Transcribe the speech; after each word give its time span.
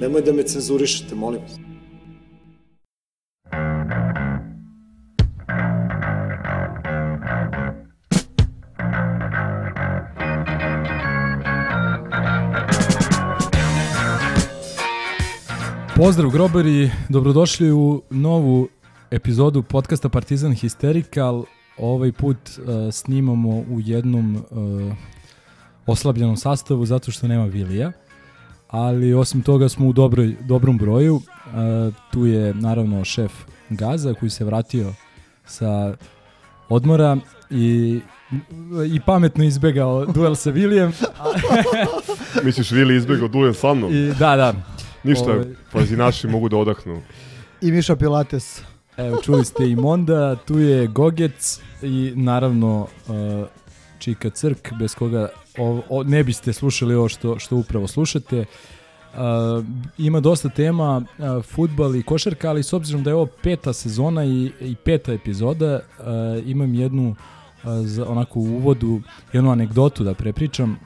Nemoj 0.00 0.22
da 0.22 0.32
me 0.32 0.42
cenzurišete, 0.42 1.14
molim 1.14 1.40
vas. 1.42 1.52
Pozdrav 15.96 16.30
grobari, 16.30 16.90
dobrodošli 17.08 17.72
u 17.72 18.02
novu 18.10 18.68
epizodu 19.10 19.62
podcasta 19.62 20.08
Partizan 20.08 20.52
Hysterical. 20.52 21.44
Ovaj 21.78 22.12
put 22.12 22.36
uh, 22.36 22.64
snimamo 22.92 23.50
u 23.50 23.80
jednom 23.80 24.36
uh, 24.36 24.42
oslabljenom 25.86 26.36
sastavu 26.36 26.86
zato 26.86 27.10
što 27.10 27.28
nema 27.28 27.44
Vilija, 27.44 27.92
ali 28.68 29.14
osim 29.14 29.42
toga 29.42 29.68
smo 29.68 29.88
u 29.88 29.92
dobroj, 29.92 30.36
dobrom 30.40 30.78
broju. 30.78 31.14
Uh, 31.14 31.94
tu 32.10 32.26
je 32.26 32.54
naravno 32.54 33.04
šef 33.04 33.32
Gaza 33.70 34.14
koji 34.14 34.30
se 34.30 34.44
vratio 34.44 34.92
sa 35.46 35.94
odmora 36.68 37.16
i 37.50 38.00
i 38.92 39.00
pametno 39.06 39.44
izbegao 39.44 40.06
duel 40.06 40.34
sa 40.34 40.50
Vilijem. 40.50 40.92
Misliš 42.44 42.70
Vili 42.70 42.96
izbjegao 42.96 43.28
duel 43.28 43.54
sa 43.54 43.74
mnom? 43.74 43.94
I, 43.94 44.12
da, 44.18 44.36
da. 44.36 44.54
Ništa, 45.02 45.32
Ovaj. 45.74 45.86
naši 45.90 46.26
mogu 46.28 46.48
da 46.48 46.56
odahnu. 46.56 47.02
I 47.62 47.72
Miša 47.72 47.96
Pilates. 47.96 48.62
Evo, 48.96 49.16
čuli 49.22 49.44
ste 49.44 49.68
i 49.68 49.76
Monda, 49.76 50.36
tu 50.36 50.58
je 50.58 50.86
Gogec 50.86 51.60
i 51.82 52.12
naravno 52.16 52.80
uh, 52.80 53.46
Čika 53.98 54.30
Crk, 54.30 54.72
bez 54.78 54.94
koga 54.94 55.28
o, 55.58 55.82
o, 55.88 56.02
ne 56.02 56.24
biste 56.24 56.52
slušali 56.52 56.94
ovo 56.94 57.08
što, 57.08 57.38
što 57.38 57.56
upravo 57.56 57.86
slušate. 57.86 58.44
Uh, 59.14 59.64
ima 59.98 60.20
dosta 60.20 60.48
tema, 60.48 60.96
uh, 61.18 61.44
futbal 61.44 61.96
i 61.96 62.02
košarka, 62.02 62.48
ali 62.50 62.62
s 62.62 62.72
obzirom 62.72 63.02
da 63.02 63.10
je 63.10 63.14
ovo 63.14 63.26
peta 63.42 63.72
sezona 63.72 64.24
i, 64.24 64.52
i 64.60 64.74
peta 64.84 65.12
epizoda, 65.12 65.74
uh, 65.98 66.04
imam 66.48 66.74
jednu 66.74 67.08
uh, 67.08 67.16
za, 67.86 68.06
onako 68.08 68.40
u 68.40 68.42
uvodu, 68.42 69.00
jednu 69.32 69.50
anegdotu 69.50 70.04
da 70.04 70.14
prepričam, 70.14 70.78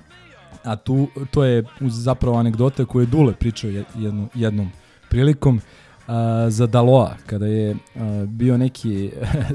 a 0.64 0.76
tu, 0.76 1.08
to 1.30 1.44
je 1.44 1.64
zapravo 1.80 2.36
anegdota 2.38 2.84
koju 2.84 3.02
je 3.02 3.06
Dule 3.06 3.32
pričao 3.34 3.70
je- 3.70 3.84
jednu, 3.96 4.28
jednom 4.34 4.70
prilikom 5.08 5.60
a, 6.06 6.46
za 6.50 6.66
Daloa, 6.66 7.16
kada 7.26 7.46
je 7.46 7.76
a, 7.96 8.24
bio 8.28 8.56
neki 8.56 9.10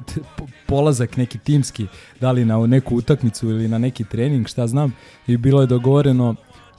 polazak 0.67 1.17
neki 1.17 1.37
timski, 1.37 1.87
da 2.21 2.31
li 2.31 2.45
na 2.45 2.67
neku 2.67 2.95
utakmicu 2.95 3.49
ili 3.49 3.67
na 3.67 3.77
neki 3.77 4.03
trening, 4.03 4.47
šta 4.47 4.67
znam, 4.67 4.95
i 5.27 5.37
bilo 5.37 5.61
je 5.61 5.67
dogovoreno 5.67 6.35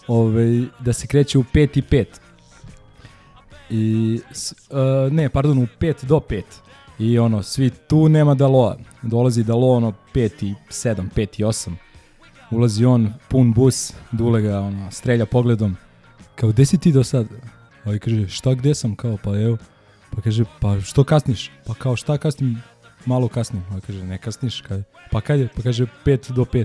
ovaj, 0.09 0.65
da 0.81 0.93
se 0.93 1.07
kreće 1.07 1.39
u 1.39 1.43
5 1.43 1.79
i 1.79 1.83
5. 1.83 2.05
I, 3.71 4.21
a, 4.71 5.09
ne, 5.13 5.29
pardon, 5.29 5.59
u 5.59 5.67
5 5.81 6.05
do 6.05 6.21
5. 6.29 6.43
I 6.99 7.19
ono, 7.19 7.43
svi 7.43 7.71
tu 7.71 8.09
nema 8.09 8.35
Daloa. 8.35 8.77
Dolazi 9.03 9.45
Dalo, 9.45 9.69
ono, 9.69 9.93
5 10.15 10.45
i 10.45 10.55
7, 10.69 11.09
5 11.17 11.41
i 11.41 11.45
8. 11.45 11.73
Ulazi 12.51 12.85
on, 12.85 13.13
pun 13.29 13.53
bus, 13.53 13.93
Dule 14.13 14.41
ga 14.41 14.61
ono, 14.61 14.91
strelja 14.91 15.27
pogledom. 15.27 15.77
Kao, 16.35 16.49
gde 16.49 16.65
si 16.65 16.79
ti 16.79 16.93
do 16.93 17.05
sad? 17.05 17.27
Ovaj 17.89 17.99
kaže, 17.99 18.29
šta 18.29 18.55
gde 18.55 18.75
sam? 18.75 18.97
Kao, 18.97 19.17
pa 19.25 19.31
evo. 19.41 19.57
Pa 20.11 20.21
kaže, 20.21 20.45
pa 20.61 20.81
što 20.81 21.05
kasniš? 21.05 21.51
Pa 21.67 21.75
kao, 21.75 21.97
šta 21.97 22.19
kasnim? 22.19 22.63
Malo 23.07 23.29
kasnim. 23.29 23.63
Ovaj 23.69 23.81
kaže, 23.81 24.05
ne 24.05 24.19
kasniš. 24.19 24.61
Kaže, 24.61 24.83
pa 25.11 25.21
kad 25.21 25.41
je? 25.41 25.49
Pa 25.57 25.63
kaže, 25.63 25.87
5 26.05 26.33
do 26.33 26.45
5. 26.45 26.65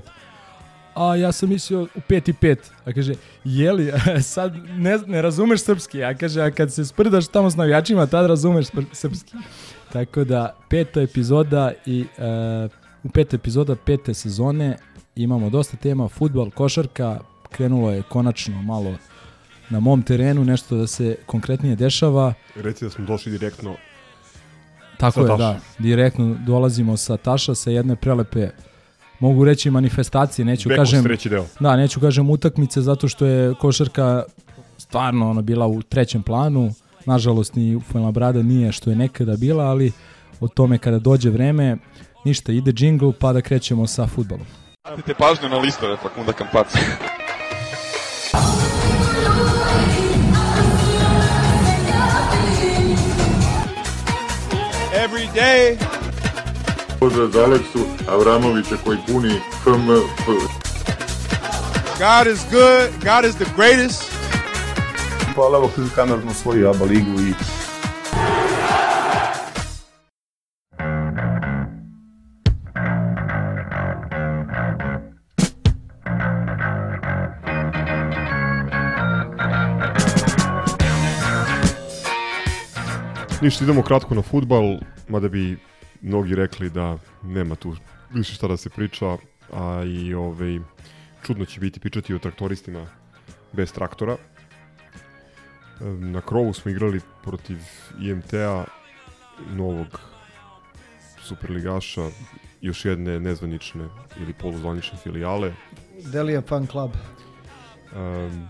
A 0.94 1.16
ja 1.16 1.32
sam 1.32 1.48
mislio 1.48 1.82
u 1.82 2.00
5 2.08 2.30
i 2.30 2.32
5. 2.32 2.56
A 2.84 2.92
kaže, 2.92 3.14
jeli, 3.44 3.92
sad 4.34 4.56
ne, 4.68 4.98
ne 5.06 5.22
razumeš 5.22 5.64
srpski. 5.64 6.04
A 6.04 6.14
kaže, 6.14 6.42
a 6.42 6.50
kad 6.50 6.72
se 6.72 6.84
sprdaš 6.84 7.28
tamo 7.28 7.50
s 7.50 7.56
navijačima, 7.56 8.06
tad 8.06 8.26
razumeš 8.26 8.66
srpski. 8.92 9.36
Tako 9.92 10.24
da, 10.24 10.56
peta 10.70 11.00
epizoda 11.00 11.72
i 11.86 12.04
uh, 12.64 12.70
u 13.04 13.08
peta 13.08 13.36
epizoda 13.36 13.76
pete 13.76 14.14
sezone 14.14 14.76
imamo 15.16 15.50
dosta 15.50 15.76
tema, 15.76 16.08
futbal, 16.08 16.50
košarka, 16.50 17.20
krenulo 17.50 17.90
je 17.90 18.02
konačno 18.02 18.62
malo 18.62 18.94
na 19.74 19.80
mom 19.80 20.02
terenu 20.02 20.44
nešto 20.44 20.76
da 20.76 20.86
se 20.86 21.16
konkretnije 21.26 21.76
dešava. 21.76 22.34
Reci 22.56 22.84
da 22.84 22.90
smo 22.90 23.04
došli 23.04 23.32
direktno. 23.32 23.74
Tako 24.96 25.12
Sa 25.12 25.20
je, 25.20 25.26
Taša. 25.26 25.36
da. 25.38 25.60
Direktno 25.78 26.36
dolazimo 26.46 26.96
sa 26.96 27.16
Taša, 27.16 27.54
sa 27.54 27.70
jedne 27.70 27.96
prelepe, 27.96 28.48
mogu 29.20 29.44
reći 29.44 29.70
manifestacije, 29.70 30.44
neću 30.44 30.68
Beko 30.68 30.80
kažem, 30.80 31.04
treći 31.04 31.28
deo. 31.28 31.46
da, 31.60 31.76
neću 31.76 32.00
kažem 32.00 32.30
utakmice 32.30 32.80
zato 32.80 33.08
što 33.08 33.26
je 33.26 33.54
košarka 33.54 34.22
stvarno 34.78 35.30
ona 35.30 35.42
bila 35.42 35.66
u 35.66 35.82
trećem 35.82 36.22
planu. 36.22 36.70
Nažalost 37.06 37.54
ni 37.54 37.80
Fuenlabrada 37.90 38.42
nije 38.42 38.72
što 38.72 38.90
je 38.90 38.96
nekada 38.96 39.36
bila, 39.36 39.64
ali 39.64 39.92
o 40.40 40.48
tome 40.48 40.78
kada 40.78 40.98
dođe 40.98 41.30
vreme, 41.30 41.76
ništa, 42.24 42.52
ide 42.52 42.72
džingl 42.72 43.10
pa 43.20 43.32
da 43.32 43.40
krećemo 43.40 43.86
sa 43.86 44.06
futbolom. 44.06 44.46
Obratite 44.84 45.14
pažnju 45.14 45.48
na 45.48 45.56
listove 45.56 45.96
Fakunda 45.96 46.32
Kampaca. 46.32 46.78
Day. 55.34 55.76
Pozdrav 57.00 57.28
za 57.28 57.44
Aleksu 57.44 57.78
Avramovića 58.08 58.76
koji 58.84 58.98
puni 59.06 59.40
FMF. 59.64 60.26
God 61.98 62.26
is 62.34 62.40
good. 62.50 62.90
God 63.04 63.24
is 63.30 63.34
the 63.36 63.46
greatest. 63.56 64.02
Hvala 65.34 65.58
vam 65.58 65.70
koji 65.74 65.88
kanal 65.94 66.18
na 66.24 66.34
svoju 66.34 66.68
ABA 66.68 66.84
ligu 66.84 67.20
i 67.20 67.34
Ništa, 83.44 83.64
idemo 83.64 83.82
kratko 83.82 84.14
na 84.14 84.22
futbal, 84.22 84.78
mada 85.08 85.28
bi 85.28 85.58
mnogi 86.00 86.34
rekli 86.34 86.70
da 86.70 86.98
nema 87.22 87.54
tu 87.54 87.76
više 88.10 88.34
šta 88.34 88.48
da 88.48 88.56
se 88.56 88.70
priča, 88.70 89.16
a 89.52 89.82
i 89.86 90.14
ovaj, 90.14 90.58
čudno 91.22 91.44
će 91.44 91.60
biti 91.60 91.80
pričati 91.80 92.14
o 92.14 92.18
traktoristima 92.18 92.86
bez 93.52 93.72
traktora. 93.72 94.16
Na 95.80 96.20
krovu 96.20 96.52
smo 96.52 96.70
igrali 96.70 97.00
protiv 97.22 97.58
IMT-a, 98.00 98.64
novog 99.50 100.00
superligaša, 101.20 102.08
još 102.60 102.84
jedne 102.84 103.20
nezvanične 103.20 103.88
ili 104.20 104.32
poluzvanične 104.32 104.98
filijale. 104.98 105.52
Delija 106.12 106.42
Fan 106.42 106.66
Club. 106.66 106.90
Um, 107.92 108.48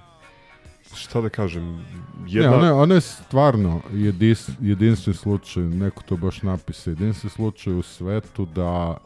šta 0.95 1.21
da 1.21 1.29
kažem, 1.29 1.85
Jedna... 2.27 2.51
Ne, 2.51 2.57
ono 2.57 2.67
je, 2.67 2.73
ono 2.73 2.95
je 2.95 3.01
stvarno 3.01 3.81
jedis, 3.93 4.49
jedinstven 4.61 5.15
slučaj, 5.15 5.63
neko 5.63 6.03
to 6.03 6.17
baš 6.17 6.43
napisa, 6.43 6.91
jedinstven 6.91 7.31
slučaj 7.31 7.73
u 7.73 7.83
svetu 7.83 8.47
da 8.47 8.97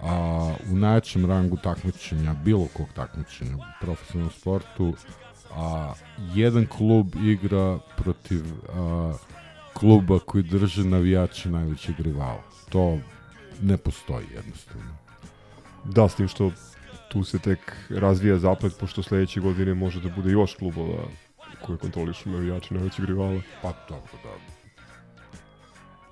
a, 0.00 0.54
u 0.70 0.76
najjačem 0.76 1.26
rangu 1.26 1.56
takmičenja, 1.56 2.34
bilo 2.44 2.68
kog 2.72 2.86
takmičenja 2.94 3.56
u 3.56 3.60
profesionalnom 3.80 4.32
sportu, 4.32 4.94
a 5.54 5.92
jedan 6.34 6.66
klub 6.66 7.14
igra 7.24 7.78
protiv 7.96 8.44
a, 8.68 9.12
kluba 9.72 10.18
koji 10.18 10.44
drže 10.44 10.84
navijači 10.84 11.48
najvećeg 11.48 12.00
rivala. 12.00 12.42
To 12.68 12.98
ne 13.62 13.76
postoji 13.76 14.26
jednostavno. 14.34 14.96
Da, 15.84 16.08
s 16.08 16.14
tim 16.14 16.28
što 16.28 16.52
tu 17.08 17.24
se 17.24 17.38
tek 17.38 17.58
razvija 17.90 18.38
zaplet, 18.38 18.76
pošto 18.80 19.02
sledeće 19.02 19.40
godine 19.40 19.74
može 19.74 20.00
da 20.00 20.08
bude 20.08 20.30
još 20.30 20.54
klubova 20.54 21.02
koje 21.62 21.78
kontrolišu 21.78 22.30
navijači 22.30 22.74
najvećeg 22.74 23.04
rivala. 23.04 23.40
Pa 23.62 23.72
dobro, 23.88 24.12
da. 24.24 24.30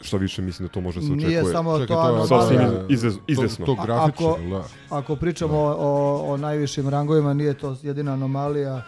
Šta 0.01 0.17
više 0.17 0.43
mislim 0.43 0.69
da 0.69 0.73
to 0.73 0.81
može 0.81 1.01
da 1.01 1.07
se 1.07 1.13
Nije 1.13 1.29
očekuje. 1.29 1.53
samo 1.53 1.79
Čekaj, 1.79 1.87
to 1.87 1.95
to 1.95 2.01
je 2.01 2.07
anomalija. 2.09 2.27
Sasvim 2.41 2.59
anomalija. 2.61 2.87
izvez, 2.89 3.15
izvesno. 3.27 3.67
To, 3.67 3.75
to 3.75 3.83
grafično, 3.85 4.29
Ako- 4.31 4.41
da. 4.43 4.65
Ako 4.91 5.17
pričamo 5.17 5.59
o, 5.59 5.75
o, 5.79 6.33
o 6.33 6.37
najvišim 6.37 6.89
rangovima, 6.89 7.35
nije 7.35 7.55
to 7.55 7.77
jedina 7.83 8.13
anomalija. 8.13 8.83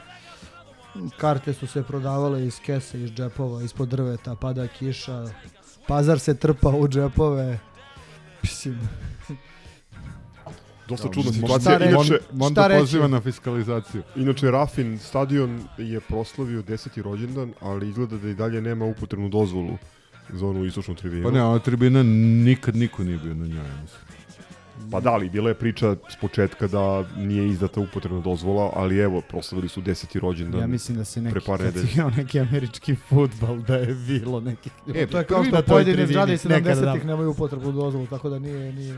Karte 1.17 1.53
su 1.53 1.67
se 1.67 1.83
prodavale 1.83 2.47
iz 2.47 2.61
kese, 2.61 3.01
iz 3.01 3.11
džepova, 3.11 3.63
ispod 3.63 3.89
drveta, 3.89 4.35
pada 4.35 4.67
kiša, 4.69 5.25
pazar 5.89 6.19
se 6.19 6.35
trpa 6.37 6.69
u 6.69 6.89
džepove. 6.89 7.59
Mislim, 8.43 8.79
Dosta 10.89 11.09
čudna 11.09 11.33
Šta 11.33 11.41
situacija. 11.41 11.79
reći? 11.79 11.93
Inače, 11.93 12.19
Onda 12.41 12.63
Šta 12.63 12.79
poziva 12.79 13.09
na 13.09 13.21
fiskalizaciju. 13.21 14.03
inače, 14.17 14.51
Rafin 14.51 14.99
stadion 14.99 15.61
je 15.79 16.01
proslavio 16.01 16.63
10. 16.63 17.03
rođendan, 17.03 17.53
ali 17.61 17.89
izgleda 17.89 18.17
da 18.17 18.29
i 18.29 18.35
dalje 18.35 18.61
nema 18.61 18.85
upotrebnu 18.85 19.29
dozvolu 19.29 19.79
za 20.33 20.47
onu 20.47 20.65
istočnu 20.65 20.95
tribinu. 20.95 21.23
Pa 21.23 21.31
ne, 21.31 21.43
ona 21.43 21.59
tribina 21.59 22.03
nikad 22.03 22.77
niko 22.77 23.05
nije 23.05 23.19
bio 23.19 23.35
na 23.35 23.47
njoj, 23.47 23.65
mislim. 23.83 24.07
Pa 24.91 25.01
da, 25.01 25.11
ali 25.11 25.31
bila 25.31 25.49
je 25.49 25.55
priča 25.55 25.97
s 26.13 26.21
početka 26.21 26.67
da 26.67 27.05
nije 27.17 27.49
izdata 27.49 27.81
upotrebna 27.81 28.21
dozvola, 28.21 28.71
ali 28.75 28.99
evo, 28.99 29.21
proslavili 29.29 29.69
su 29.69 29.83
10. 29.83 30.19
rođendan. 30.21 30.61
Ja 30.61 30.67
mislim 30.67 30.99
da 30.99 31.05
se 31.05 31.23
neki, 31.23 31.41
kad 31.47 31.73
si 31.73 31.93
igrao 31.93 32.11
neki 32.11 32.41
američki 32.41 32.95
futbal, 32.95 33.57
da 33.57 33.77
je 33.77 33.95
bilo 33.95 34.41
nekih 34.41 34.73
ljudi. 34.87 34.99
E, 34.99 35.07
to 35.07 35.19
je 35.19 35.25
kao 35.25 35.45
što 35.45 35.63
pojedine 35.63 36.07
zgrade 36.07 36.35
iz 36.35 36.45
nekada 36.45 36.83
70-ih 36.83 37.03
da. 37.03 37.07
nemaju 37.07 37.31
upotrebu 37.31 37.73
dozvolu, 37.73 38.07
tako 38.07 38.29
da 38.29 38.39
nije... 38.39 38.73
nije 38.73 38.95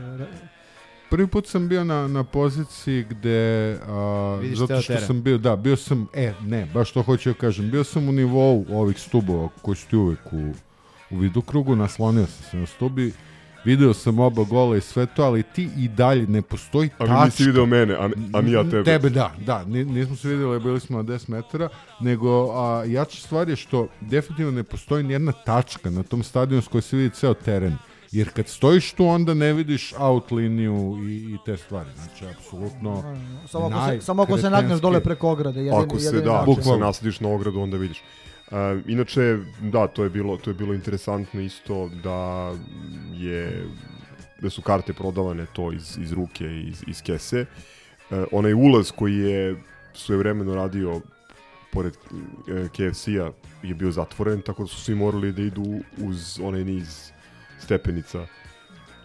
Prvi 1.09 1.27
put 1.27 1.47
sam 1.47 1.67
bio 1.67 1.83
na, 1.83 2.07
na 2.07 2.23
poziciji 2.23 3.03
gde, 3.03 3.39
a, 3.83 4.37
Vidiš 4.41 4.57
zato 4.59 4.81
što 4.81 4.93
teren. 4.93 5.07
sam 5.07 5.21
bio, 5.21 5.37
da, 5.37 5.55
bio 5.55 5.75
sam, 5.75 6.07
e, 6.13 6.33
ne, 6.41 6.65
baš 6.65 6.91
to 6.91 7.01
hoću 7.01 7.29
da 7.29 7.35
kažem, 7.35 7.71
bio 7.71 7.83
sam 7.83 8.09
u 8.09 8.11
nivou 8.11 8.65
ovih 8.71 8.99
stubova 8.99 9.49
koji 9.61 9.75
su 9.75 9.87
ti 9.87 9.95
uvek 9.95 10.19
u, 10.33 10.53
u 11.09 11.17
vidokrugu, 11.17 11.75
naslonio 11.75 12.25
sam 12.25 12.43
se 12.43 12.57
na 12.57 12.65
stubi, 12.65 13.13
video 13.65 13.93
sam 13.93 14.19
oba 14.19 14.43
gola 14.43 14.77
i 14.77 14.81
sve 14.81 15.05
to, 15.05 15.23
ali 15.23 15.43
ti 15.45 15.69
i 15.77 15.87
dalje 15.87 16.27
ne 16.27 16.41
postoji 16.41 16.89
Ali 16.97 17.09
tačka. 17.09 17.25
nisi 17.25 17.43
video 17.43 17.65
mene, 17.65 17.93
a, 17.93 18.09
a 18.33 18.41
ni 18.41 18.51
ja 18.51 18.63
tebe. 18.63 18.83
Tebe, 18.83 19.09
da, 19.09 19.31
da, 19.39 19.63
ni- 19.65 19.85
nismo 19.85 20.15
se 20.15 20.27
vidjeli, 20.27 20.59
bili 20.59 20.79
smo 20.79 20.97
na 20.97 21.03
10 21.03 21.29
metara, 21.29 21.69
nego 22.01 22.29
a, 22.53 22.83
jača 22.85 23.17
stvar 23.17 23.49
je 23.49 23.55
što 23.55 23.87
definitivno 24.01 24.51
ne 24.51 24.63
postoji 24.63 25.03
nijedna 25.03 25.31
tačka 25.31 25.89
na 25.89 26.03
tom 26.03 26.23
stadionu 26.23 26.61
s 26.61 26.67
kojoj 26.67 26.81
se 26.81 26.97
vidi 26.97 27.09
ceo 27.09 27.33
teren. 27.33 27.77
Jer 28.11 28.29
kad 28.33 28.47
stojiš 28.47 28.93
tu, 28.93 29.05
onda 29.05 29.33
ne 29.33 29.53
vidiš 29.53 29.93
out 29.97 30.31
liniju 30.31 30.97
i, 31.09 31.15
i 31.15 31.37
te 31.45 31.57
stvari. 31.57 31.89
Znači, 31.95 32.25
apsolutno... 32.35 33.17
Samo 33.47 33.65
ako, 33.65 33.91
se, 33.91 34.05
samo 34.05 34.23
ako 34.23 34.37
se 34.37 34.49
nagneš 34.49 34.79
dole 34.79 35.03
preko 35.03 35.29
ograde. 35.29 35.59
Jedin, 35.59 35.79
Ako 35.79 35.99
se, 35.99 36.21
da, 36.21 36.33
način. 36.33 36.53
ako 36.53 36.61
se 36.61 36.77
nasadiš 36.77 37.19
na 37.19 37.29
ogradu, 37.29 37.59
onda 37.59 37.77
vidiš. 37.77 38.01
Uh, 38.51 38.57
inače, 38.87 39.37
da, 39.61 39.87
to 39.87 40.03
je 40.03 40.09
bilo 40.09 40.37
to 40.37 40.49
je 40.49 40.53
bilo 40.53 40.73
interesantno 40.73 41.41
isto 41.41 41.89
da 42.03 42.51
je 43.13 43.67
da 44.41 44.49
su 44.49 44.61
karte 44.61 44.93
prodavane 44.93 45.45
to 45.53 45.71
iz, 45.71 45.97
iz 45.97 46.11
ruke, 46.11 46.45
iz, 46.45 46.83
iz 46.87 47.01
kese. 47.01 47.45
Uh, 48.09 48.17
onaj 48.31 48.53
ulaz 48.53 48.91
koji 48.91 49.15
je 49.15 49.63
svojevremeno 49.93 50.55
radio 50.55 51.01
pored 51.71 51.93
uh, 51.93 52.17
KFC-a 52.67 53.31
je 53.63 53.73
bio 53.73 53.91
zatvoren, 53.91 54.41
tako 54.41 54.63
da 54.63 54.67
su 54.67 54.81
svi 54.81 54.95
morali 54.95 55.31
da 55.31 55.41
idu 55.41 55.79
uz 55.97 56.39
onaj 56.43 56.63
niz 56.63 57.11
stepenica 57.59 58.25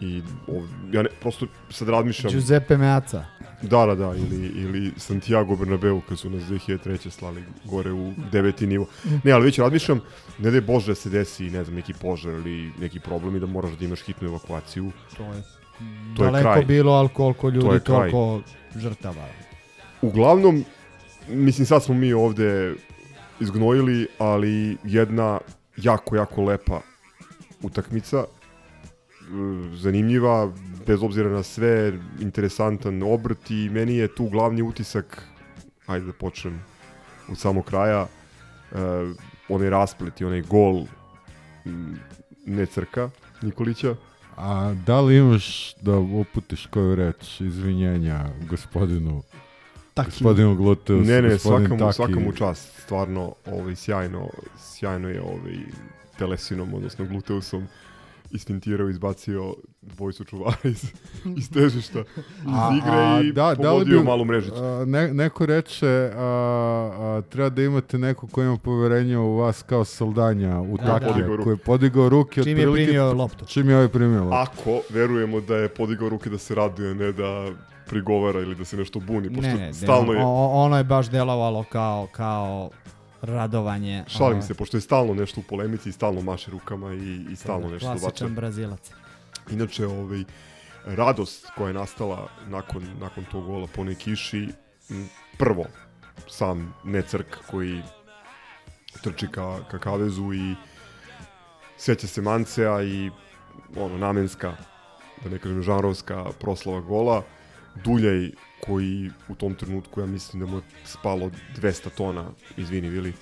i 0.01 0.21
ov, 0.47 0.63
ja 0.91 1.03
ne, 1.03 1.09
prosto 1.21 1.47
sad 1.69 1.89
razmišljam 1.89 2.31
Giuseppe 2.33 2.77
Meazza. 2.77 3.25
Da, 3.61 3.85
da, 3.85 3.95
da, 3.95 4.13
ili, 4.15 4.45
ili 4.45 4.91
Santiago 4.97 5.55
Bernabeu 5.55 6.01
kad 6.09 6.19
su 6.19 6.29
nas 6.29 6.43
2003. 6.43 7.09
slali 7.09 7.43
gore 7.65 7.91
u 7.91 8.13
deveti 8.31 8.67
nivo. 8.67 8.85
Ne, 9.23 9.31
ali 9.31 9.45
već 9.45 9.59
razmišljam, 9.59 10.01
ne 10.39 10.51
da 10.51 10.57
je 10.57 10.61
Bože 10.61 10.87
da 10.91 10.95
se 10.95 11.09
desi, 11.09 11.49
ne 11.49 11.63
znam, 11.63 11.75
neki 11.75 11.93
požar 11.93 12.33
ili 12.33 12.71
neki 12.79 12.99
problem 12.99 13.35
i 13.35 13.39
da 13.39 13.45
moraš 13.45 13.71
da 13.71 13.85
imaš 13.85 14.01
hitnu 14.01 14.27
evakuaciju. 14.27 14.91
To 15.17 15.23
je, 15.23 15.43
To 16.17 16.23
je 16.25 16.31
daleko 16.31 16.43
kraj. 16.51 16.65
bilo, 16.65 16.91
ali 16.91 17.09
koliko 17.09 17.49
ljudi, 17.49 17.67
To 17.67 17.73
je 17.73 17.79
kraj. 17.79 17.97
toliko 18.11 18.41
žrtava. 18.75 19.27
Uglavnom, 20.01 20.65
mislim 21.27 21.65
sad 21.65 21.83
smo 21.83 21.95
mi 21.95 22.13
ovde 22.13 22.73
izgnojili, 23.39 24.07
ali 24.17 24.77
jedna 24.83 25.39
jako, 25.77 26.15
jako 26.15 26.43
lepa 26.43 26.81
utakmica, 27.61 28.23
zanimljiva, 29.73 30.51
bez 30.87 31.03
obzira 31.03 31.29
na 31.29 31.43
sve, 31.43 31.93
interesantan 32.19 33.03
obrt 33.03 33.51
i 33.51 33.69
meni 33.69 33.95
je 33.95 34.15
tu 34.15 34.29
glavni 34.29 34.61
utisak, 34.61 35.21
ajde 35.85 36.05
da 36.05 36.13
počnem 36.13 36.61
od 37.29 37.37
samog 37.37 37.65
kraja, 37.65 38.01
uh, 38.71 38.79
onaj 39.49 39.69
rasplet 39.69 40.21
i 40.21 40.25
onaj 40.25 40.41
gol 40.41 40.85
ne 42.45 42.65
crka 42.65 43.09
Nikolića. 43.41 43.95
A 44.37 44.73
da 44.85 45.01
li 45.01 45.17
imaš 45.17 45.75
da 45.81 45.97
uputiš 45.97 46.65
koju 46.65 46.95
reč 46.95 47.41
izvinjenja 47.41 48.25
gospodinu 48.49 49.23
Taki. 49.93 50.09
gospodinu 50.09 50.55
Gluteus, 50.55 51.07
Ne, 51.07 51.21
ne, 51.21 51.29
gospodin 51.29 51.67
svakamu, 51.67 51.79
Taki. 51.79 51.95
svakamu 51.95 52.31
čast, 52.31 52.81
stvarno, 52.83 53.35
ovaj, 53.45 53.75
sjajno, 53.75 54.29
sjajno 54.57 55.09
je 55.09 55.21
ovaj, 55.21 55.57
telesinom, 56.17 56.73
odnosno 56.73 57.05
gluteusom 57.05 57.67
istintirao, 58.31 58.89
izbacio 58.89 59.55
dvojicu 59.81 60.23
čuvara 60.23 60.55
iz, 60.63 60.83
iz 61.37 61.51
težišta, 61.51 61.99
iz 61.99 62.77
igre 62.77 63.19
i 63.23 63.31
da, 63.31 63.53
da 63.53 63.71
li 63.71 63.77
pogodio 63.77 63.99
bi- 63.99 64.05
malu 64.05 64.25
mrežicu. 64.25 64.55
a, 64.55 64.85
ne, 64.85 65.07
neko 65.09 65.45
reče, 65.45 65.87
a, 66.15 66.19
a, 66.19 67.21
treba 67.21 67.49
da 67.49 67.63
imate 67.63 67.97
neko 67.97 68.27
ko 68.27 68.41
ima 68.41 68.57
poverenje 68.57 69.17
u 69.17 69.35
vas 69.35 69.61
kao 69.61 69.85
Saldanja 69.85 70.59
u 70.61 70.77
Da, 70.77 70.83
takve, 70.85 71.07
da. 71.07 71.13
Podigao 71.13 71.29
ruku. 71.29 71.43
koji 71.43 71.53
je 71.53 71.57
podigao 71.57 72.09
ruke. 72.09 72.43
Čim 72.43 72.57
je 72.57 72.71
primio 72.73 73.13
loptu. 73.13 73.45
Čim 73.45 73.69
je 73.69 73.75
ovaj 73.75 73.87
primio 73.89 74.23
loptu. 74.23 74.35
Ako 74.35 74.81
verujemo 74.89 75.41
da 75.41 75.55
je 75.55 75.69
podigao 75.69 76.09
ruke 76.09 76.29
da 76.29 76.37
se 76.37 76.55
raduje, 76.55 76.95
ne 76.95 77.11
da 77.11 77.47
prigovara 77.85 78.39
ili 78.39 78.55
da 78.55 78.65
se 78.65 78.77
nešto 78.77 78.99
buni, 78.99 79.29
pošto 79.29 79.41
Ne, 79.43 79.55
ne, 79.55 79.73
stalno 79.73 80.13
je, 80.13 80.23
ono 80.53 80.77
je 80.77 80.83
baš 80.83 81.09
delovalo 81.09 81.63
kao, 81.63 82.07
kao 82.07 82.69
radovanje. 83.25 84.03
šalim 84.07 84.37
ono, 84.37 84.47
se, 84.47 84.53
pošto 84.53 84.77
je 84.77 84.81
stalno 84.81 85.13
nešto 85.13 85.41
u 85.41 85.43
polemici 85.43 85.89
i 85.89 85.91
stalno 85.91 86.21
maše 86.21 86.51
rukama 86.51 86.93
i, 86.93 87.25
i 87.31 87.35
stalno 87.35 87.69
nešto 87.69 87.87
dobačuje. 87.87 88.09
Klasičan 88.09 88.35
brazilac. 88.35 88.91
Inače, 89.51 89.85
ovaj, 89.85 90.23
radost 90.85 91.47
koja 91.57 91.67
je 91.67 91.73
nastala 91.73 92.29
nakon, 92.47 92.83
nakon 92.99 93.25
tog 93.31 93.45
gola 93.45 93.67
po 93.75 93.81
onoj 93.81 93.95
kiši, 93.95 94.47
m, 94.89 95.09
prvo, 95.37 95.65
sam 96.27 96.73
Necrk 96.83 97.37
koji 97.51 97.81
trči 99.03 99.27
ka, 99.31 99.59
ka 99.71 99.79
kavezu 99.79 100.33
i 100.33 100.55
seća 101.77 102.07
se 102.07 102.21
Mancea 102.21 102.83
i 102.83 103.11
ono, 103.77 103.97
namenska, 103.97 104.55
da 105.23 105.29
ne 105.29 105.39
kažem 105.39 105.61
žanrovska 105.61 106.25
proslava 106.39 106.81
gola, 106.81 107.23
Duljaj 107.83 108.31
koji 108.65 109.11
u 109.29 109.35
tom 109.35 109.55
trenutku 109.55 109.99
ja 109.99 110.05
mislim 110.05 110.39
da 110.39 110.51
mu 110.51 110.57
je 110.57 110.63
spalo 110.85 111.31
200 111.61 111.89
tona, 111.89 112.31
izvini 112.57 112.89
Vili, 112.89 113.13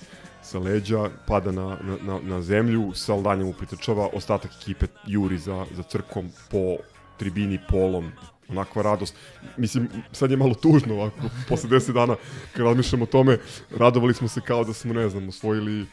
sa 0.42 0.58
leđa, 0.58 1.10
pada 1.26 1.52
na, 1.52 1.78
na, 2.02 2.18
na, 2.22 2.42
zemlju, 2.42 2.92
Saldanja 2.94 3.44
mu 3.44 3.52
pritrčava, 3.52 4.08
ostatak 4.12 4.50
ekipe 4.60 4.86
juri 5.06 5.38
za, 5.38 5.66
za 5.76 5.82
crkom 5.82 6.30
po 6.50 6.76
tribini 7.18 7.58
polom, 7.68 8.12
onakva 8.48 8.82
radost. 8.82 9.16
Mislim, 9.56 9.88
sad 10.12 10.30
je 10.30 10.36
malo 10.36 10.54
tužno 10.54 10.94
ovako, 10.94 11.20
posle 11.48 11.70
10 11.70 11.92
dana, 11.92 12.16
kad 12.52 12.66
razmišljam 12.66 13.02
o 13.02 13.06
tome, 13.06 13.38
radovali 13.70 14.14
smo 14.14 14.28
se 14.28 14.40
kao 14.40 14.64
da 14.64 14.72
smo, 14.72 14.92
ne 14.92 15.08
znam, 15.08 15.28
osvojili 15.28 15.86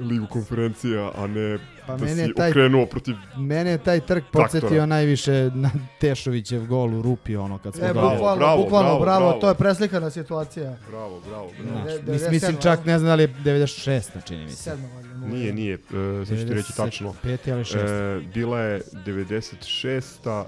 ligu 0.00 0.26
konferencija, 0.26 1.10
a 1.14 1.26
ne 1.26 1.58
Pa 1.86 1.96
da 1.96 2.08
si 2.08 2.32
taj- 2.34 2.50
okrenuo 2.50 2.86
protiv... 2.86 3.14
Mene 3.36 3.70
je 3.70 3.78
taj 3.78 4.00
trk 4.00 4.24
podsjetio 4.32 4.86
najviše 4.86 5.50
na 5.54 5.70
Tešovićev 6.00 6.66
gol 6.66 6.88
u 6.90 7.02
Rupi, 7.02 7.36
ono 7.36 7.58
kad 7.58 7.74
smo 7.74 7.84
E, 7.84 7.88
dobili. 7.88 8.10
bukvalno, 8.10 8.36
bravo, 8.36 8.62
bukvalno, 8.62 8.88
bravo, 8.88 9.00
bravo, 9.00 9.20
bravo. 9.20 9.40
to 9.40 9.48
je 9.48 9.54
preslikana 9.54 10.10
situacija. 10.10 10.76
Bravo, 10.88 11.20
bravo, 11.20 11.50
Da. 11.58 11.64
bravo. 11.64 11.84
De- 11.86 12.12
Mis- 12.12 12.20
97, 12.20 12.30
mislim 12.30 12.56
čak 12.56 12.84
ne 12.84 12.98
znam 12.98 13.08
da 13.08 13.14
li 13.14 13.22
je 13.22 13.28
96. 13.44 14.20
čini 14.20 14.44
mi 14.44 14.50
se. 14.50 14.76
Nije, 15.22 15.46
da- 15.46 15.54
nije, 15.54 15.74
e, 15.74 15.78
sad 16.26 16.38
ću 16.38 16.46
ti 16.46 16.54
reći 16.54 16.76
tačno. 16.76 17.14
5 17.14 17.52
ali 17.52 17.64
6. 17.64 17.76
E, 17.78 18.20
bila 18.24 18.60
je 18.60 18.80
96. 19.06 20.46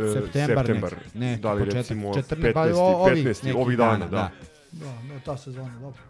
E, 0.00 0.12
Septembar 0.12 0.56
septembar. 0.58 0.92
neki, 0.96 1.18
neki 1.18 1.42
da 1.42 1.52
li 1.52 1.58
početak, 1.58 1.76
recimo 1.76 2.12
14, 2.12 2.36
15. 2.44 2.52
pa 2.54 2.82
o- 2.82 2.94
ovih 2.94 3.14
15. 3.16 3.44
nekih 3.44 3.56
ovih 3.56 3.78
dana, 3.78 3.90
dana, 3.90 4.06
da. 4.06 4.30
da. 4.72 4.84
Da, 4.84 5.02
ne, 5.04 5.20
ta 5.20 5.36
sezona, 5.36 5.72
dobro. 5.74 6.02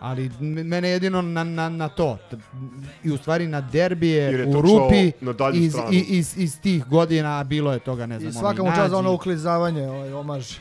Ali 0.00 0.30
mene 0.40 0.88
jedino 0.88 1.22
na, 1.22 1.44
na, 1.44 1.68
na 1.68 1.88
to. 1.88 2.18
I 3.04 3.10
u 3.10 3.16
stvari 3.16 3.46
na 3.46 3.60
derbije 3.60 4.46
u 4.46 4.60
Rupi 4.62 5.12
iz, 5.54 5.72
stranu. 5.72 5.92
i, 5.92 5.98
iz, 6.08 6.38
iz 6.38 6.60
tih 6.60 6.84
godina 6.84 7.44
bilo 7.44 7.72
je 7.72 7.78
toga, 7.78 8.06
ne 8.06 8.18
znam. 8.18 8.30
I 8.30 8.34
svaka 8.34 8.62
mu 8.62 8.70
čast 8.76 8.90
za 8.90 8.98
ono 8.98 9.12
uklizavanje, 9.12 9.88
ovaj 9.88 10.12
omaž 10.12 10.52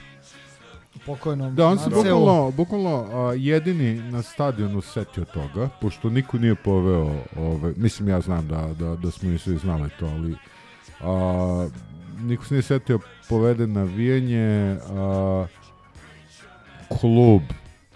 pokojnom 1.05 1.55
Da, 1.55 1.67
on 1.67 1.79
se 1.79 1.89
bukvalno, 1.89 2.51
bukvalno 2.51 3.07
a, 3.13 3.33
jedini 3.33 4.11
na 4.11 4.21
stadionu 4.21 4.81
setio 4.81 5.25
toga, 5.25 5.69
pošto 5.81 6.09
niko 6.09 6.37
nije 6.37 6.55
poveo, 6.55 7.11
ove, 7.37 7.73
mislim 7.75 8.09
ja 8.09 8.21
znam 8.21 8.47
da, 8.47 8.67
da, 8.79 8.95
da 8.95 9.11
smo 9.11 9.31
i 9.31 9.37
svi 9.37 9.57
znali 9.57 9.89
to, 9.99 10.05
ali 10.05 10.35
a, 11.01 11.67
niko 12.19 12.45
se 12.45 12.53
nije 12.53 12.61
setio 12.61 12.99
povede 13.29 13.67
navijanje, 13.67 14.77
a, 14.89 15.45
klub 16.99 17.41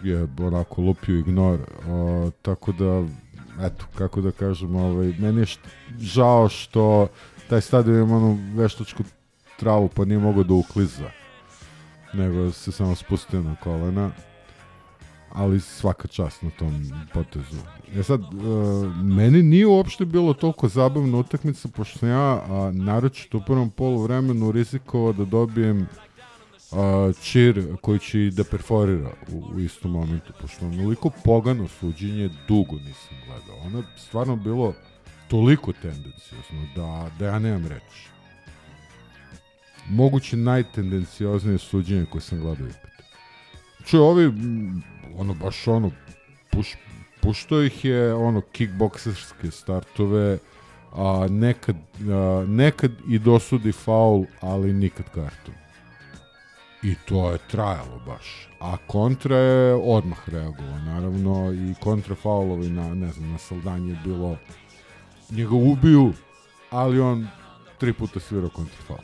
je 0.04 0.28
onako 0.40 0.82
lupio 0.82 1.20
ignor, 1.20 1.60
a, 1.88 2.30
tako 2.42 2.72
da, 2.72 3.04
eto, 3.66 3.86
kako 3.96 4.22
da 4.22 4.32
kažem, 4.32 4.76
ovaj, 4.76 5.14
meni 5.20 5.40
je 5.40 5.46
št, 5.46 5.60
žao 6.00 6.50
što 6.50 7.08
taj 7.50 7.62
stadion 7.62 8.04
ima 8.04 8.18
onu 8.18 8.38
veštačku 8.56 9.04
travu, 9.60 9.88
pa 9.88 10.06
nije 10.06 10.20
mogao 10.20 10.44
da 10.44 10.54
ukliza 10.54 11.12
nego 12.14 12.52
se 12.52 12.72
samo 12.72 12.96
spustio 12.96 13.42
na 13.42 13.56
kolena. 13.56 14.12
ali 15.34 15.60
svaka 15.60 16.08
čast 16.08 16.42
na 16.42 16.50
tom 16.60 16.92
potezu. 17.14 17.56
E 17.96 18.04
sad, 18.04 18.22
uh, 18.22 18.96
meni 18.96 19.44
nije 19.44 19.68
uopšte 19.68 20.06
bilo 20.06 20.34
toliko 20.34 20.68
zabavna 20.68 21.18
utakmica, 21.18 21.68
pošto 21.68 22.08
ja, 22.08 22.34
a, 22.34 22.72
naročito 22.74 23.38
u 23.38 23.42
prvom 23.42 23.70
polu 23.70 24.02
vremenu, 24.04 24.52
rizikovao 24.52 25.14
da 25.14 25.26
dobijem 25.26 25.88
a, 26.72 27.12
čir 27.24 27.76
koji 27.82 28.00
će 28.00 28.18
da 28.32 28.44
perforira 28.44 29.10
u, 29.32 29.56
u 29.56 29.60
istom 29.60 29.92
momentu, 29.92 30.34
pošto 30.42 30.66
onoliko 30.66 31.10
pogano 31.24 31.68
suđenje 31.68 32.30
dugo 32.48 32.76
nisam 32.76 33.18
gledao. 33.28 33.66
Ono 33.66 33.78
je 33.78 33.84
stvarno 33.98 34.36
bilo 34.36 34.74
toliko 35.28 35.74
tendencijozno 35.74 36.68
da, 36.76 37.10
da 37.20 37.26
ja 37.26 37.40
nemam 37.40 37.68
reći. 37.68 38.10
Moguće 39.90 40.38
najtendencioznije 40.38 41.58
suđenje 41.58 42.06
koje 42.06 42.22
sam 42.22 42.40
gledao 42.40 42.68
ikad. 42.68 42.92
Če 43.86 44.00
ovi, 44.00 44.32
ono 45.18 45.34
baš 45.34 45.68
ono, 45.68 45.92
puš, 46.52 46.76
pušto 47.22 47.62
ih 47.62 47.86
je 47.86 48.14
ono 48.14 48.42
kickbokserske 48.42 49.52
startove, 49.52 50.38
a 50.92 51.28
nekad, 51.30 51.76
a, 52.10 52.46
nekad 52.48 52.92
i 53.10 53.20
dosudi 53.20 53.72
faul, 53.72 54.26
ali 54.42 54.74
nikad 54.74 55.06
karton. 55.14 55.61
I 56.84 56.96
to 57.06 57.32
je 57.32 57.38
trajalo 57.38 58.00
baš. 58.06 58.50
A 58.60 58.78
kontra 58.88 59.38
je 59.38 59.74
odmah 59.74 60.30
reagovao, 60.30 60.80
naravno, 60.80 61.54
i 61.54 61.74
kontra 61.84 62.16
faulovi 62.16 62.70
na, 62.70 62.94
ne 62.94 63.12
znam, 63.12 63.32
na 63.32 63.38
Saldanji 63.38 63.90
je 63.90 64.00
bilo 64.04 64.38
njega 65.32 65.56
ubiju, 65.56 66.14
ali 66.70 67.00
on 67.00 67.28
tri 67.78 67.94
puta 67.94 68.20
svirao 68.20 68.50
kontra 68.50 68.78
faul. 68.88 69.00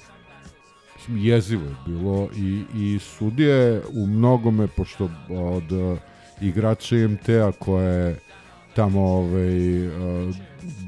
Mislim, 0.95 1.17
jezivo 1.17 1.65
je 1.65 1.75
bilo 1.85 2.29
i, 2.35 2.63
i 2.75 2.99
sudije 2.99 3.81
u 3.93 4.07
mnogome, 4.07 4.67
pošto 4.67 5.09
od 5.29 5.71
uh, 5.71 5.97
igrača 6.41 6.97
IMT-a 6.97 7.51
koje 7.59 8.19
tamo 8.75 9.01
ovaj, 9.01 9.87
uh, 9.87 10.35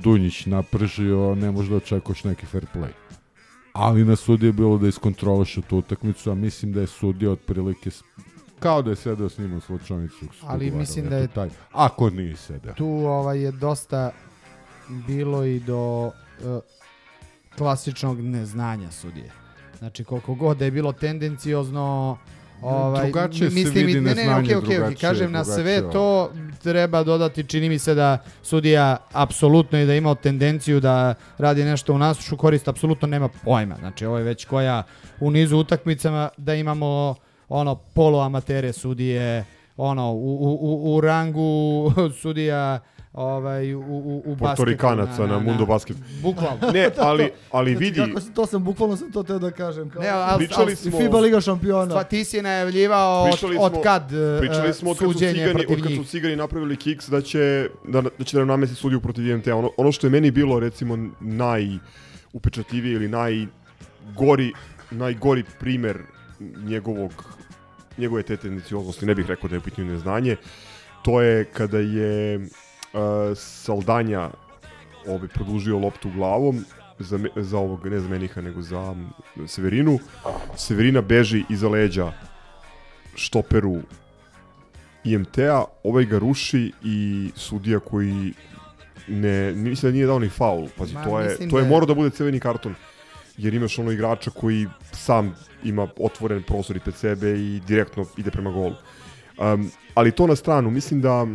Dunjić 0.04 0.46
napržio, 0.46 1.36
ne 1.36 1.52
može 1.52 1.70
da 1.70 1.76
očekuješ 1.76 2.24
neki 2.24 2.46
fair 2.46 2.66
play 2.76 3.09
ali 3.74 4.06
na 4.06 4.16
sudi 4.16 4.46
je 4.46 4.54
bilo 4.54 4.78
da 4.78 4.88
iskontroliše 4.88 5.62
tu 5.62 5.78
utakmicu, 5.78 6.32
a 6.32 6.36
mislim 6.36 6.74
da 6.74 6.82
je 6.82 6.88
sudija 6.88 7.32
otprilike 7.32 7.90
kao 8.60 8.82
da 8.82 8.90
je 8.90 8.96
sedeo 8.96 9.30
s 9.30 9.38
njima 9.38 9.58
u 9.58 9.62
slučajnicu. 9.62 10.26
Ali 10.44 10.72
mislim 10.72 11.10
da 11.10 11.18
je- 11.18 11.28
Taj, 11.28 11.50
ako 11.72 12.10
nije 12.10 12.36
sedeo. 12.38 12.74
Tu 12.74 12.88
ovaj, 12.88 13.42
je 13.42 13.52
dosta 13.52 14.12
bilo 15.08 15.46
i 15.46 15.60
do 15.60 16.06
uh, 16.06 16.12
klasičnog 17.58 18.20
neznanja 18.20 18.92
sudije. 18.92 19.32
Znači, 19.78 20.04
koliko 20.04 20.36
god 20.36 20.58
da 20.58 20.66
je 20.66 20.72
bilo 20.72 20.92
tendencijozno 20.92 22.18
Ovaj, 22.62 23.04
Drugačije 23.04 23.50
se 23.50 23.56
mislim, 23.56 23.74
vidi 23.76 23.92
i- 23.92 23.96
ne, 23.96 24.02
ne, 24.06 24.16
neznanje, 24.16 24.40
okej, 24.40 24.56
okej, 24.58 24.76
drugačije, 24.76 24.98
kažem 25.00 25.32
na 25.32 25.44
sve 25.46 25.64
to 25.84 26.32
treba 26.60 27.04
dodati, 27.04 27.44
čini 27.44 27.70
mi 27.70 27.80
se 27.80 27.96
da 27.96 28.18
sudija 28.44 28.98
apsolutno 29.14 29.80
i 29.80 29.86
da 29.86 29.96
imao 29.96 30.16
tendenciju 30.16 30.80
da 30.80 31.14
radi 31.38 31.64
nešto 31.64 31.94
u 31.94 31.98
nasušu 31.98 32.38
korist, 32.38 32.68
apsolutno 32.68 33.08
nema 33.08 33.30
pojma. 33.38 33.76
Znači 33.76 34.06
ovo 34.06 34.18
je 34.18 34.24
već 34.24 34.46
koja 34.46 34.84
u 35.20 35.32
nizu 35.32 35.58
utakmicama 35.58 36.30
da 36.38 36.56
imamo 36.56 37.16
ono 37.50 37.76
poluamatere 37.76 38.74
sudije, 38.74 39.46
ono 39.78 40.12
u, 40.12 40.36
u, 40.36 40.58
u, 40.62 40.96
u 40.96 41.02
rangu 41.02 41.92
sudija 42.14 42.80
ovaj 43.14 43.74
u 43.74 43.80
u 43.80 44.24
u 44.26 44.36
basketu, 44.36 44.40
Portorikanaca 44.40 45.28
na 45.28 45.40
Mundo 45.40 45.66
Basket. 45.66 45.98
Bukvalno. 46.22 46.72
Ne, 46.74 46.90
ali, 46.98 47.30
ali 47.52 47.72
Znači, 47.72 47.84
vidi, 47.86 48.00
Kako, 48.02 48.20
sam- 48.20 48.34
to 48.34 48.46
sam, 48.46 48.64
bukvalno 48.64 48.98
sam 48.98 49.12
to 49.12 49.24
teo 49.24 49.40
da 49.40 49.52
kažem. 49.52 49.90
Kao, 49.90 50.02
Ne, 50.02 50.10
ali- 50.10 50.38
Pričali 50.38 50.64
ali- 50.64 50.76
smo- 50.76 51.00
FIBA 51.00 51.20
Liga 51.20 51.42
šampiona. 51.42 51.92
Sva 51.92 52.04
ti 52.04 52.24
si 52.24 52.42
najavljivao 52.42 53.24
od, 53.24 53.32
Pričali 53.32 53.58
od 53.60 53.72
smo- 53.72 53.82
kad 53.82 54.14
e, 54.14 54.40
pričali 54.40 54.74
smo 54.74 54.92
od 54.92 54.98
kad 54.98 55.12
su 55.12 55.20
cigani, 55.20 55.46
od 55.68 55.82
kad 55.82 55.96
su 55.96 56.04
cigani 56.04 56.36
napravili 56.36 56.76
kiks 56.76 57.10
da 57.10 57.22
će 57.22 57.70
da, 57.86 58.02
da 58.02 58.24
će 58.24 58.38
da 58.38 58.40
nam 58.40 58.48
namesti 58.48 58.76
sudiju 58.76 59.02
protiv 59.02 59.28
IMT. 59.28 59.48
Ono, 59.48 59.72
ono 59.78 59.92
što 59.92 60.08
je 60.08 60.12
meni 60.12 60.32
bilo 60.32 60.60
recimo 60.60 60.98
najupečatljivije 61.20 62.94
ili 62.94 63.08
najgori 63.08 64.54
najgori 64.92 65.44
primer 65.60 65.98
njegovog 66.58 67.12
njegove 67.98 68.24
te 68.24 68.38
tendencioznosti, 68.38 69.06
ne 69.06 69.16
bih 69.16 69.26
rekao 69.26 69.48
da 69.50 69.56
je 69.56 69.60
u 69.60 69.64
pitanju 69.64 69.88
neznanje, 69.88 70.36
to 71.04 71.22
je 71.22 71.46
kada 71.46 71.80
je 71.80 72.40
Saldanja 73.36 74.30
ovaj, 75.08 75.28
produžio 75.28 75.78
loptu 75.80 76.10
glavom 76.12 76.66
za, 77.00 77.20
za 77.36 77.58
ovog, 77.58 77.88
ne 77.88 78.00
za 78.00 78.10
Meniha, 78.10 78.42
nego 78.42 78.62
za 78.62 78.96
Severinu. 79.48 80.00
Severina 80.56 81.02
beži 81.02 81.44
iza 81.50 81.70
leđa 81.70 82.12
štoperu 83.16 83.78
IMT-a, 85.04 85.64
ovaj 85.84 86.06
ga 86.06 86.20
ruši 86.20 86.72
i 86.84 87.30
sudija 87.36 87.80
koji 87.80 88.34
ne, 89.08 89.52
mislim 89.52 89.92
da 89.92 89.96
nije 89.96 90.08
dao 90.08 90.20
ni 90.20 90.30
faul. 90.30 90.68
Pazi, 90.78 90.94
Ma, 90.94 91.04
to 91.04 91.20
je, 91.20 91.38
to 91.38 91.44
je 91.44 91.48
da 91.52 91.60
je- 91.60 91.70
morao 91.70 91.86
da 91.86 91.94
bude 91.94 92.10
crveni 92.10 92.40
karton. 92.40 92.76
Jer 93.38 93.54
imaš 93.54 93.80
ono 93.80 93.92
igrača 93.92 94.32
koji 94.32 94.68
sam 94.92 95.36
ima 95.64 95.88
otvoren 95.98 96.44
prostor 96.44 96.76
i 96.76 96.80
pred 96.80 96.96
sebe 96.96 97.30
i 97.32 97.62
direktno 97.68 98.06
ide 98.18 98.32
prema 98.32 98.52
golu. 98.52 98.76
Um, 99.38 99.72
ali 99.94 100.12
to 100.12 100.28
na 100.28 100.36
stranu, 100.36 100.72
mislim 100.72 101.02
da 101.02 101.28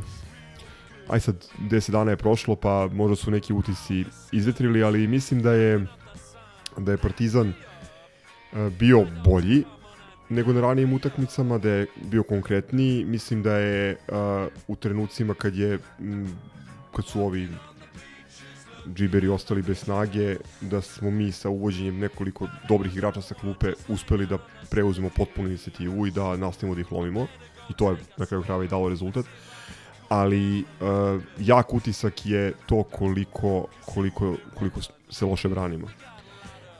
aj 1.09 1.21
sad 1.21 1.47
10 1.71 1.91
dana 1.91 2.11
je 2.11 2.17
prošlo 2.17 2.57
pa 2.57 2.89
možda 2.93 3.17
su 3.17 3.31
neki 3.31 3.53
utisci 3.53 4.05
izvetrili, 4.33 4.83
ali 4.83 5.07
mislim 5.07 5.43
da 5.43 5.53
je 5.53 5.87
da 6.79 6.93
je 6.93 6.99
Partizan 6.99 7.49
uh, 7.49 8.73
bio 8.79 9.07
bolji 9.25 9.65
nego 10.29 10.53
na 10.53 10.61
ranijim 10.61 10.93
utakmicama, 10.93 11.59
da 11.59 11.71
je 11.71 11.87
bio 12.03 12.23
konkretniji. 12.23 13.05
Mislim 13.05 13.43
da 13.43 13.57
je 13.57 13.97
uh, 14.09 14.17
u 14.69 14.77
trenucima 14.77 15.35
kad 15.35 15.57
je 15.57 15.79
kad 16.97 17.07
su 17.07 17.23
ovi 17.23 17.49
džiberi 18.95 19.29
ostali 19.29 19.63
bez 19.63 19.79
snage, 19.79 20.37
da 20.61 20.81
smo 20.81 21.11
mi 21.11 21.33
sa 21.33 21.49
uvođenjem 21.49 21.99
nekoliko 21.99 22.49
dobrih 22.69 22.97
igrača 22.97 23.23
sa 23.23 23.35
klupe 23.35 23.73
uspeli 23.89 24.27
da 24.27 24.39
preuzmemo 24.71 25.11
potpunu 25.17 25.49
inicijativu 25.49 26.07
i 26.07 26.11
da 26.11 26.37
nastavimo 26.37 26.75
da 26.75 26.81
ih 26.81 26.93
lomimo. 26.93 27.27
I 27.71 27.73
to 27.73 27.91
je 27.91 27.97
na 28.17 28.27
kraju 28.27 28.43
krajeva 28.43 28.65
i 28.65 28.69
dalo 28.69 28.89
rezultat. 28.89 29.27
Ali 30.09 30.61
uh, 30.61 31.23
jak 31.39 31.75
utisak 31.75 32.27
je 32.27 32.53
to 32.67 32.83
koliko, 32.83 33.67
koliko, 33.85 34.37
koliko 34.55 34.81
se 35.11 35.25
loše 35.25 35.49
branimo. 35.49 35.89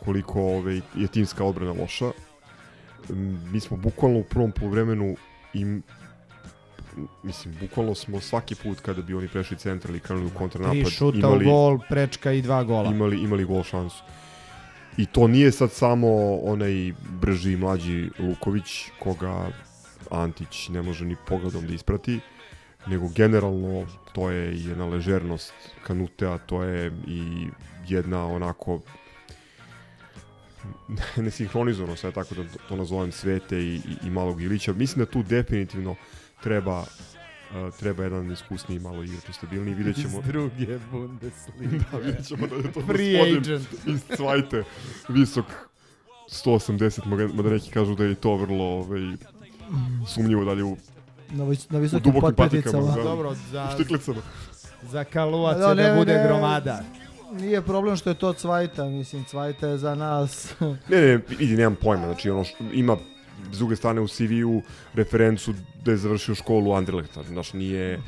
Koliko 0.05 0.41
ovaj, 0.41 0.81
je 0.95 1.09
timska 1.09 1.45
odbrana 1.45 1.73
loša. 1.81 2.11
Mi 3.53 3.61
smo 3.61 3.77
bukvalno 3.77 4.19
u 4.19 4.25
prvom 4.25 4.53
poluvremenu 4.53 5.17
im 5.55 5.83
mislim, 7.23 7.55
bukvalno 7.61 7.95
smo 7.95 8.21
svaki 8.21 8.55
put 8.55 8.81
kada 8.81 9.03
bi 9.03 9.15
oni 9.15 9.29
prešli 9.29 9.57
centar 9.57 9.91
ili 9.91 10.01
krenuli 10.01 10.27
u 10.27 10.39
kontranapad 10.39 10.83
Tri 10.83 10.91
šuta 10.91 11.19
imali, 11.19 11.47
u 11.47 11.51
gol, 11.51 11.79
prečka 11.89 12.33
i 12.33 12.43
dva 12.43 12.65
gola. 12.65 12.91
imali, 12.91 13.21
imali 13.23 13.45
gol 13.45 13.63
šansu. 13.63 14.03
I 14.97 15.07
to 15.07 15.29
nije 15.29 15.53
sad 15.53 15.73
samo 15.73 16.37
onaj 16.37 16.93
brži 17.21 17.57
mlađi 17.57 18.11
Luković 18.19 18.91
koga 18.99 19.51
Antić 20.11 20.69
ne 20.69 20.83
može 20.83 21.05
ni 21.05 21.17
pogledom 21.29 21.67
da 21.67 21.75
isprati, 21.75 22.21
nego 22.87 23.09
generalno 23.09 23.87
to 24.13 24.31
je 24.31 24.63
jedna 24.69 24.87
ležernost 24.87 25.53
Kanutea, 25.83 26.39
to 26.39 26.63
je 26.63 26.93
i 27.07 27.47
jedna 27.89 28.27
onako 28.27 28.81
nesinhronizovano 31.17 31.97
sve 31.97 32.13
tako 32.13 32.35
da 32.35 32.45
to 32.69 32.77
nazovem 32.77 33.13
Svete 33.13 33.59
i, 33.59 33.75
i, 33.75 34.07
i 34.07 34.11
malog 34.11 34.43
Ilića. 34.43 34.73
Mislim 34.73 35.05
da 35.05 35.11
tu 35.11 35.23
definitivno 35.23 35.97
treba 36.43 36.81
uh, 36.81 37.75
treba 37.79 38.03
jedan 38.03 38.33
iskusniji 38.33 38.79
malo 38.79 39.03
igrač 39.03 39.29
i 39.29 39.33
stabilniji. 39.33 39.75
Vidjet 39.75 39.97
ćemo... 39.97 40.19
Iz 40.19 40.25
druge 40.27 40.79
Bundesliga. 40.91 41.85
da, 41.93 41.99
vidjet 41.99 42.27
ćemo 42.27 42.47
da 42.47 42.57
je 42.57 42.73
to 42.73 42.81
Free 42.81 43.13
gospodin 43.13 43.37
agent. 43.37 43.67
iz 43.87 44.17
Cvajte, 44.17 44.65
visok 45.09 45.47
180, 46.29 47.07
mada- 47.35 47.51
neki 47.51 47.71
kažu 47.71 47.95
da 47.95 48.05
je 48.05 48.15
to 48.15 48.37
vrlo 48.37 48.65
ovaj, 48.65 49.01
sumnjivo 50.07 50.45
dalje 50.45 50.65
u, 50.65 50.77
Na, 51.35 51.45
vis, 51.45 51.71
na 51.71 51.79
u 51.79 51.83
visokim 51.83 52.03
dubokim 52.05 52.35
patikama. 52.37 52.73
potpeticama. 52.73 52.97
Da, 52.97 53.11
Dobro, 53.11 53.31
u 53.31 53.35
za, 53.53 53.71
štiklicama. 53.75 54.21
za 54.83 55.05
Kaluac 55.05 55.59
Da, 55.59 55.69
je 55.69 55.75
ne, 55.75 55.83
da 55.85 55.95
bude 55.95 56.15
ne. 56.15 56.25
gromada. 56.25 56.81
Nije 57.33 57.63
problem 57.63 57.97
što 57.97 58.11
je 58.11 58.15
to 58.17 58.33
Cvajta, 58.33 58.85
mislim, 58.85 59.25
Cvajta 59.25 59.69
je 59.69 59.79
za 59.79 59.95
nas. 59.95 60.55
Ne, 60.91 61.01
ne, 61.01 61.21
vidi, 61.31 61.57
nemam 61.57 61.77
pojma, 61.77 62.05
znači 62.05 62.31
ono 62.31 62.45
što 62.45 62.65
ima 62.65 62.97
s 63.53 63.59
druge 63.59 63.77
strane 63.77 64.01
u 64.01 64.09
CV-u 64.09 64.63
referencu 64.95 65.55
da 65.85 65.91
je 65.91 65.97
završio 65.97 66.35
školu 66.35 66.73
Anderlehta, 66.73 67.23
znaš, 67.23 67.53
nije 67.53 68.01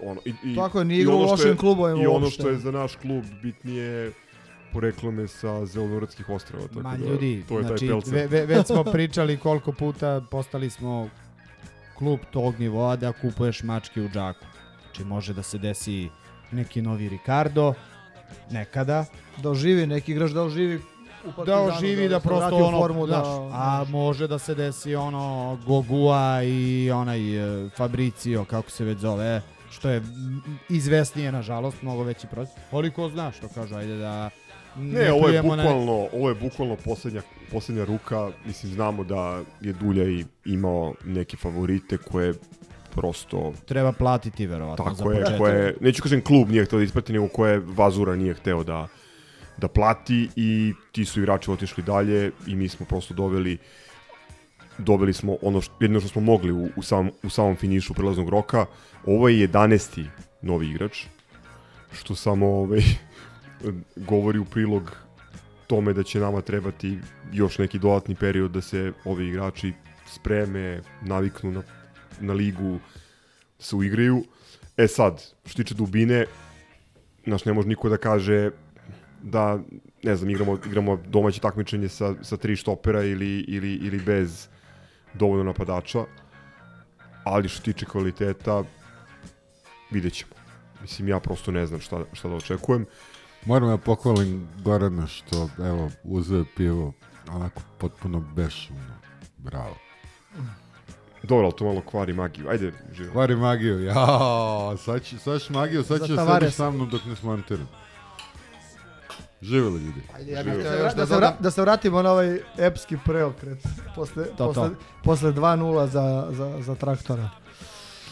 ono, 0.00 0.20
i, 0.24 0.34
i, 0.44 0.56
Tako 0.56 0.78
je, 0.78 0.84
nije 0.84 1.08
u 1.08 1.10
ono 1.10 1.18
što 1.18 1.26
je- 1.26 1.30
lošim 1.42 1.56
klubovima 1.56 2.02
I 2.02 2.06
ono 2.06 2.14
uopšte. 2.16 2.30
što 2.32 2.48
je 2.48 2.56
za 2.58 2.70
naš 2.70 2.96
klub 2.96 3.24
bitnije 3.42 4.12
poreklo 4.72 5.10
me 5.10 5.28
sa 5.28 5.66
Zelenorodskih 5.66 6.28
ostrava, 6.28 6.62
tako 6.64 6.80
Ma 6.80 6.96
da 6.96 7.04
ljudi, 7.04 7.44
to 7.48 7.58
je 7.58 7.64
znači, 7.64 7.78
taj 7.78 7.88
pelcer. 7.88 8.14
ve, 8.14 8.26
ve, 8.26 8.46
već 8.46 8.66
smo 8.66 8.84
pričali 8.84 9.36
koliko 9.36 9.72
puta 9.72 10.20
postali 10.22 10.70
smo 10.70 11.08
klub 11.98 12.20
tog 12.30 12.60
nivoa 12.60 12.96
da 12.96 13.12
kupuješ 13.12 13.62
mačke 13.62 14.02
u 14.02 14.08
džaku. 14.08 14.44
Znači 14.82 15.04
može 15.04 15.34
da 15.34 15.42
se 15.42 15.58
desi 15.58 16.08
neki 16.52 16.82
novi 16.82 17.08
Ricardo, 17.08 17.74
nekada. 18.50 19.04
Da 19.36 19.50
oživi, 19.50 19.86
neki 19.86 20.12
igrač 20.12 20.30
da 20.30 20.42
oživi 20.42 20.80
u 21.38 21.44
da 21.44 21.60
oživi 21.60 22.08
da, 22.08 22.16
vrati 22.16 22.28
prosto 22.28 22.56
ono, 22.56 22.78
formu, 22.78 23.06
znaš, 23.06 23.26
da, 23.26 23.50
a 23.52 23.84
može 23.88 24.26
da 24.28 24.38
se 24.38 24.54
desi 24.54 24.94
ono 24.94 25.58
Gogua 25.66 26.42
i 26.42 26.90
onaj 26.90 27.20
e, 27.66 27.70
Fabricio, 27.76 28.44
kako 28.44 28.70
se 28.70 28.84
već 28.84 28.98
zove, 28.98 29.42
što 29.70 29.88
je 29.88 30.02
izvesnije 30.68 31.32
nažalost, 31.32 31.82
mnogo 31.82 32.02
veći 32.02 32.26
proces. 32.26 32.54
Ali 32.72 32.90
ko 32.90 33.08
zna 33.08 33.32
što 33.32 33.48
kažu, 33.48 33.74
ajde 33.74 33.96
da 33.96 34.30
Ne, 34.76 35.12
ovo 35.12 35.28
je 35.28 35.42
na- 35.42 35.48
bukvalno, 35.48 36.06
ovo 36.12 36.28
je 36.28 36.34
bukvalno 36.34 36.76
poslednja, 36.84 37.22
poslednja 37.52 37.84
ruka. 37.84 38.30
Mislim, 38.46 38.72
znamo 38.72 39.04
da 39.04 39.42
je 39.60 39.72
Dulja 39.72 40.08
i 40.08 40.24
imao 40.44 40.94
neke 41.04 41.36
favorite 41.36 41.98
koje 41.98 42.34
prosto 42.94 43.52
treba 43.66 43.92
platiti 43.92 44.46
verovatno 44.46 44.84
za 44.84 44.90
tako 44.96 45.12
je, 45.12 45.18
početak. 45.18 45.38
koje, 45.38 45.76
neću 45.80 46.02
kažem 46.02 46.20
klub 46.20 46.50
nije 46.50 46.64
hteo 46.64 46.78
da 46.78 46.84
isplati, 46.84 47.12
nego 47.12 47.28
koje 47.28 47.58
Vazura 47.66 48.16
nije 48.16 48.34
hteo 48.34 48.64
da, 48.64 48.88
da 49.56 49.68
plati 49.68 50.28
i 50.36 50.74
ti 50.92 51.04
su 51.04 51.20
igrači 51.20 51.50
otišli 51.50 51.82
dalje 51.82 52.30
i 52.46 52.56
mi 52.56 52.68
smo 52.68 52.86
prosto 52.86 53.14
doveli 53.14 53.58
dobili 54.78 55.12
smo 55.12 55.36
ono 55.42 55.60
što, 55.60 55.74
jedino 55.80 56.00
što 56.00 56.08
smo 56.08 56.20
mogli 56.20 56.52
u, 56.52 56.68
u, 56.76 56.82
sam, 56.82 57.10
u 57.22 57.30
samom 57.30 57.56
finišu 57.56 57.94
prelaznog 57.94 58.28
roka. 58.28 58.66
Ovo 59.06 59.28
je 59.28 59.48
11. 59.48 60.04
novi 60.42 60.68
igrač, 60.68 61.04
što 61.92 62.14
samo 62.14 62.46
ovaj, 62.46 62.80
govori 64.10 64.38
u 64.38 64.44
prilog 64.44 64.96
tome 65.66 65.92
da 65.92 66.02
će 66.02 66.20
nama 66.20 66.40
trebati 66.40 66.98
još 67.32 67.58
neki 67.58 67.78
dodatni 67.78 68.14
period 68.14 68.50
da 68.50 68.60
se 68.60 68.92
ovi 69.04 69.28
igrači 69.28 69.72
spreme, 70.06 70.80
naviknu 71.02 71.52
na, 71.52 71.62
na 72.20 72.32
ligu, 72.32 72.78
da 73.58 73.64
se 73.64 73.76
uigraju. 73.76 74.24
E 74.76 74.86
sad, 74.88 75.24
što 75.46 75.62
tiče 75.62 75.74
dubine, 75.74 76.24
znaš, 77.26 77.44
ne 77.44 77.52
može 77.52 77.68
niko 77.68 77.88
da 77.88 77.96
kaže 77.96 78.50
da, 79.22 79.58
ne 80.02 80.16
znam, 80.16 80.30
igramo, 80.30 80.58
igramo 80.66 80.96
domaće 81.06 81.40
takmičenje 81.40 81.88
sa, 81.88 82.14
sa 82.22 82.36
tri 82.36 82.56
štopera 82.56 83.04
ili, 83.04 83.40
ili, 83.48 83.74
ili 83.74 83.98
bez 83.98 84.48
dovoljno 85.14 85.44
napadača, 85.44 86.04
ali 87.24 87.48
što 87.48 87.62
tiče 87.62 87.86
kvaliteta, 87.86 88.64
vidjet 89.90 90.12
ćemo. 90.12 90.32
Mislim, 90.82 91.08
ja 91.08 91.20
prosto 91.20 91.52
ne 91.52 91.66
znam 91.66 91.80
šta, 91.80 92.04
šta 92.12 92.28
da 92.28 92.34
očekujem. 92.34 92.86
Moram 93.46 93.68
da 93.68 93.76
pohvalim 93.76 94.48
Gorana 94.64 95.06
što, 95.06 95.50
evo, 95.58 95.90
uzeo 96.04 96.44
pivo 96.56 96.92
onako 97.30 97.60
potpuno 97.78 98.20
bešumno. 98.20 98.94
Bravo. 99.38 99.74
Dobro, 101.22 101.44
ali 101.44 101.56
to 101.56 101.64
malo 101.64 101.80
kvari 101.80 102.12
magiju. 102.12 102.48
Ajde, 102.48 102.72
živo. 102.92 103.12
Kvari 103.12 103.36
magiju, 103.36 103.82
jao, 103.82 104.76
sad, 104.76 105.02
će, 105.02 105.18
sad 105.18 105.40
ćeš 105.40 105.50
magiju, 105.50 105.82
sad 105.82 106.06
Tavares. 106.08 106.40
sediš 106.40 106.54
sa 106.54 106.70
mnom 106.70 106.88
dok 106.90 107.04
ne 107.04 107.16
smontiram. 107.16 107.68
Živjeli 109.42 109.80
ljudi. 109.80 110.00
Ajde, 110.16 110.32
ja 110.32 110.42
bih 110.44 110.52
Da, 110.54 110.74
još 110.74 110.94
da, 110.94 110.96
da 110.96 111.06
se 111.06 111.14
vra- 111.14 111.32
da 111.40 111.50
se 111.50 111.62
vratimo 111.62 112.02
na 112.02 112.10
ovaj 112.10 112.38
epski 112.58 112.96
preokret 113.04 113.58
posle, 113.94 114.24
To, 114.26 114.46
posle, 114.46 114.68
to. 114.68 114.74
posle 115.04 115.32
2-0 115.32 115.86
za, 115.86 116.28
za, 116.30 116.62
za 116.62 116.74
traktora. 116.74 117.30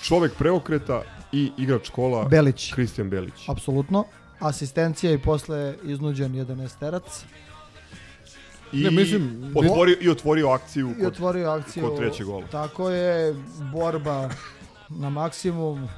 Čovek 0.03 0.35
preokreta 0.35 1.03
i 1.33 1.53
igrač 1.59 1.89
kola 1.91 2.25
Belić, 2.25 2.73
Kristijan 2.73 3.11
Belić. 3.11 3.49
apsolutno. 3.49 4.05
Asistencija 4.39 5.13
i 5.13 5.19
posle 5.19 5.75
iznuđen 5.85 6.35
jedan 6.35 6.61
esterac. 6.61 7.25
I, 8.73 8.85
Ne, 8.85 8.91
mislim, 8.91 9.53
otvorio, 9.57 9.97
I 10.01 10.09
otvorio 10.09 10.49
akciju 10.49 10.91
I 10.91 10.95
kod, 10.95 11.07
otvorio 11.07 11.51
akciju. 11.51 11.83
kod 11.83 11.97
trećeg 11.97 12.27
gola. 12.27 12.47
Tako 12.47 12.91
je, 12.91 13.35
borba 13.73 14.31
na 14.89 15.11
maksimum. 15.11 15.89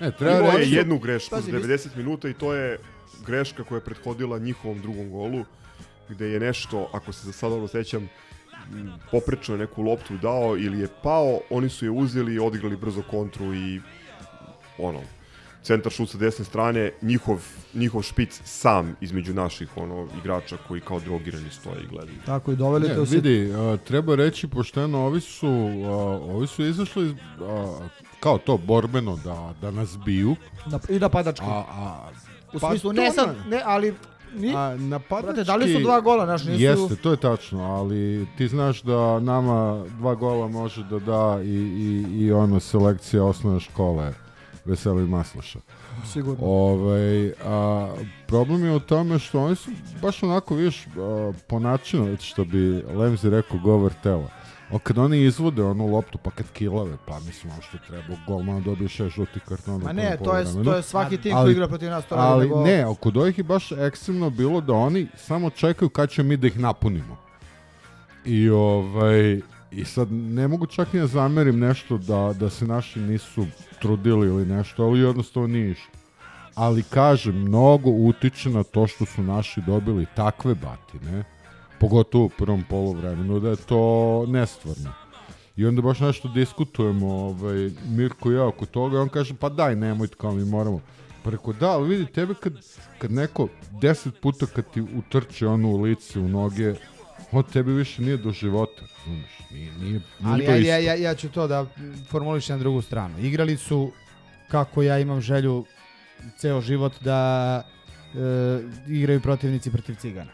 Ne, 0.00 0.10
treba 0.10 0.38
Imao 0.38 0.50
je 0.52 0.70
jednu 0.70 0.98
grešku 0.98 1.30
Pazi, 1.30 1.50
za 1.50 1.56
vi- 1.58 1.62
90 1.64 1.96
minuta 1.96 2.28
i 2.28 2.34
to 2.34 2.54
je 2.54 2.78
greška 3.26 3.64
koja 3.64 3.76
je 3.76 3.84
prethodila 3.84 4.38
njihovom 4.38 4.80
drugom 4.80 5.10
golu, 5.10 5.44
gde 6.08 6.26
je 6.26 6.40
nešto, 6.40 6.90
ako 6.92 7.12
se 7.12 7.26
za 7.26 7.32
sad 7.32 7.50
dobro 7.50 7.68
sećam, 7.68 8.08
poprečno 9.10 9.54
je 9.54 9.58
neku 9.58 9.82
loptu 9.82 10.16
dao 10.16 10.56
ili 10.58 10.80
je 10.80 10.88
pao, 11.02 11.40
oni 11.50 11.68
su 11.68 11.84
je 11.84 11.90
uzeli 11.90 12.34
i 12.34 12.38
odigrali 12.38 12.76
brzo 12.76 13.02
kontru 13.02 13.54
i 13.54 13.80
ono, 14.78 15.00
centar 15.66 15.92
šut 15.92 16.10
sa 16.10 16.18
desne 16.18 16.44
strane, 16.44 16.90
njihov, 17.02 17.42
njihov 17.74 18.02
špic 18.02 18.40
sam 18.44 18.96
između 19.00 19.34
naših 19.34 19.76
ono, 19.76 20.06
igrača 20.18 20.56
koji 20.68 20.80
kao 20.80 21.00
drogirani 21.00 21.50
stoje 21.50 21.82
i 21.82 21.86
gledaju. 21.86 22.18
Tako 22.26 22.52
i 22.52 22.56
doveli 22.56 22.88
te 22.88 23.00
u 23.00 23.04
vidi, 23.04 23.52
a, 23.54 23.76
treba 23.76 24.14
reći 24.14 24.48
pošteno, 24.48 25.06
ovi 25.06 25.20
su, 25.20 25.48
a, 25.84 25.90
ovi 26.34 26.46
su 26.46 26.64
izašli 26.64 27.16
a, 27.40 27.78
kao 28.20 28.38
to 28.38 28.56
borbeno 28.56 29.16
da, 29.24 29.54
da 29.60 29.70
nas 29.70 29.98
biju, 30.04 30.36
na, 30.66 30.80
i 30.88 30.98
napadački. 30.98 31.46
a, 31.46 31.64
a 31.68 32.10
u 32.54 32.58
pa 32.58 32.68
smislu, 32.68 32.92
ne 32.92 33.10
sad, 33.12 33.36
ne, 33.48 33.62
ali 33.64 33.94
ni, 34.34 34.52
A 34.56 34.76
napadački... 34.76 35.26
Brate, 35.26 35.44
dali 35.44 35.72
su 35.72 35.80
dva 35.80 36.00
gola, 36.00 36.24
znaš, 36.24 36.44
nisu- 36.44 36.62
Jeste, 36.62 36.96
to 36.96 37.10
je 37.10 37.16
tačno, 37.16 37.62
ali 37.64 38.26
ti 38.38 38.48
znaš 38.48 38.82
da 38.82 39.20
nama 39.20 39.84
dva 39.98 40.14
gola 40.14 40.48
može 40.48 40.84
da 40.84 40.98
da 40.98 41.40
i, 41.42 41.48
i, 41.48 42.04
i 42.18 42.32
ono 42.32 42.60
selekcija 42.60 43.24
osnovne 43.24 43.60
škole 43.60 44.12
Veseli 44.66 45.06
Maslaša. 45.06 45.58
sigurno. 46.12 46.44
Ovaj, 46.46 47.28
a, 47.44 47.94
problem 48.26 48.64
je 48.64 48.76
u 48.76 48.80
tome 48.80 49.18
što 49.18 49.40
oni 49.40 49.56
su 49.56 49.70
baš 50.02 50.22
onako, 50.22 50.54
vidiš, 50.54 50.86
po 51.46 51.58
načinu, 51.58 52.16
što 52.20 52.44
bi 52.44 52.58
Lemzi 52.94 53.30
rekao, 53.30 53.58
govor 53.58 53.92
tela. 54.02 54.28
O, 54.70 54.78
kad 54.78 54.98
oni 54.98 55.22
izvode 55.22 55.62
onu 55.62 55.86
loptu, 55.86 56.18
pa 56.18 56.30
kad 56.30 56.46
kilave, 56.52 56.96
pa 57.06 57.18
mislim, 57.20 57.52
ono 57.52 57.62
što 57.62 57.78
treba, 57.78 58.16
golman 58.26 58.62
dobije 58.62 58.88
šest 58.88 59.16
žutih 59.16 59.42
kartona. 59.42 59.84
Ma 59.84 59.92
ne, 59.92 60.16
to 60.24 60.36
je, 60.36 60.44
to 60.64 60.76
je 60.76 60.82
svaki 60.82 61.16
tim 61.16 61.32
koji 61.32 61.52
igra 61.52 61.68
protiv 61.68 61.90
nas. 61.90 62.04
To 62.06 62.14
Ali 62.14 62.48
nego- 62.48 62.64
ne, 62.64 62.86
kod 63.00 63.16
ovih 63.16 63.38
je 63.38 63.44
baš 63.44 63.72
ekstremno 63.72 64.30
bilo 64.30 64.60
da 64.60 64.72
oni 64.72 65.06
samo 65.16 65.50
čekaju 65.50 65.88
kad 65.88 66.10
ćemo 66.10 66.28
mi 66.28 66.36
da 66.36 66.46
ih 66.46 66.58
napunimo. 66.58 67.16
I 68.24 68.48
ovaj 68.48 69.40
i 69.70 69.84
sad 69.84 70.12
ne 70.12 70.48
mogu 70.48 70.66
čak 70.66 70.92
ni 70.92 71.00
da 71.00 71.06
zamerim 71.06 71.58
nešto 71.58 71.98
da, 71.98 72.34
da 72.40 72.50
se 72.50 72.66
naši 72.66 73.00
nisu 73.00 73.46
trudili 73.80 74.26
ili 74.26 74.46
nešto, 74.46 74.84
ali 74.84 75.00
jednostavno 75.00 75.48
nije 75.48 75.70
išlo. 75.70 75.90
Ali 76.54 76.82
kažem, 76.82 77.34
mnogo 77.34 77.90
utiče 77.90 78.50
na 78.50 78.62
to 78.62 78.86
što 78.86 79.06
su 79.06 79.22
naši 79.22 79.60
dobili 79.60 80.06
takve 80.14 80.54
batine, 80.54 81.24
pogotovo 81.80 82.24
u 82.24 82.28
prvom 82.28 82.64
poluvremenu, 82.68 83.40
da 83.40 83.50
je 83.50 83.56
to 83.56 84.24
nestvarno. 84.28 84.92
I 85.56 85.66
onda 85.66 85.82
baš 85.82 86.00
nešto 86.00 86.28
diskutujemo, 86.28 87.14
ovaj, 87.14 87.70
Mirko 87.88 88.32
i 88.32 88.34
ja 88.34 88.46
oko 88.46 88.66
toga, 88.66 89.00
on 89.00 89.08
kaže, 89.08 89.34
pa 89.34 89.48
daj, 89.48 89.76
nemojte, 89.76 90.14
kao 90.16 90.32
mi 90.32 90.44
moramo. 90.44 90.80
Pa 91.22 91.30
rekao, 91.30 91.52
da, 91.52 91.70
ali 91.70 91.88
vidi, 91.88 92.12
tebe 92.12 92.34
kad, 92.34 92.52
kad 92.98 93.12
neko 93.12 93.48
deset 93.80 94.20
puta 94.20 94.46
kad 94.46 94.70
ti 94.70 94.80
utrče 94.80 95.46
ono 95.46 95.68
u 95.68 95.82
lice, 95.82 96.18
u 96.20 96.28
noge, 96.28 96.74
on 97.32 97.42
tebi 97.42 97.72
više 97.72 98.02
nije 98.02 98.16
do 98.16 98.30
života, 98.30 98.82
znaš, 99.06 99.50
nije, 99.50 99.72
nije, 99.72 99.90
nije 99.90 100.00
Ali 100.24 100.44
to 100.44 100.50
ja, 100.50 100.56
isto. 100.56 100.68
ja, 100.68 100.78
ja, 100.78 100.94
ja 100.94 101.14
ću 101.14 101.28
to 101.28 101.46
da 101.46 101.66
formulišem 102.08 102.56
na 102.56 102.60
drugu 102.60 102.82
stranu. 102.82 103.18
Igrali 103.18 103.56
su 103.56 103.92
kako 104.48 104.82
ja 104.82 104.98
imam 104.98 105.20
želju 105.20 105.64
ceo 106.36 106.60
život 106.60 106.92
da 107.00 107.62
e, 108.14 108.18
igraju 108.88 109.20
protivnici 109.20 109.70
protiv 109.70 109.94
cigana. 109.94 110.30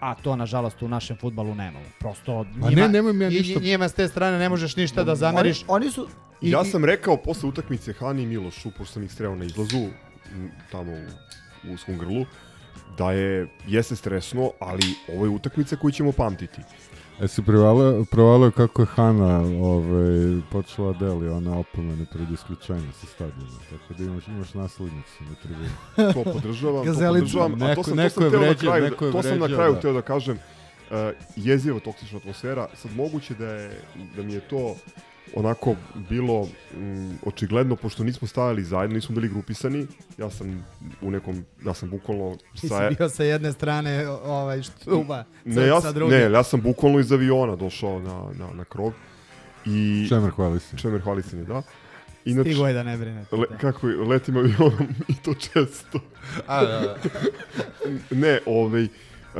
A 0.00 0.14
to, 0.14 0.36
nažalost, 0.36 0.82
u 0.82 0.88
našem 0.88 1.16
futbalu 1.16 1.54
nemamo. 1.54 1.84
Prosto 2.00 2.44
Ma 2.46 2.68
njima, 2.70 2.82
ne, 2.82 2.88
nemam 2.88 3.22
ja 3.22 3.30
ništa- 3.30 3.60
njima 3.60 3.88
s 3.88 3.92
te 3.92 4.08
strane 4.08 4.38
ne 4.38 4.48
možeš 4.48 4.76
ništa 4.76 5.04
da 5.04 5.14
zameriš. 5.14 5.64
Oni, 5.66 5.84
oni 5.84 5.90
su... 5.92 6.08
I- 6.42 6.50
ja 6.50 6.64
sam 6.64 6.84
rekao 6.84 7.16
posle 7.16 7.48
utakmice 7.48 7.92
Hani 7.92 8.22
i 8.22 8.26
Milošu, 8.26 8.70
pošto 8.70 8.92
sam 8.92 9.02
ih 9.02 9.12
sreo 9.12 9.34
na 9.34 9.44
izlazu, 9.44 9.86
tamo 10.72 10.92
u, 11.64 11.72
u 11.72 11.76
svom 11.76 11.98
grlu, 11.98 12.24
da 12.98 13.12
je, 13.12 13.46
jeste 13.66 13.96
stresno, 13.96 14.50
ali 14.60 14.82
ovo 15.08 15.24
je 15.24 15.30
utakmica 15.30 15.76
koju 15.76 15.92
ćemo 15.92 16.12
pamtiti. 16.12 16.60
Jesi 17.20 17.42
provalio, 17.42 18.04
provalio 18.10 18.50
kako 18.50 18.82
je 18.82 18.86
Hana 18.86 19.38
ovaj, 19.62 20.40
počela 20.50 20.92
deli 20.92 21.28
one 21.28 21.50
opomene 21.50 22.06
pred 22.12 22.30
isključenjem 22.30 22.92
sa 23.00 23.06
stadiona, 23.06 23.58
tako 23.70 23.94
da 23.98 24.04
imaš, 24.04 24.28
imaš 24.28 24.54
naslednicu 24.54 25.24
na 25.24 25.34
tribuni. 25.42 25.68
To 26.14 26.32
podržavam, 26.32 26.86
to 26.86 26.92
podržavam, 26.94 27.52
a 27.52 27.56
Neko- 27.56 27.74
to 27.74 27.82
sam, 27.82 27.96
neko 27.96 28.14
to 28.14 28.20
sam 28.20 28.24
je 28.24 28.30
teo 28.30 28.40
na 28.40 28.54
kraju, 28.54 28.84
neko 28.84 29.06
je 29.06 29.12
to 29.12 29.22
sam 29.22 29.38
na 29.38 29.46
kraju 29.46 29.72
da. 29.72 29.78
hteo 29.78 29.92
da 29.92 30.02
kažem, 30.02 30.36
uh, 30.90 30.96
jezivo 31.36 31.80
toksična 31.80 32.18
atmosfera, 32.18 32.68
sad 32.74 32.96
moguće 32.96 33.34
da 33.34 33.46
je, 33.46 33.80
da 34.16 34.22
mi 34.22 34.32
je 34.32 34.40
to 34.40 34.76
onako 35.34 35.74
bilo 36.08 36.48
mm, 36.76 37.10
očigledno, 37.26 37.76
pošto 37.76 38.04
nismo 38.04 38.28
stajali 38.28 38.64
zajedno, 38.64 38.94
nismo 38.94 39.14
bili 39.14 39.28
grupisani, 39.28 39.86
ja 40.18 40.30
sam 40.30 40.66
u 41.02 41.10
nekom, 41.10 41.44
ja 41.64 41.74
sam 41.74 41.90
bukvalno 41.90 42.36
Ti 42.60 42.68
sa, 42.68 42.88
si 42.88 42.96
bio 42.96 43.08
sa 43.08 43.24
jedne 43.24 43.52
strane 43.52 44.08
ovaj 44.08 44.62
štuba, 44.62 45.24
ne, 45.44 45.66
ja, 45.66 45.80
sa 45.80 45.92
druge. 45.92 46.16
ne, 46.16 46.22
ja 46.32 46.42
sam 46.42 46.60
bukvalno 46.60 46.98
iz 46.98 47.12
aviona 47.12 47.56
došao 47.56 48.00
na, 48.00 48.24
na, 48.38 48.52
na 48.54 48.64
krov 48.64 48.92
i 49.66 50.06
Čemer 50.08 50.30
hvali 50.30 50.60
se. 50.60 50.76
Čemer 50.76 51.00
hvali 51.00 51.22
se 51.22 51.36
mi, 51.36 51.44
da. 51.44 51.62
Inače, 52.24 52.50
Stigo 52.50 52.66
je 52.66 52.74
da 52.74 52.82
ne 52.82 52.96
brinete. 52.96 53.36
le, 53.36 53.46
kako 53.60 53.88
je, 53.88 53.96
letim 53.96 54.36
avionom 54.36 54.88
i 55.08 55.14
to 55.24 55.34
često. 55.34 56.00
A, 56.46 56.64
da, 56.64 56.80
da. 56.80 56.96
ne, 58.22 58.38
ovaj, 58.46 58.88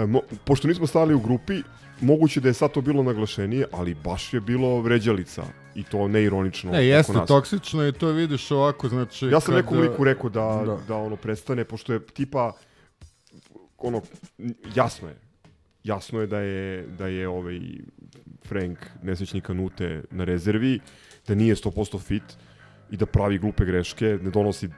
mo, 0.07 0.21
pošto 0.45 0.69
nismo 0.69 0.87
stali 0.87 1.15
u 1.15 1.21
grupi, 1.21 1.63
moguće 2.01 2.41
da 2.41 2.49
je 2.49 2.55
sad 2.55 2.73
to 2.73 2.81
bilo 2.81 3.03
naglašenije, 3.03 3.67
ali 3.73 3.95
baš 3.95 4.35
je 4.35 4.41
bilo 4.41 4.81
vređalica 4.81 5.43
i 5.79 5.85
to 5.85 6.09
neironično. 6.09 6.73
Ne, 6.73 6.87
jeste 6.87 7.13
nas. 7.13 7.29
toksično 7.29 7.87
i 7.87 7.93
to 7.93 8.09
vidiš 8.09 8.51
ovako, 8.51 8.89
znači... 8.89 9.27
Ja 9.27 9.41
sam 9.41 9.55
kad, 9.55 9.65
nekom 9.65 9.81
liku 9.81 10.05
rekao 10.05 10.31
da, 10.31 10.63
da. 10.67 10.79
da. 10.89 10.97
ono 10.97 11.17
prestane, 11.17 11.65
pošto 11.65 11.93
je 11.93 12.07
tipa 12.07 12.53
ono, 13.79 14.03
jasno 14.75 15.09
je, 15.09 15.17
jasno 15.85 16.21
je 16.21 16.27
da 16.27 16.39
je, 16.39 16.87
da 16.87 17.07
je 17.07 17.29
ovaj 17.29 17.61
Frank 18.47 18.79
nesvećni 19.03 19.41
kanute 19.41 20.03
na 20.11 20.25
rezervi, 20.25 20.81
da 21.29 21.35
nije 21.35 21.55
100% 21.55 22.01
fit 22.01 22.37
i 22.91 22.97
da 22.97 23.07
pravi 23.07 23.39
glupe 23.39 23.65
greške, 23.65 24.19
ne 24.23 24.31
donosi 24.31 24.69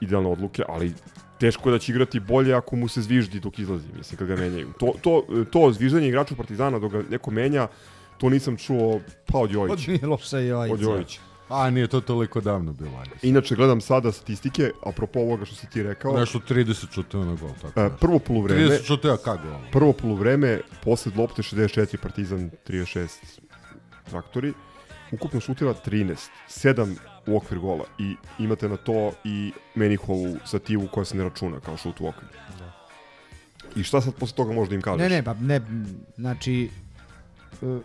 idealne 0.00 0.28
odluke, 0.28 0.62
ali 0.68 0.92
teško 1.40 1.68
je 1.68 1.72
da 1.72 1.78
će 1.78 1.92
igrati 1.92 2.20
bolje 2.20 2.54
ako 2.54 2.76
mu 2.76 2.88
se 2.88 3.02
zviždi 3.02 3.40
dok 3.40 3.58
izlazi, 3.58 3.88
mislim, 3.96 4.18
kad 4.18 4.26
ga 4.26 4.36
menjaju. 4.36 4.72
To, 4.78 4.92
to, 5.02 5.44
to 5.52 5.72
zviždanje 5.72 6.08
igrača 6.08 6.34
Partizana 6.34 6.78
dok 6.78 6.92
ga 6.92 7.02
neko 7.10 7.30
menja, 7.30 7.68
to 8.18 8.30
nisam 8.30 8.56
čuo 8.56 9.00
pa 9.26 9.38
od 9.38 9.50
Jojića. 9.50 9.92
Od 9.92 10.00
Miloša 10.02 10.38
Jojića. 10.38 10.74
Od 10.74 10.80
Jojića. 10.80 11.20
A, 11.48 11.70
nije 11.70 11.86
to 11.86 12.00
toliko 12.00 12.40
davno 12.40 12.72
bilo, 12.72 12.98
ajde. 12.98 13.10
Inače, 13.22 13.54
gledam 13.54 13.80
sada 13.80 14.12
statistike, 14.12 14.70
apropo 14.86 15.20
ovoga 15.20 15.44
što 15.44 15.54
si 15.54 15.70
ti 15.70 15.82
rekao. 15.82 16.18
Nešto 16.18 16.38
30 16.38 16.92
šuteva 16.94 17.24
na 17.24 17.34
gol, 17.34 17.50
tako. 17.62 17.80
E, 17.80 17.90
prvo 18.00 18.18
poluvreme. 18.18 18.60
30 18.60 18.86
šuteva 18.86 19.16
ka 19.16 19.36
gol. 19.36 19.60
Prvo 19.72 19.92
poluvreme, 19.92 20.60
posled 20.84 21.16
lopte 21.16 21.42
64, 21.42 21.96
Partizan 21.96 22.50
36 22.68 23.08
traktori. 24.10 24.52
Ukupno 25.12 25.40
šuteva 25.40 25.74
13, 25.86 26.28
7 26.48 26.96
u 27.26 27.36
okvir 27.36 27.58
gola 27.58 27.84
i 27.98 28.14
imate 28.38 28.68
na 28.68 28.76
to 28.76 29.12
i 29.24 29.52
Menihovu 29.74 30.36
sativu 30.44 30.88
koja 30.92 31.04
se 31.04 31.16
ne 31.16 31.24
računa 31.24 31.60
kao 31.60 31.76
šut 31.76 32.00
u 32.00 32.06
okvir. 32.06 32.30
Da. 32.58 32.72
I 33.76 33.82
šta 33.82 34.00
sad 34.00 34.14
posle 34.14 34.36
toga 34.36 34.52
možda 34.52 34.74
im 34.74 34.82
kažeš? 34.82 34.98
Ne, 34.98 35.08
ne, 35.08 35.22
pa 35.22 35.34
ne, 35.34 35.60
znači 36.16 36.70
uh, 37.60 37.78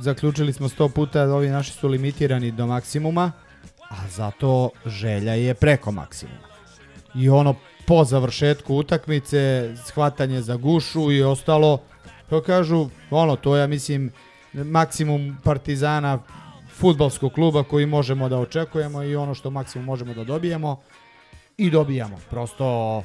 zaključili 0.00 0.52
smo 0.52 0.68
sto 0.68 0.88
puta 0.88 1.26
da 1.26 1.34
ovi 1.34 1.48
naši 1.48 1.72
su 1.72 1.88
limitirani 1.88 2.50
do 2.50 2.66
maksimuma, 2.66 3.32
a 3.90 4.08
zato 4.08 4.70
želja 4.86 5.32
je 5.32 5.54
preko 5.54 5.92
maksimuma. 5.92 6.48
I 7.14 7.28
ono 7.28 7.54
po 7.86 8.04
završetku 8.04 8.74
utakmice, 8.74 9.72
shvatanje 9.86 10.40
za 10.40 10.56
gušu 10.56 11.12
i 11.12 11.22
ostalo, 11.22 11.78
to 12.30 12.42
kažu, 12.42 12.88
ono, 13.10 13.36
to 13.36 13.56
ja 13.56 13.66
mislim 13.66 14.10
maksimum 14.52 15.36
Partizana 15.44 16.18
futbalskog 16.74 17.32
kluba 17.32 17.62
koji 17.62 17.86
možemo 17.86 18.28
da 18.28 18.38
očekujemo 18.38 19.02
i 19.02 19.16
ono 19.16 19.34
što 19.34 19.50
maksimum 19.50 19.84
možemo 19.84 20.14
da 20.14 20.24
dobijemo 20.24 20.80
i 21.56 21.70
dobijamo. 21.70 22.18
Prosto 22.30 23.02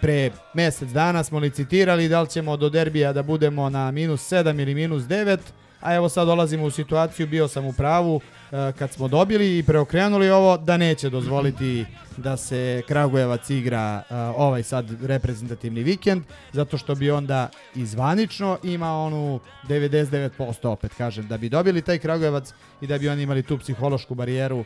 pre 0.00 0.30
mesec 0.54 0.88
dana 0.88 1.24
smo 1.24 1.38
licitirali 1.38 2.08
da 2.08 2.20
li 2.20 2.28
ćemo 2.28 2.56
do 2.56 2.68
derbija 2.68 3.12
da 3.12 3.22
budemo 3.22 3.70
na 3.70 3.90
minus 3.90 4.32
7 4.32 4.62
ili 4.62 4.74
minus 4.74 5.02
9, 5.02 5.38
a 5.80 5.94
evo 5.94 6.08
sad 6.08 6.26
dolazimo 6.26 6.64
u 6.64 6.70
situaciju, 6.70 7.26
bio 7.26 7.48
sam 7.48 7.66
u 7.66 7.72
pravu 7.72 8.20
e, 8.52 8.72
kad 8.78 8.92
smo 8.92 9.08
dobili 9.08 9.58
i 9.58 9.62
preokrenuli 9.62 10.30
ovo 10.30 10.56
da 10.56 10.76
neće 10.76 11.10
dozvoliti 11.10 11.86
da 12.16 12.36
se 12.36 12.82
Kragujevac 12.88 13.50
igra 13.50 14.02
e, 14.10 14.14
ovaj 14.16 14.62
sad 14.62 15.04
reprezentativni 15.04 15.82
vikend, 15.82 16.22
zato 16.52 16.78
što 16.78 16.94
bi 16.94 17.10
onda 17.10 17.48
izvanično 17.74 18.58
ima 18.62 18.92
onu 18.92 19.40
99% 19.68 20.68
opet 20.68 20.94
kažem, 20.94 21.28
da 21.28 21.36
bi 21.36 21.48
dobili 21.48 21.82
taj 21.82 21.98
Kragujevac 21.98 22.52
i 22.80 22.86
da 22.86 22.98
bi 22.98 23.08
oni 23.08 23.22
imali 23.22 23.42
tu 23.42 23.58
psihološku 23.58 24.14
barijeru. 24.14 24.64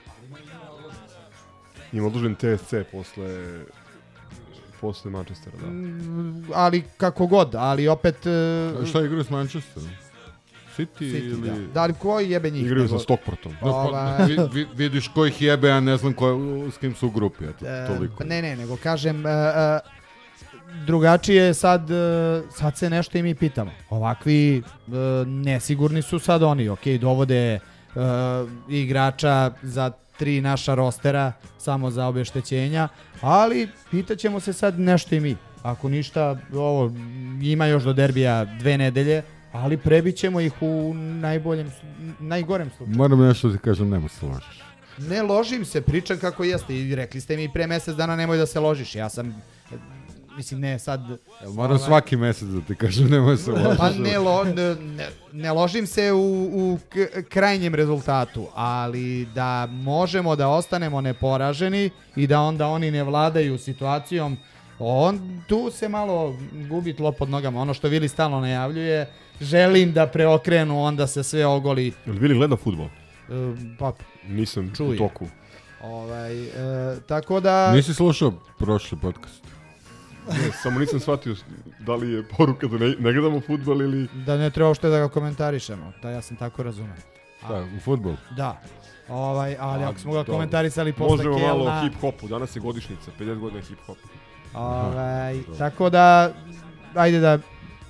Ima 1.92 2.06
odložen 2.06 2.34
TSC 2.34 2.74
posle 2.92 3.64
posle 4.84 5.10
Manchestera, 5.10 5.56
da. 5.56 5.66
Mm, 5.66 6.44
ali 6.54 6.82
kako 6.96 7.26
god, 7.26 7.54
ali 7.54 7.88
opet... 7.88 8.26
A 8.26 8.86
šta 8.86 9.00
igraju 9.00 9.24
s 9.24 9.30
Manchesterom? 9.30 9.88
City, 10.76 10.86
City 11.00 11.30
ili... 11.30 11.50
da. 11.50 11.72
da 11.74 11.86
li 11.86 11.94
koji 11.94 12.30
jebe 12.30 12.50
njih? 12.50 12.66
Igraju 12.66 12.88
sa 12.88 12.98
Stockportom. 12.98 13.52
Da, 13.52 13.58
pa, 13.60 13.66
Ova- 13.68 14.16
vi, 14.18 14.36
vi, 14.52 14.66
vidiš 14.74 15.08
kojih 15.08 15.42
jebe, 15.42 15.70
a 15.70 15.80
ne 15.80 15.96
znam 15.96 16.12
ko, 16.12 16.38
s 16.74 16.78
kim 16.78 16.94
su 16.94 17.06
u 17.06 17.10
grupi, 17.10 17.44
eto, 17.44 17.66
E, 17.66 17.86
toliko. 17.88 18.16
pa 18.16 18.24
ne, 18.24 18.42
ne, 18.42 18.56
nego 18.56 18.76
kažem, 18.76 19.26
e, 19.26 19.30
e, 19.30 19.78
drugačije 20.86 21.42
je 21.44 21.54
sad, 21.54 21.88
sad 22.50 22.76
se 22.76 22.90
nešto 22.90 23.18
i 23.18 23.22
mi 23.22 23.34
pitamo. 23.34 23.70
Ovakvi 23.90 24.62
nesigurni 25.26 26.02
su 26.02 26.18
sad 26.18 26.42
oni, 26.42 26.68
ok, 26.68 26.86
dovode 27.00 27.60
igrača 28.68 29.50
za 29.62 29.92
tri 30.18 30.40
naša 30.40 30.74
rostera 30.74 31.32
samo 31.58 31.90
za 31.90 32.06
obeštećenja, 32.06 32.88
ali 33.20 33.68
pitaćemo 33.90 34.40
se 34.40 34.52
sad 34.52 34.80
nešto 34.80 35.14
i 35.14 35.20
mi. 35.20 35.36
Ako 35.62 35.88
ništa, 35.88 36.38
ovo, 36.52 36.92
ima 37.42 37.66
još 37.66 37.82
do 37.82 37.92
derbija 37.92 38.44
dve 38.44 38.78
nedelje, 38.78 39.22
ali 39.52 39.76
prebit 39.76 40.16
ćemo 40.16 40.40
ih 40.40 40.52
u 40.60 40.94
najboljem, 40.94 41.72
najgorem 42.20 42.70
slučaju. 42.76 42.96
Moram 42.96 43.20
nešto 43.20 43.48
da 43.48 43.56
ti 43.56 43.62
kažem, 43.62 43.88
nema 43.88 44.08
se 44.08 44.26
ložiš. 44.26 44.62
Ne 44.98 45.22
ložim 45.22 45.64
se, 45.64 45.82
pričam 45.82 46.18
kako 46.18 46.44
jeste 46.44 46.76
i 46.76 46.94
rekli 46.94 47.20
ste 47.20 47.36
mi 47.36 47.52
pre 47.52 47.66
mesec 47.66 47.96
dana 47.96 48.16
nemoj 48.16 48.36
da 48.36 48.46
se 48.46 48.60
ložiš. 48.60 48.94
Ja 48.94 49.08
sam 49.08 49.42
mislim 50.36 50.60
ne 50.60 50.78
sad 50.78 51.00
Moram 51.54 51.78
svaki 51.78 52.16
mesec 52.16 52.48
da 52.48 52.60
ti 52.60 52.74
kažem, 52.74 53.08
nemoj 53.08 53.36
se 53.36 53.50
ložiš. 53.50 53.78
Pa 53.78 53.90
ne, 53.90 54.18
lo, 54.18 54.44
ne, 54.44 54.76
ne, 55.32 55.52
ložim 55.52 55.86
se 55.86 56.12
u, 56.12 56.50
u 56.52 56.78
krajnjem 57.28 57.74
rezultatu, 57.74 58.46
ali 58.54 59.26
da 59.34 59.66
možemo 59.66 60.36
da 60.36 60.48
ostanemo 60.48 61.00
neporaženi 61.00 61.90
i 62.16 62.26
da 62.26 62.40
onda 62.40 62.66
oni 62.66 62.90
ne 62.90 63.02
vladaju 63.02 63.58
situacijom, 63.58 64.36
on 64.78 65.42
tu 65.48 65.70
se 65.70 65.88
malo 65.88 66.36
gubi 66.68 66.96
tlo 66.96 67.12
pod 67.12 67.30
nogama. 67.30 67.60
Ono 67.60 67.74
što 67.74 67.88
Vili 67.88 68.08
stalno 68.08 68.40
najavljuje, 68.40 69.12
želim 69.40 69.92
da 69.92 70.06
preokrenu, 70.06 70.82
onda 70.84 71.06
se 71.06 71.22
sve 71.22 71.46
ogoli. 71.46 71.92
Jel 72.06 72.16
Vili 72.16 72.34
gleda 72.34 72.56
futbol? 72.56 72.86
E, 72.86 72.90
pa, 73.78 73.92
Nisam 74.28 74.72
Čuje. 74.76 74.90
u 74.90 74.96
toku. 74.96 75.26
ovaj, 75.82 76.44
e, 76.44 77.00
tako 77.06 77.40
da... 77.40 77.72
Nisi 77.72 77.94
slušao 77.94 78.32
prošli 78.58 78.98
podcast? 79.02 79.53
Ne, 80.28 80.50
samo 80.62 80.78
nisam 80.78 81.00
shvatio 81.00 81.34
da 81.78 81.94
li 81.94 82.12
je 82.12 82.22
poruka 82.36 82.66
da 82.66 82.78
ne, 82.78 82.94
ne 82.98 83.12
gledamo 83.12 83.40
futbol 83.40 83.82
ili... 83.82 84.08
Da 84.26 84.36
ne 84.36 84.50
treba 84.50 84.68
uopšte 84.68 84.88
da 84.88 84.98
ga 84.98 85.08
komentarišemo, 85.08 85.92
da 86.02 86.10
ja 86.10 86.22
sam 86.22 86.36
tako 86.36 86.62
razumem. 86.62 86.96
Šta, 87.38 87.66
u 87.76 87.80
futbol? 87.80 88.14
Da. 88.36 88.60
Ovaj, 89.08 89.56
ali 89.60 89.84
A, 89.84 89.88
ako 89.88 89.98
smo 89.98 90.12
ga 90.12 90.18
dobro. 90.18 90.32
komentarisali 90.34 90.92
posle 90.92 91.16
Možemo 91.16 91.38
malo 91.38 91.62
o 91.62 91.64
Kelna... 91.64 91.82
hip-hopu, 91.82 92.28
danas 92.28 92.56
je 92.56 92.60
godišnjica, 92.60 93.10
50 93.20 93.38
godina 93.38 93.62
hip-hopa. 93.62 94.08
Ovaj, 94.54 95.42
tako 95.58 95.90
da, 95.90 96.32
ajde 96.94 97.20
da, 97.20 97.38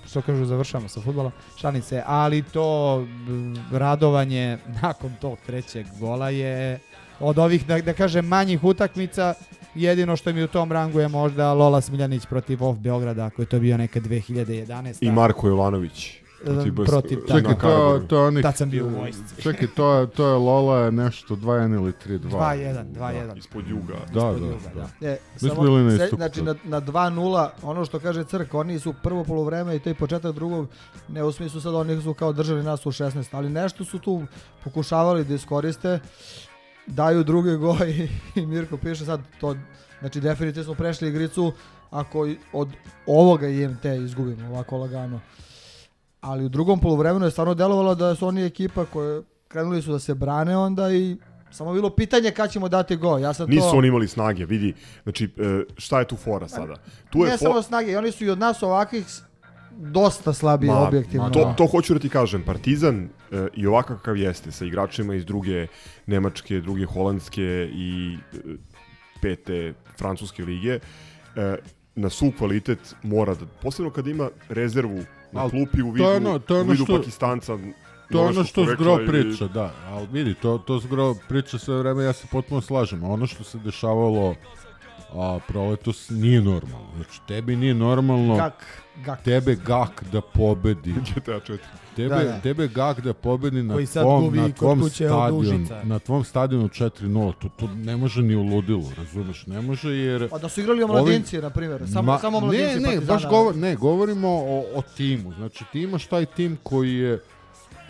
što 0.07 0.23
kažu, 0.23 0.45
završamo 0.45 0.89
sa 0.89 1.01
futbolom, 1.01 1.33
šalim 1.61 1.83
se, 1.83 2.03
ali 2.07 2.43
to 2.43 3.07
radovanje 3.73 4.59
nakon 4.83 5.13
tog 5.21 5.39
trećeg 5.47 5.87
gola 6.01 6.31
je 6.31 6.79
od 7.21 7.39
ovih, 7.39 7.67
da, 7.67 7.79
da 7.79 7.93
kažem, 7.93 8.27
manjih 8.27 8.65
utakmica, 8.65 9.35
jedino 9.75 10.17
što 10.17 10.33
mi 10.33 10.43
u 10.43 10.49
tom 10.49 10.73
rangu 10.73 11.01
je 11.01 11.09
možda 11.09 11.53
Lola 11.53 11.81
Smiljanić 11.81 12.27
protiv 12.27 12.65
OF 12.65 12.79
Beograda, 12.79 13.25
ako 13.25 13.43
je 13.43 13.47
to 13.47 13.61
bio 13.61 13.77
neka 13.77 14.01
2011. 14.01 14.99
I 15.01 15.11
Marko 15.11 15.49
Jovanović. 15.49 16.17
Protiv, 16.45 16.73
Bas- 16.73 16.87
protiv 16.87 17.19
na 17.29 17.37
Čekaj, 17.37 17.55
to, 17.55 18.03
to 18.09 18.27
onih... 18.27 18.43
Tad 18.43 18.57
sam 18.57 18.71
bio 18.71 18.87
u 18.87 18.89
vojsci. 18.89 19.43
Čekaj, 19.43 19.69
to, 19.77 19.95
je- 19.95 20.07
to 20.07 20.27
je 20.27 20.35
Lola 20.35 20.79
je 20.79 20.93
nešto 20.93 21.37
2-1 21.37 21.75
ili 21.75 21.93
3-2. 22.07 22.19
2-1, 22.31 22.85
2-1. 22.93 23.39
Ispod 23.39 23.69
juga. 23.69 23.95
Da, 23.95 24.05
Ispod 24.05 24.41
da, 24.41 24.47
juga, 24.47 24.89
da. 25.01 25.09
E, 25.09 25.19
Mi 25.33 25.39
samo 25.39 25.55
smo 25.55 25.63
bili 25.63 25.83
na 25.83 25.95
istoku 25.95 26.17
Znači 26.17 26.43
na, 26.43 26.55
na 26.65 26.81
2-0, 26.81 27.49
ono 27.63 27.85
što 27.85 27.99
kaže 27.99 28.25
Crk, 28.25 28.55
oni 28.55 28.79
su 28.79 28.95
prvo 29.03 29.25
polovreme 29.25 29.77
i 29.77 29.81
to 29.81 29.89
je 29.91 29.95
početak 29.95 30.35
drugog, 30.35 30.69
ne 31.09 31.25
u 31.25 31.33
smislu 31.33 31.61
sad 31.61 31.75
oni 31.75 32.03
su 32.03 32.15
kao 32.15 32.33
držali 32.33 32.63
nas 32.63 32.87
u 32.87 32.93
16, 32.93 33.25
ali 33.33 33.51
nešto 33.51 33.85
su 33.85 33.99
tu 33.99 34.23
pokušavali 34.65 35.25
da 35.25 35.35
iskoriste, 35.35 35.99
daju 36.87 37.25
drugi 37.25 37.57
gol 37.65 37.83
i, 37.83 38.09
i 38.35 38.47
Mirko 38.47 38.77
piše 38.77 39.05
sad 39.05 39.21
to, 39.41 39.57
znači 40.01 40.21
definitivno 40.21 40.65
smo 40.65 40.75
prešli 40.75 41.09
igricu 41.09 41.53
ako 41.91 42.29
od 42.53 42.69
ovoga 43.07 43.49
IMT 43.49 43.85
izgubimo 43.85 44.49
ovako 44.49 44.77
lagano. 44.77 45.21
Ali 46.21 46.45
u 46.45 46.49
drugom 46.49 46.81
poluvremenu 46.81 47.25
je 47.25 47.31
stvarno 47.31 47.55
delovalo 47.55 47.95
da 47.95 48.15
su 48.15 48.27
oni 48.27 48.45
ekipa 48.45 48.85
koje 48.85 49.23
krenuli 49.49 49.83
su 49.83 49.93
da 49.93 49.99
se 49.99 50.15
brane 50.15 50.57
onda 50.57 50.93
i 50.93 51.17
samo 51.51 51.73
bilo 51.73 51.91
pitanje 51.91 52.31
kad 52.31 52.51
ćemo 52.53 52.69
dati 52.69 52.97
gol. 52.97 53.21
Ja 53.21 53.33
sam 53.35 53.51
Nisu 53.51 53.71
to... 53.71 53.77
oni 53.77 53.89
imali 53.89 54.09
snage, 54.09 54.45
vidi. 54.45 54.75
Znači, 55.03 55.25
e, 55.25 55.65
šta 55.77 55.99
je 55.99 56.07
tu 56.09 56.17
fora 56.17 56.49
sada? 56.49 56.75
Tu 57.11 57.19
je 57.19 57.31
ne 57.31 57.37
fo- 57.37 57.43
samo 57.43 57.63
snage, 57.63 57.99
oni 57.99 58.13
su 58.13 58.25
i 58.25 58.31
od 58.31 58.39
nas 58.39 58.63
ovakvih 58.63 59.05
dosta 59.77 60.33
slabiji 60.33 60.71
Ma, 60.71 60.79
objektivno. 60.79 61.31
To, 61.31 61.55
to 61.57 61.67
hoću 61.67 61.95
da 61.95 62.01
ti 62.01 62.09
kažem, 62.09 62.43
Partizan 62.43 62.97
e, 63.33 63.47
i 63.55 63.67
ovakav 63.67 63.97
kakav 63.97 64.17
jeste, 64.17 64.53
sa 64.53 64.65
igračima 64.65 65.15
iz 65.15 65.25
druge 65.25 65.67
Nemačke, 66.07 66.61
druge 66.61 66.85
Holandske 66.87 67.43
i 67.73 68.19
e, 68.35 68.37
pete 69.21 69.75
Francuske 69.99 70.45
lige, 70.45 70.79
e, 71.37 71.57
na 71.95 72.11
su 72.11 72.33
kvalitet 72.39 72.95
mora 73.03 73.35
da, 73.35 73.47
posebno 73.63 73.91
kad 73.91 74.07
ima 74.07 74.29
rezervu 74.49 75.05
na 75.33 75.41
Al 75.41 75.51
klupi 75.51 75.83
u 75.83 75.87
to 75.87 75.93
vidu, 75.93 76.05
je 76.05 76.17
ono- 76.17 76.39
to 76.39 76.55
je 76.55 76.59
u 76.59 76.63
ono 76.63 76.73
vidu 76.73 76.85
što- 76.85 76.97
Pakistanca. 76.97 77.57
To 78.11 78.19
je 78.19 78.21
ono 78.21 78.25
norveškog 78.27 78.47
što 78.47 78.65
porekla 78.65 78.85
Zgro 78.85 78.95
ili- 78.95 79.07
priča, 79.23 79.47
da, 79.47 79.73
ali 79.87 80.09
vidi, 80.13 80.35
to, 80.35 80.59
to 80.59 80.79
Zgro 80.79 81.15
priča 81.29 81.59
sve 81.59 81.77
vreme, 81.77 82.05
ja 82.05 82.13
se 82.13 82.27
potpuno 82.31 82.61
slažem, 82.61 83.05
a 83.05 83.09
ono 83.09 83.27
što 83.27 83.45
se 83.45 83.59
dešavalo 83.59 84.35
a 85.13 85.39
proletos 85.49 86.11
nije 86.11 86.41
normalno. 86.41 86.89
Znači, 86.97 87.21
tebi 87.29 87.57
nije 87.57 87.75
normalno... 87.75 88.37
Gak, 88.37 88.83
gak. 88.97 89.23
Tebe 89.23 89.55
gak 89.57 90.05
da 90.13 90.21
pobedi. 90.21 90.93
GTA 91.17 91.33
4. 91.33 91.59
Tebe, 91.97 92.09
Da, 92.09 92.25
da. 92.25 92.41
tebe 92.41 92.69
gak 92.69 93.01
da 93.01 93.13
pobedi 93.13 93.63
na 93.63 93.75
Koji 93.75 93.87
tvom, 93.87 94.37
na 94.37 94.49
tvom 94.49 94.81
Užica. 95.33 95.83
na 95.85 95.99
tvom 95.99 96.25
stadionu 96.25 96.69
4-0, 96.69 97.33
to, 97.35 97.49
to 97.49 97.69
ne 97.69 97.97
može 97.97 98.23
ni 98.23 98.37
u 98.37 98.43
ludilu, 98.43 98.91
razumeš, 98.97 99.47
ne 99.47 99.61
može 99.61 99.91
jer... 99.91 100.29
A 100.33 100.39
da 100.39 100.49
su 100.49 100.61
igrali 100.61 100.83
omladinci, 100.83 101.39
na 101.39 101.51
primjer, 101.51 101.83
samo, 101.93 102.13
Ma- 102.13 102.19
samo 102.19 102.39
omladinci 102.39 102.81
ne, 102.81 102.89
ne, 102.89 103.01
baš 103.01 103.29
govor, 103.29 103.57
ne, 103.57 103.75
govorimo 103.77 104.29
o, 104.29 104.65
o 104.75 104.83
timu. 104.97 105.33
Znači, 105.33 105.65
ti 105.73 105.83
imaš 105.83 106.07
taj 106.07 106.27
tim 106.27 106.57
koji 106.63 106.95
je 106.95 107.21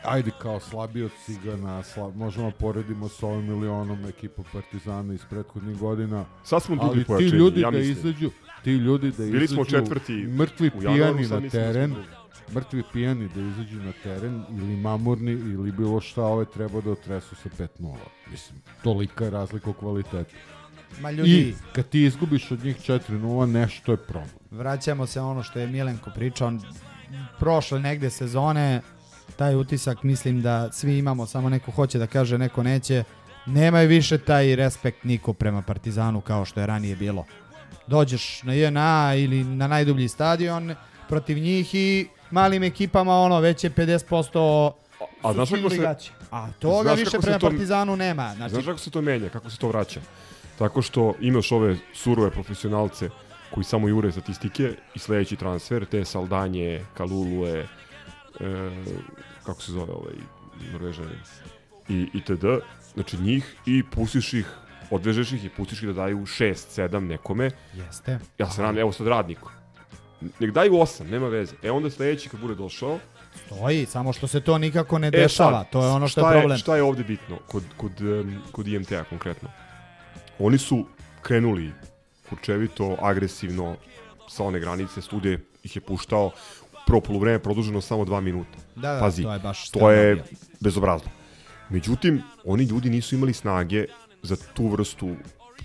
ajde 0.05 0.31
kao 0.38 0.61
slabiji 0.61 1.05
od 1.05 1.11
Cigana, 1.27 1.83
slab, 1.83 2.17
možemo 2.17 2.51
poredimo 2.51 3.09
sa 3.09 3.27
ovim 3.27 3.45
milionom 3.47 4.05
ekipa 4.07 4.43
Partizana 4.53 5.14
iz 5.14 5.21
prethodnih 5.31 5.79
godina. 5.79 6.25
Sad 6.43 6.62
smo 6.62 6.77
drugi 6.77 7.05
ali 7.09 7.19
ti 7.31 7.37
ljudi 7.37 7.61
ja 7.61 7.71
da 7.71 7.79
mislim. 7.79 7.93
izađu, 7.99 8.31
ti 8.64 8.70
ljudi 8.70 9.11
da 9.11 9.24
Bili 9.24 9.48
smo 9.48 9.62
izađu 9.62 9.70
četvrti 9.70 10.12
mrtvi 10.12 10.70
u 10.74 10.83
januaru, 10.83 10.96
pijani 10.96 11.24
sad 11.24 11.42
na 11.42 11.50
smo 11.50 11.61
teren, 11.61 11.94
mrtvi 12.55 12.83
pijani 12.92 13.29
da 13.35 13.40
izađu 13.40 13.83
na 13.83 13.92
teren 14.03 14.42
ili 14.50 14.77
mamurni 14.77 15.31
ili 15.33 15.72
bilo 15.72 16.00
šta 16.00 16.22
ove 16.22 16.44
treba 16.44 16.81
da 16.81 16.90
otresu 16.90 17.35
sa 17.35 17.48
5-0. 17.59 17.96
Mislim, 18.31 18.61
tolika 18.83 19.24
je 19.24 19.31
razlika 19.31 19.70
u 19.70 19.72
kvalitetu. 19.72 20.35
Ma 21.00 21.11
I 21.11 21.14
ljudi, 21.14 21.55
kad 21.72 21.88
ti 21.88 22.03
izgubiš 22.03 22.50
od 22.50 22.64
njih 22.64 22.77
4-0, 22.79 23.46
nešto 23.46 23.92
je 23.92 23.98
problem. 23.98 24.31
vraćamo 24.50 25.07
se 25.07 25.20
ono 25.20 25.42
što 25.42 25.59
je 25.59 25.66
Milenko 25.66 26.11
pričao. 26.14 26.48
On- 26.48 26.62
Prošle 27.38 27.81
negde 27.81 28.11
sezone, 28.11 28.81
taj 29.37 29.55
utisak 29.55 30.03
mislim 30.03 30.42
da 30.42 30.72
svi 30.72 30.98
imamo, 30.98 31.27
samo 31.27 31.48
neko 31.48 31.70
hoće 31.70 31.98
da 31.98 32.07
kaže, 32.07 32.38
neko 32.38 32.62
neće. 32.62 33.05
Nema 33.46 33.81
je 33.81 33.87
više 33.87 34.18
taj 34.18 34.57
respekt 34.57 35.05
niko 35.05 35.33
prema 35.33 35.62
Partizanu 35.62 36.20
kao 36.20 36.44
što 36.44 36.61
je 36.61 36.66
ranije 36.66 36.96
bilo. 36.96 37.24
Dođeš 37.87 38.42
na 38.42 38.53
JNA 38.53 39.14
ili 39.16 39.44
na 39.44 39.66
najdublji 39.66 40.09
stadion 40.09 40.75
protiv 41.09 41.38
njih 41.38 41.75
i 41.75 42.09
malim 42.31 42.62
ekipama 42.62 43.18
ono 43.18 43.40
već 43.40 43.64
je 43.64 43.70
50% 43.70 44.73
A 45.23 45.33
znaš 45.33 45.51
kako 45.51 45.70
se-. 45.70 46.12
A 46.31 46.49
toga 46.59 46.92
više 46.92 47.18
prema 47.20 47.38
to- 47.38 47.51
Partizanu 47.51 47.97
nema. 47.97 48.35
Znači, 48.37 48.55
Znaš 48.55 48.64
kako 48.64 48.79
se 48.79 48.90
to 48.90 49.01
menja, 49.03 49.29
kako 49.29 49.51
se 49.51 49.59
to 49.59 49.68
vraća? 49.68 50.01
Tako 50.59 50.83
što 50.83 51.14
imaš 51.20 51.53
ove 51.53 51.77
surove 51.94 52.31
profesionalce 52.31 53.11
koji 53.51 53.64
samo 53.64 53.88
jure 53.88 54.12
statistike 54.12 54.75
i 54.94 54.99
sledeći 54.99 55.37
transfer, 55.37 55.85
te 55.87 56.05
Saldanje, 56.05 56.85
Kalulue, 56.94 57.59
e, 57.61 57.66
kako 59.47 59.62
se 59.62 59.73
zove 59.73 59.92
ovaj 59.92 60.14
Norvežanin, 60.73 61.18
i, 61.88 62.07
itd. 62.14 62.44
Znači 62.94 63.16
njih 63.16 63.57
i 63.66 63.83
pustiš 63.83 64.33
ih, 64.35 64.47
odvežeš 64.90 65.33
ih 65.33 65.44
i 65.44 65.49
pustiš 65.49 65.83
ih 65.83 65.88
da 65.88 65.92
daju 65.92 66.18
6, 66.18 66.55
7 66.83 66.99
nekome. 67.01 67.51
Jeste. 67.75 68.18
Ja 68.38 68.51
se 68.51 68.62
nadam, 68.62 68.79
evo 68.79 68.92
sad 68.92 69.07
radniku. 69.07 69.51
Nek 70.40 70.51
daju 70.51 70.73
8, 70.73 71.11
nema 71.11 71.29
veze. 71.29 71.55
E 71.62 71.70
onda 71.70 71.90
sledeći 71.90 72.29
kad 72.29 72.40
bude 72.40 72.55
došao, 72.55 72.99
Stoji, 73.47 73.87
samo 73.87 74.12
što 74.12 74.27
se 74.27 74.40
to 74.40 74.59
nikako 74.59 74.99
ne 74.99 75.09
E, 75.09 75.11
dešava. 75.11 75.59
sad, 75.62 75.70
to 75.70 75.85
je 75.85 75.90
ono 75.90 76.09
što 76.09 76.20
je 76.20 76.33
problem. 76.33 76.59
Šta 76.59 76.77
je 76.77 76.83
ovde 76.83 77.05
bitno 77.05 77.38
kod, 77.49 77.62
kod, 77.77 77.92
kod 78.53 78.68
IMT-a 78.68 79.05
konkretno? 79.05 79.49
Oni 80.38 80.59
su 80.59 80.87
krenuli 81.23 81.73
kurčevito, 82.29 82.97
agresivno 83.01 83.77
sa 84.29 84.44
one 84.44 84.61
granice, 84.61 85.03
studije 85.03 85.40
ih 85.62 85.77
je 85.77 85.81
puštao, 85.81 86.31
prvo 86.87 87.01
polovreme 87.01 87.38
produženo 87.38 87.81
samo 87.81 88.05
dva 88.05 88.20
minuta. 88.20 88.59
Da, 88.77 88.92
da, 88.94 89.01
Pazi, 89.01 89.23
to 89.23 89.33
je 89.33 89.38
baš 89.38 89.70
to 89.70 89.90
je 89.90 90.25
bezobrazno. 90.61 91.11
Međutim, 91.68 92.23
oni 92.44 92.64
ljudi 92.64 92.90
nisu 92.90 93.14
imali 93.14 93.33
snage 93.33 93.85
za 94.24 94.37
tu 94.54 94.68
vrstu, 94.68 95.14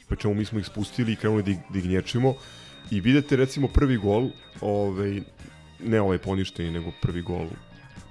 pri 0.07 0.17
čemu 0.17 0.33
mi 0.33 0.45
smo 0.45 0.59
ih 0.59 0.65
spustili 0.65 1.13
i 1.13 1.15
krenuli 1.15 1.43
da 1.43 1.51
ih, 1.51 1.57
da 1.69 1.79
ih 1.79 1.83
gnječimo. 1.83 2.35
I 2.91 3.01
vidite 3.01 3.35
recimo 3.35 3.67
prvi 3.67 3.97
gol, 3.97 4.29
ovaj, 4.61 5.21
ne 5.79 6.01
ovaj 6.01 6.17
poništeni, 6.17 6.71
nego 6.71 6.91
prvi 7.01 7.21
gol 7.21 7.47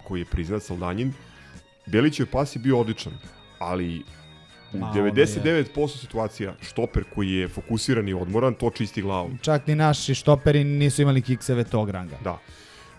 koji 0.04 0.20
je 0.20 0.24
priznat 0.24 0.62
Saldanjin, 0.62 1.12
Belićev 1.86 2.26
pas 2.26 2.56
je 2.56 2.60
bio 2.60 2.80
odličan, 2.80 3.12
ali 3.58 4.02
u 4.72 4.78
Ma, 4.78 4.90
ono 4.90 5.10
99% 5.10 6.00
situacija 6.00 6.54
štoper 6.62 7.04
koji 7.14 7.30
je 7.30 7.48
fokusiran 7.48 8.08
i 8.08 8.14
odmoran, 8.14 8.54
to 8.54 8.70
čisti 8.70 9.02
glavu. 9.02 9.30
Čak 9.42 9.66
ni 9.66 9.74
naši 9.74 10.14
štoperi 10.14 10.64
nisu 10.64 11.02
imali 11.02 11.22
kikseve 11.22 11.64
tog 11.64 11.90
ranga. 11.90 12.16
Da. 12.24 12.38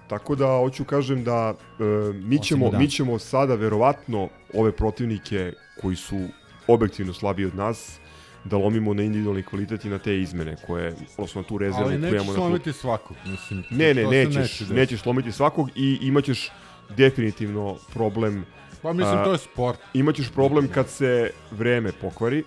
Tako 0.07 0.35
da 0.35 0.47
hoću 0.47 0.83
kažem 0.83 1.23
da 1.23 1.53
e, 1.53 1.83
mi, 2.13 2.43
ćemo, 2.43 2.69
da. 2.69 2.79
mi 2.79 2.89
ćemo 2.89 3.19
sada 3.19 3.55
verovatno 3.55 4.29
ove 4.53 4.71
protivnike 4.71 5.53
koji 5.81 5.95
su 5.95 6.27
objektivno 6.73 7.13
slabiji 7.13 7.45
od 7.45 7.55
nas 7.55 7.99
da 8.43 8.57
lomimo 8.57 8.93
na 8.93 9.03
individualni 9.03 9.43
kvalitet 9.43 9.85
i 9.85 9.89
na 9.89 9.97
te 9.97 10.19
izmene 10.19 10.55
koje, 10.67 10.95
odnosno 11.17 11.41
na 11.41 11.47
tu 11.47 11.57
rezervu 11.57 11.83
Ali 11.83 11.99
koju 11.99 12.11
nećeš 12.11 12.27
na 12.27 12.33
slomiti 12.33 12.73
svakog, 12.73 13.17
mislim. 13.25 13.63
Ne, 13.69 13.93
ne, 13.93 14.03
nećeš, 14.03 14.35
neće 14.35 14.39
desiti. 14.39 14.73
nećeš 14.73 15.01
slomiti 15.01 15.31
svakog 15.31 15.69
i 15.75 15.97
imaćeš 16.01 16.51
definitivno 16.97 17.77
problem 17.93 18.45
Pa 18.81 18.93
mislim, 18.93 19.17
a, 19.17 19.23
to 19.23 19.31
je 19.31 19.37
sport. 19.37 19.79
Imaćeš 19.93 20.29
problem 20.29 20.67
kad 20.67 20.89
se 20.89 21.31
vreme 21.51 21.91
pokvari. 21.91 22.43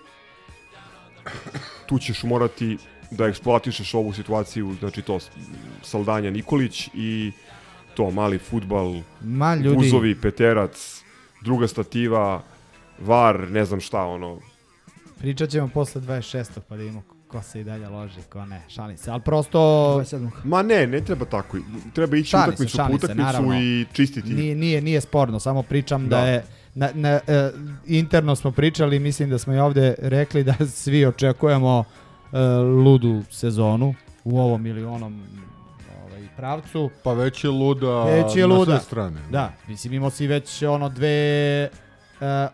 Tu 1.85 1.99
ćeš 1.99 2.23
morati 2.23 2.77
da 3.11 3.25
eksploatišeš 3.25 3.93
ovu 3.93 4.13
situaciju, 4.13 4.75
znači 4.79 5.01
to 5.01 5.19
Saldanja 5.81 6.31
Nikolić 6.31 6.89
i 6.93 7.31
to 7.95 8.11
mali 8.11 8.37
futbal, 8.37 8.95
Ma, 9.21 9.55
ljudi. 9.55 9.77
Buzovi, 9.77 10.15
Peterac, 10.15 11.03
druga 11.41 11.67
stativa, 11.67 12.43
VAR, 12.99 13.51
ne 13.51 13.65
znam 13.65 13.79
šta, 13.81 14.01
ono, 14.03 14.39
Pričat 15.17 15.49
ćemo 15.49 15.67
posle 15.67 16.01
26. 16.01 16.45
pa 16.69 16.75
da 16.75 16.81
vidimo 16.81 17.03
ko 17.27 17.41
se 17.41 17.61
i 17.61 17.63
dalje 17.63 17.87
loži, 17.89 18.21
ko 18.29 18.45
ne, 18.45 18.61
šalim 18.67 18.97
se. 18.97 19.11
Ali 19.11 19.21
prosto... 19.21 19.59
27. 19.99 20.29
Ma 20.43 20.61
ne, 20.61 20.87
ne 20.87 21.01
treba 21.01 21.25
tako. 21.25 21.57
Treba 21.93 22.17
ići 22.17 22.29
Šalim 22.29 22.57
se, 22.57 22.63
utakmicu 22.63 22.77
po 22.77 22.97
se, 22.97 23.05
utakmicu 23.05 23.25
naravno. 23.25 23.59
i 23.61 23.85
čistiti. 23.93 24.33
Nije, 24.33 24.55
nije, 24.55 24.81
nije 24.81 25.01
sporno, 25.01 25.39
samo 25.39 25.63
pričam 25.63 26.09
da, 26.09 26.17
Da. 26.17 26.25
je 26.25 26.43
na, 26.75 26.89
na, 26.93 27.09
e, 27.09 27.51
interno 27.87 28.35
smo 28.35 28.51
pričali, 28.51 28.99
mislim 28.99 29.29
da 29.29 29.37
smo 29.37 29.53
i 29.53 29.59
ovde 29.59 29.95
rekli 29.99 30.43
da 30.43 30.53
svi 30.83 31.05
očekujemo 31.05 31.83
e, 32.33 32.39
ludu 32.57 33.23
sezonu 33.31 33.95
u 34.23 34.39
ovom 34.39 34.65
ili 34.65 34.83
onom 34.85 35.21
ovaj, 36.05 36.27
pravcu. 36.37 36.89
Pa 37.03 37.13
već 37.13 37.43
je 37.43 37.49
luda 37.49 38.03
Već 38.03 38.35
je 38.35 38.47
na 38.47 38.53
luda. 38.55 38.71
sve 38.71 38.79
strane. 38.85 39.19
Da, 39.31 39.53
mislim 39.67 39.93
imao 39.93 40.09
si 40.09 40.27
već 40.27 40.63
ono 40.63 40.89
dve 40.89 41.69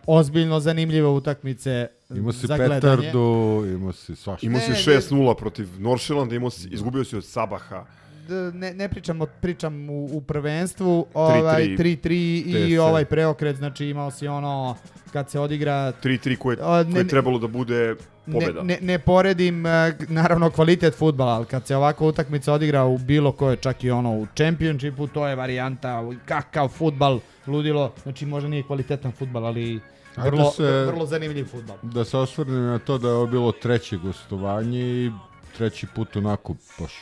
ozbiljno 0.06 0.60
zanimljive 0.60 1.08
utakmice 1.08 1.88
Imao 2.10 2.32
si 2.32 2.46
za 2.46 2.56
gledanje. 2.56 2.80
Petardu, 2.80 3.64
imao 3.74 3.92
si 3.92 4.16
svašta. 4.16 4.46
Imao 4.46 4.60
si 4.60 4.70
Ne, 4.70 4.76
6-0 4.76 5.34
protiv 5.34 5.68
Noršelanda, 5.78 6.34
imao 6.34 6.50
si, 6.50 6.68
izgubio 6.68 7.04
si 7.04 7.16
od 7.16 7.24
Sabaha. 7.24 7.84
D- 8.28 8.34
ne, 8.54 8.74
ne 8.74 8.88
pričam, 8.88 9.20
pričam 9.40 9.90
u, 9.90 10.08
u 10.12 10.20
prvenstvu, 10.20 11.06
ovaj 11.14 11.62
3-3 11.62 12.68
i 12.68 12.78
ovaj 12.78 13.04
preokret, 13.04 13.56
znači 13.56 13.86
imao 13.86 14.10
si 14.10 14.28
ono 14.28 14.76
kad 15.12 15.30
se 15.30 15.40
odigra 15.40 15.92
3-3 16.02 16.36
koje, 16.36 16.56
koje 16.56 17.00
je 17.00 17.08
trebalo 17.08 17.38
da 17.38 17.46
bude 17.46 17.96
pobeda. 18.32 18.62
Ne, 18.62 18.74
ne, 18.74 18.78
ne 18.82 18.98
poredim 18.98 19.66
eh, 19.66 19.70
naravno 20.08 20.50
kvalitet 20.50 20.94
futbala, 20.94 21.32
ali 21.32 21.46
kad 21.46 21.66
se 21.66 21.76
ovako 21.76 22.06
utakmica 22.06 22.52
odigra 22.52 22.84
u 22.84 22.98
bilo 22.98 23.32
koje, 23.32 23.56
čak 23.56 23.84
i 23.84 23.90
ono 23.90 24.12
u 24.12 24.26
čempionšipu, 24.34 25.06
to 25.06 25.26
je 25.26 25.36
varijanta, 25.36 26.02
kakav 26.24 26.68
futbal, 26.68 27.18
ludilo, 27.46 27.92
znači 28.02 28.26
možda 28.26 28.48
nije 28.48 28.62
kvalitetan 28.62 29.12
futbal, 29.12 29.46
ali 29.46 29.80
vrlo, 30.16 30.50
se- 30.50 30.84
vrlo 30.86 31.06
zanimljiv 31.06 31.44
futbal. 31.44 31.76
Da 31.82 32.04
se 32.04 32.18
osvrnem 32.18 32.62
na 32.62 32.78
to 32.78 32.98
da 32.98 33.08
je 33.08 33.14
ovo 33.14 33.26
bilo 33.26 33.52
treće 33.52 33.96
gostovanje 33.96 34.80
i 34.80 35.10
treći 35.56 35.86
put 35.86 36.16
onako 36.16 36.54
baš 36.80 36.92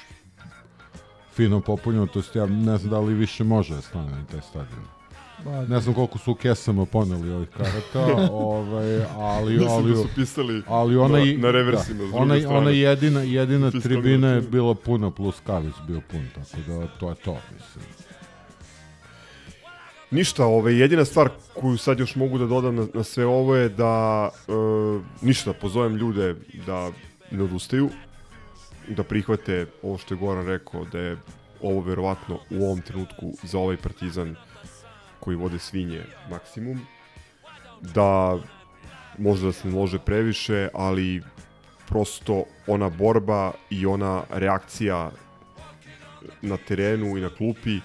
fino 1.33 1.61
popunjeno, 1.61 2.07
to 2.07 2.19
jest 2.19 2.37
ja 2.37 2.47
ne 2.47 2.77
znam 2.77 2.91
da 2.91 3.01
li 3.01 3.15
više 3.15 3.45
može 3.45 3.75
da 3.75 3.81
stane 3.83 4.11
na 4.11 4.25
taj 4.27 4.41
stadion. 4.41 4.98
Ba, 5.45 5.65
Ne 5.65 5.81
znam 5.81 5.95
koliko 5.95 6.19
su 6.19 6.33
u 6.33 6.35
kesama 6.35 6.87
poneli 6.87 7.33
ovih 7.33 7.49
karata, 7.49 8.17
ovaj, 8.33 9.05
ali, 9.07 9.59
ali, 9.69 9.91
da 9.91 9.97
su 9.97 10.09
pisali 10.15 10.63
ali 10.67 10.97
ona, 10.97 11.19
na- 11.19 11.39
na 11.39 11.51
reversima 11.51 11.99
druge 11.99 12.17
ona, 12.17 12.35
ona 12.49 12.71
jedina, 12.71 13.21
jedina 13.21 13.71
tribina 13.73 14.29
je 14.29 14.41
bila 14.41 14.75
puna 14.75 15.11
plus 15.11 15.37
kavić 15.47 15.75
bio 15.87 16.01
pun, 16.11 16.27
tako 16.35 16.57
da 16.67 16.87
to 16.89 17.09
je 17.09 17.15
to, 17.15 17.37
mislim. 17.55 17.85
Ništa, 20.11 20.45
ovaj, 20.45 20.75
jedina 20.75 21.05
stvar 21.05 21.29
koju 21.55 21.77
sad 21.77 21.99
još 21.99 22.17
mogu 22.17 22.39
da 22.39 22.47
dodam 22.47 22.77
na, 22.77 22.87
na 22.95 23.03
sve 23.03 23.27
ovo 23.27 23.57
je 23.57 23.69
da 23.69 24.29
e, 24.49 24.53
ništa, 25.23 25.53
pozovem 25.53 25.97
ljude 25.97 26.35
da 26.67 26.91
ne 27.31 27.43
odustaju, 27.43 27.89
da 28.89 29.03
prihvate 29.03 29.67
ovo 29.83 29.99
što 29.99 30.15
je 30.15 30.19
Goran 30.19 30.47
rekao, 30.47 30.85
da 30.85 30.99
je 30.99 31.17
ovo 31.63 31.81
verovatno 31.81 32.39
u 32.51 32.65
ovom 32.65 32.81
trenutku 32.81 33.33
za 33.43 33.59
ovaj 33.59 33.77
partizan 33.77 34.37
koji 35.21 35.37
vode 35.37 35.59
svinje 35.59 36.03
maksimum, 36.31 36.81
da 37.81 38.39
možda 39.19 39.47
da 39.47 39.53
se 39.53 39.69
ne 39.69 39.75
lože 39.75 39.99
previše, 39.99 40.69
ali 40.75 41.23
prosto 41.89 42.45
ona 42.67 42.89
borba 42.89 43.53
i 43.71 43.87
ona 43.87 44.23
reakcija 44.31 45.11
na 46.43 46.57
terenu 46.57 47.17
i 47.17 47.21
na 47.21 47.31
klupi 47.31 47.81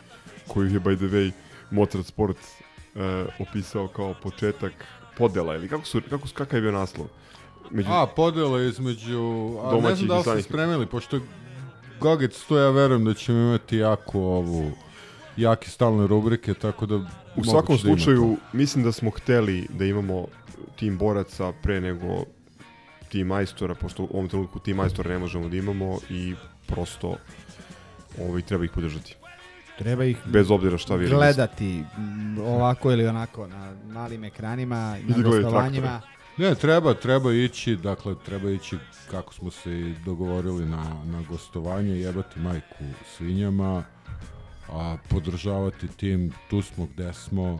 koju 0.48 0.74
je 0.74 0.80
by 0.80 0.98
the 0.98 1.06
way 1.06 1.32
Mozart 1.72 2.06
Sport 2.06 2.38
e, 2.38 3.26
opisao 3.39 3.88
kao 3.88 4.15
početak 4.24 4.74
podela 5.17 5.56
ili 5.56 5.69
kako 5.69 5.86
su 5.86 6.02
kako 6.10 6.28
su 6.28 6.34
kakav 6.36 6.58
je 6.58 6.62
bio 6.62 6.72
naslov 6.72 7.08
među... 7.72 7.89
A, 7.91 8.08
podela 8.15 8.62
između... 8.62 9.22
A 9.63 9.76
ne 9.82 9.96
znam 9.96 10.08
da 10.08 10.15
li 10.15 10.22
stranih. 10.22 10.46
spremili, 10.46 10.86
pošto 10.86 11.19
Gogec 12.00 12.43
to 12.43 12.58
ja 12.58 12.69
verujem 12.69 13.06
da 13.06 13.13
ćemo 13.13 13.38
imati 13.39 13.78
jako 13.78 14.19
ovu 14.19 14.72
jake 15.38 15.69
stalne 15.69 16.08
rubrike, 16.08 16.54
tako 16.54 16.86
da... 16.86 17.23
U 17.36 17.43
svakom 17.43 17.76
da 17.76 17.82
slučaju, 17.82 18.38
mislim 18.54 18.84
da 18.84 18.91
smo 18.91 19.10
hteli 19.10 19.67
da 19.69 19.86
imamo 19.86 20.26
tim 20.76 20.98
boraca 20.98 21.54
pre 21.63 21.82
nego 21.82 22.26
tim 23.10 23.28
majstora, 23.28 23.76
pošto 23.76 24.04
u 24.04 24.08
ovom 24.13 24.30
trenutku 24.30 24.60
tim 24.60 24.78
majstora 24.78 25.10
ne 25.10 25.19
možemo 25.19 25.50
da 25.50 25.58
imamo 25.58 25.98
i 26.10 26.36
prosto 26.67 27.15
ovaj, 28.22 28.41
treba 28.41 28.65
ih 28.65 28.72
podržati. 28.72 29.15
Treba 29.78 30.06
ih 30.06 30.17
Bez 30.26 30.52
obzira 30.52 30.78
šta 30.78 30.96
vi 30.96 31.08
gledati 31.08 31.84
ovako 32.46 32.91
ili 32.91 33.08
onako 33.08 33.48
na 33.48 33.74
malim 33.88 34.24
ekranima, 34.24 34.76
na 34.76 35.15
gledaju 35.15 35.41
gostovanjima. 35.41 36.02
Ne, 36.38 36.56
treba, 36.56 36.93
treba 36.93 37.34
ići, 37.34 37.76
dakle, 37.76 38.15
treba 38.26 38.50
ići 38.50 38.78
kako 39.12 39.34
smo 39.34 39.52
se 39.52 39.80
i 39.80 39.96
dogovorili 40.06 40.65
na, 40.65 41.04
na 41.06 41.24
gostovanje, 41.30 42.00
jebati 42.00 42.39
majku 42.39 42.84
svinjama, 43.17 43.84
a 44.74 44.98
podržavati 45.10 45.88
tim, 45.88 46.32
tu 46.50 46.62
smo 46.62 46.86
gde 46.94 47.14
smo, 47.14 47.60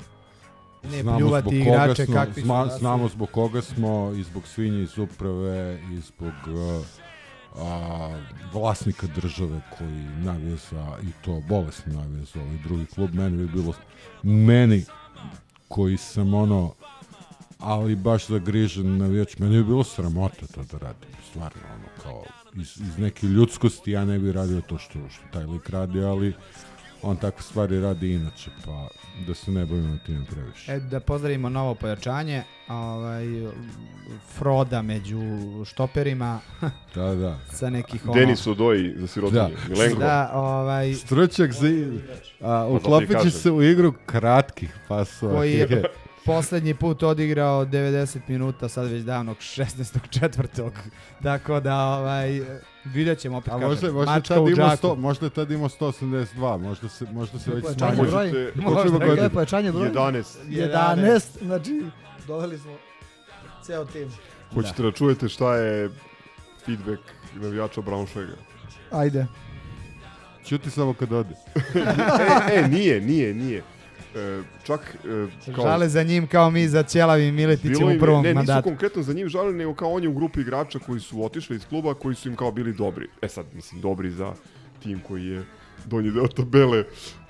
Ne 0.84 1.04
pljuvati 1.18 1.50
zbog 1.50 1.66
koga 1.66 1.84
igrače 1.84 2.06
smo, 2.06 2.14
kakvi 2.16 2.42
zna- 2.42 2.64
da 2.66 2.72
su. 2.72 2.80
znamo 2.80 3.08
zbog 3.10 3.30
koga 3.32 3.62
smo, 3.62 4.14
i 4.18 4.24
zbog 4.24 4.48
svinje 4.48 4.84
iz 4.84 4.98
uprave, 4.98 5.80
i 5.94 6.00
zbog 6.00 6.34
uh, 6.48 6.86
a, 7.64 8.20
vlasnika 8.54 9.08
države 9.08 9.62
koji 9.78 9.92
navije 10.24 10.58
za, 10.72 10.98
i 11.04 11.12
to 11.26 11.42
bolesno 11.50 11.94
navije 11.94 12.26
za 12.26 12.42
ovaj 12.42 12.58
drugi 12.64 12.86
klub, 12.86 13.14
meni 13.14 13.38
bi 13.38 13.48
bilo, 13.48 13.74
meni 14.24 14.86
koji 15.68 15.98
sam 15.98 16.34
ono, 16.34 16.74
ali 17.60 17.96
baš 17.96 18.28
zagrižen 18.28 18.98
navijač, 18.98 19.38
meni 19.38 19.58
bi 19.58 19.64
bilo 19.64 19.84
sramota 19.84 20.48
to 20.48 20.64
da 20.64 20.78
radim, 20.78 21.10
stvarno, 21.30 21.62
ono, 21.76 21.88
kao, 22.04 22.24
iz, 22.56 22.78
iz 22.82 22.98
neke 22.98 23.28
ljudskosti 23.28 23.92
ja 23.92 24.06
ne 24.06 24.20
bi 24.20 24.32
radio 24.32 24.62
to 24.62 24.78
što, 24.78 25.00
što 25.10 25.24
taj 25.34 25.46
lik 25.46 25.70
radi, 25.70 26.04
ali 26.04 26.34
on 27.04 27.16
takve 27.18 27.42
stvari 27.42 27.82
radi 27.82 28.14
inače, 28.14 28.50
pa 28.66 28.88
da 29.28 29.34
se 29.34 29.52
ne 29.52 29.66
bavimo 29.66 29.98
time 30.06 30.26
previše. 30.32 30.72
E, 30.72 30.80
da 30.80 31.00
pozdravimo 31.00 31.50
novo 31.50 31.76
pojačanje, 31.76 32.44
ovaj, 32.70 33.26
Froda 34.30 34.82
među 34.82 35.20
štoperima, 35.66 36.40
Da, 36.96 37.16
da. 37.16 37.38
sa 37.52 37.70
nekih 37.70 38.04
ono... 38.06 38.14
Denis 38.14 38.48
Odoji 38.48 38.94
za 38.98 39.08
sirotinje, 39.08 39.56
Milenko. 39.70 40.00
Da, 40.00 40.32
ovaj, 40.34 40.94
Stručnjak 40.94 41.52
za... 41.52 41.68
A, 41.68 41.92
Pa 42.42 42.66
uklopit 42.68 43.08
ti 43.08 43.14
će 43.14 43.18
kažem. 43.18 43.32
se 43.32 43.52
u 43.52 43.64
igru 43.64 43.94
kratkih 44.06 44.76
pasova. 44.88 45.34
koji 45.36 45.54
je 45.54 45.84
poslednji 46.26 46.74
put 46.74 47.04
odigrao 47.04 47.66
90 47.66 48.20
minuta, 48.28 48.70
sad 48.70 48.88
već 48.92 49.04
davnog 49.04 49.38
16. 49.38 49.98
četvrtog. 50.20 50.74
Tako 51.24 51.60
da, 51.60 51.76
ovaj, 51.86 52.42
vidjet 52.86 53.20
ćemo 53.20 53.38
opet 53.38 53.48
A 53.48 53.52
kažem. 53.52 53.70
možda, 53.70 53.92
možda, 53.92 54.12
mačka 54.12 54.34
tad 54.34 54.44
u 54.44 54.50
ima 54.50 54.70
džaku. 54.70 54.88
100, 54.88 54.96
možda 54.98 55.30
tad 55.30 55.52
ima 55.52 55.70
182, 55.70 56.58
možda 56.58 56.90
se, 56.90 57.06
možda 57.12 57.40
se 57.40 57.52
već 57.52 57.66
smanjuje. 57.78 58.12
Možete- 58.12 58.52
ima 58.56 58.70
Možda, 58.70 58.90
godina? 58.98 59.24
je 59.24 59.30
pojačanje 59.30 59.72
broj? 59.72 59.90
11. 59.90 60.24
11, 60.50 61.22
znači 61.42 61.82
doveli 62.28 62.58
smo 62.58 62.72
ceo 63.66 63.86
tim. 63.86 64.12
Hoćete 64.54 64.84
da. 64.84 64.92
čujete 64.92 65.30
šta 65.30 65.56
je 65.56 65.90
feedback 66.66 67.02
navijača 67.36 67.82
Braunschweiga? 67.82 68.34
Ajde. 68.92 69.26
Ćuti 70.46 70.70
samo 70.72 70.94
kad 70.94 71.12
ode. 71.14 71.36
e, 72.54 72.60
e, 72.60 72.68
nije, 72.68 73.02
nije, 73.02 73.34
nije. 73.34 73.64
E, 74.16 74.44
čak 74.64 74.82
e, 75.48 75.54
kao... 75.54 75.64
Žale 75.64 75.90
za 75.90 76.04
njim 76.04 76.28
kao 76.28 76.52
mi 76.52 76.68
za 76.68 76.84
Ćelavim 76.84 77.36
Miletićem 77.36 77.78
u 77.78 77.82
im 77.84 77.90
je- 77.90 78.00
prvom 78.00 78.24
ne, 78.24 78.30
nisu 78.30 78.36
mandatu. 78.38 78.64
konkretno 78.64 79.04
za 79.04 79.14
njim 79.14 79.30
žalili, 79.30 79.58
nego 79.58 79.74
kao 79.74 79.92
on 79.92 80.04
je 80.04 80.10
u 80.10 80.14
grupi 80.14 80.42
igrača 80.42 80.80
koji 80.80 81.00
su 81.00 81.26
otišli 81.26 81.56
iz 81.56 81.66
kluba, 81.66 81.94
koji 81.94 82.16
su 82.16 82.30
im 82.30 82.36
kao 82.36 82.52
bili 82.52 82.74
dobri. 82.74 83.08
E 83.22 83.28
sad, 83.28 83.46
mislim, 83.54 83.82
dobri 83.82 84.12
za 84.12 84.34
tim 84.80 85.00
koji 85.00 85.26
je 85.26 85.44
donji 85.86 86.12
deo 86.12 86.28
tabele, 86.28 86.84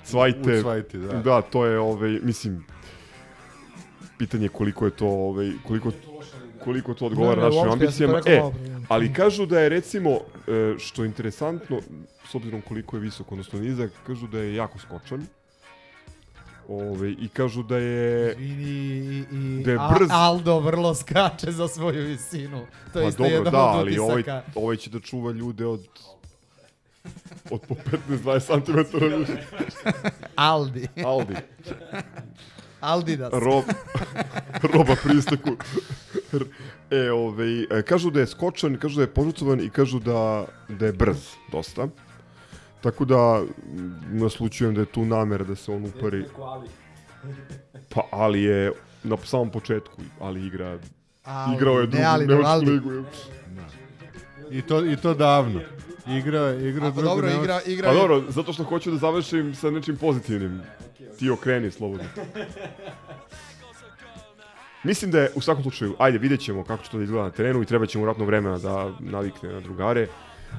Cvajte. 0.04 0.58
U 0.58 0.62
Cvajte, 0.62 0.98
da. 0.98 1.12
Da, 1.14 1.42
to 1.42 1.66
je, 1.66 1.78
ovaj, 1.78 2.18
mislim, 2.22 2.64
pitanje 4.18 4.48
koliko 4.48 4.84
je 4.84 4.90
to, 4.90 5.06
ovaj, 5.06 5.52
koliko, 5.62 5.90
koliko 6.58 6.94
to 6.94 7.06
odgovara 7.06 7.36
Ne, 7.36 7.42
ne, 7.42 7.48
našim 7.48 7.66
ja 7.68 7.72
ambicijama. 7.72 8.20
rekao 8.24 8.48
E, 8.48 8.80
ali 8.88 9.12
kažu 9.12 9.46
da 9.46 9.60
je 9.60 9.68
recimo, 9.68 10.10
e, 10.10 10.20
što 10.78 11.02
je 11.02 11.06
interesantno, 11.06 11.80
s 12.30 12.34
obzirom 12.34 12.62
koliko 12.62 12.96
je 12.96 13.00
visok, 13.00 13.32
odnosno 13.32 13.60
nizak, 13.60 13.90
kažu 14.06 14.26
da 14.26 14.38
je 14.38 14.54
jako 14.54 14.78
skočan. 14.78 15.26
Ove, 16.68 17.10
I 17.10 17.28
kažu 17.28 17.62
da 17.62 17.76
je... 17.76 18.36
Izvini, 18.38 18.64
i, 18.64 19.24
i 19.32 19.62
Da 19.64 19.70
je 19.70 19.78
brz. 19.98 20.08
Aldo 20.10 20.60
vrlo 20.60 20.94
skače 20.94 21.52
za 21.52 21.68
svoju 21.68 22.06
visinu. 22.06 22.66
To 22.92 22.98
je 22.98 23.04
pa 23.04 23.08
isto 23.08 23.22
dobro, 23.22 23.36
jedan 23.36 23.52
da, 23.52 23.70
od 23.70 23.78
ali 23.78 23.98
ovaj, 23.98 24.20
utisaka. 24.20 24.42
ovaj 24.54 24.76
će 24.76 24.90
da 24.90 25.00
čuva 25.00 25.32
ljude 25.32 25.66
od 25.66 25.88
od 27.50 27.60
po 27.60 27.74
15-20 28.08 28.64
cm 28.64 28.96
više. 29.20 29.42
Aldi. 30.36 30.88
Aldi. 31.04 31.34
Aldidas. 32.80 33.32
Rob, 33.32 33.64
roba 34.62 34.96
pristaku. 35.02 35.50
E, 36.90 37.10
ovaj, 37.10 37.62
e, 37.62 37.82
kažu 37.82 38.10
da 38.10 38.20
je 38.20 38.26
skočan, 38.26 38.76
kažu 38.76 38.96
da 38.96 39.02
je 39.02 39.14
požucovan 39.14 39.60
i 39.60 39.70
kažu 39.70 39.98
da, 39.98 40.44
da 40.68 40.86
je 40.86 40.92
brz 40.92 41.16
dosta. 41.52 41.88
Tako 42.84 43.04
da 43.04 43.42
naslučujem 44.10 44.74
da 44.74 44.80
je 44.80 44.86
tu 44.86 45.04
namera 45.04 45.44
da 45.44 45.54
se 45.56 45.72
on 45.72 45.84
upari. 45.86 46.24
Pa, 47.94 48.00
ali 48.10 48.42
je 48.42 48.72
na 49.02 49.16
samom 49.16 49.50
početku, 49.50 50.02
ali 50.20 50.46
igra 50.46 50.78
Ali, 51.24 51.56
igrao 51.56 51.74
je 51.74 51.80
ne 51.80 51.86
drugu 51.86 52.04
ali, 52.06 52.26
nemačku 52.26 52.48
Aldi. 52.48 52.70
ligu. 52.70 52.90
I 54.50 54.62
to, 54.62 54.84
I 54.84 54.96
to 54.96 55.14
davno. 55.14 55.60
Igra, 56.08 56.52
igra 56.52 56.86
Ako 56.86 56.92
drugu 56.92 57.08
dobro 57.08 57.28
nemačku- 57.28 57.42
igra, 57.42 57.60
igra 57.66 57.88
Pa 57.88 57.94
dobro, 57.94 58.22
zato 58.28 58.52
što 58.52 58.64
hoću 58.64 58.90
da 58.90 58.96
završim 58.96 59.54
sa 59.54 59.70
nečim 59.70 59.96
pozitivnim. 59.96 60.60
Ti 61.18 61.30
okreni 61.30 61.70
slobodno. 61.70 62.06
Mislim 64.84 65.10
da 65.10 65.20
je 65.20 65.30
u 65.34 65.40
svakom 65.40 65.62
slučaju, 65.62 65.94
ajde 65.98 66.18
vidjet 66.18 66.40
ćemo 66.40 66.64
kako 66.64 66.84
će 66.84 66.90
to 66.90 66.96
da 66.96 67.04
izgleda 67.04 67.24
na 67.24 67.30
terenu 67.30 67.62
i 67.62 67.66
treba 67.66 67.86
ćemo 67.86 68.04
vratno 68.04 68.24
vremena 68.24 68.58
da 68.58 68.92
navikne 69.00 69.52
na 69.52 69.60
drugare, 69.60 70.06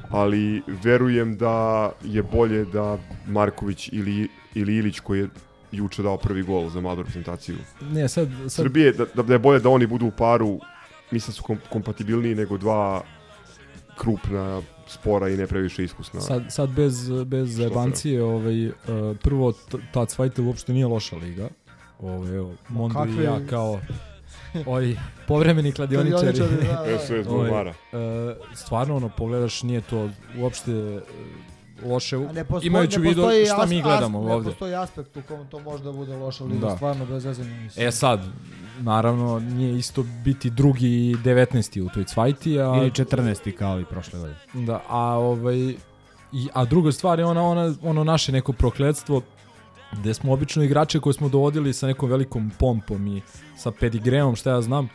ali 0.09 0.61
verujem 0.83 1.37
da 1.37 1.91
je 2.03 2.23
bolje 2.23 2.65
da 2.65 2.97
Marković 3.27 3.89
ili, 3.91 4.27
ili 4.53 4.75
Ilić 4.77 4.99
koji 4.99 5.19
je 5.19 5.29
juče 5.71 6.03
dao 6.03 6.17
prvi 6.17 6.43
gol 6.43 6.69
za 6.69 6.81
mladu 6.81 7.01
reprezentaciju 7.01 7.55
Ne, 7.81 8.07
sad, 8.09 8.29
sad 8.41 8.51
Srbije, 8.51 8.91
da, 8.91 9.05
da, 9.15 9.23
da 9.23 9.33
je 9.33 9.39
bolje 9.39 9.59
da 9.59 9.69
oni 9.69 9.87
budu 9.87 10.05
u 10.05 10.11
paru, 10.11 10.59
mislim 11.11 11.31
da 11.31 11.35
su 11.35 11.43
kom, 11.43 11.57
kompatibilniji 11.69 12.35
nego 12.35 12.57
dva 12.57 13.01
krupna, 13.97 14.61
spora 14.87 15.29
i 15.29 15.37
ne 15.37 15.47
previše 15.47 15.83
iskusna. 15.83 16.21
Sad, 16.21 16.43
sad 16.49 16.69
bez, 16.69 17.09
bez 17.25 17.55
zajebancije, 17.55 18.23
ovaj, 18.23 18.67
uh, 18.67 18.73
prvo, 19.21 19.53
ta 19.93 20.05
Cvajte 20.05 20.41
uopšte 20.41 20.73
nije 20.73 20.87
loša 20.87 21.15
liga. 21.15 21.49
Ovaj, 21.99 22.35
evo, 22.35 22.53
Mondo 22.69 22.99
i 22.99 23.07
kakvi- 23.07 23.23
ja 23.23 23.39
kao 23.49 23.79
ovi 24.65 24.97
povremeni 25.27 25.71
kladioničari. 25.71 26.21
Kladioničari, 26.33 26.67
da, 26.67 26.91
da. 26.91 26.99
SOS 26.99 27.27
Bulvara. 27.27 27.69
e, 27.69 27.75
stvarno, 28.55 28.95
ono, 28.95 29.09
pogledaš, 29.09 29.63
nije 29.63 29.81
to 29.81 30.09
uopšte 30.37 30.71
e, 30.71 30.99
loše, 31.83 32.15
A 32.15 32.31
ne 32.31 32.43
postoji, 32.43 32.67
imajući 32.67 32.99
u 32.99 33.03
ne 33.03 33.09
vidu 33.09 33.21
šta 33.45 33.57
as- 33.57 33.69
mi 33.69 33.81
gledamo 33.81 34.19
as- 34.19 34.25
Ne 34.25 34.33
ovde. 34.33 34.49
postoji 34.49 34.75
aspekt 34.75 35.17
u 35.17 35.21
kom 35.21 35.47
to 35.47 35.59
može 35.59 35.83
da 35.83 35.91
bude 35.91 36.15
loša 36.15 36.43
liga, 36.43 36.59
Da. 36.59 36.75
stvarno 36.75 37.05
bez 37.05 37.23
zezanja 37.23 37.49
mislim. 37.51 37.87
E 37.87 37.91
sad, 37.91 38.19
naravno, 38.79 39.39
nije 39.39 39.77
isto 39.77 40.03
biti 40.23 40.49
drugi 40.49 40.87
i 40.87 41.15
19. 41.15 41.81
u 41.81 41.89
toj 41.89 42.03
cvajti, 42.03 42.59
a... 42.59 42.63
Ili 42.65 42.91
14. 42.91 43.51
kao 43.51 43.79
i 43.79 43.85
prošle 43.85 44.19
godine. 44.19 44.37
Da, 44.55 44.81
a 44.89 44.99
ovaj 44.99 45.57
i 46.33 46.47
a 46.53 46.65
druga 46.65 46.91
stvar 46.91 47.19
je 47.19 47.25
ona 47.25 47.43
ona 47.43 47.73
ono 47.83 48.03
naše 48.03 48.31
neko 48.31 48.53
prokletstvo 48.53 49.21
gde 49.99 50.13
smo 50.13 50.33
obično 50.33 50.63
igrače 50.63 50.99
koje 50.99 51.13
smo 51.13 51.29
dovodili 51.29 51.73
sa 51.73 51.87
nekom 51.87 52.09
velikom 52.09 52.51
pompom 52.59 53.07
i 53.07 53.21
sa 53.57 53.71
pedigreom, 53.71 54.35
šta 54.35 54.49
ja 54.49 54.61
znam, 54.61 54.89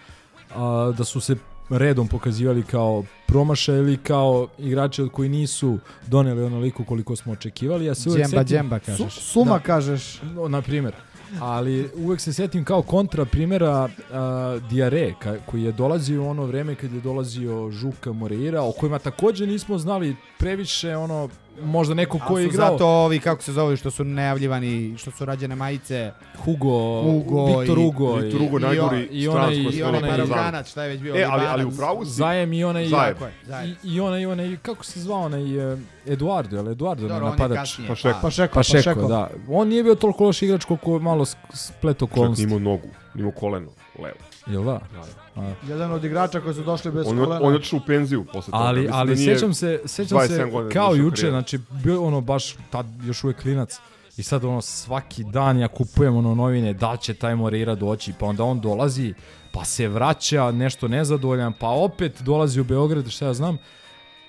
a, 0.54 0.92
da 0.98 1.04
su 1.04 1.20
se 1.20 1.36
redom 1.70 2.08
pokazivali 2.08 2.62
kao 2.62 3.04
promašaj 3.26 3.78
ili 3.78 3.96
kao 3.96 4.48
igrače 4.58 5.02
od 5.02 5.10
koji 5.12 5.28
nisu 5.28 5.78
doneli 6.06 6.42
onoliko 6.42 6.84
koliko 6.84 7.16
smo 7.16 7.32
očekivali. 7.32 7.84
Ja 7.84 7.94
se 7.94 8.10
Džemba, 8.10 8.28
setim, 8.28 8.44
džemba, 8.44 8.78
Su, 8.78 8.84
kažeš. 8.86 9.14
suma 9.20 9.52
Da. 9.52 9.58
kažeš. 9.58 10.20
No, 10.34 10.48
na 10.48 10.62
primjer. 10.62 10.94
Ali 11.40 11.90
uvek 11.96 12.20
se 12.20 12.32
setim 12.32 12.64
kao 12.64 12.82
kontra 12.82 13.24
primjera 13.24 13.84
uh, 13.84 14.62
Diare, 14.70 15.14
ka, 15.18 15.34
koji 15.46 15.62
je 15.62 15.72
dolazio 15.72 16.22
u 16.22 16.28
ono 16.28 16.44
vreme 16.44 16.74
kad 16.74 16.92
je 16.92 17.00
dolazio 17.00 17.70
Žuka 17.70 18.12
Moreira, 18.12 18.62
o 18.62 18.72
kojima 18.72 18.98
takođe 18.98 19.46
nismo 19.46 19.78
znali 19.78 20.16
previše, 20.38 20.96
ono, 20.96 21.28
možda 21.60 21.94
neko 21.94 22.18
ko 22.18 22.24
Ali 22.28 22.42
je 22.42 22.46
igrao 22.46 22.68
zato 22.68 22.86
ovi, 22.86 23.18
kako 23.20 23.42
se 23.42 23.52
zove, 23.52 23.76
što 23.76 23.90
su 23.90 24.04
najavljivani, 24.04 24.94
što 24.98 25.10
su 25.10 25.24
rađene 25.24 25.54
majice. 25.54 26.12
Hugo, 26.38 27.02
Hugo 27.02 27.46
Viktor 27.48 27.78
i- 27.78 27.82
Hugo. 27.82 28.10
i- 28.12 28.22
Viktor 28.22 28.40
Hugo, 28.40 28.58
i- 28.58 28.62
najgori 28.62 29.02
i 29.02 29.28
onaj, 29.28 29.40
stranac 29.54 29.74
i 29.74 29.82
onaj 29.82 29.98
onaj, 30.42 30.64
šta 30.64 30.82
je 30.82 30.88
već 30.88 31.00
bio? 31.00 31.14
E, 31.14 31.24
ali, 31.24 31.44
ali 31.46 31.64
u 31.64 31.70
pravu 31.70 32.04
si. 32.04 32.10
Zajem 32.10 32.52
i 32.52 32.64
onaj, 32.64 32.86
Zajem. 32.86 33.14
Tako 33.14 33.24
je, 33.26 33.32
zajem. 33.44 33.76
i, 33.84 33.88
i 33.88 34.00
onaj, 34.00 34.26
onaj, 34.26 34.56
kako 34.56 34.84
se 34.84 35.00
zvao 35.00 35.20
onaj, 35.20 35.72
e, 35.72 35.76
Eduardo, 36.06 36.56
je 36.56 36.62
li 36.62 36.72
Eduardo 36.72 37.08
Dobro, 37.08 37.26
napadač? 37.26 37.58
kasnije. 37.58 37.88
Pa 37.88 37.94
Šeko. 37.94 38.18
Pa 38.22 38.30
šeko, 38.30 38.54
Pa 38.54 38.62
Šeko, 38.62 39.02
da. 39.02 39.30
On 39.48 39.68
nije 39.68 39.82
bio 39.82 39.94
toliko 39.94 40.24
loš 40.24 40.42
igrač 40.42 40.64
koliko 40.64 40.98
malo 40.98 41.24
s- 41.24 41.36
splet 41.52 41.98
Čovjek 41.98 42.12
okolnosti. 42.12 42.46
nije 42.46 42.56
imao 42.56 42.72
nogu, 42.72 42.88
nije 43.14 43.22
imao 43.22 43.32
koleno. 43.32 43.70
levo. 43.98 44.16
Jel 44.46 44.64
da? 44.64 44.72
Da, 44.72 45.02
A, 45.36 45.52
Jedan 45.68 45.92
od 45.92 46.04
igrača 46.04 46.40
koji 46.40 46.54
su 46.54 46.62
došli 46.62 46.90
bez 46.90 47.06
On, 47.06 47.18
kolena. 47.18 47.46
on 47.46 47.52
je 47.52 47.56
otišao 47.56 47.76
u 47.76 47.82
penziju 47.86 48.24
posle 48.32 48.50
toga. 48.50 48.64
ali, 48.64 48.80
Mislim 48.80 48.98
ali 48.98 49.14
da 49.14 49.20
nije 49.20 49.34
sećam 49.34 49.54
se, 49.54 49.80
sećam 49.84 50.18
27 50.18 50.68
se 50.68 50.72
kao 50.72 50.94
juče, 50.94 51.30
znači 51.30 51.58
bio 51.84 52.02
ono 52.02 52.20
baš 52.20 52.54
tad 52.70 52.86
još 53.04 53.24
uvek 53.24 53.42
klinac 53.42 53.78
i 54.16 54.22
sad 54.22 54.44
ono 54.44 54.60
svaki 54.60 55.24
dan 55.24 55.58
ja 55.58 55.68
kupujem 55.68 56.16
ono 56.16 56.34
novine 56.34 56.72
da 56.72 56.96
će 56.96 57.14
taj 57.14 57.34
Moreira 57.34 57.74
doći 57.74 58.12
pa 58.18 58.26
onda 58.26 58.44
on 58.44 58.60
dolazi 58.60 59.14
pa 59.52 59.64
se 59.64 59.88
vraća 59.88 60.50
nešto 60.50 60.88
nezadovoljan 60.88 61.52
pa 61.60 61.68
opet 61.68 62.22
dolazi 62.22 62.60
u 62.60 62.64
Beograd 62.64 63.08
šta 63.08 63.26
ja 63.26 63.34
znam 63.34 63.58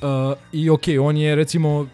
Uh, 0.02 0.38
I 0.52 0.70
okej, 0.70 1.00
on 1.00 1.18
je 1.18 1.36
recimo 1.36 1.80
uh, 1.80 1.88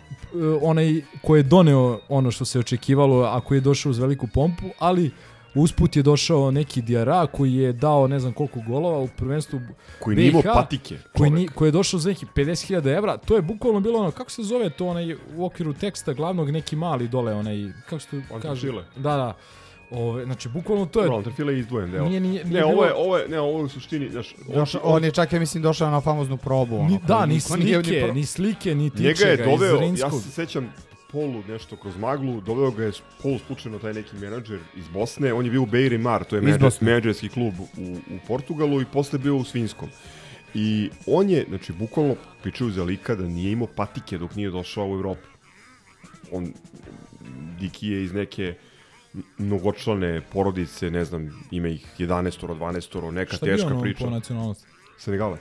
onaj 0.62 1.02
koji 1.22 1.40
je 1.40 1.44
doneo 1.44 2.00
ono 2.10 2.32
što 2.32 2.46
se 2.46 2.60
očekivalo, 2.60 3.24
a 3.24 3.42
koji 3.42 3.58
je 3.58 3.62
došao 3.62 3.90
uz 3.90 4.00
veliku 4.00 4.28
pompu, 4.34 4.64
ali 4.80 5.12
usput 5.58 5.96
je 5.96 6.04
došao 6.04 6.52
neki 6.52 6.82
Diara 6.82 7.28
koji 7.28 7.54
je 7.54 7.74
dao 7.74 8.08
ne 8.08 8.20
znam 8.20 8.34
koliko 8.34 8.60
golova 8.68 9.00
u 9.00 9.08
prvenstvu 9.08 9.60
Koji 10.00 10.16
BiH, 10.16 10.36
patike, 10.54 10.98
Koji, 11.18 11.30
ni, 11.32 11.48
koji 11.48 11.68
je 11.68 11.72
došao 11.72 12.00
za 12.00 12.10
neki 12.10 12.26
50.000 12.36 12.98
evra. 12.98 13.18
To 13.18 13.36
je 13.36 13.42
bukvalno 13.42 13.80
bilo 13.80 14.00
ono, 14.00 14.12
kako 14.12 14.32
se 14.32 14.44
zove 14.44 14.70
to 14.70 14.88
onaj 14.88 15.14
u 15.36 15.46
okviru 15.46 15.74
teksta 15.74 16.14
glavnog 16.14 16.52
neki 16.52 16.76
mali 16.76 17.08
dole, 17.08 17.34
onaj, 17.34 17.72
kako 17.90 18.00
se 18.00 18.08
to 18.30 18.40
kaže? 18.40 18.72
Da, 18.96 19.16
da. 19.16 19.34
Ove, 19.92 20.26
znači, 20.26 20.50
bukvalno 20.50 20.86
to 20.86 21.02
je... 21.02 21.16
Antrofile 21.16 21.54
je 21.54 21.60
izdvojen 21.60 21.92
deo. 21.92 22.06
Nije, 22.06 22.20
nije, 22.20 22.44
nije 22.46 22.62
ne, 22.62 22.66
ovo 22.66 22.86
je, 22.86 22.94
ovo 22.94 23.18
je, 23.18 23.28
ne, 23.28 23.40
ovo 23.40 23.60
je 23.60 23.64
u 23.66 23.70
suštini, 23.70 24.10
znaš, 24.10 24.36
Došao, 24.54 24.82
on 24.84 25.04
je 25.04 25.12
čak, 25.12 25.34
ja 25.34 25.40
mislim, 25.40 25.64
došao 25.64 25.92
na 25.92 26.02
famoznu 26.02 26.38
probu. 26.38 26.76
Ono, 26.76 26.90
Ni, 26.90 27.00
da, 27.08 27.18
koji 27.18 27.28
ni 27.28 27.36
niko 27.36 27.56
nije 27.56 27.84
slike, 27.84 28.02
pro- 28.02 28.14
ni 28.14 28.26
slike, 28.26 28.76
ni 28.76 28.90
tiče 28.90 29.04
Njega 29.04 29.26
je 29.26 29.38
ga 29.38 29.44
doveo, 29.46 29.82
ja 29.82 30.12
se 30.12 30.32
sećam 30.32 30.74
polu 31.12 31.44
nešto 31.48 31.76
kroz 31.76 31.98
maglu, 31.98 32.42
doveo 32.42 32.72
ga 32.72 32.84
je 32.84 32.92
polu 33.22 33.40
slučajno 33.40 33.80
taj 33.80 33.94
neki 33.94 34.16
menadžer 34.16 34.60
iz 34.76 34.88
Bosne, 34.88 35.34
on 35.34 35.46
je 35.46 35.52
bio 35.52 35.62
u 35.62 35.66
Beiri 35.66 35.98
Mar, 35.98 36.24
to 36.24 36.36
je 36.36 36.42
menadžerski 36.82 37.30
klub 37.30 37.54
u, 37.60 37.66
u 38.16 38.20
Portugalu 38.28 38.82
i 38.82 38.86
posle 38.86 39.20
bio 39.20 39.36
u 39.36 39.44
Svinskom. 39.44 39.90
I 40.54 40.90
on 41.06 41.30
je, 41.30 41.46
znači, 41.50 41.74
bukvalno 41.74 42.16
pričaju 42.42 42.72
za 42.72 42.84
lika 42.84 43.16
da 43.16 43.28
nije 43.28 43.52
imao 43.52 43.68
patike 43.68 44.18
dok 44.18 44.36
nije 44.36 44.50
došao 44.50 44.90
u 44.90 44.94
Evropu. 44.94 45.28
On, 46.32 46.54
Diki 47.60 47.88
je 47.88 48.04
iz 48.04 48.14
neke 48.14 48.56
mnogočlane 49.38 50.22
porodice, 50.22 50.92
ne 50.92 51.06
znam, 51.06 51.46
ima 51.52 51.68
ih 51.68 51.86
11 52.00 52.48
12 52.48 53.12
neka 53.12 53.36
Šta 53.36 53.46
je 53.46 53.52
teška 53.52 53.68
ono 53.68 53.82
priča. 53.82 54.04
po 54.06 54.10
nacionalnosti? 54.10 54.68
Senegalac. 54.98 55.40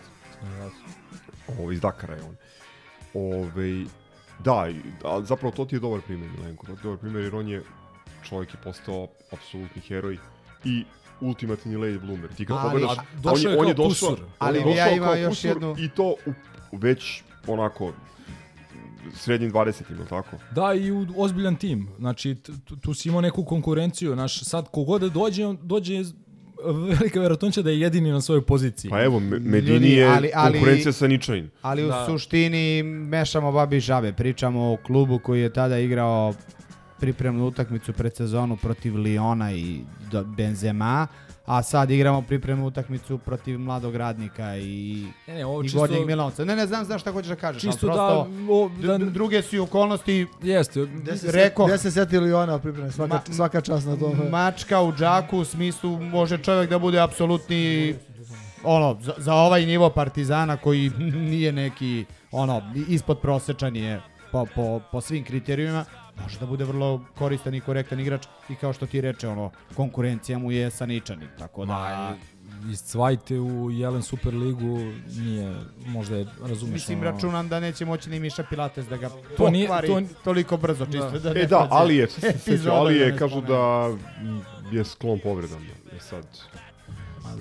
Ovo, 1.48 1.72
iz 1.72 1.80
Dakara 1.80 2.14
je 2.14 2.22
on. 2.22 2.36
Ove, 3.14 3.84
da, 4.39 4.68
i- 4.70 4.80
ali 5.05 5.26
zapravo 5.26 5.53
to 5.53 5.64
ti 5.64 5.76
je 5.76 5.80
dobar 5.80 6.01
primjer, 6.01 6.30
Milenko. 6.30 6.66
To 6.66 6.72
ti 6.72 6.78
je 6.78 6.82
dobar 6.82 6.99
primjer 6.99 7.24
jer 7.24 7.34
on 7.34 7.49
je, 7.49 7.62
čovjek 8.22 8.51
je 8.51 8.61
postao 8.64 9.09
apsolutni 9.32 9.82
heroj 9.82 10.18
i 10.64 10.84
ultimativni 11.20 11.76
late 11.78 11.99
bloomer. 11.99 12.30
Ti 12.30 12.47
kad 12.47 12.57
Ali- 12.57 12.70
pogledaš, 12.70 12.97
došao 13.14 13.51
je 13.51 13.57
on, 13.57 13.62
on 13.62 13.68
je 13.68 13.74
došao, 13.74 13.89
kusur. 14.11 14.18
on 14.20 14.30
Ali 14.39 14.59
je 14.59 14.62
ja 14.62 14.66
došao 14.84 14.97
imao 14.97 15.07
kao 15.07 15.16
još 15.16 15.45
jednu- 15.45 15.76
I 15.78 15.89
to 15.89 16.14
u, 16.26 16.32
već 16.72 17.22
onako 17.47 17.93
srednjim 19.14 19.51
20-im, 19.51 19.87
ili 19.91 20.07
tako? 20.07 20.37
Da, 20.51 20.74
i 20.74 20.91
u 20.93 21.07
ozbiljan 21.16 21.57
tim. 21.57 21.89
Znači, 21.99 22.34
tu, 22.64 22.76
tu 22.76 22.95
si 22.95 23.09
imao 23.09 23.20
neku 23.20 23.45
konkurenciju. 23.45 24.12
Znaš, 24.14 24.41
sad 24.41 24.68
kogod 24.68 25.01
da 25.01 25.09
dođe, 25.09 25.47
on 25.47 25.59
dođe 25.62 26.03
velika 26.90 27.20
verovatnoća 27.20 27.62
da 27.62 27.70
je 27.70 27.80
jedini 27.80 28.10
na 28.10 28.20
svojoj 28.20 28.42
poziciji. 28.42 28.90
Pa 28.90 29.02
evo, 29.02 29.20
Me- 29.20 29.38
Medini 29.40 29.72
Ljudi, 29.72 29.90
je 29.90 30.06
ali- 30.06 30.30
ali- 30.34 30.52
konkurencija 30.52 30.92
sa 30.92 31.06
Ničajin. 31.06 31.50
Ali 31.62 31.84
u 31.84 31.88
Da. 31.88 32.06
suštini 32.06 32.82
mešamo 32.82 33.52
babi 33.52 33.76
i 33.76 33.80
žabe. 33.80 34.12
Pričamo 34.12 34.60
o 34.62 34.76
klubu 34.76 35.18
koji 35.18 35.40
je 35.40 35.52
tada 35.52 35.78
igrao 35.78 36.34
pripremnu 37.00 37.46
utakmicu 37.46 37.92
pred 37.92 38.16
sezonu 38.16 38.56
protiv 38.56 38.96
Liona 38.96 39.52
i 39.52 39.80
Benzema, 40.26 41.06
a 41.47 41.62
sad 41.62 41.90
igramo 41.90 42.22
pripremnu 42.22 42.66
utakmicu 42.66 43.18
protiv 43.18 43.59
mladog 43.59 43.97
radnika 43.97 44.57
i, 44.57 45.07
Ne, 45.26 45.34
ne, 45.34 45.47
ovo 45.47 45.61
i 45.61 45.64
čisto- 45.64 45.78
gornjeg 45.78 46.07
Milanovca. 46.07 46.44
Ne, 46.44 46.57
ne 46.57 46.66
znam 46.66 46.84
znaš 46.84 47.01
šta 47.01 47.12
hoćeš 47.12 47.28
da 47.28 47.36
kažeš. 47.36 47.64
ali 47.64 47.72
Čisto 47.72 47.86
da, 47.86 47.92
prosto, 47.92 48.28
o, 48.51 48.70
da, 48.78 48.99
druge 49.01 49.42
su 49.42 49.57
i 49.57 49.61
okolnosti. 49.61 50.26
jeste. 50.42 50.80
Gde 50.82 51.16
se, 51.16 51.32
Rekao- 51.32 51.66
Gde 51.66 51.78
se 51.78 51.90
setili 51.90 52.32
ona 52.32 52.59
pripreme, 52.59 52.92
svaka, 52.92 53.14
Ma- 53.14 53.34
svaka 53.34 53.61
čast 53.61 53.86
na 53.86 53.97
tome. 53.97 54.30
Mačka 54.30 54.80
u 54.80 54.92
džaku 54.92 55.38
u 55.38 55.44
smislu 55.44 55.90
može 55.92 56.38
čovjek 56.38 56.70
da 56.70 56.78
bude 56.78 57.01
apsolutni 57.01 57.94
ono, 58.64 58.99
za, 59.01 59.12
za 59.16 59.34
ovaj 59.34 59.66
nivo 59.66 59.90
Partizana 59.90 60.57
koji 60.57 60.90
nije 61.30 61.53
neki 61.53 62.05
ono, 62.32 62.62
ispod 62.88 63.18
prosečan 63.18 63.76
je 63.76 64.01
po, 64.32 64.47
po, 64.55 64.80
po 64.92 65.01
svim 65.01 65.24
kriterijumima, 65.24 65.84
može 66.16 66.38
da 66.38 66.46
bude 66.46 66.64
vrlo 66.64 67.04
koristan 67.14 67.54
i 67.54 67.60
korektan 67.60 68.00
igrač 68.00 68.26
i 68.48 68.54
kao 68.54 68.72
što 68.72 68.86
ti 68.86 69.00
reče, 69.00 69.28
ono, 69.28 69.50
konkurencija 69.74 70.38
mu 70.38 70.52
je 70.52 70.70
sa 70.70 70.86
Ničani, 70.86 71.26
tako 71.38 71.64
da... 71.64 71.72
Ma, 71.72 72.16
iz 72.70 72.82
Cvajte 72.82 73.34
u 73.36 73.70
Jelen 73.70 74.02
Super 74.02 74.34
ligu 74.34 74.78
nije, 75.10 75.54
možda 75.78 76.16
je, 76.16 76.26
razumeš, 76.42 76.72
Mislim, 76.72 77.00
ono- 77.00 77.10
računam 77.10 77.48
da 77.48 77.60
neće 77.60 77.84
moći 77.84 78.10
ni 78.10 78.20
Miša 78.20 78.44
Pilates 78.44 78.86
da 78.86 78.96
ga 78.96 79.08
To 79.36 79.50
nije- 79.50 79.66
pokvari 79.66 79.88
to- 79.88 80.02
toliko 80.24 80.56
brzo, 80.56 80.86
čisto 80.86 81.10
da, 81.12 81.32
ne 81.32 81.40
E 81.40 81.46
da, 81.46 81.68
ali 81.70 81.96
je, 81.96 82.04
epizoda 82.24 82.74
ali 82.74 82.94
da 82.94 83.04
je, 83.04 83.12
ne 83.12 83.18
kažu 83.18 83.40
da 83.40 83.90
je 84.72 84.84
sklon 84.84 85.18
povredama. 85.18 85.64
E 85.92 86.00
sad, 86.00 86.24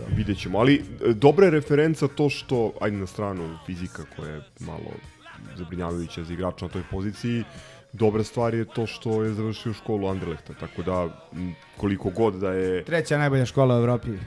vidjet 0.10 0.38
ćemo. 0.40 0.60
Ali 0.60 0.76
e, 0.76 1.14
dobra 1.14 1.46
je 1.46 1.52
referenca 1.52 2.08
to 2.08 2.30
što, 2.30 2.72
ajde 2.82 2.98
na 2.98 3.08
stranu 3.08 3.58
fizika 3.66 4.04
koja 4.16 4.32
je 4.32 4.42
malo 4.60 4.92
zabrinjavajuća 5.56 6.24
za 6.24 6.34
igrača 6.34 6.66
na 6.66 6.72
toj 6.72 6.84
poziciji, 6.92 7.44
dobra 7.98 8.24
stvar 8.24 8.54
je 8.54 8.66
to 8.66 8.88
što 8.88 9.24
je 9.24 9.34
završio 9.34 9.74
školu 9.74 10.08
Anderlehta, 10.08 10.54
tako 10.54 10.84
da 10.84 11.10
koliko 11.78 12.10
god 12.10 12.34
da 12.34 12.52
je 12.52 12.84
Treća 12.84 13.18
najbolja 13.18 13.46
škola 13.46 13.76
u 13.76 13.80
Evropi. 13.80 14.10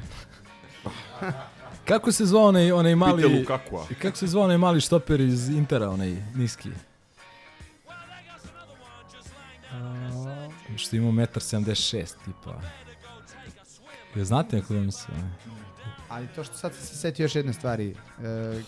Kako 1.89 2.13
se 2.13 2.27
zvao 2.27 2.45
onaj, 2.45 2.73
onaj 2.73 2.95
mali... 2.95 3.23
Pite 3.23 3.39
Lukakua. 3.39 3.87
Kako 4.03 4.17
se 4.17 4.27
zvao 4.27 4.45
onaj 4.45 4.59
mali 4.59 4.81
štoper 4.81 5.21
iz 5.21 5.49
Intera, 5.49 5.91
onaj 5.91 6.17
niski? 6.35 6.69
Što 10.77 10.97
ima 10.97 11.23
1,76 11.23 12.15
tipa. 12.25 12.61
Je 14.15 14.25
znate 14.25 14.57
neko 14.57 14.75
da 14.75 14.81
mi 14.81 14.93
se... 14.93 15.07
Ali 16.09 16.27
to 16.27 16.45
što 16.45 16.55
sad 16.55 16.75
se 16.75 16.97
setio 16.97 17.25
još 17.25 17.35
jedne 17.35 17.53
stvari. 17.53 17.91
E, 17.91 17.95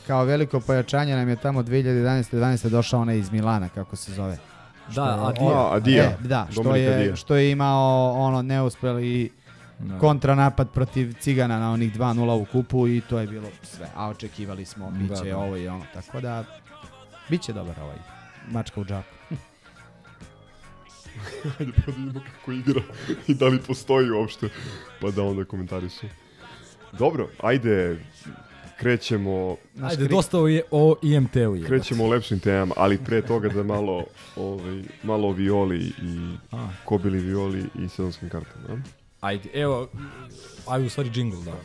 kao 0.06 0.24
veliko 0.24 0.60
pojačanje 0.60 1.16
nam 1.16 1.28
je 1.28 1.36
tamo 1.36 1.62
2011-2012 1.62 2.68
došao 2.68 3.00
onaj 3.00 3.18
iz 3.18 3.30
Milana, 3.30 3.68
kako 3.68 3.96
se 3.96 4.12
zove. 4.12 4.38
Da, 4.90 5.04
je- 5.04 5.20
Adija. 5.20 5.50
A, 5.52 5.74
Adija. 5.74 6.04
E, 6.04 6.16
da, 6.20 6.46
što 6.52 6.76
je, 6.76 6.94
Adija. 6.94 7.16
što 7.16 7.36
je 7.36 7.50
imao 7.50 8.12
ono 8.12 8.42
neuspeli 8.42 9.30
Da. 9.78 9.98
kontranapad 9.98 10.70
protiv 10.70 11.14
Cigana 11.14 11.58
na 11.58 11.72
onih 11.72 11.92
2-0 11.92 12.14
u 12.32 12.44
kupu 12.44 12.88
i 12.88 13.00
to 13.00 13.18
je 13.18 13.26
bilo 13.26 13.48
sve. 13.62 13.86
A 13.96 14.08
očekivali 14.08 14.64
smo, 14.64 14.90
bit 14.90 15.08
će 15.10 15.24
Da, 15.24 15.30
da. 15.30 15.38
ovo 15.38 15.56
i 15.56 15.68
ono. 15.68 15.84
Tako 15.94 16.20
da, 16.20 16.44
bit 17.28 17.42
će 17.42 17.52
dobar 17.52 17.80
ovaj 17.80 17.96
mačka 18.48 18.80
u 18.80 18.84
džaku. 18.84 19.08
Ajde 21.58 21.72
pa 21.76 21.82
da 21.82 21.96
vidimo 21.96 22.20
kako 22.32 22.52
igra 22.52 22.80
i 23.26 23.34
da 23.34 23.46
li 23.46 23.58
postoji 23.58 24.10
uopšte, 24.10 24.48
pa 25.00 25.10
da 25.10 25.22
onda 25.22 25.44
komentarišu. 25.44 26.06
Dobro, 26.92 27.28
ajde, 27.42 27.98
krećemo, 28.80 29.56
Ajde, 29.82 30.08
dosta 30.08 30.38
o, 30.38 30.48
je- 30.48 30.62
o 30.70 30.96
IMT-u 31.02 31.56
je. 31.56 31.66
krećemo 31.66 32.04
o 32.04 32.08
lepšim 32.08 32.40
temama, 32.40 32.74
ali 32.76 32.98
pre 32.98 33.22
toga 33.22 33.48
da 33.48 33.62
malo, 33.64 34.04
ovaj, 34.36 34.82
malo 35.02 35.28
o 35.28 35.32
Violi 35.32 35.78
i 35.78 36.36
A. 36.52 36.68
Kobili 36.84 37.18
Violi 37.20 37.64
i 37.76 37.88
sezonskim 37.88 38.28
kartama. 38.28 38.64
a? 38.70 38.76
Ajde, 39.20 39.48
evo, 39.54 39.88
ajde 40.66 40.86
u 40.86 40.90
stvari 40.90 41.10
jingle, 41.14 41.44
da. 41.44 41.56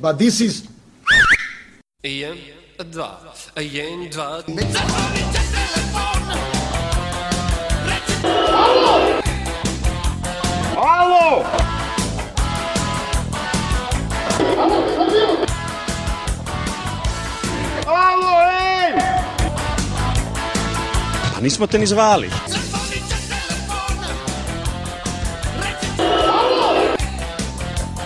But 0.00 0.16
this 0.18 0.40
is 0.40 0.62
Jedan, 2.02 2.36
dva, 2.84 3.20
jedan, 3.56 4.10
dva. 4.10 4.42
Alo! 5.94 6.19
Nismo 21.42 21.66
te 21.66 21.78
ni 21.78 21.86
zvali. 21.86 22.30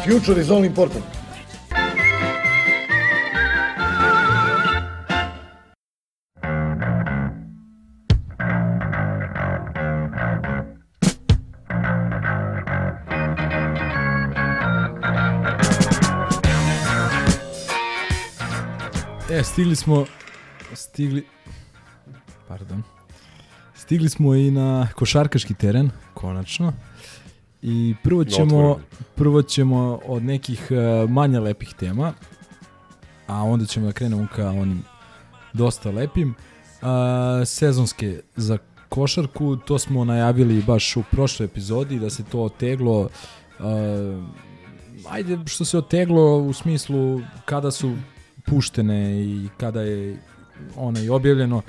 future 0.04 0.40
is 0.40 0.50
all 0.50 0.64
important. 0.64 1.04
E, 19.30 19.42
stigli 19.42 19.76
smo, 19.76 20.06
stigli, 20.74 21.24
pardon, 22.48 22.84
stigli 23.84 24.08
smo 24.08 24.34
i 24.34 24.50
na 24.50 24.88
košarkaški 24.94 25.54
teren, 25.54 25.90
konačno. 26.14 26.72
I 27.62 27.94
prvo 28.02 28.24
ćemo, 28.24 28.80
prvo 29.14 29.42
ćemo 29.42 30.00
od 30.06 30.22
nekih 30.22 30.68
uh, 30.70 31.10
manje 31.10 31.40
lepih 31.40 31.74
tema, 31.78 32.12
a 33.26 33.42
onda 33.42 33.66
ćemo 33.66 33.86
da 33.86 33.92
krenemo 33.92 34.26
ka 34.34 34.48
onim 34.48 34.82
dosta 35.52 35.90
lepim. 35.90 36.34
Uh, 36.82 36.88
sezonske 37.46 38.20
za 38.36 38.58
košarku, 38.88 39.56
to 39.56 39.78
smo 39.78 40.04
najavili 40.04 40.62
baš 40.62 40.96
u 40.96 41.02
prošloj 41.10 41.44
epizodi 41.44 41.98
da 41.98 42.10
se 42.10 42.24
to 42.24 42.42
oteglo 42.42 43.00
uh, 43.00 43.64
ajde 45.10 45.38
što 45.46 45.64
se 45.64 45.78
oteglo 45.78 46.38
u 46.38 46.52
smislu 46.52 47.20
kada 47.44 47.70
su 47.70 47.96
puštene 48.46 49.24
i 49.24 49.48
kada 49.56 49.82
je 49.82 50.16
ona 50.76 51.00
i 51.00 51.08
objavljeno 51.08 51.62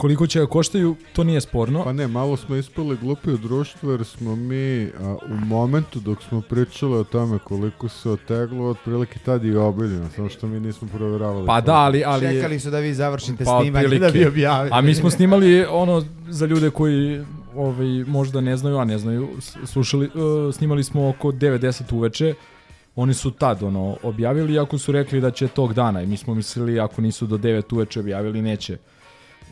koliko 0.00 0.26
će 0.26 0.40
da 0.40 0.46
koštaju, 0.46 0.96
to 1.12 1.24
nije 1.24 1.40
sporno. 1.40 1.84
Pa 1.84 1.92
ne, 1.92 2.06
malo 2.06 2.36
smo 2.36 2.56
ispali 2.56 2.96
glupi 2.96 3.30
u 3.30 3.36
društvu 3.36 3.90
jer 3.90 4.04
smo 4.04 4.36
mi 4.36 4.90
a, 5.00 5.16
u 5.30 5.44
momentu 5.44 6.00
dok 6.00 6.22
smo 6.22 6.40
pričali 6.40 6.94
o 6.94 7.04
tome 7.04 7.38
koliko 7.38 7.88
se 7.88 8.10
oteglo, 8.10 8.68
otprilike 8.68 9.18
tad 9.18 9.44
i 9.44 9.56
objavljeno, 9.56 10.08
samo 10.16 10.28
što 10.28 10.46
mi 10.46 10.60
nismo 10.60 10.88
provjeravali. 10.88 11.46
Pa 11.46 11.60
da, 11.60 11.74
ali... 11.74 12.04
ali 12.04 12.26
Čekali 12.26 12.60
su 12.60 12.70
da 12.70 12.78
vi 12.78 12.94
završite 12.94 13.44
Pa, 13.44 13.60
snimanje 13.60 13.98
da 13.98 14.10
bi 14.10 14.26
objavili. 14.26 14.70
A 14.72 14.80
mi 14.80 14.94
smo 14.94 15.10
snimali 15.10 15.64
ono 15.70 16.04
za 16.28 16.46
ljude 16.46 16.70
koji 16.70 17.24
ovaj, 17.56 18.04
možda 18.06 18.40
ne 18.40 18.56
znaju, 18.56 18.78
a 18.78 18.84
ne 18.84 18.98
znaju, 18.98 19.28
slušali, 19.64 20.06
uh, 20.06 20.54
snimali 20.54 20.84
smo 20.84 21.08
oko 21.08 21.28
9-10 21.28 21.94
uveče, 21.94 22.34
oni 22.96 23.14
su 23.14 23.30
tad 23.30 23.62
ono 23.62 23.96
objavili, 24.02 24.58
ako 24.58 24.78
su 24.78 24.92
rekli 24.92 25.20
da 25.20 25.30
će 25.30 25.48
tog 25.48 25.74
dana 25.74 26.02
i 26.02 26.06
mi 26.06 26.16
smo 26.16 26.34
mislili 26.34 26.80
ako 26.80 27.02
nisu 27.02 27.26
do 27.26 27.38
9 27.38 27.74
uveče 27.74 28.00
objavili, 28.00 28.42
neće 28.42 28.78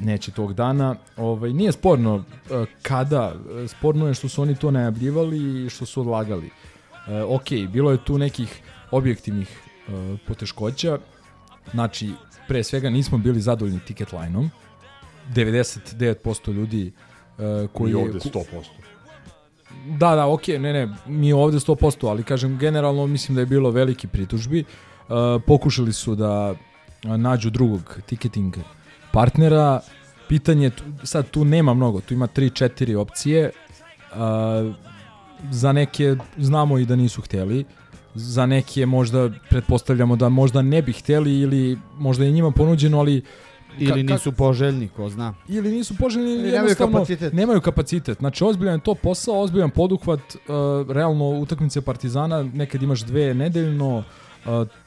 neće 0.00 0.30
tog 0.30 0.54
dana. 0.54 0.96
Ovaj, 1.16 1.52
nije 1.52 1.72
sporno 1.72 2.14
uh, 2.14 2.22
kada, 2.82 3.34
uh, 3.34 3.70
sporno 3.70 4.06
je 4.06 4.14
što 4.14 4.28
su 4.28 4.42
oni 4.42 4.54
to 4.56 4.70
najavljivali 4.70 5.64
i 5.64 5.68
što 5.68 5.86
su 5.86 6.00
odlagali. 6.00 6.46
Uh, 6.46 7.12
ok, 7.40 7.50
bilo 7.72 7.90
je 7.90 8.04
tu 8.04 8.18
nekih 8.18 8.62
objektivnih 8.90 9.60
uh, 9.88 10.18
poteškoća, 10.26 10.98
znači, 11.72 12.10
pre 12.48 12.64
svega 12.64 12.90
nismo 12.90 13.18
bili 13.18 13.40
zadovoljni 13.40 13.80
ticket 13.80 14.12
line-om, 14.12 14.50
99% 15.34 16.52
ljudi 16.52 16.92
uh, 17.38 17.70
koji... 17.72 17.90
I 17.90 17.94
ovde 17.94 18.18
ku- 18.18 18.28
100%. 18.28 18.44
Da, 19.98 20.14
da, 20.14 20.26
okej, 20.26 20.58
ne, 20.58 20.72
ne, 20.72 20.94
mi 21.06 21.32
ovde 21.32 21.58
100%, 21.58 22.08
ali 22.08 22.22
kažem, 22.22 22.58
generalno 22.58 23.06
mislim 23.06 23.34
da 23.34 23.40
je 23.40 23.46
bilo 23.46 23.70
veliki 23.70 24.06
pritužbi. 24.06 24.64
Uh, 24.64 25.42
pokušali 25.46 25.92
su 25.92 26.14
da 26.14 26.50
uh, 26.50 27.16
nađu 27.16 27.50
drugog 27.50 28.00
ticketing 28.06 28.56
partnera. 29.12 29.80
Pitanje, 30.28 30.70
tu- 30.70 30.84
sad 31.02 31.30
tu 31.30 31.44
nema 31.44 31.74
mnogo, 31.74 32.00
tu 32.00 32.14
ima 32.14 32.26
3-4 32.26 32.96
opcije. 32.96 33.50
Uh, 34.12 34.74
za 35.50 35.72
neke 35.72 36.16
znamo 36.38 36.78
i 36.78 36.86
da 36.86 36.96
nisu 36.96 37.22
hteli. 37.22 37.64
Za 38.14 38.46
neke 38.46 38.86
možda 38.86 39.30
pretpostavljamo 39.50 40.16
da 40.16 40.28
možda 40.28 40.62
ne 40.62 40.82
bi 40.82 40.92
hteli 40.92 41.38
ili 41.38 41.78
možda 41.98 42.24
je 42.24 42.30
njima 42.30 42.50
ponuđeno, 42.50 42.98
ali 42.98 43.22
Ili 43.78 44.02
ka- 44.02 44.12
nisu 44.12 44.32
poželjni, 44.32 44.88
ko 44.88 45.08
zna. 45.08 45.34
ili 45.48 45.72
nisu 45.72 45.96
poželjni 45.96 46.32
ili 46.32 46.50
nemaju 46.50 46.74
kapacitet. 46.76 47.32
nemaju 47.32 47.60
kapacitet. 47.60 48.18
Znači 48.18 48.44
ozbiljan 48.44 48.74
je 48.74 48.80
to 48.80 48.94
posao, 48.94 49.40
ozbiljan 49.40 49.70
poduhvat, 49.70 50.20
uh, 50.20 50.34
realno 50.90 51.24
utakmice 51.30 51.80
Partizana, 51.80 52.42
nekad 52.44 52.82
imaš 52.82 53.00
dve 53.00 53.34
nedeljno, 53.34 53.98
uh, 53.98 54.04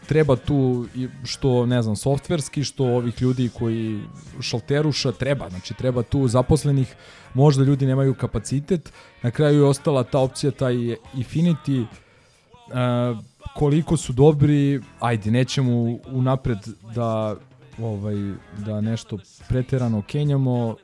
treba 0.07 0.36
tu 0.36 0.88
što 1.24 1.66
ne 1.66 1.82
znam 1.82 1.95
softverski 1.95 2.64
što 2.64 2.86
ovih 2.86 3.22
ljudi 3.22 3.49
koji 3.59 4.01
šalteruša 4.41 5.12
treba. 5.12 5.49
Znači 5.49 5.74
treba 5.74 6.03
tu 6.03 6.28
zaposlenih 6.28 6.95
možda 7.34 7.64
ljudi 7.64 7.86
nemaju 7.86 8.14
kapacitet. 8.14 8.93
Na 9.22 9.32
kraju 9.32 9.59
je 9.59 9.66
ostala 9.66 10.03
ta 10.03 10.20
opcija 10.20 10.51
taj 10.51 10.74
Infinity. 11.14 11.82
Uh, 11.82 13.18
koliko 13.55 13.97
su 13.97 14.14
dobri 14.14 14.82
ajde 14.99 15.32
nećemo 15.32 15.97
unapred 16.07 16.57
da 16.95 17.36
ovaj 17.80 18.16
da 18.57 18.82
nešto 18.82 19.18
preterano 19.49 20.01
kenjamo 20.07 20.76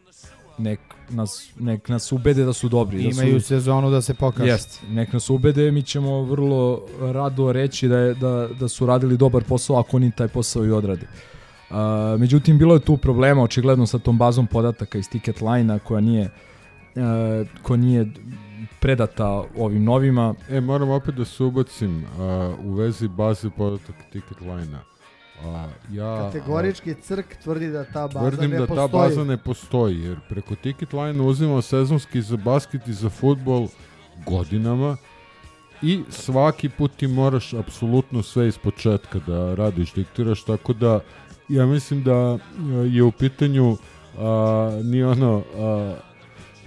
nek 0.57 0.79
nas, 1.09 1.49
nek 1.59 1.89
nas 1.89 2.11
ubede 2.11 2.45
da 2.45 2.53
su 2.53 2.69
dobri. 2.69 3.03
Imaju 3.03 3.33
da 3.33 3.39
su, 3.39 3.47
sezonu 3.47 3.89
da 3.89 4.01
se 4.01 4.13
pokažu. 4.13 4.49
Jest, 4.49 4.83
nek 4.89 5.13
nas 5.13 5.29
ubede, 5.29 5.71
mi 5.71 5.83
ćemo 5.83 6.21
vrlo 6.21 6.81
rado 7.01 7.51
reći 7.51 7.87
da, 7.87 7.97
je, 7.97 8.13
da, 8.13 8.47
da 8.59 8.67
su 8.67 8.85
radili 8.85 9.17
dobar 9.17 9.43
posao 9.43 9.79
ako 9.79 9.97
oni 9.97 10.11
taj 10.11 10.27
posao 10.27 10.65
i 10.65 10.71
odrade. 10.71 11.07
Uh, 11.69 11.75
međutim, 12.19 12.57
bilo 12.57 12.73
je 12.73 12.79
tu 12.79 12.97
problema 12.97 13.43
očigledno 13.43 13.85
sa 13.85 13.99
tom 13.99 14.17
bazom 14.17 14.47
podataka 14.47 14.97
iz 14.97 15.09
ticket 15.09 15.41
line-a 15.41 15.79
koja 15.79 16.01
nije, 16.01 16.29
uh, 16.95 17.47
koja 17.61 17.77
nije 17.77 18.07
predata 18.79 19.43
ovim 19.57 19.83
novima. 19.83 20.33
E, 20.49 20.61
moram 20.61 20.89
opet 20.89 21.15
da 21.15 21.25
se 21.25 21.43
ubacim 21.43 22.05
a, 22.19 22.53
u 22.63 22.73
vezi 22.73 23.07
baze 23.07 23.49
podataka 23.49 24.03
ticket 24.11 24.41
line-a. 24.41 24.96
A, 25.45 25.67
ja, 25.91 26.17
Kategorički 26.17 26.93
crk 26.93 27.35
tvrdi 27.43 27.67
da 27.67 27.83
ta 27.83 28.07
baza 28.07 28.19
Tvrdim 28.19 28.51
ne 28.51 28.57
da 28.57 28.67
postoji. 28.67 28.89
ta 28.89 28.97
baza 28.97 29.23
ne 29.23 29.37
postoji, 29.37 29.99
jer 29.99 30.19
preko 30.29 30.55
ticket 30.55 30.93
line 30.93 31.21
uzimamo 31.21 31.61
sezonski 31.61 32.21
za 32.21 32.37
basket 32.37 32.87
i 32.87 32.93
za 32.93 33.09
futbol 33.09 33.67
godinama 34.25 34.97
i 35.81 36.01
svaki 36.09 36.69
put 36.69 36.91
ti 36.97 37.07
moraš 37.07 37.53
apsolutno 37.53 38.23
sve 38.23 38.47
iz 38.47 38.57
početka 38.57 39.19
da 39.27 39.55
radiš, 39.55 39.93
diktiraš, 39.93 40.43
tako 40.43 40.73
da 40.73 40.99
ja 41.49 41.65
mislim 41.65 42.03
da 42.03 42.13
a, 42.15 42.37
je 42.91 43.03
u 43.03 43.11
pitanju 43.11 43.77
a, 44.17 44.79
ni 44.83 45.03
ono 45.03 45.43
a, 45.57 45.95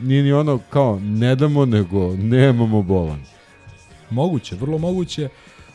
nije 0.00 0.22
ni 0.22 0.32
ono 0.32 0.58
kao 0.70 0.98
ne 1.02 1.34
damo 1.36 1.64
nego 1.66 2.16
nemamo 2.16 2.82
bolan. 2.82 3.20
Moguće, 4.10 4.56
vrlo 4.56 4.78
moguće. 4.78 5.28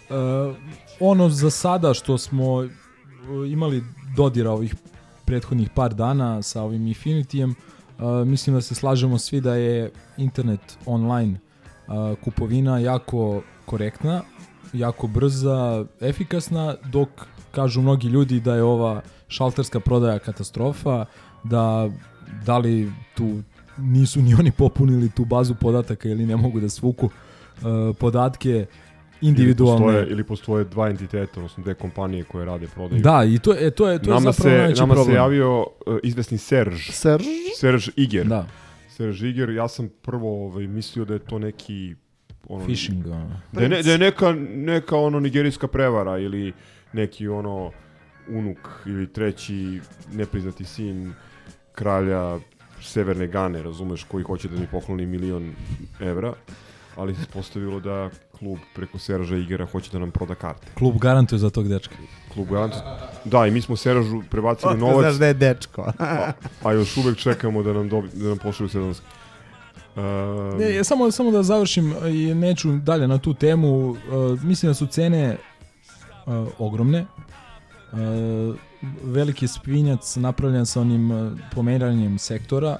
Uh, 0.09 0.55
ono 0.99 1.29
za 1.29 1.49
sada 1.49 1.93
što 1.93 2.17
smo 2.17 2.67
imali 3.51 3.83
dodira 4.15 4.51
ovih 4.51 4.75
prethodnih 5.25 5.69
par 5.69 5.93
dana 5.93 6.41
sa 6.41 6.61
ovim 6.63 6.87
Infinityjem, 6.87 7.49
uh, 7.49 8.27
mislim 8.27 8.55
da 8.55 8.61
se 8.61 8.75
slažemo 8.75 9.17
svi 9.17 9.41
da 9.41 9.55
je 9.55 9.91
internet 10.17 10.77
online 10.85 11.39
uh, 11.87 12.17
kupovina 12.23 12.79
jako 12.79 13.41
korektna, 13.65 14.21
jako 14.73 15.07
brza, 15.07 15.85
efikasna, 16.01 16.75
dok 16.91 17.09
kažu 17.51 17.81
mnogi 17.81 18.07
ljudi 18.07 18.39
da 18.39 18.55
je 18.55 18.63
ova 18.63 19.01
šalterska 19.27 19.79
prodaja 19.79 20.19
katastrofa, 20.19 21.05
da 21.43 21.89
da 22.45 22.57
li 22.57 22.91
tu 23.15 23.41
nisu 23.77 24.21
ni 24.21 24.35
oni 24.35 24.51
popunili 24.51 25.09
tu 25.09 25.25
bazu 25.25 25.55
podataka 25.55 26.09
ili 26.09 26.25
ne 26.25 26.35
mogu 26.35 26.59
da 26.59 26.69
svuku 26.69 27.05
uh, 27.05 27.95
podatke 27.99 28.65
individualne. 29.21 29.85
Ili 29.85 29.93
postoje, 29.93 30.11
ili 30.11 30.23
postoje 30.23 30.65
dva 30.65 30.89
entiteta, 30.89 31.31
odnosno 31.35 31.63
dve 31.63 31.73
kompanije 31.73 32.23
koje 32.23 32.45
rade 32.45 32.67
prodaju. 32.67 33.01
Da, 33.01 33.23
i 33.23 33.39
to 33.39 33.53
je 33.53 33.71
to 33.71 33.89
je 33.89 34.01
to 34.01 34.09
nama 34.09 34.29
je 34.29 34.33
zapravo 34.33 34.55
se, 34.55 34.57
najveći 34.57 34.81
nama 34.81 34.93
problem. 34.93 35.13
se 35.13 35.17
javio 35.17 35.59
uh, 35.59 35.97
izvesni 36.03 36.37
Serge. 36.37 36.77
Serge? 36.77 37.25
Serge 37.59 37.85
Iger. 37.95 38.25
Da. 38.25 38.47
Serge 38.89 39.29
Iger, 39.29 39.49
ja 39.49 39.67
sam 39.67 39.89
prvo 40.01 40.45
ovaj, 40.45 40.67
mislio 40.67 41.05
da 41.05 41.13
je 41.13 41.19
to 41.19 41.39
neki 41.39 41.95
ono, 42.47 42.65
Phishing, 42.65 43.05
ono. 43.05 43.41
Da 43.51 43.61
je, 43.61 43.69
ne, 43.69 43.83
da 43.83 43.91
je 43.91 43.97
neka, 43.97 44.33
neka 44.49 44.97
ono 44.97 45.19
nigerijska 45.19 45.67
prevara 45.67 46.17
ili 46.17 46.53
neki 46.93 47.27
ono 47.27 47.71
unuk 48.29 48.57
ili 48.85 49.13
treći 49.13 49.79
nepriznati 50.13 50.65
sin 50.65 51.13
kralja 51.73 52.39
Severne 52.81 53.27
Gane, 53.27 53.63
razumeš, 53.63 54.03
koji 54.03 54.23
hoće 54.23 54.47
da 54.47 54.59
mi 54.59 54.67
pokloni 54.71 55.05
milion 55.05 55.53
evra, 55.99 56.33
ali 56.95 57.15
se 57.15 57.21
ispostavilo 57.21 57.79
da 57.79 58.09
klub 58.39 58.57
preko 58.75 58.99
Serža 58.99 59.35
Igera 59.37 59.65
hoće 59.65 59.91
da 59.91 59.99
nam 59.99 60.11
proda 60.11 60.35
karte. 60.35 60.67
Klub 60.77 60.97
garantuje 60.97 61.39
za 61.39 61.49
tog 61.49 61.67
dečka. 61.67 61.95
Klub 62.33 62.47
garantuje. 62.49 62.83
Da, 63.25 63.47
i 63.47 63.51
mi 63.51 63.61
smo 63.61 63.75
Seržu 63.75 64.21
prebacili 64.29 64.73
Otko 64.73 64.85
novac. 64.85 65.03
znaš 65.03 65.15
da 65.15 65.27
je 65.27 65.33
dečko. 65.33 65.91
a, 65.99 66.31
a 66.63 66.71
još 66.73 66.97
uvek 66.97 67.17
čekamo 67.17 67.63
da 67.63 67.73
nam, 67.73 67.89
dobi, 67.89 68.07
da 68.13 68.29
nam 68.29 68.37
pošalju 68.37 68.69
sezonski. 68.69 69.05
Um, 69.95 70.57
Ne, 70.59 70.83
samo, 70.83 71.11
samo 71.11 71.31
da 71.31 71.43
završim 71.43 71.93
i 72.07 72.33
neću 72.33 72.71
dalje 72.71 73.07
na 73.07 73.17
tu 73.17 73.33
temu. 73.33 73.89
Uh, 73.89 73.97
mislim 74.43 74.69
da 74.69 74.73
su 74.73 74.87
cene 74.87 75.37
uh, 76.25 76.47
ogromne. 76.57 77.05
Uh, 77.91 78.55
veliki 79.03 79.47
spinjac 79.47 80.15
napravljen 80.15 80.65
sa 80.65 80.81
onim 80.81 81.35
pomeranjem 81.53 82.17
sektora, 82.19 82.77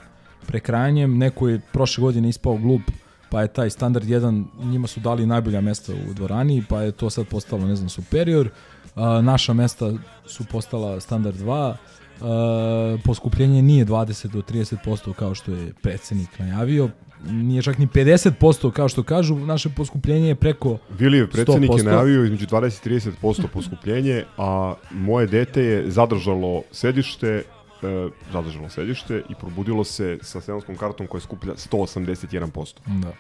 prekrajanjem. 0.47 1.17
Neko 1.17 1.47
je 1.49 1.61
prošle 1.73 2.01
godine 2.01 2.29
ispao 2.29 2.57
glup, 2.57 2.81
pa 3.29 3.41
je 3.41 3.47
taj 3.47 3.69
standard 3.69 4.07
1, 4.07 4.43
njima 4.63 4.87
su 4.87 4.99
dali 4.99 5.25
najbolja 5.25 5.61
mesta 5.61 5.93
u 6.09 6.13
dvorani, 6.13 6.63
pa 6.69 6.81
je 6.81 6.91
to 6.91 7.09
sad 7.09 7.27
postalo, 7.27 7.65
ne 7.65 7.75
znam, 7.75 7.89
superior. 7.89 8.49
Uh, 8.95 9.01
naša 9.23 9.53
mesta 9.53 9.93
su 10.25 10.45
postala 10.45 10.99
standard 10.99 11.37
2. 11.37 11.75
Uh, 12.15 13.01
poskupljenje 13.03 13.61
nije 13.61 13.85
20 13.85 14.27
do 14.27 14.41
30% 14.41 15.13
kao 15.13 15.35
što 15.35 15.51
je 15.51 15.73
predsednik 15.81 16.39
najavio, 16.39 16.89
nije 17.23 17.61
čak 17.61 17.77
ni 17.77 17.87
50% 17.87 18.71
kao 18.71 18.89
što 18.89 19.03
kažu, 19.03 19.35
naše 19.35 19.69
poskupljenje 19.69 20.27
je 20.27 20.35
preko 20.35 20.77
Vilijev 20.99 21.31
predsednik 21.31 21.71
je 21.71 21.77
100%. 21.77 21.85
najavio 21.85 22.23
između 22.23 22.45
20 22.45 22.87
i 22.87 22.99
30% 23.21 23.47
poskupljenje, 23.53 24.23
a 24.37 24.73
moje 24.91 25.27
dete 25.27 25.61
je 25.61 25.91
zadržalo 25.91 26.63
sedište, 26.71 27.43
e, 27.83 28.09
zadržalo 28.31 28.69
sedište 28.69 29.23
i 29.29 29.35
probudilo 29.39 29.83
se 29.83 30.17
sa 30.21 30.41
sezonskom 30.41 30.77
kartom 30.77 31.07
koja 31.07 31.21
skuplja 31.21 31.53
181%. 31.53 32.73
Da. 32.85 33.11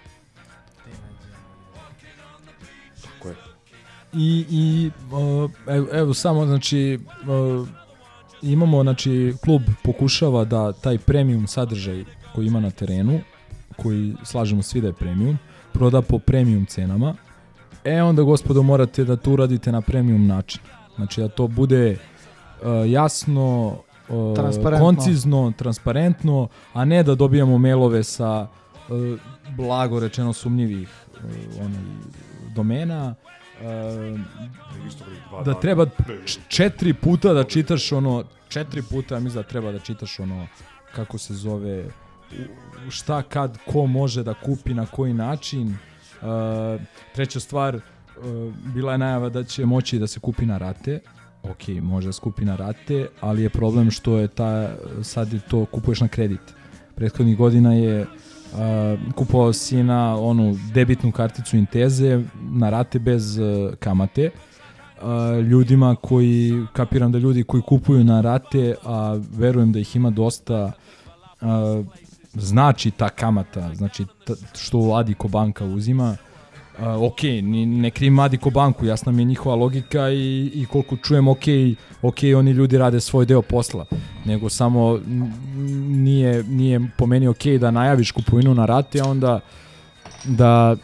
I, 4.17 4.45
i 4.49 4.91
uh, 5.11 5.51
evo, 5.67 5.87
evo 5.91 6.13
samo, 6.13 6.45
znači, 6.45 6.99
uh, 7.59 7.67
imamo, 8.41 8.83
znači, 8.83 9.33
klub 9.43 9.61
pokušava 9.83 10.45
da 10.45 10.73
taj 10.73 10.97
premium 10.97 11.47
sadržaj 11.47 12.03
koji 12.35 12.47
ima 12.47 12.59
na 12.59 12.71
terenu, 12.71 13.19
koji 13.77 14.15
slažemo 14.23 14.61
svi 14.61 14.81
da 14.81 14.87
je 14.87 14.93
premium, 14.93 15.37
proda 15.73 16.01
po 16.01 16.19
premium 16.19 16.65
cenama, 16.65 17.15
e 17.83 18.01
onda, 18.01 18.23
gospodo, 18.23 18.63
morate 18.63 19.03
da 19.03 19.15
to 19.15 19.31
uradite 19.31 19.71
na 19.71 19.81
premium 19.81 20.27
način. 20.27 20.61
Znači, 20.95 21.21
da 21.21 21.27
to 21.27 21.47
bude 21.47 21.91
uh, 21.91 22.91
jasno, 22.91 23.77
Transparentno. 24.35 24.85
koncizno, 24.85 25.53
transparentno, 25.57 26.47
a 26.73 26.85
ne 26.85 27.03
da 27.03 27.15
dobijamo 27.15 27.57
mailove 27.57 28.03
sa 28.03 28.47
uh, 28.89 29.19
blago 29.57 29.99
rečeno 29.99 30.33
sumnjivih 30.33 30.89
uh, 30.89 31.21
onaj, 31.59 31.81
domena, 32.55 33.15
uh, 33.61 34.19
da 35.45 35.53
treba 35.53 35.85
četiri 36.47 36.93
puta 36.93 37.33
da 37.33 37.43
čitaš 37.43 37.91
ono, 37.91 38.23
četiri 38.49 38.81
puta 38.81 39.19
mislim 39.19 39.43
da 39.43 39.49
treba 39.49 39.71
da 39.71 39.79
čitaš 39.79 40.19
ono, 40.19 40.47
kako 40.95 41.17
se 41.17 41.33
zove, 41.33 41.85
šta 42.89 43.21
kad, 43.21 43.57
ko 43.71 43.85
može 43.85 44.23
da 44.23 44.33
kupi, 44.33 44.73
na 44.73 44.85
koji 44.85 45.13
način. 45.13 45.67
Uh, 46.21 46.81
treća 47.15 47.39
stvar, 47.39 47.75
uh, 47.75 47.81
bila 48.73 48.91
je 48.91 48.97
najava 48.97 49.29
da 49.29 49.43
će 49.43 49.65
moći 49.65 49.99
da 49.99 50.07
se 50.07 50.19
kupi 50.19 50.45
na 50.45 50.57
rate, 50.57 50.99
ok, 51.51 51.67
može 51.81 52.07
da 52.07 52.13
se 52.13 52.21
kupi 52.21 52.45
na 52.45 52.55
rate, 52.55 53.07
ali 53.21 53.43
je 53.43 53.49
problem 53.49 53.91
što 53.91 54.17
je 54.17 54.27
ta, 54.27 54.75
sad 55.03 55.33
je 55.33 55.39
to 55.39 55.65
kupuješ 55.65 56.01
na 56.01 56.07
kredit. 56.07 56.41
Prethodnih 56.95 57.37
godina 57.37 57.73
je 57.73 58.01
uh, 58.01 59.13
kupovao 59.15 59.53
si 59.53 59.83
na 59.83 60.17
onu 60.17 60.57
debitnu 60.73 61.11
karticu 61.11 61.57
Inteze 61.57 62.23
na 62.51 62.69
rate 62.69 62.99
bez 62.99 63.37
uh, 63.37 63.73
kamate. 63.79 64.29
Uh, 65.01 65.45
ljudima 65.45 65.95
koji, 65.95 66.65
kapiram 66.73 67.11
da 67.11 67.17
ljudi 67.17 67.43
koji 67.43 67.63
kupuju 67.63 68.03
na 68.03 68.21
rate, 68.21 68.75
a 68.83 69.19
verujem 69.37 69.71
da 69.71 69.79
ih 69.79 69.95
ima 69.95 70.09
dosta, 70.09 70.71
uh, 71.41 71.85
znači 72.33 72.91
ta 72.91 73.09
kamata, 73.09 73.75
znači 73.75 74.05
ta, 74.25 74.33
što 74.53 74.77
Adiko 74.77 75.27
banka 75.27 75.65
uzima, 75.65 76.17
Uh, 76.79 77.01
ok, 77.01 77.23
ni, 77.23 77.65
ne 77.65 77.91
krivim 77.91 78.19
Adiko 78.19 78.49
banku, 78.49 78.85
jasna 78.85 79.11
mi 79.11 79.21
je 79.21 79.25
njihova 79.25 79.55
logika 79.55 80.09
i, 80.09 80.51
i 80.53 80.65
koliko 80.65 80.97
čujem, 80.97 81.27
ok, 81.27 81.43
ok, 82.01 82.17
oni 82.37 82.51
ljudi 82.51 82.77
rade 82.77 82.99
svoj 82.99 83.25
deo 83.25 83.41
posla, 83.41 83.85
nego 84.25 84.49
samo 84.49 84.99
nije, 85.87 86.43
nije 86.43 86.81
po 86.97 87.05
meni 87.05 87.27
ok 87.27 87.45
da 87.59 87.71
najaviš 87.71 88.11
kupovinu 88.11 88.53
na 88.53 88.65
rate, 88.65 88.99
a 89.01 89.09
onda 89.09 89.39
da, 90.25 90.75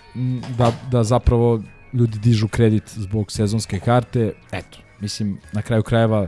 da, 0.57 0.71
da 0.91 1.03
zapravo 1.03 1.61
ljudi 1.93 2.19
dižu 2.19 2.47
kredit 2.47 2.89
zbog 2.89 3.31
sezonske 3.31 3.79
karte, 3.79 4.33
eto, 4.51 4.77
mislim, 4.99 5.37
na 5.51 5.61
kraju 5.61 5.83
krajeva, 5.83 6.27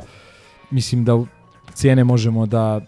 mislim 0.72 1.06
da 1.06 1.24
cijene 1.74 2.04
možemo 2.04 2.46
da 2.46 2.82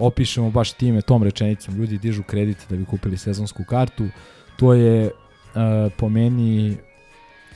opišemo 0.00 0.50
baš 0.50 0.72
time, 0.72 1.02
tom 1.02 1.22
rečenicom, 1.22 1.76
ljudi 1.76 1.98
dižu 1.98 2.22
kredit 2.22 2.66
da 2.70 2.76
bi 2.76 2.84
kupili 2.84 3.16
sezonsku 3.16 3.64
kartu, 3.64 4.08
to 4.56 4.74
je 4.74 5.10
uh, 5.54 5.92
po 5.96 6.08
meni 6.08 6.76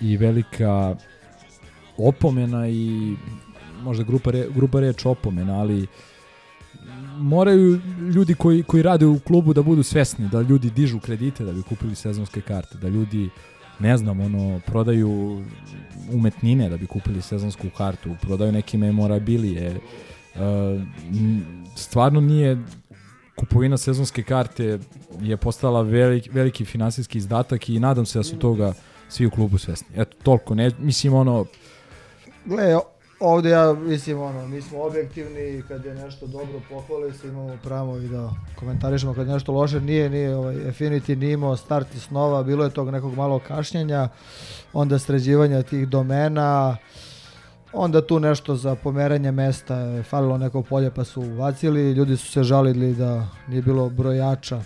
i 0.00 0.16
velika 0.16 0.96
opomena 1.96 2.68
i 2.68 3.14
možda 3.82 4.04
grupa, 4.04 4.30
re, 4.30 4.46
grupa 4.54 4.80
reč 4.80 5.06
opomena, 5.06 5.60
ali 5.60 5.86
moraju 7.18 7.80
ljudi 8.14 8.34
koji, 8.34 8.62
koji 8.62 8.82
rade 8.82 9.06
u 9.06 9.18
klubu 9.18 9.52
da 9.52 9.62
budu 9.62 9.82
svesni 9.82 10.28
da 10.28 10.40
ljudi 10.40 10.70
dižu 10.70 11.00
kredite 11.00 11.44
da 11.44 11.52
bi 11.52 11.62
kupili 11.62 11.94
sezonske 11.94 12.40
karte, 12.40 12.78
da 12.78 12.88
ljudi 12.88 13.30
ne 13.80 13.96
znam, 13.96 14.20
ono, 14.20 14.60
prodaju 14.66 15.42
umetnine 16.12 16.68
da 16.68 16.76
bi 16.76 16.86
kupili 16.86 17.22
sezonsku 17.22 17.66
kartu, 17.76 18.16
prodaju 18.20 18.52
neke 18.52 18.78
memorabilije. 18.78 19.80
N- 20.34 21.44
stvarno 21.76 22.20
nije 22.20 22.58
kupovina 23.36 23.76
sezonske 23.76 24.22
karte 24.22 24.78
je 25.20 25.36
postala 25.36 25.82
veliki, 25.82 26.30
veliki 26.30 26.64
finansijski 26.64 27.18
izdatak 27.18 27.68
i 27.68 27.78
nadam 27.78 28.06
se 28.06 28.18
da 28.18 28.22
su 28.22 28.38
toga 28.38 28.72
svi 29.08 29.26
u 29.26 29.30
klubu 29.30 29.58
svesni. 29.58 29.88
Eto, 29.96 30.16
toliko. 30.22 30.54
Ne, 30.54 30.70
mislim, 30.78 31.14
ono, 31.14 31.46
Gle, 32.44 32.78
ovde 33.20 33.50
ja 33.50 33.72
mislim 33.72 34.20
ono, 34.20 34.48
mi 34.48 34.62
smo 34.62 34.82
objektivni 34.82 35.62
kad 35.68 35.84
je 35.84 35.94
nešto 35.94 36.26
dobro 36.26 36.60
pohvali 36.68 37.12
se 37.12 37.28
imamo 37.28 37.58
pravo 37.62 37.98
i 37.98 38.08
da 38.08 38.30
komentarišemo 38.58 39.14
kad 39.14 39.26
je 39.26 39.32
nešto 39.32 39.52
loše 39.52 39.80
nije, 39.80 40.10
nije 40.10 40.36
ovaj 40.36 40.54
Affinity 40.54 41.16
nije 41.16 41.32
imao 41.32 41.56
start 41.56 41.94
i 41.94 42.00
snova, 42.00 42.42
bilo 42.42 42.64
je 42.64 42.70
tog 42.70 42.90
nekog 42.90 43.14
malo 43.14 43.38
kašnjenja, 43.38 44.08
onda 44.72 44.98
sređivanja 44.98 45.62
tih 45.62 45.88
domena, 45.88 46.76
onda 47.72 48.06
tu 48.06 48.20
nešto 48.20 48.56
za 48.56 48.74
pomeranje 48.74 49.32
mesta 49.32 49.76
je 49.76 50.02
falilo 50.02 50.38
neko 50.38 50.62
polje 50.62 50.90
pa 50.90 51.04
su 51.04 51.20
ubacili, 51.20 51.92
ljudi 51.92 52.16
su 52.16 52.32
se 52.32 52.42
žalili 52.42 52.94
da 52.94 53.26
nije 53.48 53.62
bilo 53.62 53.88
brojača 53.88 54.62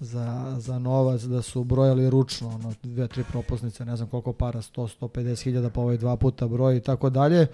za, 0.00 0.54
za 0.58 0.78
novac, 0.78 1.22
da 1.22 1.42
su 1.42 1.64
brojali 1.64 2.10
ručno, 2.10 2.48
ono, 2.48 2.72
dve, 2.82 3.08
tri 3.08 3.24
propusnice, 3.30 3.84
ne 3.84 3.96
znam 3.96 4.08
koliko 4.08 4.32
para, 4.32 4.62
100, 4.62 4.98
150 5.00 5.42
hiljada, 5.44 5.70
pa 5.70 5.80
ovaj 5.80 5.96
dva 5.96 6.16
puta 6.16 6.48
broj 6.48 6.76
i 6.76 6.80
tako 6.80 7.10
dalje. 7.10 7.46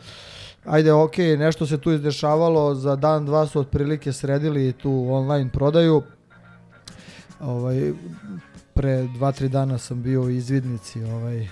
Ajde, 0.65 0.93
ok, 0.93 1.19
nešto 1.19 1.67
se 1.67 1.79
tu 1.79 1.93
izdešavalo, 1.93 2.75
za 2.75 2.97
dan, 2.97 3.27
dva 3.27 3.47
su 3.47 3.61
otprilike 3.61 4.13
sredili 4.13 4.73
tu 4.73 5.07
online 5.11 5.51
prodaju. 5.53 6.03
Ovaj, 7.41 7.93
pre 8.75 9.03
dva, 9.03 9.33
tri 9.33 9.49
dana 9.49 9.79
sam 9.79 10.03
bio 10.03 10.23
u 10.23 10.31
izvidnici 10.31 11.05
ovaj, 11.05 11.49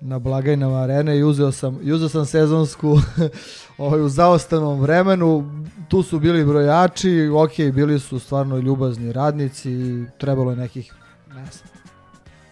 na 0.00 0.18
blagajnama 0.18 0.82
arene 0.82 1.18
i 1.18 1.22
uzeo 1.22 1.52
sam, 1.52 1.78
i 1.82 1.92
uzeo 1.92 2.08
sam 2.08 2.26
sezonsku 2.26 2.98
ovaj, 3.78 4.00
u 4.00 4.08
zaostanom 4.08 4.80
vremenu. 4.80 5.62
Tu 5.88 6.02
su 6.02 6.18
bili 6.18 6.44
brojači, 6.44 7.30
ok, 7.34 7.74
bili 7.74 8.00
su 8.00 8.18
stvarno 8.18 8.58
ljubazni 8.58 9.12
radnici 9.12 9.70
i 9.70 10.06
trebalo 10.18 10.50
je 10.50 10.56
nekih, 10.56 10.94
ne 11.28 11.34
znam, 11.34 11.68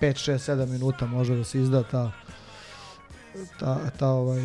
5, 0.00 0.30
6, 0.32 0.52
7 0.52 0.66
minuta 0.66 1.06
može 1.06 1.36
da 1.36 1.44
se 1.44 1.60
izda 1.60 1.82
ta, 1.82 2.12
ta, 3.60 3.78
ta 3.98 4.08
ovaj, 4.08 4.42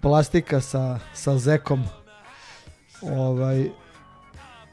plastika 0.00 0.60
sa, 0.60 0.98
sa 1.14 1.38
zekom. 1.38 1.84
Ovaj, 3.02 3.70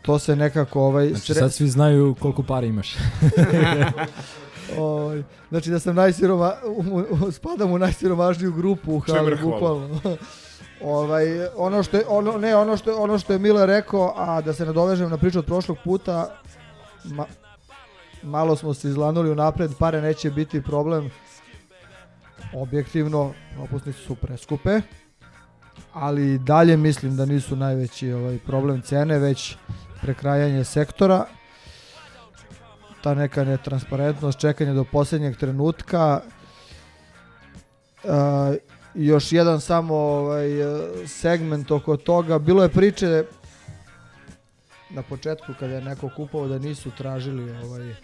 to 0.02 0.20
se 0.20 0.36
nekako 0.36 0.82
ovaj 0.82 1.10
znači 1.10 1.34
sad 1.34 1.54
svi 1.54 1.68
znaju 1.68 2.16
koliko 2.20 2.44
para 2.44 2.66
imaš. 2.68 2.96
ovaj, 4.78 5.24
znači 5.50 5.70
da 5.70 5.80
sam 5.80 5.96
najsiroma 5.96 6.54
spadam 7.32 7.72
u 7.72 7.78
najsiromašniju 7.78 8.54
grupu 8.54 8.96
u 8.96 9.00
hali 9.00 9.38
bukvalno. 9.42 10.00
ovaj 10.82 11.48
ono 11.56 11.84
što 11.84 11.98
je 11.98 12.04
ono 12.08 12.38
ne 12.38 12.56
ono 12.56 12.78
što 12.78 12.90
je 12.90 12.96
ono 12.96 13.20
što 13.20 13.34
je 13.34 13.40
Mile 13.40 13.66
rekao, 13.66 14.14
a 14.18 14.42
da 14.42 14.54
se 14.54 14.66
nadovežem 14.66 15.10
na 15.10 15.18
priču 15.18 15.40
od 15.40 15.46
prošlog 15.46 15.78
puta 15.84 16.40
ma, 17.04 17.26
malo 18.24 18.56
smo 18.56 18.74
se 18.74 18.90
izlanuli 18.90 19.32
unapred, 19.32 19.72
pare 19.80 20.02
neće 20.02 20.32
biti 20.32 20.62
problem. 20.62 21.12
Objektivno, 22.54 23.34
propusnice 23.56 24.00
su 24.00 24.16
preskupe, 24.16 24.82
ali 25.94 26.38
dalje 26.38 26.78
mislim 26.78 27.18
da 27.18 27.26
nisu 27.26 27.56
najveći 27.56 28.12
ovaj 28.12 28.38
problem 28.38 28.82
cene, 28.82 29.20
već 29.20 29.56
prekrajanje 30.02 30.64
sektora 30.64 31.26
ta 33.04 33.14
neka 33.14 33.44
netransparentnost, 33.44 34.40
čekanje 34.40 34.74
do 34.74 34.84
posljednjeg 34.84 35.38
trenutka. 35.38 36.22
Uh, 38.04 38.12
još 38.94 39.32
jedan 39.32 39.62
samo 39.62 39.96
ovaj, 39.96 40.50
segment 41.08 41.72
oko 41.72 41.98
toga. 41.98 42.40
Bilo 42.40 42.64
je 42.64 42.70
priče 42.70 43.24
na 44.90 45.02
početku 45.02 45.54
kada 45.60 45.74
je 45.74 45.82
neko 45.82 46.10
kupovao 46.16 46.48
da 46.48 46.60
nisu 46.60 46.92
tražili 46.98 47.52
ovaj 47.52 47.96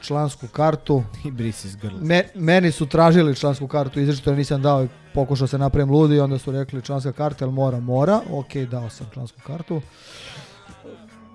člansku 0.00 0.46
kartu. 0.46 1.02
I 1.24 1.30
brisi 1.30 1.68
iz 1.68 1.76
grla. 1.76 2.00
Me, 2.00 2.24
meni 2.34 2.72
su 2.72 2.86
tražili 2.86 3.36
člansku 3.36 3.68
kartu, 3.68 4.00
izrečito 4.00 4.30
ja 4.30 4.36
nisam 4.36 4.62
dao 4.62 4.84
i 4.84 4.88
pokušao 5.14 5.46
se 5.46 5.58
napravim 5.58 5.90
ludi, 5.90 6.20
onda 6.20 6.38
su 6.38 6.52
rekli 6.52 6.82
članska 6.82 7.12
karta, 7.12 7.44
jel 7.44 7.52
mora, 7.52 7.80
mora. 7.80 8.20
Ok, 8.30 8.54
dao 8.56 8.90
sam 8.90 9.06
člansku 9.14 9.40
kartu 9.46 9.80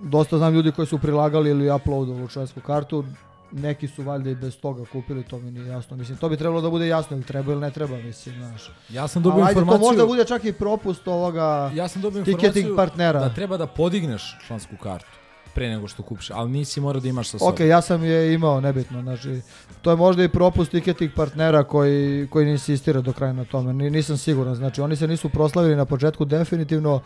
dosta 0.02 0.38
znam 0.38 0.54
ljudi 0.54 0.72
koji 0.72 0.88
su 0.88 0.98
prilagali 1.00 1.50
ili 1.50 1.72
uploadovali 1.72 2.30
člansku 2.30 2.62
kartu, 2.62 3.04
neki 3.52 3.88
su 3.88 4.04
valjda 4.04 4.30
i 4.30 4.36
bez 4.36 4.58
toga 4.58 4.86
kupili, 4.92 5.24
to 5.24 5.40
mi 5.40 5.52
nije 5.52 5.68
jasno. 5.68 5.98
Mislim, 5.98 6.18
to 6.18 6.30
bi 6.30 6.38
trebalo 6.38 6.62
da 6.62 6.70
bude 6.70 6.88
jasno 6.88 7.18
ili 7.18 7.26
treba 7.26 7.52
ili 7.52 7.62
ne 7.62 7.72
treba, 7.72 7.98
mislim, 7.98 8.36
znaš. 8.36 8.72
Ja 8.90 9.08
sam 9.08 9.24
dobio 9.24 9.44
Ali, 9.44 9.52
informaciju... 9.52 9.80
to 9.80 9.88
možda 9.88 10.06
bude 10.06 10.26
čak 10.26 10.46
i 10.46 10.54
propust 10.54 11.08
ovoga 11.08 11.72
ja 11.76 11.88
sam 11.88 12.02
dobio 12.02 12.24
ticketing 12.24 12.76
partnera. 12.76 13.20
da 13.20 13.34
treba 13.34 13.58
da 13.58 13.68
podigneš 13.68 14.38
člansku 14.48 14.76
kartu 14.84 15.20
pre 15.54 15.70
nego 15.70 15.88
što 15.88 16.04
kupiš, 16.04 16.32
ali 16.32 16.52
nisi 16.52 16.82
morao 16.82 17.02
da 17.02 17.08
imaš 17.08 17.30
sa 17.30 17.40
sobom. 17.40 17.54
Ok, 17.54 17.60
ja 17.60 17.82
sam 17.82 18.04
je 18.04 18.34
imao, 18.34 18.62
nebitno, 18.62 19.02
znači, 19.02 19.42
to 19.82 19.90
je 19.90 19.96
možda 19.96 20.24
i 20.24 20.30
propust 20.30 20.72
ticketing 20.72 21.12
partnera 21.16 21.64
koji, 21.64 22.28
koji 22.28 22.46
ne 22.46 22.52
insistira 22.52 23.02
do 23.02 23.14
kraja 23.14 23.34
na 23.34 23.46
tome, 23.46 23.74
Ni, 23.74 23.90
nisam 23.90 24.18
siguran, 24.18 24.56
znači 24.56 24.82
oni 24.82 24.96
se 24.96 25.08
nisu 25.08 25.30
proslavili 25.30 25.76
na 25.76 25.86
početku 25.86 26.26
definitivno, 26.26 27.02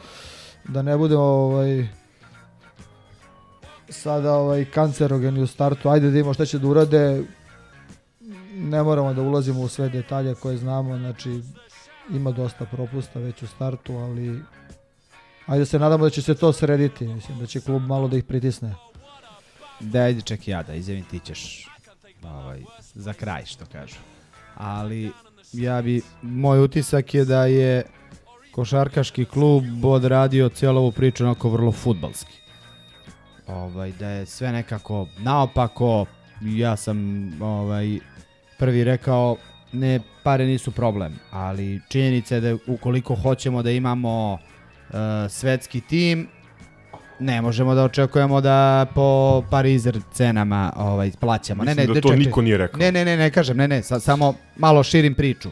da 0.68 0.82
ne 0.82 0.98
budemo 0.98 1.24
ovaj, 1.24 1.88
sada 3.90 4.34
ovaj 4.34 4.66
kancerogeni 4.66 5.42
u 5.42 5.48
startu. 5.48 5.90
Ajde 5.90 6.06
da 6.06 6.12
vidimo 6.12 6.34
šta 6.34 6.46
će 6.46 6.60
da 6.60 6.68
urade. 6.68 7.24
ne 8.56 8.84
moramo 8.84 9.14
da 9.14 9.22
ulazimo 9.22 9.62
u 9.62 9.68
sve 9.68 9.90
detalje 9.90 10.36
koje 10.36 10.58
znamo, 10.58 10.98
znači 10.98 11.42
ima 12.10 12.32
dosta 12.32 12.66
propusta 12.66 13.20
već 13.20 13.42
u 13.44 13.48
startu, 13.48 13.94
ali 13.94 14.40
ajde 15.46 15.66
se 15.66 15.80
nadamo 15.80 16.04
da 16.04 16.10
će 16.10 16.22
se 16.22 16.36
to 16.36 16.54
srediti, 16.54 17.08
mislim 17.08 17.40
da 17.40 17.46
će 17.46 17.62
klub 17.62 17.82
malo 17.82 18.08
da 18.08 18.18
ih 18.18 18.24
pritisne. 18.24 18.76
Da, 19.80 20.00
ajde 20.00 20.22
ček 20.22 20.48
ja 20.48 20.64
da 20.64 20.74
izjavim, 20.74 21.04
ti 21.04 21.20
ćeš 21.20 21.68
ovaj, 22.24 22.62
za 22.94 23.14
kraj, 23.14 23.46
što 23.46 23.66
kažu. 23.66 23.96
Ali 24.56 25.12
ja 25.54 25.82
bi, 25.82 26.02
moj 26.22 26.64
utisak 26.64 27.14
je 27.14 27.26
da 27.26 27.46
je 27.46 27.84
košarkaški 28.52 29.26
klub 29.26 29.86
odradio 29.86 30.50
cijelu 30.50 30.80
ovu 30.80 30.92
priču 30.92 31.24
onako 31.24 31.50
vrlo 31.50 31.72
futbalski. 31.72 32.43
Ovaj, 33.48 33.92
da 33.92 34.10
je 34.10 34.26
sve 34.26 34.52
nekako 34.52 35.08
naopako, 35.18 36.06
ja 36.42 36.76
sam 36.76 37.30
ovaj, 37.42 38.00
prvi 38.60 38.84
rekao 38.84 39.38
ne 39.72 40.00
pare 40.24 40.46
nisu 40.46 40.72
problem, 40.72 41.20
ali 41.32 41.82
činjenica 41.90 42.36
je 42.36 42.42
da 42.42 42.58
ukoliko 42.68 43.16
hoćemo 43.16 43.64
da 43.64 43.72
imamo 43.72 44.34
uh, 44.34 44.96
svetski 45.30 45.82
tim, 45.82 46.28
ne 47.20 47.42
možemo 47.42 47.76
da 47.76 47.84
očekujemo 47.84 48.42
da 48.42 48.86
po 48.96 49.42
parizer 49.50 50.00
cenama 50.14 50.74
ovaj 50.76 51.12
plaćamo. 51.20 51.64
Mislim 51.64 51.78
ne, 51.78 51.88
ne, 51.88 51.94
da 51.94 52.02
to 52.02 52.10
čekaj. 52.10 52.26
niko 52.26 52.42
nije 52.42 52.58
rekao. 52.58 52.80
Ne, 52.80 52.92
ne, 52.92 53.06
ne, 53.06 53.18
ne 53.18 53.32
kažem, 53.32 53.58
ne, 53.58 53.68
ne, 53.68 53.84
sa, 53.84 54.00
samo 54.00 54.34
malo 54.58 54.84
širim 54.84 55.14
priču. 55.14 55.50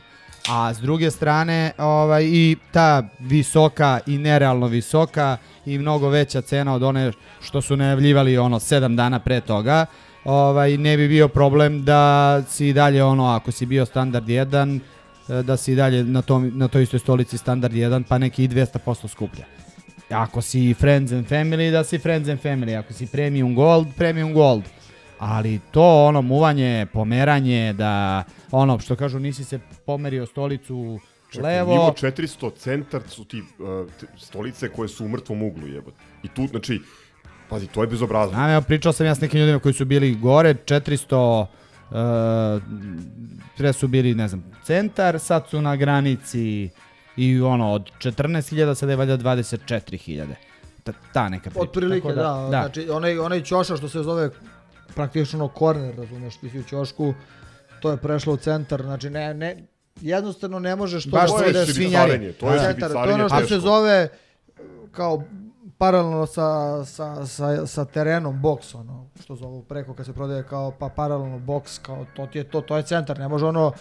A 0.49 0.73
s 0.73 0.79
druge 0.79 1.11
strane, 1.11 1.71
ovaj 1.77 2.23
i 2.25 2.55
ta 2.71 3.03
visoka 3.19 3.99
i 4.07 4.17
nerealno 4.17 4.67
visoka 4.67 5.37
i 5.65 5.77
mnogo 5.77 6.09
veća 6.09 6.41
cena 6.41 6.73
od 6.73 6.83
one 6.83 7.11
što 7.41 7.61
su 7.61 7.77
najavljivali 7.77 8.37
ono 8.37 8.59
7 8.59 8.95
dana 8.95 9.19
pre 9.19 9.41
toga, 9.41 9.85
ovaj 10.25 10.77
ne 10.77 10.97
bi 10.97 11.07
bio 11.07 11.27
problem 11.27 11.83
da 11.83 12.43
si 12.49 12.73
dalje 12.73 13.03
ono 13.03 13.25
ako 13.25 13.51
si 13.51 13.65
bio 13.65 13.85
standard 13.85 14.25
1 14.25 14.79
e, 15.29 15.43
da 15.43 15.57
si 15.57 15.75
dalje 15.75 16.03
na 16.03 16.21
tom 16.21 16.51
na 16.55 16.67
toj 16.67 16.83
istoj 16.83 16.99
stolici 16.99 17.37
standard 17.37 17.73
1 17.73 18.03
pa 18.09 18.17
neki 18.17 18.43
i 18.43 18.49
200% 18.49 19.07
skuplja. 19.07 19.45
Ako 20.09 20.41
si 20.41 20.73
Friends 20.73 21.11
and 21.11 21.25
Family, 21.25 21.71
da 21.71 21.83
si 21.83 21.97
Friends 21.97 22.29
and 22.29 22.39
Family. 22.39 22.79
Ako 22.79 22.93
si 22.93 23.07
Premium 23.07 23.55
Gold, 23.55 23.87
Premium 23.97 24.33
Gold. 24.33 24.63
Ali 25.19 25.59
to 25.71 26.05
ono 26.05 26.21
muvanje, 26.21 26.87
pomeranje, 26.93 27.73
da 27.73 28.23
ono 28.51 28.79
što 28.79 28.95
kažu 28.95 29.19
nisi 29.19 29.43
se 29.43 29.59
pomerio 29.85 30.25
stolicu 30.25 30.99
Čekaj, 31.31 31.53
levo. 31.53 31.71
Nivo 31.71 31.93
400 32.01 32.51
centar 32.57 33.01
su 33.07 33.25
ti 33.25 33.41
uh, 33.41 33.89
stolice 34.17 34.69
koje 34.69 34.89
su 34.89 35.05
u 35.05 35.09
mrtvom 35.09 35.43
uglu 35.43 35.67
jebote. 35.67 35.97
I 36.23 36.27
tu, 36.27 36.47
znači, 36.47 36.81
pazi, 37.49 37.67
to 37.67 37.81
je 37.81 37.87
bezobrazno. 37.87 38.33
Znam, 38.33 38.49
evo, 38.49 38.61
pričao 38.61 38.93
sam 38.93 39.05
ja 39.05 39.15
s 39.15 39.21
nekim 39.21 39.39
ljudima 39.39 39.59
koji 39.59 39.73
su 39.73 39.85
bili 39.85 40.15
gore, 40.15 40.53
400, 40.53 41.41
uh, 41.41 42.63
pre 43.57 43.73
su 43.73 43.87
bili, 43.87 44.15
ne 44.15 44.27
znam, 44.27 44.43
centar, 44.63 45.19
sad 45.19 45.47
su 45.49 45.61
na 45.61 45.75
granici 45.75 46.69
i 47.17 47.41
ono, 47.41 47.71
od 47.71 47.91
14.000 47.99 48.75
sada 48.75 48.91
je 48.91 48.95
valjda 48.95 49.17
24.000. 49.17 50.27
Ta, 50.83 50.93
ta 51.13 51.29
neka 51.29 51.49
priča. 51.49 51.61
Otprilike, 51.61 52.07
Tako 52.07 52.19
da, 52.19 52.47
Znači, 52.49 52.89
onaj, 52.89 53.19
onaj 53.19 53.43
ćoša 53.43 53.77
što 53.77 53.89
se 53.89 54.03
zove 54.03 54.29
praktično 54.95 55.47
korner, 55.47 55.95
razumeš, 55.97 56.37
ti 56.37 56.49
si 56.49 56.59
u 56.59 56.63
ćošku, 56.63 57.13
to 57.81 57.91
je 57.91 57.97
prešlo 57.97 58.33
u 58.33 58.37
centar, 58.37 58.81
znači 58.81 59.09
ne, 59.09 59.33
ne, 59.33 59.63
jednostavno 60.01 60.59
ne 60.59 60.75
možeš 60.75 61.03
to 61.03 61.09
Baš 61.09 61.29
da 61.53 61.65
šibicarenje, 61.65 62.31
to 62.31 62.53
je 62.53 62.59
centar. 62.59 62.91
To 62.91 63.03
je 63.05 63.13
ono 63.13 63.29
što 63.29 63.47
se 63.47 63.59
zove 63.59 64.09
kao 64.91 65.23
paralelno 65.77 66.25
sa, 66.25 66.85
sa, 66.85 67.25
sa, 67.25 67.67
sa 67.67 67.85
terenom 67.85 68.41
boks, 68.41 68.75
ono, 68.75 69.07
što 69.23 69.35
zovu 69.35 69.63
preko 69.63 69.93
kad 69.93 70.05
se 70.05 70.13
prodaje 70.13 70.43
kao 70.43 70.71
pa 70.79 70.89
paralelno 70.89 71.39
boks, 71.39 71.79
kao 71.79 72.05
to 72.15 72.27
ti 72.27 72.37
je 72.37 72.43
to, 72.43 72.61
to 72.61 72.77
je 72.77 72.83
centar, 72.83 73.19
ne 73.19 73.27
može 73.27 73.45
ono, 73.45 73.71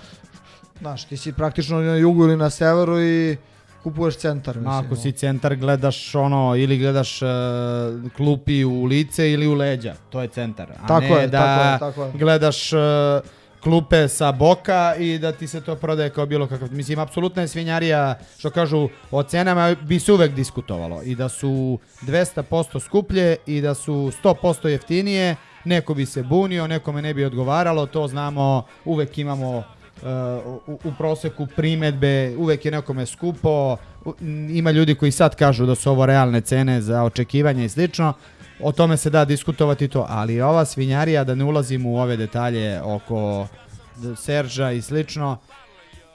znaš, 0.78 1.04
ti 1.04 1.16
si 1.16 1.32
praktično 1.32 1.80
na 1.80 1.96
jugu 1.96 2.24
ili 2.24 2.36
na 2.36 2.50
severu 2.50 3.00
i 3.00 3.36
kupuješ 3.82 4.16
centar, 4.16 4.56
mislim. 4.56 4.86
Ako 4.86 4.96
si 4.96 5.12
centar 5.12 5.56
gledaš 5.56 6.14
ono 6.14 6.56
ili 6.56 6.78
gledaš 6.78 7.22
uh, 7.22 7.28
klupi 8.16 8.64
u 8.64 8.84
lice 8.84 9.30
ili 9.32 9.46
u 9.46 9.54
leđa, 9.54 9.94
to 10.10 10.22
je 10.22 10.28
centar. 10.28 10.72
A 10.72 10.86
Tako 10.86 11.00
ne 11.00 11.20
je, 11.20 11.26
da 11.26 11.38
tako 11.38 11.84
je, 11.84 11.92
tako 11.92 12.04
je. 12.04 12.12
gledaš 12.18 12.72
uh, 12.72 12.80
klupe 13.62 14.08
sa 14.08 14.32
boka 14.32 14.94
i 14.98 15.18
da 15.18 15.32
ti 15.32 15.46
se 15.46 15.60
to 15.60 15.76
prodaje 15.76 16.10
kao 16.10 16.26
bilo 16.26 16.46
kakav. 16.46 16.72
Mislim, 16.72 16.98
apsolutna 16.98 17.42
je 17.42 17.48
svinjarija, 17.48 18.18
što 18.38 18.50
kažu, 18.50 18.88
o 19.10 19.22
cenama 19.22 19.74
bi 19.74 20.00
se 20.00 20.12
uvek 20.12 20.32
diskutovalo. 20.32 21.02
I 21.02 21.14
da 21.14 21.28
su 21.28 21.78
200% 22.02 22.80
skuplje 22.80 23.36
i 23.46 23.60
da 23.60 23.74
su 23.74 24.12
100% 24.24 24.68
jeftinije, 24.68 25.36
neko 25.64 25.94
bi 25.94 26.06
se 26.06 26.22
bunio, 26.22 26.66
nekome 26.66 27.02
ne 27.02 27.14
bi 27.14 27.24
odgovaralo, 27.24 27.86
to 27.86 28.08
znamo, 28.08 28.64
uvek 28.84 29.18
imamo 29.18 29.58
uh, 29.58 29.64
u, 30.66 30.78
u 30.84 30.92
proseku 30.98 31.46
primetbe, 31.56 32.34
uvek 32.36 32.64
je 32.64 32.70
nekome 32.70 33.06
skupo, 33.06 33.76
ima 34.50 34.70
ljudi 34.70 34.94
koji 34.94 35.12
sad 35.12 35.36
kažu 35.36 35.66
da 35.66 35.74
su 35.74 35.90
ovo 35.90 36.06
realne 36.06 36.40
cene 36.40 36.80
za 36.80 37.02
očekivanje 37.02 37.64
i 37.64 37.68
slično, 37.68 38.12
o 38.62 38.72
tome 38.72 38.96
se 38.96 39.10
da 39.10 39.24
diskutovati 39.24 39.88
to, 39.88 40.06
ali 40.08 40.40
ova 40.40 40.64
svinjarija, 40.64 41.24
da 41.24 41.34
ne 41.34 41.44
ulazim 41.44 41.86
u 41.86 42.00
ove 42.00 42.16
detalje 42.16 42.82
oko 42.82 43.46
Serža 44.16 44.70
i 44.70 44.82
slično, 44.82 45.38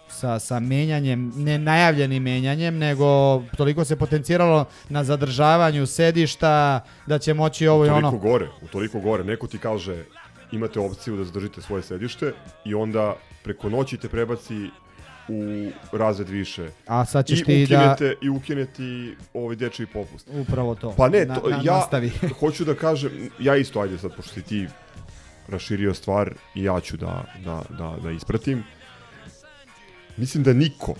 sa, 0.07 0.39
sa 0.39 0.59
menjanjem, 0.59 1.31
ne 1.35 1.57
najavljenim 1.59 2.23
menjanjem, 2.23 2.77
nego 2.77 3.41
toliko 3.57 3.85
se 3.85 3.95
potenciralo 3.95 4.65
na 4.89 5.03
zadržavanju 5.03 5.85
sedišta, 5.85 6.79
da 7.07 7.19
će 7.19 7.33
moći 7.33 7.67
ovo 7.67 7.85
i 7.85 7.89
toliko 7.89 8.07
ono. 8.07 8.17
gore, 8.17 8.47
u 8.61 8.67
toliko 8.67 8.99
gore. 8.99 9.23
Neko 9.23 9.47
ti 9.47 9.57
kaže 9.57 10.03
imate 10.51 10.79
opciju 10.79 11.17
da 11.17 11.23
zadržite 11.23 11.61
svoje 11.61 11.83
sedište 11.83 12.33
i 12.65 12.75
onda 12.75 13.15
preko 13.43 13.69
noći 13.69 13.97
te 13.97 14.09
prebaci 14.09 14.69
u 15.27 15.69
razred 15.91 16.29
više. 16.29 16.69
A 16.87 17.05
sad 17.05 17.25
ćeš 17.25 17.39
I 17.39 17.43
ti 17.43 17.65
da- 17.65 17.75
ukinete, 17.75 18.15
I 18.21 18.29
ukineti 18.29 19.15
ovaj 19.33 19.55
dečiji 19.55 19.87
popust. 19.87 20.27
Upravo 20.31 20.75
to. 20.75 20.91
Pa 20.91 21.09
ne, 21.09 21.25
Na- 21.25 21.35
to, 21.35 21.49
na- 21.49 21.55
ja 21.57 21.73
nastavi. 21.73 22.11
hoću 22.39 22.65
da 22.65 22.75
kažem, 22.75 23.11
ja 23.39 23.55
isto, 23.55 23.79
ajde 23.79 23.97
sad, 23.97 24.15
pošto 24.15 24.33
si 24.33 24.41
ti 24.41 24.67
raširio 25.47 25.93
stvar 25.93 26.33
i 26.55 26.63
ja 26.63 26.79
ću 26.79 26.97
da, 26.97 27.25
da, 27.45 27.61
da, 27.71 27.97
da 28.03 28.11
ispratim. 28.11 28.63
Mislim 30.17 30.43
da 30.43 30.53
niko 30.53 30.93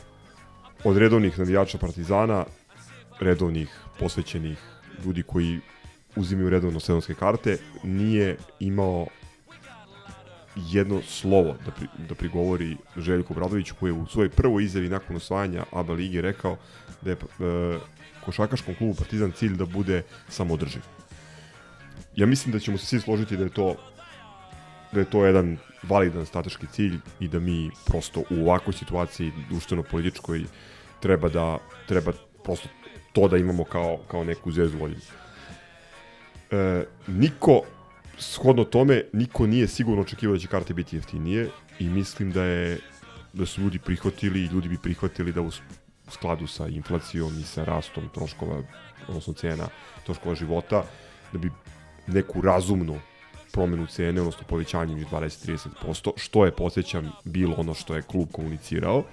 od 0.83 0.97
redovnih 0.97 1.39
navijača 1.39 1.77
Partizana, 1.77 2.45
redovnih, 3.19 3.69
posvećenih 3.99 4.57
ljudi 5.05 5.23
koji 5.23 5.59
uzimaju 6.15 6.49
redovno 6.49 6.79
sezonske 6.79 7.13
karte, 7.13 7.57
nije 7.83 8.37
imao 8.59 9.07
jedno 10.55 11.01
slovo 11.01 11.55
da, 11.65 11.71
pri, 11.71 11.87
da 12.09 12.15
prigovori 12.15 12.77
Željku 12.97 13.33
Bradoviću 13.33 13.75
koji 13.79 13.89
je 13.89 13.93
u 13.93 14.07
svojoj 14.07 14.29
prvoj 14.29 14.63
izjavi 14.63 14.89
nakon 14.89 15.15
osvajanja 15.15 15.63
ABA 15.71 15.93
lige 15.93 16.21
rekao 16.21 16.57
da 17.01 17.09
je 17.09 17.15
e, 17.15 17.79
košakaškom 18.25 18.75
klubu 18.75 18.95
Partizan 18.95 19.31
cilj 19.31 19.55
da 19.55 19.65
bude 19.65 20.03
samodrživ. 20.29 20.81
Ja 22.15 22.25
mislim 22.25 22.53
da 22.53 22.59
ćemo 22.59 22.77
se 22.77 22.85
svi 22.85 22.99
složiti 22.99 23.37
da 23.37 23.43
je 23.43 23.49
to 23.49 23.75
da 24.91 24.99
je 24.99 25.09
to 25.09 25.25
jedan 25.25 25.57
validan 25.83 26.25
strateški 26.25 26.67
cilj 26.71 26.97
i 27.19 27.27
da 27.27 27.39
mi 27.39 27.69
prosto 27.85 28.23
u 28.29 28.41
ovakvoj 28.43 28.73
situaciji 28.73 29.31
društveno-političkoj 29.49 30.45
treba 30.99 31.29
da 31.29 31.57
treba 31.87 32.11
prosto 32.43 32.69
to 33.13 33.27
da 33.27 33.37
imamo 33.37 33.63
kao, 33.63 33.97
kao 34.07 34.23
neku 34.23 34.51
zvezdu 34.51 34.77
volju. 34.77 34.95
E, 36.51 36.85
niko 37.07 37.61
shodno 38.17 38.63
tome 38.63 39.03
niko 39.13 39.47
nije 39.47 39.67
sigurno 39.67 40.01
očekivao 40.01 40.35
da 40.35 40.39
će 40.39 40.47
karte 40.47 40.73
biti 40.73 40.95
jeftinije 40.95 41.49
i 41.79 41.89
mislim 41.89 42.31
da 42.31 42.43
je 42.43 42.79
da 43.33 43.45
su 43.45 43.61
ljudi 43.61 43.79
prihvatili 43.79 44.39
i 44.39 44.45
ljudi 44.45 44.69
bi 44.69 44.77
prihvatili 44.77 45.31
da 45.31 45.41
u 45.41 45.51
skladu 46.11 46.47
sa 46.47 46.67
inflacijom 46.67 47.39
i 47.39 47.43
sa 47.43 47.63
rastom 47.63 48.09
troškova, 48.13 48.63
odnosno 49.07 49.33
cena 49.33 49.67
troškova 50.05 50.35
života, 50.35 50.83
da 51.33 51.39
bi 51.39 51.51
neku 52.07 52.41
razumnu 52.41 52.99
promenu 53.51 53.87
cene, 53.87 54.21
odnosno 54.21 54.43
povećanje 54.47 54.97
iz 54.97 55.05
20-30%, 55.05 56.11
što 56.15 56.45
je, 56.45 56.51
podsjećam, 56.51 57.11
bilo 57.23 57.55
ono 57.57 57.73
što 57.73 57.95
je 57.95 58.01
klub 58.01 58.27
komunicirao, 58.31 59.03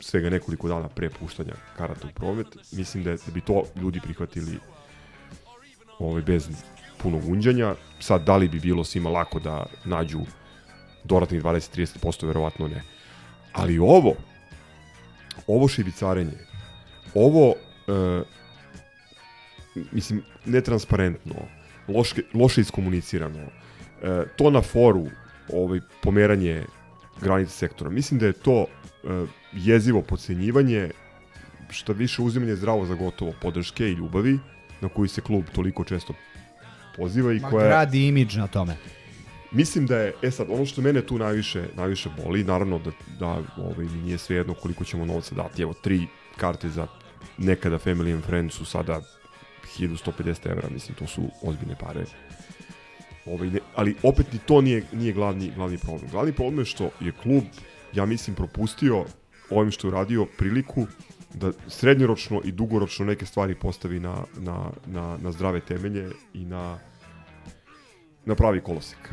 svega 0.00 0.30
nekoliko 0.30 0.68
dana 0.68 0.88
pre 0.88 1.10
puštanja 1.10 1.54
karata 1.76 2.06
u 2.06 2.14
promet, 2.14 2.46
mislim 2.72 3.04
da, 3.04 3.10
da 3.10 3.32
bi 3.34 3.40
to 3.40 3.62
ljudi 3.76 4.00
prihvatili 4.00 4.58
ovaj, 5.98 6.22
bez 6.22 6.48
punog 6.98 7.28
unđanja. 7.28 7.74
Sad, 8.00 8.24
da 8.24 8.36
li 8.36 8.48
bi 8.48 8.60
bilo 8.60 8.84
svima 8.84 9.10
lako 9.10 9.40
da 9.40 9.66
nađu 9.84 10.20
dodatnih 11.04 11.42
20-30%, 11.42 12.26
verovatno 12.26 12.68
ne. 12.68 12.82
Ali 13.52 13.78
ovo, 13.78 14.14
ovo 15.46 15.68
šibicarenje, 15.68 16.38
ovo, 17.14 17.54
e, 17.88 18.22
mislim, 19.92 20.22
netransparentno, 20.44 21.34
loše, 21.88 22.22
loše 22.34 22.60
iskomunicirano, 22.60 23.38
e, 23.38 24.24
to 24.36 24.50
na 24.50 24.62
foru, 24.62 25.06
ovaj, 25.52 25.80
pomeranje 26.02 26.64
granice 27.20 27.52
sektora, 27.52 27.90
mislim 27.90 28.20
da 28.20 28.26
je 28.26 28.32
to 28.32 28.66
e, 28.66 29.26
jezivo 29.52 30.02
pocenjivanje, 30.02 30.90
što 31.70 31.92
više 31.92 32.22
uzimanje 32.22 32.56
zdravo 32.56 32.86
za 32.86 32.94
gotovo 32.94 33.32
podrške 33.42 33.88
i 33.88 33.92
ljubavi, 33.92 34.38
na 34.80 34.88
koju 34.88 35.08
se 35.08 35.20
klub 35.20 35.44
toliko 35.54 35.84
često 35.84 36.14
poziva 36.96 37.32
i 37.32 37.40
Ma 37.40 37.50
koja 37.50 37.66
gradi 37.66 38.06
imidž 38.06 38.36
na 38.36 38.46
tome. 38.46 38.76
Mislim 39.52 39.86
da 39.86 39.98
je, 39.98 40.12
e 40.22 40.30
sad, 40.30 40.46
ono 40.50 40.66
što 40.66 40.82
mene 40.82 41.02
tu 41.02 41.18
najviše, 41.18 41.64
najviše 41.76 42.08
boli, 42.24 42.44
naravno 42.44 42.78
da, 42.78 42.90
da 43.18 43.26
ovaj, 43.56 43.86
mi 43.86 44.02
nije 44.02 44.18
svejedno 44.18 44.54
koliko 44.54 44.84
ćemo 44.84 45.04
novca 45.04 45.34
dati. 45.34 45.62
Evo, 45.62 45.74
tri 45.74 46.06
karte 46.36 46.68
za 46.68 46.86
nekada 47.38 47.78
Family 47.78 48.14
and 48.14 48.24
Friends 48.24 48.56
su 48.56 48.64
sada 48.64 49.00
1150 49.78 50.50
evra, 50.50 50.68
mislim, 50.70 50.96
to 50.96 51.06
su 51.06 51.22
ozbiljne 51.42 51.76
pare. 51.80 52.04
Ovaj, 53.26 53.50
ne, 53.50 53.58
ali 53.74 53.94
opet 54.02 54.32
ni 54.32 54.38
to 54.38 54.60
nije, 54.60 54.84
nije 54.92 55.12
glavni, 55.12 55.52
glavni 55.56 55.78
problem. 55.78 56.10
Glavni 56.10 56.32
problem 56.32 56.58
je 56.58 56.64
što 56.64 56.90
je 57.00 57.12
klub, 57.12 57.44
ja 57.92 58.06
mislim, 58.06 58.36
propustio 58.36 59.04
ovim 59.50 59.70
što 59.70 59.86
je 59.86 59.92
uradio 59.92 60.26
priliku 60.38 60.86
da 61.34 61.52
srednjoročno 61.68 62.40
i 62.44 62.52
dugoročno 62.52 63.06
neke 63.06 63.26
stvari 63.26 63.54
postavi 63.54 64.00
na, 64.00 64.16
na, 64.36 64.70
na, 64.86 65.18
na 65.22 65.32
zdrave 65.32 65.60
temelje 65.60 66.10
i 66.34 66.44
na, 66.44 66.78
na 68.24 68.34
pravi 68.34 68.60
kolosek. 68.60 69.10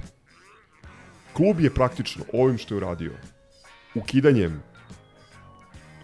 Klub 1.34 1.60
je 1.60 1.74
praktično 1.74 2.26
ovim 2.34 2.58
što 2.58 2.74
je 2.74 2.78
uradio 2.78 3.12
ukidanjem 3.96 4.62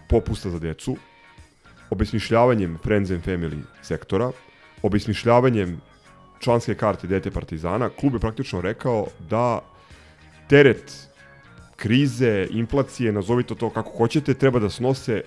popusta 0.09 0.49
za 0.49 0.59
decu, 0.59 0.97
obesmišljavanjem 1.89 2.77
Friends 2.83 3.11
and 3.11 3.23
Family 3.23 3.61
sektora, 3.81 4.31
obesmišljavanjem 4.81 5.81
članske 6.39 6.75
karte 6.75 7.07
dete 7.07 7.31
Partizana, 7.31 7.89
klub 7.89 8.13
je 8.13 8.19
praktično 8.19 8.61
rekao 8.61 9.07
da 9.29 9.61
teret 10.49 11.07
krize, 11.75 12.47
inflacije, 12.51 13.11
nazovite 13.11 13.55
to 13.55 13.69
kako 13.69 13.97
hoćete, 13.97 14.33
treba 14.33 14.59
da 14.59 14.69
snose 14.69 15.21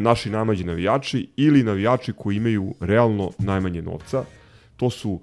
naši 0.00 0.30
najmađi 0.30 0.64
navijači 0.64 1.28
ili 1.36 1.62
navijači 1.62 2.12
koji 2.12 2.36
imaju 2.36 2.74
realno 2.80 3.30
najmanje 3.38 3.82
novca. 3.82 4.24
To 4.76 4.90
su 4.90 5.20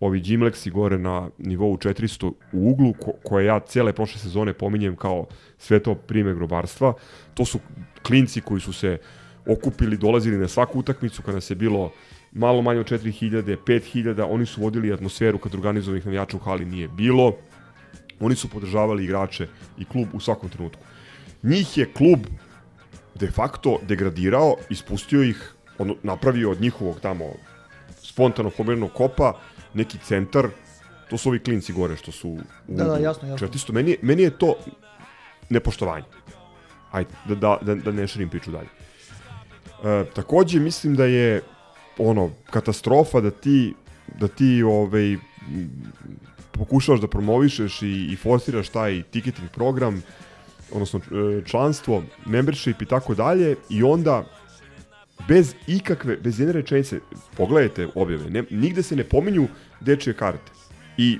ovi 0.00 0.20
Gimlexi 0.20 0.70
gore 0.70 0.98
na 0.98 1.30
nivou 1.38 1.76
400 1.76 2.32
u 2.52 2.70
uglu, 2.70 2.92
ko, 2.92 3.12
koje 3.24 3.46
ja 3.46 3.60
cele 3.60 3.92
prošle 3.92 4.20
sezone 4.20 4.52
pominjem 4.52 4.96
kao 4.96 5.26
sve 5.58 5.82
to 5.82 5.94
prime 5.94 6.34
grobarstva. 6.34 6.92
To 7.34 7.44
su 7.44 7.58
klinci 8.02 8.40
koji 8.40 8.60
su 8.60 8.72
se 8.72 8.98
okupili, 9.46 9.96
dolazili 9.96 10.38
na 10.38 10.48
svaku 10.48 10.78
utakmicu 10.78 11.22
kada 11.22 11.40
se 11.40 11.54
bilo 11.54 11.92
malo 12.32 12.62
manje 12.62 12.80
od 12.80 12.90
4000, 12.90 13.56
5000, 13.66 14.26
oni 14.30 14.46
su 14.46 14.62
vodili 14.62 14.92
atmosferu 14.92 15.38
kad 15.38 15.54
organizovanih 15.54 16.06
navijača 16.06 16.36
u 16.36 16.40
hali 16.40 16.64
nije 16.64 16.88
bilo. 16.88 17.36
Oni 18.20 18.34
su 18.34 18.48
podržavali 18.48 19.04
igrače 19.04 19.48
i 19.78 19.84
klub 19.84 20.08
u 20.12 20.20
svakom 20.20 20.48
trenutku. 20.48 20.82
Njih 21.42 21.78
je 21.78 21.92
klub 21.92 22.18
de 23.20 23.30
facto 23.30 23.78
degradirao, 23.88 24.56
ispustio 24.70 25.22
ih, 25.22 25.54
on 25.78 25.94
napravio 26.02 26.50
od 26.50 26.60
njihovog 26.60 27.00
tamo 27.00 27.24
spontano 28.02 28.50
pomernog 28.50 28.92
kopa 28.92 29.38
neki 29.74 29.98
centar, 29.98 30.48
to 31.10 31.18
su 31.18 31.28
ovi 31.28 31.38
klinci 31.38 31.72
gore 31.72 31.96
što 31.96 32.12
su 32.12 32.28
u 32.28 32.38
Da, 32.68 32.84
da, 32.84 32.98
jasno, 32.98 33.28
jasno. 33.28 33.48
400. 33.48 33.72
Meni, 33.72 33.96
meni 34.02 34.22
je 34.22 34.30
to 34.30 34.54
nepoštovanje. 35.48 36.06
Ajde, 36.90 37.10
da, 37.24 37.34
da, 37.34 37.58
da, 37.62 37.74
da 37.74 37.92
ne 37.92 38.06
širim 38.06 38.28
priču 38.28 38.50
dalje. 38.50 38.68
E, 39.84 40.04
takođe 40.14 40.60
mislim 40.60 40.96
da 40.96 41.04
je 41.04 41.42
ono 41.98 42.30
katastrofa 42.50 43.20
da 43.20 43.30
ti 43.30 43.74
da 44.18 44.28
ti 44.28 44.62
ovaj 44.62 45.16
pokušavaš 46.52 47.00
da 47.00 47.08
promovišeš 47.08 47.82
i, 47.82 48.08
i 48.12 48.16
forsiraš 48.16 48.68
taj 48.68 49.02
ticketing 49.02 49.50
program 49.50 50.02
odnosno 50.72 51.00
e, 51.00 51.42
članstvo, 51.44 52.02
membership 52.26 52.82
i 52.82 52.86
tako 52.86 53.14
dalje 53.14 53.56
i 53.68 53.82
onda 53.82 54.24
bez 55.28 55.54
ikakve, 55.66 56.16
bez 56.16 56.40
jedne 56.40 56.52
rečenice, 56.52 57.00
pogledajte 57.36 57.88
objave, 57.94 58.30
ne, 58.30 58.44
nigde 58.50 58.82
se 58.82 58.96
ne 58.96 59.04
pominju 59.04 59.48
dečije 59.80 60.14
karte 60.14 60.52
i 60.96 61.18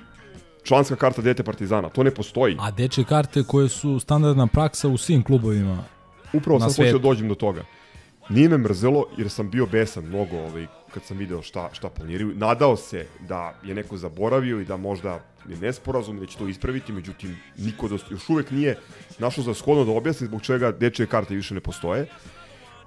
članska 0.63 0.97
karta 0.97 1.23
dete 1.23 1.43
Partizana, 1.43 1.89
to 1.89 2.03
ne 2.03 2.11
postoji. 2.11 2.57
A 2.61 2.71
dečje 2.71 3.05
karte 3.05 3.43
koje 3.43 3.69
su 3.69 3.99
standardna 3.99 4.47
praksa 4.47 4.89
u 4.89 4.97
svim 4.97 5.23
klubovima 5.23 5.85
Upravo 6.33 6.61
sam 6.61 6.69
hoćeo 6.69 6.85
svetu. 6.85 6.99
da 6.99 7.03
dođem 7.03 7.29
do 7.29 7.35
toga. 7.35 7.65
Nije 8.29 8.49
me 8.49 8.59
mrzelo 8.59 9.05
jer 9.19 9.31
sam 9.31 9.51
bio 9.51 9.67
besan 9.67 10.05
mnogo 10.05 10.37
ovaj, 10.37 10.67
kad 10.95 11.05
sam 11.05 11.19
video 11.19 11.43
šta, 11.43 11.69
šta 11.73 11.91
planiraju. 11.91 12.35
Nadao 12.35 12.77
se 12.77 13.07
da 13.29 13.55
je 13.63 13.75
neko 13.75 13.97
zaboravio 13.97 14.61
i 14.61 14.65
da 14.65 14.77
možda 14.77 15.21
je 15.49 15.57
nesporazum 15.57 16.17
i 16.17 16.21
da 16.21 16.27
će 16.27 16.39
to 16.39 16.49
ispraviti, 16.49 16.93
međutim 16.93 17.37
niko 17.59 17.89
da, 17.89 17.97
još 18.11 18.29
uvek 18.29 18.51
nije 18.51 18.79
našao 19.19 19.45
za 19.45 19.55
shodno 19.55 19.85
da 19.85 19.93
objasni 19.93 20.27
zbog 20.27 20.43
čega 20.43 20.73
dečije 20.73 21.07
karte 21.07 21.35
više 21.35 21.55
ne 21.55 21.61
postoje. 21.61 22.07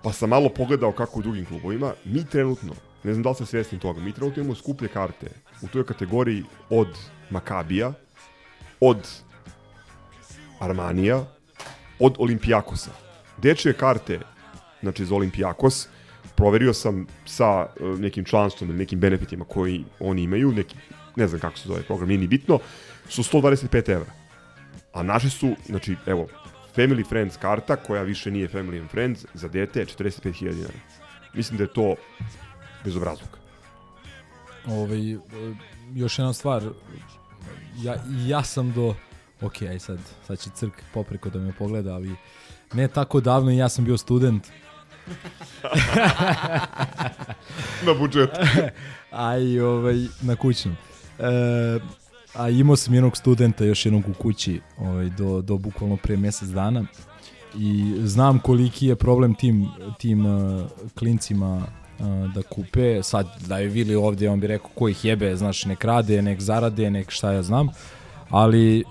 Pa 0.03 0.13
sam 0.13 0.29
malo 0.29 0.49
pogledao 0.49 0.91
kako 0.91 1.19
u 1.19 1.21
drugim 1.21 1.45
klubovima. 1.45 1.93
Mi 2.05 2.25
trenutno, 2.25 2.73
ne 3.03 3.13
znam 3.13 3.23
da 3.23 3.29
li 3.29 3.35
ste 3.35 3.45
svjesni 3.45 3.79
toga, 3.79 4.01
mi 4.01 4.11
trenutno 4.11 4.41
imamo 4.43 4.55
skuplje 4.55 4.87
karte 4.87 5.27
u 5.61 5.67
toj 5.67 5.85
kategoriji 5.85 6.43
od 6.69 6.87
Makabija, 7.29 7.93
od 8.79 9.07
Armanija, 10.59 11.25
od 11.99 12.15
Olimpijakosa. 12.19 12.91
Dečije 13.37 13.73
karte, 13.73 14.19
znači 14.81 15.05
za 15.05 15.15
Olimpijakos, 15.15 15.87
proverio 16.35 16.73
sam 16.73 17.07
sa 17.25 17.67
e, 17.79 17.83
nekim 17.83 18.25
članstvom 18.25 18.69
ili 18.69 18.79
nekim 18.79 18.99
benefitima 18.99 19.45
koji 19.45 19.83
oni 19.99 20.23
imaju, 20.23 20.51
neki, 20.51 20.75
ne 21.15 21.27
znam 21.27 21.41
kako 21.41 21.57
se 21.57 21.67
zove 21.67 21.83
program, 21.83 22.07
nije 22.07 22.17
ni 22.17 22.27
bitno, 22.27 22.59
su 23.09 23.23
125 23.23 23.89
evra. 23.89 24.11
A 24.93 25.03
naše 25.03 25.29
su, 25.29 25.55
znači, 25.65 25.95
evo, 26.05 26.27
Family 26.75 27.09
Friends 27.09 27.37
karta, 27.37 27.75
koja 27.75 28.01
više 28.01 28.31
nije 28.31 28.49
Family 28.49 28.81
and 28.81 28.89
Friends, 28.89 29.25
za 29.33 29.47
dete 29.47 29.79
je 29.79 29.85
45.000 29.85 30.53
dinara. 30.53 30.73
Mislim 31.33 31.57
da 31.57 31.63
je 31.63 31.73
to 31.73 31.95
bezobrazluk. 32.83 33.37
Ovaj, 34.67 35.11
e, 35.11 35.17
još 35.95 36.19
jedna 36.19 36.33
stvar, 36.33 36.63
ja, 37.81 37.95
ja 38.25 38.43
sam 38.43 38.71
do, 38.71 38.95
ok, 39.41 39.61
aj 39.61 39.79
sad, 39.79 39.99
sad 40.27 40.39
će 40.39 40.49
crk 40.49 40.73
popreko 40.93 41.29
da 41.29 41.39
me 41.39 41.53
pogleda, 41.53 41.93
ali 41.93 42.15
ne 42.73 42.87
tako 42.87 43.21
davno 43.21 43.51
i 43.51 43.57
ja 43.57 43.69
sam 43.69 43.85
bio 43.85 43.97
student. 43.97 44.47
Na 47.85 47.93
budžetu. 47.99 48.39
a 49.11 49.37
i 49.37 49.59
ovaj, 49.59 49.95
na 50.21 50.35
kućnom. 50.35 50.75
E, 51.19 51.79
a 52.35 52.49
imao 52.49 52.75
sam 52.75 52.93
jednog 52.93 53.17
studenta, 53.17 53.65
još 53.65 53.85
jednog 53.85 54.09
u 54.09 54.13
kući, 54.13 54.61
ovaj, 54.77 55.09
do, 55.09 55.41
do 55.41 55.57
bukvalno 55.57 55.97
pre 55.97 56.17
mesec 56.17 56.49
dana 56.49 56.85
i 57.55 57.93
znam 58.03 58.39
koliki 58.39 58.87
je 58.87 58.95
problem 58.95 59.35
tim, 59.35 59.67
tim 59.99 60.25
uh, 60.25 60.61
klincima 60.95 61.65
uh, 61.99 62.33
da 62.33 62.41
kupe, 62.41 63.03
sad 63.03 63.27
da 63.47 63.57
je 63.57 63.67
Vili 63.67 63.95
ovde, 63.95 64.29
on 64.29 64.39
bi 64.39 64.47
rekao 64.47 64.69
ko 64.75 64.89
ih 64.89 65.05
jebe, 65.05 65.35
znaš, 65.35 65.65
nek 65.65 65.83
rade, 65.83 66.21
nek 66.21 66.41
zarade, 66.41 66.89
nek 66.89 67.11
šta 67.11 67.31
ja 67.31 67.43
znam, 67.43 67.69
ali 68.29 68.83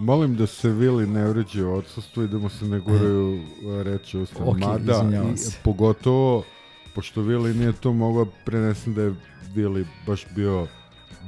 Molim 0.00 0.36
da 0.36 0.46
se 0.46 0.70
Vili 0.70 1.06
ne 1.06 1.24
vređe 1.24 1.64
u 1.64 1.74
odsustvu 1.74 2.24
i 2.24 2.28
da 2.28 2.38
mu 2.38 2.48
se 2.48 2.64
ne 2.64 2.80
guraju 2.80 3.34
e, 3.34 3.82
reći 3.82 4.18
u 4.18 4.22
usta. 4.22 4.44
Ok, 4.44 4.58
Mada, 4.58 5.04
i, 5.12 5.50
pogotovo, 5.64 6.44
pošto 6.94 7.22
Vili 7.22 7.54
nije 7.54 7.72
to 7.72 7.92
mogao, 7.92 8.26
prenesem 8.44 8.94
da 8.94 9.02
je 9.02 9.14
Vili 9.54 9.86
baš 10.06 10.26
bio 10.34 10.66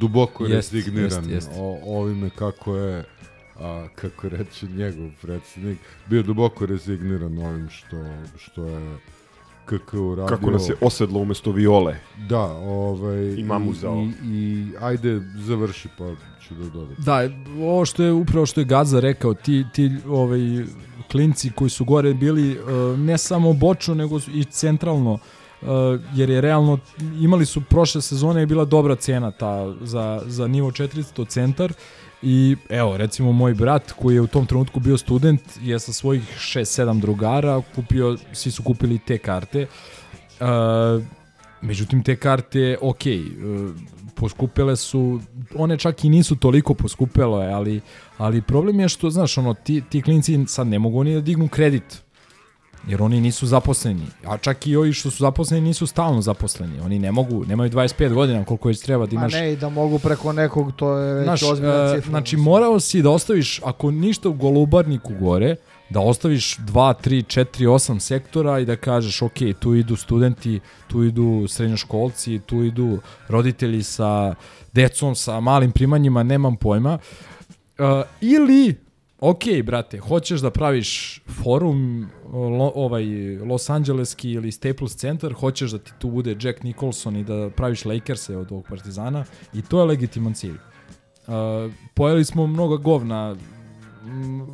duboko 0.00 0.44
Jest, 0.44 0.72
rezigniran 0.72 1.30
jest, 1.30 1.30
jest. 1.30 1.50
O, 1.56 1.78
ovime 1.84 2.30
kako 2.30 2.76
je 2.76 3.04
a, 3.60 3.86
kako 3.94 4.28
reče 4.28 4.66
njegov 4.66 5.10
predsjednik, 5.22 5.78
bio 6.06 6.22
duboko 6.22 6.66
rezigniran 6.66 7.38
ovim 7.38 7.68
što, 7.70 7.96
što 8.36 8.66
je 8.66 8.98
KK 9.64 9.94
uradio. 9.94 10.36
Kako 10.36 10.50
nas 10.50 10.68
je 10.68 10.74
osedlo 10.80 11.20
umesto 11.20 11.52
viole. 11.52 11.96
Da, 12.28 12.42
ovaj... 12.52 13.34
I 13.38 13.44
mamuzao. 13.44 13.96
I, 13.96 14.12
i, 14.24 14.66
ajde, 14.80 15.20
završi, 15.36 15.88
pa 15.98 16.04
ću 16.42 16.54
da 16.54 16.68
dodam. 16.70 16.96
Da, 16.98 17.28
ovo 17.60 17.84
što 17.84 18.02
je 18.02 18.12
upravo 18.12 18.46
što 18.46 18.60
je 18.60 18.64
Gaza 18.64 19.00
rekao, 19.00 19.34
ti, 19.34 19.64
ti 19.74 19.90
ovaj, 20.08 20.40
klinci 21.10 21.50
koji 21.50 21.70
su 21.70 21.84
gore 21.84 22.14
bili 22.14 22.58
uh, 22.58 22.98
ne 22.98 23.18
samo 23.18 23.52
bočno, 23.52 23.94
nego 23.94 24.20
i 24.34 24.44
centralno, 24.44 25.12
uh, 25.12 25.68
jer 26.14 26.30
je 26.30 26.40
realno, 26.40 26.78
imali 27.20 27.46
su 27.46 27.60
prošle 27.60 28.02
sezone 28.02 28.40
je 28.40 28.46
bila 28.46 28.64
dobra 28.64 28.96
cena 28.96 29.30
ta, 29.30 29.74
za, 29.80 30.22
za 30.26 30.46
nivo 30.46 30.70
400 30.70 31.28
centar 31.28 31.72
i 32.22 32.56
evo, 32.68 32.96
recimo 32.96 33.32
moj 33.32 33.54
brat 33.54 33.92
koji 33.92 34.14
je 34.14 34.20
u 34.20 34.26
tom 34.26 34.46
trenutku 34.46 34.80
bio 34.80 34.98
student 34.98 35.42
je 35.62 35.78
sa 35.78 35.92
svojih 35.92 36.22
6-7 36.38 37.00
drugara 37.00 37.62
kupio, 37.74 38.16
svi 38.32 38.50
su 38.50 38.62
kupili 38.62 38.98
te 38.98 39.18
karte. 39.18 39.66
Uh, 40.40 41.02
Međutim, 41.62 42.02
te 42.02 42.16
karte, 42.16 42.76
ok, 42.80 43.06
e, 43.06 43.20
poskupele 44.14 44.76
su, 44.76 45.20
one 45.54 45.78
čak 45.78 46.04
i 46.04 46.08
nisu 46.08 46.36
toliko 46.36 46.74
poskupele, 46.74 47.46
ali, 47.46 47.80
ali 48.18 48.42
problem 48.42 48.80
je 48.80 48.88
što, 48.88 49.10
znaš, 49.10 49.38
ono, 49.38 49.54
ti, 49.54 49.82
ti 49.88 50.02
klinci 50.02 50.38
sad 50.46 50.66
ne 50.66 50.78
mogu 50.78 50.98
oni 50.98 51.14
da 51.14 51.20
dignu 51.20 51.48
kredit, 51.48 52.02
jer 52.86 53.02
oni 53.02 53.20
nisu 53.20 53.46
zaposleni, 53.46 54.06
a 54.26 54.38
čak 54.38 54.66
i 54.66 54.76
ovi 54.76 54.92
što 54.92 55.10
su 55.10 55.16
zaposleni 55.18 55.66
nisu 55.68 55.86
stalno 55.86 56.22
zaposleni, 56.22 56.80
oni 56.80 56.98
ne 56.98 57.12
mogu, 57.12 57.44
nemaju 57.44 57.70
25 57.70 58.12
godina 58.14 58.44
koliko 58.44 58.68
već 58.68 58.80
treba 58.80 59.06
da 59.06 59.14
Ma 59.14 59.20
imaš. 59.20 59.32
ne, 59.32 59.52
i 59.52 59.56
da 59.56 59.68
mogu 59.68 59.98
preko 59.98 60.32
nekog, 60.32 60.72
to 60.76 60.98
je 60.98 61.14
već 61.14 61.24
Znaš, 61.24 61.42
ozbiljna 61.42 61.74
e, 61.84 61.94
cifra. 61.94 62.10
znači 62.10 62.36
morao 62.36 62.80
si 62.80 63.02
da 63.02 63.10
ostaviš, 63.10 63.60
ako 63.64 63.90
ništa 63.90 64.28
u 64.28 64.32
golubarniku 64.32 65.12
gore, 65.20 65.56
da 65.90 66.00
ostaviš 66.00 66.56
2, 66.58 66.94
3, 67.04 67.40
4, 67.40 67.66
8 67.66 67.98
sektora 67.98 68.58
i 68.58 68.64
da 68.64 68.76
kažeš 68.76 69.22
ok, 69.22 69.38
tu 69.60 69.74
idu 69.74 69.96
studenti, 69.96 70.60
tu 70.88 71.04
idu 71.04 71.44
srednjoškolci, 71.48 72.40
tu 72.46 72.62
idu 72.62 72.98
roditelji 73.28 73.82
sa 73.82 74.34
decom, 74.72 75.14
sa 75.14 75.40
malim 75.40 75.72
primanjima, 75.72 76.22
nemam 76.22 76.56
pojma. 76.56 76.98
Uh, 77.78 77.86
ili, 78.20 78.74
ok, 79.22 79.42
brate, 79.64 79.98
hoćeš 79.98 80.40
da 80.40 80.50
praviš 80.50 81.20
forum 81.42 82.08
lo, 82.32 82.72
ovaj 82.74 83.04
Los 83.36 83.70
Angeleski 83.70 84.30
ili 84.30 84.52
Staples 84.52 84.96
Center, 84.96 85.32
hoćeš 85.32 85.70
da 85.70 85.78
ti 85.78 85.92
tu 85.98 86.10
bude 86.10 86.36
Jack 86.40 86.62
Nicholson 86.62 87.16
i 87.16 87.24
da 87.24 87.50
praviš 87.50 87.84
Lakers-e 87.84 88.36
od 88.36 88.52
ovog 88.52 88.66
Partizana 88.68 89.24
i 89.54 89.62
to 89.62 89.78
je 89.80 89.84
legitiman 89.84 90.34
cilj. 90.34 90.54
Uh, 90.54 91.72
pojeli 91.94 92.24
smo 92.24 92.46
mnogo 92.46 92.78
govna, 92.78 93.36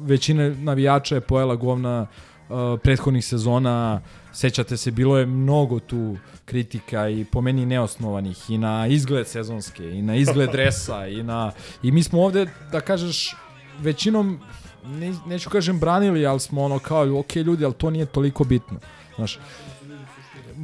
većina 0.03 0.49
navijača 0.49 1.15
je 1.15 1.21
pojela 1.21 1.57
govna 1.57 2.07
uh, 2.49 2.57
prethodnih 2.83 3.25
sezona, 3.25 4.01
sećate 4.33 4.77
se, 4.77 4.91
bilo 4.91 5.19
je 5.19 5.27
mnogo 5.27 5.79
tu 5.79 6.17
kritika 6.45 7.09
i 7.09 7.25
po 7.25 7.41
meni 7.41 7.67
neosnovanih 7.67 8.51
i 8.51 8.59
na 8.59 8.87
izgled 8.87 9.27
sezonske 9.27 9.91
i 9.91 10.03
na 10.03 10.17
izgled 10.17 10.51
dresa 10.57 11.07
i 11.07 11.23
na 11.23 11.53
i 11.83 11.93
mi 11.93 12.03
smo 12.03 12.23
ovde 12.23 12.47
da 12.73 12.81
kažeš 12.81 13.35
većinom 13.79 14.41
ne, 14.87 15.15
neću 15.27 15.51
kažem 15.51 15.81
branili, 15.81 16.27
ali 16.27 16.41
smo 16.41 16.65
ono 16.65 16.79
kao 16.79 17.19
ok 17.19 17.37
ljudi, 17.37 17.65
ali 17.65 17.75
to 17.75 17.91
nije 17.91 18.07
toliko 18.07 18.45
bitno. 18.45 18.79
Znaš, 19.17 19.39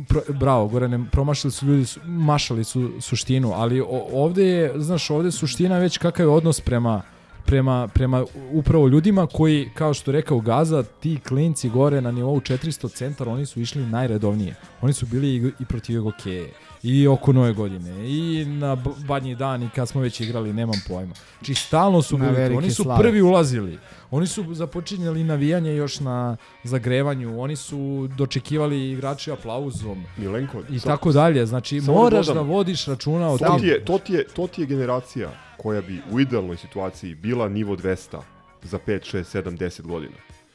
Pro, 0.08 0.20
bravo, 0.28 0.68
Gorane, 0.68 1.04
promašili 1.12 1.52
su 1.52 1.66
ljudi, 1.66 1.86
su, 1.86 2.00
mašali 2.04 2.64
su 2.64 2.90
suštinu, 3.00 3.52
ali 3.54 3.80
o, 3.80 4.06
ovde 4.12 4.44
je, 4.44 4.72
znaš, 4.76 5.10
ovde 5.10 5.28
je 5.28 5.32
suština 5.32 5.78
već 5.78 5.98
kakav 5.98 6.26
je 6.26 6.30
odnos 6.30 6.60
prema 6.60 7.02
prema, 7.46 7.88
prema 7.88 8.24
upravo 8.52 8.88
ljudima 8.88 9.26
koji, 9.26 9.70
kao 9.74 9.94
što 9.94 10.12
rekao 10.12 10.40
Gaza, 10.40 10.82
ti 10.82 11.18
klinci 11.28 11.68
gore 11.68 12.00
na 12.00 12.10
nivou 12.10 12.40
400 12.40 12.92
centara, 12.92 13.30
oni 13.30 13.46
su 13.46 13.60
išli 13.60 13.86
najredovnije. 13.86 14.54
Oni 14.80 14.92
su 14.92 15.06
bili 15.06 15.28
i, 15.28 15.52
i 15.60 15.64
protiv 15.64 15.96
Egokeje, 15.96 16.52
i 16.84 17.08
oko 17.08 17.32
nove 17.32 17.52
godine, 17.52 17.90
i 18.02 18.44
na 18.46 18.76
badnji 18.98 19.34
dan, 19.34 19.62
i 19.62 19.68
kad 19.70 19.88
smo 19.88 20.00
već 20.00 20.20
igrali, 20.20 20.52
nemam 20.52 20.80
pojma. 20.88 21.14
Znači, 21.38 21.54
stalno 21.56 22.02
su 22.02 22.18
Na 22.18 22.24
bili 22.24 22.34
tu. 22.34 22.38
veliki 22.38 22.58
Oni 22.58 22.70
su 22.70 22.82
slave. 22.82 23.00
prvi 23.00 23.22
ulazili. 23.22 23.78
Oni 24.10 24.26
su 24.26 24.44
započinjali 24.50 25.24
navijanje 25.24 25.74
još 25.74 26.00
na 26.00 26.36
zagrevanju, 26.64 27.40
oni 27.40 27.56
su 27.56 27.78
dočekivali 28.08 28.90
igrači 28.90 29.32
aplauzom 29.32 30.04
Milenko, 30.16 30.62
i 30.70 30.78
sa- 30.78 30.86
tako 30.86 31.12
dalje. 31.12 31.46
Znači, 31.46 31.80
da 31.80 31.92
moraš 31.92 32.26
dodam, 32.26 32.46
da 32.46 32.52
vodiš 32.52 32.86
računa 32.86 33.28
o 33.28 33.38
to 33.38 33.44
tom. 33.44 33.60
ti, 33.60 33.66
je, 33.66 33.84
to, 33.84 33.98
ti 33.98 34.12
je, 34.12 34.24
to 34.26 34.46
ti 34.46 34.60
je 34.60 34.66
generacija 34.66 35.28
koja 35.56 35.80
bi 35.82 36.00
u 36.10 36.20
idealnoj 36.20 36.56
situaciji 36.56 37.14
bila 37.14 37.48
nivo 37.48 37.76
200 37.76 38.18
za 38.62 38.78
5, 38.78 38.92
6, 39.08 39.38
7, 39.38 39.58
10 39.58 39.82
godina. 39.82 40.14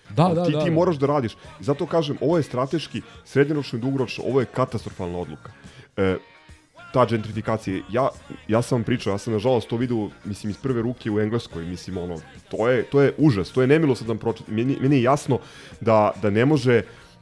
Da, 0.10 0.24
Ali 0.24 0.36
da, 0.36 0.46
ti, 0.46 0.52
da, 0.52 0.60
ti 0.60 0.70
da. 0.70 0.76
moraš 0.76 0.96
da 0.96 1.08
radiš. 1.08 1.34
I 1.34 1.38
zato 1.62 1.86
kažem, 1.86 2.18
ovo 2.22 2.38
je 2.38 2.44
strateški, 2.44 3.02
srednjoročno 3.26 3.78
i 3.78 3.82
dugoročno, 3.82 4.24
ovo 4.24 4.40
je 4.40 4.46
katastrofalna 4.48 5.18
odluka. 5.18 5.52
E, 5.98 6.18
ta 6.94 7.06
gentrifikacija, 7.06 7.84
ja, 7.92 8.10
ja 8.48 8.62
sam 8.62 8.76
vam 8.76 8.84
pričao, 8.84 9.12
ja 9.12 9.18
sam 9.18 9.34
nažalost 9.34 9.70
to 9.70 9.78
vidio, 9.78 10.10
mislim, 10.26 10.50
iz 10.50 10.58
prve 10.58 10.82
ruke 10.82 11.12
u 11.12 11.20
Engleskoj, 11.20 11.66
mislim, 11.66 11.98
ono, 11.98 12.20
to 12.50 12.70
je, 12.70 12.84
to 12.84 13.02
je 13.02 13.14
užas, 13.18 13.52
to 13.52 13.62
je 13.62 13.68
nemilosadan 13.68 14.18
pročet. 14.18 14.48
Meni, 14.48 14.78
meni 14.82 14.96
je 14.96 15.04
jasno 15.04 15.40
da, 15.82 16.12
da 16.22 16.30
ne 16.30 16.46
može 16.46 16.82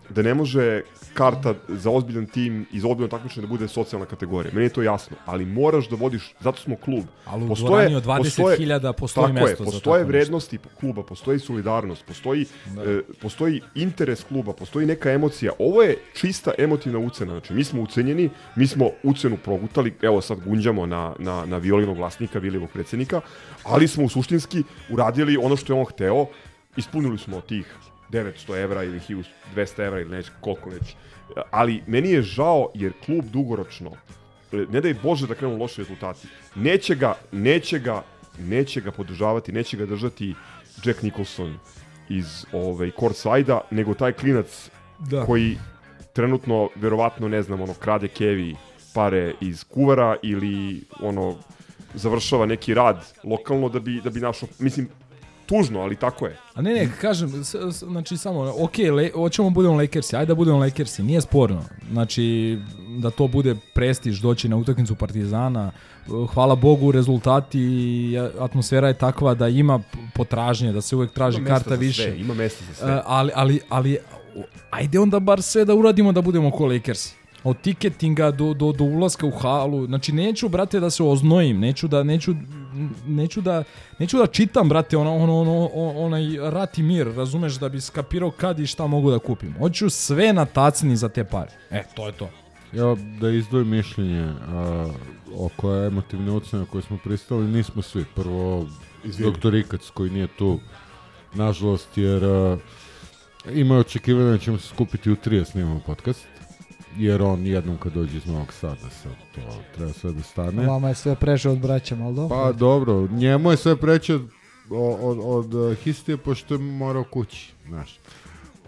da 0.09 0.21
ne 0.21 0.33
može 0.33 0.81
karta 1.13 1.53
za 1.67 1.89
ozbiljan 1.89 2.25
tim 2.25 2.65
i 2.71 2.79
za 2.79 2.87
ozbiljno 2.87 3.07
takmičenje 3.07 3.41
da 3.41 3.47
bude 3.47 3.67
socijalna 3.67 4.05
kategorija. 4.05 4.51
Meni 4.53 4.65
je 4.65 4.69
to 4.69 4.81
jasno, 4.81 5.17
ali 5.25 5.45
moraš 5.45 5.89
da 5.89 5.95
vodiš, 5.95 6.33
zato 6.39 6.61
smo 6.61 6.75
klub. 6.75 7.03
Ali 7.25 7.45
u 7.45 7.55
dvorani 7.55 7.95
od 7.95 8.05
20.000 8.05 8.93
postoji 8.93 9.33
mesto 9.33 9.49
je, 9.49 9.55
za 9.55 9.63
postoje 9.63 9.81
tako 9.81 9.97
nešto. 9.97 10.07
vrednosti 10.07 10.59
kluba, 10.79 11.03
postoji 11.03 11.39
solidarnost, 11.39 12.05
postoji, 12.05 12.45
e, 12.85 13.01
postoji 13.21 13.61
interes 13.75 14.23
kluba, 14.23 14.53
postoji 14.53 14.85
neka 14.85 15.11
emocija. 15.11 15.51
Ovo 15.59 15.83
je 15.83 15.97
čista 16.13 16.51
emotivna 16.57 16.99
ucena. 16.99 17.31
Znači, 17.31 17.53
mi 17.53 17.63
smo 17.63 17.81
ucenjeni, 17.81 18.29
mi 18.55 18.67
smo 18.67 18.89
ucenu 19.03 19.37
progutali, 19.37 19.93
evo 20.01 20.21
sad 20.21 20.39
gunđamo 20.45 20.85
na, 20.85 21.15
na, 21.19 21.45
na 21.45 21.57
Violinog 21.57 21.97
vlasnika, 21.97 22.39
Vilijevog 22.39 22.69
predsednika, 22.69 23.21
ali 23.63 23.87
smo 23.87 24.03
u 24.03 24.09
suštinski 24.09 24.63
uradili 24.89 25.37
ono 25.37 25.55
što 25.55 25.73
je 25.73 25.79
on 25.79 25.85
hteo, 25.85 26.25
ispunili 26.77 27.17
smo 27.17 27.41
tih 27.41 27.75
900 28.11 28.63
evra 28.63 28.83
ili 28.83 28.99
1200 29.55 29.85
evra 29.85 29.99
ili 29.99 30.09
neć, 30.09 30.29
koliko 30.41 30.69
već. 30.69 30.95
Ali 31.51 31.83
meni 31.87 32.09
je 32.11 32.21
žao 32.21 32.71
jer 32.73 32.93
klub 33.05 33.25
dugoročno, 33.25 33.91
ne 34.51 34.81
daj 34.81 34.93
Bože 35.03 35.27
da 35.27 35.35
krenu 35.35 35.57
loši 35.57 35.81
rezultati, 35.81 36.27
neće 36.55 36.95
ga, 36.95 37.13
neće 37.31 37.79
ga, 37.79 38.03
neće 38.39 38.81
ga 38.81 38.91
podržavati, 38.91 39.51
neće 39.51 39.77
ga 39.77 39.85
držati 39.85 40.35
Jack 40.85 41.03
Nicholson 41.03 41.57
iz 42.09 42.45
ovaj, 42.51 42.91
Courtside-a, 42.99 43.61
nego 43.71 43.93
taj 43.93 44.13
klinac 44.13 44.69
Da. 44.99 45.25
koji 45.25 45.57
trenutno, 46.13 46.69
verovatno, 46.75 47.27
ne 47.27 47.41
znam, 47.41 47.61
ono, 47.61 47.73
krade 47.73 48.07
kevi 48.07 48.55
pare 48.93 49.33
iz 49.41 49.63
kuvara 49.63 50.15
ili 50.23 50.83
ono, 50.99 51.35
završava 51.93 52.45
neki 52.45 52.73
rad 52.73 53.05
lokalno 53.23 53.69
da 53.69 53.79
bi, 53.79 54.01
da 54.03 54.09
bi 54.09 54.19
našao, 54.19 54.49
mislim, 54.59 54.89
tužno, 55.47 55.79
ali 55.79 55.95
tako 55.95 56.25
je. 56.25 56.37
A 56.53 56.61
ne, 56.61 56.73
ne, 56.73 56.89
kažem, 57.01 57.43
s, 57.43 57.55
s, 57.55 57.83
znači 57.83 58.17
samo, 58.17 58.53
ok, 58.59 58.77
le, 58.77 59.11
hoćemo 59.13 59.49
budemo 59.49 59.75
Lakersi, 59.75 60.15
ajde 60.15 60.25
da 60.25 60.35
budemo 60.35 60.57
Lakersi, 60.57 61.03
nije 61.03 61.21
sporno. 61.21 61.63
Znači, 61.91 62.57
da 62.99 63.09
to 63.09 63.27
bude 63.27 63.55
prestiž 63.73 64.19
doći 64.19 64.49
na 64.49 64.57
utakmicu 64.57 64.95
Partizana, 64.95 65.71
hvala 66.33 66.55
Bogu, 66.55 66.91
rezultati 66.91 67.59
i 67.59 68.17
atmosfera 68.39 68.87
je 68.87 68.93
takva 68.93 69.33
da 69.33 69.47
ima 69.47 69.79
potražnje, 70.13 70.71
da 70.71 70.81
se 70.81 70.95
uvek 70.95 71.11
traži 71.11 71.37
Ima 71.37 71.47
karta 71.47 71.75
više. 71.75 72.03
sve, 72.03 72.19
ima 72.19 72.33
mesta 72.33 72.65
za 72.65 72.73
sve. 72.73 72.91
E, 72.91 73.01
ali, 73.05 73.31
ali, 73.35 73.59
ali, 73.69 73.97
ajde 74.69 74.99
onda 74.99 75.19
bar 75.19 75.41
sve 75.41 75.65
da 75.65 75.75
uradimo 75.75 76.11
da 76.11 76.21
budemo 76.21 76.51
ko 76.51 76.65
Lakersi. 76.65 77.15
Od 77.43 77.61
tiketinga 77.61 78.31
do, 78.31 78.53
do, 78.53 78.71
do 78.71 78.83
ulaska 78.83 79.27
u 79.27 79.31
halu. 79.31 79.85
Znači, 79.85 80.11
neću, 80.11 80.49
brate, 80.49 80.79
da 80.79 80.89
se 80.89 81.03
oznojim. 81.03 81.59
Neću 81.59 81.87
da, 81.87 82.03
neću, 82.03 82.33
neću 83.07 83.41
da, 83.41 83.63
neću 83.99 84.17
da 84.17 84.27
čitam, 84.27 84.69
brate, 84.69 84.97
ono, 84.97 85.15
ono, 85.15 85.33
ono, 85.33 85.69
onaj 85.99 86.23
rat 86.41 86.77
i 86.77 86.83
mir, 86.83 87.07
razumeš, 87.15 87.53
da 87.53 87.69
bi 87.69 87.81
skapirao 87.81 88.31
kad 88.31 88.59
i 88.59 88.67
šta 88.67 88.87
mogu 88.87 89.11
da 89.11 89.19
kupim. 89.19 89.55
Hoću 89.59 89.89
sve 89.89 90.33
na 90.33 90.45
tacni 90.45 90.97
za 90.97 91.09
te 91.09 91.23
pare. 91.23 91.51
E, 91.71 91.83
to 91.95 92.07
je 92.07 92.11
to. 92.11 92.29
Ja 92.73 92.95
da 93.21 93.29
izdvojim 93.29 93.69
mišljenje 93.69 94.33
a, 94.47 94.87
oko 95.37 95.75
emotivne 95.75 96.31
ocene 96.31 96.65
koje 96.71 96.81
smo 96.81 96.97
pristali, 97.03 97.47
nismo 97.47 97.81
svi. 97.81 98.05
Prvo, 98.15 98.67
Izvini. 99.03 99.31
doktor 99.31 99.55
Ikac 99.55 99.89
koji 99.93 100.09
nije 100.09 100.27
tu, 100.27 100.59
nažalost, 101.33 101.97
jer 101.97 102.25
a, 102.25 102.57
ima 103.53 103.75
je 103.75 103.79
očekivanje 103.79 104.31
da 104.31 104.37
ćemo 104.37 104.57
se 104.57 104.67
skupiti 104.67 105.11
u 105.11 105.15
3 105.15 105.45
snimamo 105.45 105.81
podcast, 105.85 106.25
jer 106.97 107.21
on 107.21 107.45
jednom 107.45 107.77
kad 107.77 107.93
dođe 107.93 108.17
iz 108.17 108.25
Novog 108.25 108.53
Sada 108.53 108.89
sad 109.03 109.11
to 109.35 109.41
treba 109.75 109.93
sve 109.93 110.11
da 110.11 110.23
stane. 110.23 110.67
Vama 110.67 110.89
je 110.89 110.95
sve 110.95 111.15
preže 111.15 111.49
od 111.49 111.59
braća, 111.59 111.95
ali 112.01 112.15
dobro. 112.15 112.37
Pa 112.37 112.51
dobro, 112.51 113.07
njemu 113.11 113.51
je 113.51 113.57
sve 113.57 113.75
preće 113.75 114.15
od, 114.15 114.29
od, 114.69 115.19
od, 115.23 115.55
od 115.55 115.77
histije 115.77 116.17
pošto 116.17 116.53
je 116.53 116.59
morao 116.59 117.03
kući, 117.03 117.53
znaš. 117.67 117.99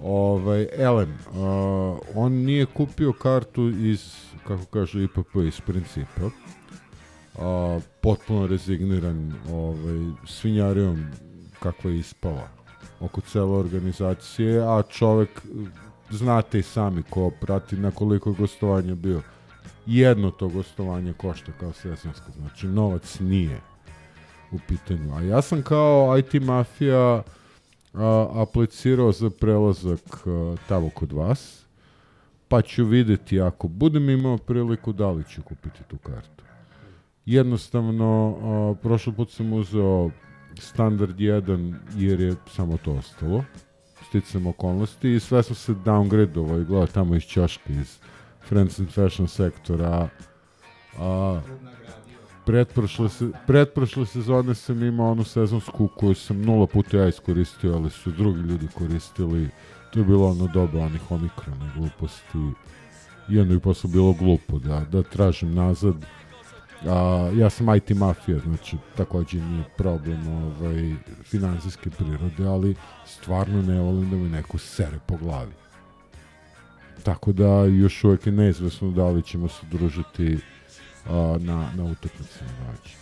Ovaj, 0.03 0.67
Elem, 0.77 1.17
uh, 1.29 1.99
on 2.15 2.31
nije 2.31 2.65
kupio 2.65 3.13
kartu 3.13 3.69
iz, 3.69 4.13
kako 4.47 4.65
kaže 4.65 5.03
IPP, 5.03 5.35
iz 5.47 5.61
principa. 5.61 6.25
Uh, 6.25 7.83
potpuno 8.01 8.47
rezigniran 8.47 9.33
ovaj, 9.51 9.97
svinjarijom 10.27 11.05
kakva 11.59 11.91
je 11.91 11.99
ispala 11.99 12.47
oko 12.99 13.21
cele 13.21 13.57
organizacije, 13.57 14.61
a 14.61 14.81
čovek, 14.89 15.41
znate 16.11 16.59
i 16.59 16.63
sami 16.63 17.03
ko 17.03 17.31
prati 17.41 17.77
na 17.77 17.91
koliko 17.91 18.29
je 18.29 18.35
gostovanja 18.35 18.95
bio. 18.95 19.21
Jedno 19.85 20.31
to 20.31 20.47
gostovanje 20.47 21.13
košta 21.13 21.51
kao 21.59 21.73
sesonsko, 21.73 22.31
znači 22.37 22.67
novac 22.67 23.19
nije 23.19 23.59
u 24.51 24.59
pitanju. 24.67 25.15
A 25.15 25.21
ja 25.21 25.41
sam 25.41 25.61
kao 25.61 26.17
IT 26.17 26.33
mafija 26.33 27.23
a, 27.93 28.27
aplicirao 28.33 29.11
za 29.11 29.29
prelazak 29.29 30.27
a, 30.27 30.55
tamo 30.67 30.89
kod 30.89 31.11
vas, 31.11 31.65
pa 32.47 32.61
ću 32.61 32.85
videti 32.85 33.41
ako 33.41 33.67
budem 33.67 34.09
imao 34.09 34.37
priliku 34.37 34.93
da 34.93 35.11
li 35.11 35.23
ću 35.23 35.41
kupiti 35.41 35.83
tu 35.87 35.97
kartu. 35.97 36.43
Jednostavno, 37.25 38.37
a, 38.41 38.81
prošli 38.81 39.13
put 39.13 39.31
sam 39.31 39.53
uzeo 39.53 40.09
standard 40.59 41.17
1 41.17 41.75
jer 41.95 42.19
je 42.19 42.35
samo 42.47 42.77
to 42.77 42.91
ostalo 42.91 43.43
sticam 44.09 44.47
okolnosti 44.47 45.13
i 45.13 45.19
sve 45.19 45.43
sam 45.43 45.55
se 45.55 45.73
downgradovao 45.73 46.61
i 46.61 46.65
gledao 46.65 46.87
tamo 46.87 47.15
iz 47.15 47.23
Ćoške, 47.23 47.73
iz 47.73 47.97
Friends 48.47 48.79
and 48.79 48.89
Fashion 48.89 49.27
sektora. 49.27 50.09
A, 50.99 51.41
pretprošle, 52.45 53.09
se, 53.09 53.29
pretprošle 53.47 54.05
sezone 54.05 54.55
sam 54.55 54.83
imao 54.83 55.11
onu 55.11 55.23
sezonsku 55.23 55.87
koju 55.87 56.15
sam 56.15 56.41
nula 56.41 56.67
puta 56.67 56.97
ja 56.97 57.07
iskoristio, 57.07 57.73
ali 57.73 57.89
su 57.89 58.11
drugi 58.11 58.39
ljudi 58.39 58.67
koristili. 58.73 59.49
To 59.93 59.99
je 59.99 60.05
bilo 60.05 60.29
ono 60.29 60.47
doba 60.47 60.79
onih 60.79 61.11
omikrona 61.11 61.71
gluposti. 61.77 62.37
I 63.29 63.39
onda 63.39 63.53
je 63.53 63.59
posle 63.59 63.89
bilo 63.89 64.13
glupo 64.13 64.59
da, 64.59 64.85
da 64.91 65.03
tražim 65.03 65.53
nazad. 65.53 65.95
A, 66.87 67.29
ja 67.35 67.49
sam 67.49 67.75
IT 67.75 67.89
mafija, 67.89 68.39
znači 68.39 68.77
takođe 68.97 69.41
nije 69.41 69.63
problem 69.77 70.27
ovaj, 70.27 70.95
finansijske 71.23 71.89
prirode, 71.89 72.45
ali 72.45 72.75
stvarno 73.05 73.61
ne 73.61 73.79
volim 73.79 74.09
da 74.09 74.15
mi 74.15 74.29
neko 74.29 74.57
sere 74.57 74.99
po 75.05 75.17
glavi. 75.17 75.51
Tako 77.03 77.31
da 77.31 77.65
još 77.65 78.03
uvek 78.03 78.25
je 78.25 78.31
neizvesno 78.31 78.91
da 78.91 79.07
li 79.09 79.23
ćemo 79.23 79.47
se 79.47 79.65
družiti 79.71 80.39
a, 81.05 81.37
na, 81.39 81.69
na 81.75 81.83
utakmicama 81.83 82.51
doći. 82.71 82.95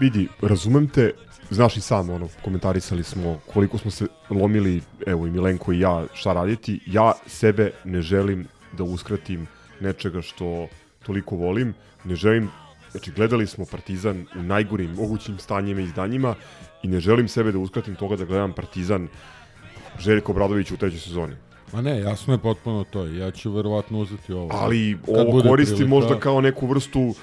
Vidi, 0.00 0.28
razumem 0.42 0.88
te, 0.88 1.12
znaš 1.50 1.76
i 1.76 1.80
sam, 1.80 2.10
ono, 2.10 2.28
komentarisali 2.44 3.02
smo 3.02 3.40
koliko 3.52 3.78
smo 3.78 3.90
se 3.90 4.06
lomili, 4.30 4.82
evo 5.06 5.26
i 5.26 5.30
Milenko 5.30 5.72
i 5.72 5.80
ja, 5.80 6.06
šta 6.14 6.32
raditi. 6.32 6.80
Ja 6.86 7.12
sebe 7.26 7.70
ne 7.84 8.02
želim 8.02 8.46
da 8.72 8.84
uskratim 8.84 9.46
nečega 9.80 10.22
što 10.22 10.68
toliko 11.06 11.36
volim. 11.36 11.74
Ne 12.04 12.14
želim, 12.14 12.50
znači 12.94 13.10
gledali 13.12 13.46
smo 13.46 13.64
Partizan 13.66 14.26
u 14.36 14.42
najgorim 14.42 14.90
mogućim 14.90 15.38
stanjima 15.38 15.80
i 15.80 15.84
izdanjima 15.84 16.34
i 16.82 16.88
ne 16.88 17.00
želim 17.00 17.28
sebe 17.28 17.52
da 17.52 17.58
uskratim 17.58 17.94
toga 17.94 18.16
da 18.16 18.24
gledam 18.24 18.52
Partizan 18.52 19.08
Željko 19.98 20.32
Bradović 20.32 20.70
u 20.70 20.76
trećoj 20.76 20.98
sezoni. 20.98 21.34
Ma 21.72 21.80
ne, 21.80 22.00
jasno 22.00 22.34
je 22.34 22.38
potpuno 22.38 22.84
to. 22.84 23.06
Ja 23.06 23.30
ću 23.30 23.52
verovatno 23.52 23.98
uzeti 23.98 24.32
ovo. 24.32 24.48
Ali 24.52 24.98
Kad 25.06 25.14
ovo 25.16 25.30
bude 25.32 25.48
koristim 25.48 25.76
prilika. 25.76 25.94
možda 25.94 26.20
kao 26.20 26.40
neku 26.40 26.66
vrstu 26.66 27.14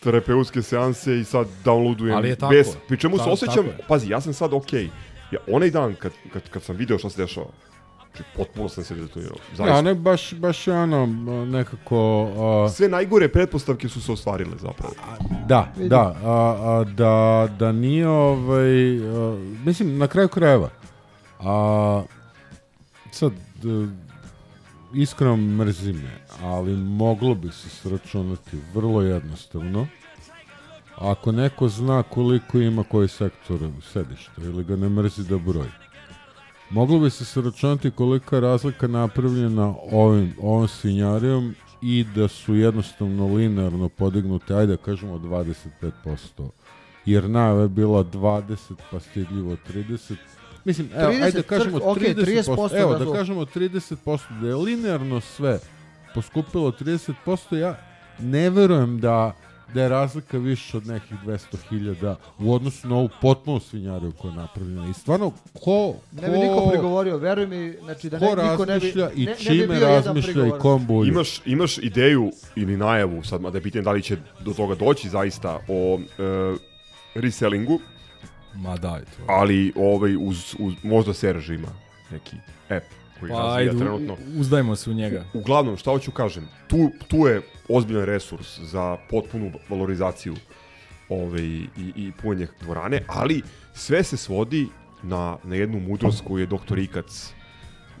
terapeutske 0.00 0.62
seanse 0.62 1.18
i 1.18 1.24
sad 1.24 1.46
downloadujem 1.64 2.16
Ali 2.16 2.28
je 2.28 2.36
tako. 2.36 2.52
bez, 2.52 2.76
pri 2.88 2.98
čemu 2.98 3.18
se 3.18 3.24
Ta- 3.24 3.30
osjećam, 3.30 3.54
tako 3.56 3.68
je. 3.72 3.86
pazi, 3.88 4.10
ja 4.10 4.20
sam 4.20 4.32
sad 4.32 4.52
okej. 4.52 4.88
Ja, 5.30 5.38
onaj 5.48 5.70
dan 5.70 5.94
kad, 5.94 6.12
kad, 6.32 6.48
kad 6.50 6.62
sam 6.62 6.76
video 6.76 6.98
šta 6.98 7.10
se 7.10 7.22
dešava, 7.22 7.46
znači 8.16 8.30
potpuno 8.36 8.68
sam 8.68 8.84
se 8.84 8.94
detonirao. 8.94 9.36
Zaista. 9.48 9.66
Ja, 9.66 9.82
ne, 9.82 9.94
baš, 9.94 10.34
baš 10.34 10.66
je 10.66 10.74
ono, 10.74 11.06
nekako... 11.46 12.28
A, 12.66 12.68
Sve 12.68 12.88
najgore 12.88 13.28
pretpostavke 13.28 13.88
su 13.88 14.00
se 14.00 14.12
ostvarile 14.12 14.56
zapravo. 14.58 14.94
Da, 15.48 15.72
da, 15.78 16.16
a, 16.24 16.30
a, 16.60 16.84
da, 16.86 17.48
da 17.58 17.72
nije 17.72 18.08
ovaj, 18.08 18.98
a, 18.98 19.36
mislim, 19.64 19.98
na 19.98 20.06
kraju 20.06 20.28
krajeva, 20.28 20.70
a, 21.40 22.02
sad, 23.10 23.32
d- 23.62 23.88
iskreno 24.94 25.36
mrzi 25.36 25.92
me, 25.92 26.10
ali 26.42 26.76
moglo 26.76 27.34
bi 27.34 27.48
se 27.48 27.68
sračunati 27.68 28.58
vrlo 28.74 29.02
jednostavno, 29.02 29.86
ako 30.96 31.32
neko 31.32 31.68
zna 31.68 32.02
koliko 32.02 32.58
ima 32.58 32.84
koji 32.84 33.08
sektor 33.08 33.58
sedišta 33.82 34.32
ili 34.38 34.64
ga 34.64 34.76
ne 34.76 34.88
mrzi 34.88 35.22
da 35.22 35.38
broji. 35.38 35.68
Moglo 36.74 36.98
bi 36.98 37.10
se 37.10 37.24
sračunati 37.24 37.90
kolika 37.90 38.40
razlika 38.40 38.86
napravljena 38.86 39.74
ovim, 39.92 40.34
ovom 40.42 40.68
svinjarijom 40.68 41.54
i 41.82 42.04
da 42.14 42.28
su 42.28 42.54
jednostavno 42.54 43.34
linearno 43.34 43.88
podignute, 43.88 44.54
ajde 44.54 44.76
da 44.76 44.82
kažemo 44.82 45.18
25%. 45.18 46.48
Jer 47.04 47.30
najava 47.30 47.62
je 47.62 47.68
bila 47.68 48.04
20, 48.04 48.56
pa 48.90 49.00
stidljivo 49.00 49.56
30. 49.72 50.14
Mislim, 50.64 50.88
evo, 50.94 51.12
30, 51.12 51.22
ajde 51.24 51.38
da 51.38 51.42
kažemo 51.42 51.78
crk- 51.78 51.90
okej, 51.90 52.14
30%, 52.14 52.54
30% 52.56 52.80
evo 52.80 52.98
da 52.98 53.04
da 53.04 53.12
kažemo 53.12 53.44
30%, 53.44 54.40
da 54.40 54.48
je 54.48 54.56
linearno 54.56 55.20
sve 55.20 55.58
poskupilo 56.14 56.72
30%, 56.72 57.56
ja 57.56 57.78
ne 58.18 58.50
verujem 58.50 59.00
da 59.00 59.36
da 59.74 59.82
je 59.82 59.88
razlika 59.88 60.38
više 60.38 60.76
od 60.76 60.86
nekih 60.86 61.16
200.000 61.26 62.14
u 62.38 62.54
odnosu 62.54 62.88
na 62.88 62.96
ovu 62.96 63.08
potpuno 63.20 63.60
svinjariju 63.60 64.12
koja 64.12 64.30
je 64.30 64.36
napravljena. 64.36 64.88
I 64.90 64.94
stvarno, 64.94 65.32
ko, 65.64 65.94
Ne 66.12 66.30
bi 66.30 66.38
niko 66.38 66.68
prigovorio, 66.70 67.16
veruj 67.16 67.46
mi, 67.46 67.76
znači 67.84 68.10
da 68.10 68.18
ne, 68.18 68.26
ko 68.26 68.42
niko 68.42 68.64
ne 68.66 68.78
bi, 68.78 68.86
razmišlja 68.86 69.10
i 69.14 69.24
ne, 69.24 69.30
ne 69.30 69.36
bi 69.36 69.44
čime 69.44 69.80
razmišlja 69.80 70.46
i 70.46 70.50
kom 70.60 70.86
bulju. 70.86 71.08
Imaš, 71.08 71.40
imaš 71.46 71.78
ideju 71.78 72.32
ili 72.56 72.76
najavu, 72.76 73.22
sad 73.22 73.40
mada 73.40 73.58
je 73.58 73.62
pitanje 73.62 73.82
da 73.82 73.92
li 73.92 74.02
će 74.02 74.16
do 74.40 74.52
toga 74.52 74.74
doći 74.74 75.08
zaista 75.08 75.60
o 75.68 75.98
e, 75.98 76.56
resellingu, 77.14 77.80
Ma 78.54 78.76
daj 78.76 79.00
to. 79.00 79.22
ali 79.26 79.72
ovaj, 79.76 80.16
uz, 80.16 80.54
uz, 80.58 80.74
možda 80.82 81.14
Serge 81.14 81.54
ima 81.54 81.68
neki 82.10 82.36
app 82.68 83.03
koji 83.20 83.32
Pa 83.32 83.38
razvija 83.38 83.56
ajde, 83.58 83.70
u- 83.70 83.78
trenutno. 83.78 84.16
uzdajmo 84.36 84.76
se 84.76 84.90
u 84.90 84.94
njega. 84.94 85.24
Uglavnom, 85.34 85.76
šta 85.76 85.90
hoću 85.90 86.10
kažem, 86.10 86.48
tu, 86.68 86.76
tu 87.08 87.16
je 87.16 87.40
ozbiljan 87.68 88.04
resurs 88.04 88.58
za 88.60 88.96
potpunu 89.10 89.52
valorizaciju 89.68 90.34
ovaj, 91.08 91.42
i, 91.42 91.68
i 91.96 92.12
punjenje 92.12 92.46
dvorane, 92.60 93.02
ali 93.08 93.42
sve 93.74 94.02
se 94.02 94.16
svodi 94.16 94.68
na, 95.02 95.36
na 95.44 95.56
jednu 95.56 95.80
mudrost 95.80 96.24
koju 96.24 96.38
je 96.38 96.46
doktor 96.46 96.78
Ikac 96.78 97.32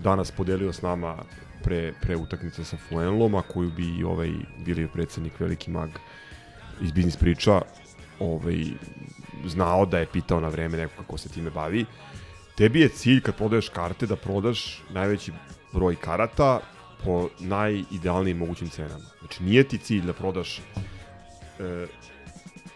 danas 0.00 0.30
podelio 0.30 0.72
s 0.72 0.82
nama 0.82 1.16
pre, 1.62 1.92
pre 2.02 2.16
utakmice 2.16 2.64
sa 2.64 2.76
Fuenlom, 2.78 3.34
a 3.34 3.42
koju 3.42 3.70
bi 3.70 4.04
ovaj 4.04 4.32
bili 4.58 4.88
predsednik 4.88 5.40
veliki 5.40 5.70
mag 5.70 5.90
iz 6.82 6.92
biznis 6.92 7.16
priča 7.16 7.60
ovaj, 8.20 8.64
znao 9.46 9.86
da 9.86 9.98
je 9.98 10.06
pitao 10.06 10.40
na 10.40 10.48
vreme 10.48 10.76
neko 10.76 10.92
kako 10.96 11.18
se 11.18 11.28
time 11.28 11.50
bavi. 11.50 11.84
Tebi 12.54 12.80
je 12.80 12.88
cilj 12.88 13.20
kad 13.20 13.36
prodaješ 13.36 13.68
karte 13.68 14.06
da 14.06 14.16
prodaš 14.16 14.82
najveći 14.90 15.32
broj 15.72 15.96
karata 15.96 16.60
po 17.04 17.28
najidealnijim 17.40 18.38
mogućim 18.38 18.68
cenama. 18.68 19.04
Znači 19.18 19.42
nije 19.42 19.64
ti 19.64 19.78
cilj 19.78 20.06
da 20.06 20.12
prodaš 20.12 20.58
e, 20.58 21.86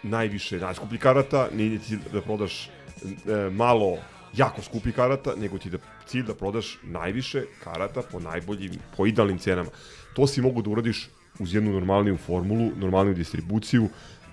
najviše 0.02 0.58
najskuplji 0.58 0.98
karata, 0.98 1.48
nije 1.54 1.78
ti 1.78 1.84
cilj 1.84 1.98
da 2.12 2.22
prodaš 2.22 2.66
e, 2.66 2.70
malo 3.50 3.98
jako 4.36 4.62
skupi 4.62 4.92
karata, 4.92 5.32
nego 5.36 5.58
ti 5.58 5.70
da 5.70 5.78
cilj 6.06 6.22
da 6.22 6.34
prodaš 6.34 6.78
najviše 6.82 7.44
karata 7.64 8.02
po 8.12 8.20
najboljim, 8.20 8.72
po 8.96 9.06
idealnim 9.06 9.38
cenama. 9.38 9.70
To 10.14 10.26
si 10.26 10.42
mogu 10.42 10.62
da 10.62 10.70
uradiš 10.70 11.08
uz 11.38 11.54
jednu 11.54 11.72
normalniju 11.72 12.16
formulu, 12.16 12.70
normalniju 12.76 13.14
distribuciju, 13.14 13.88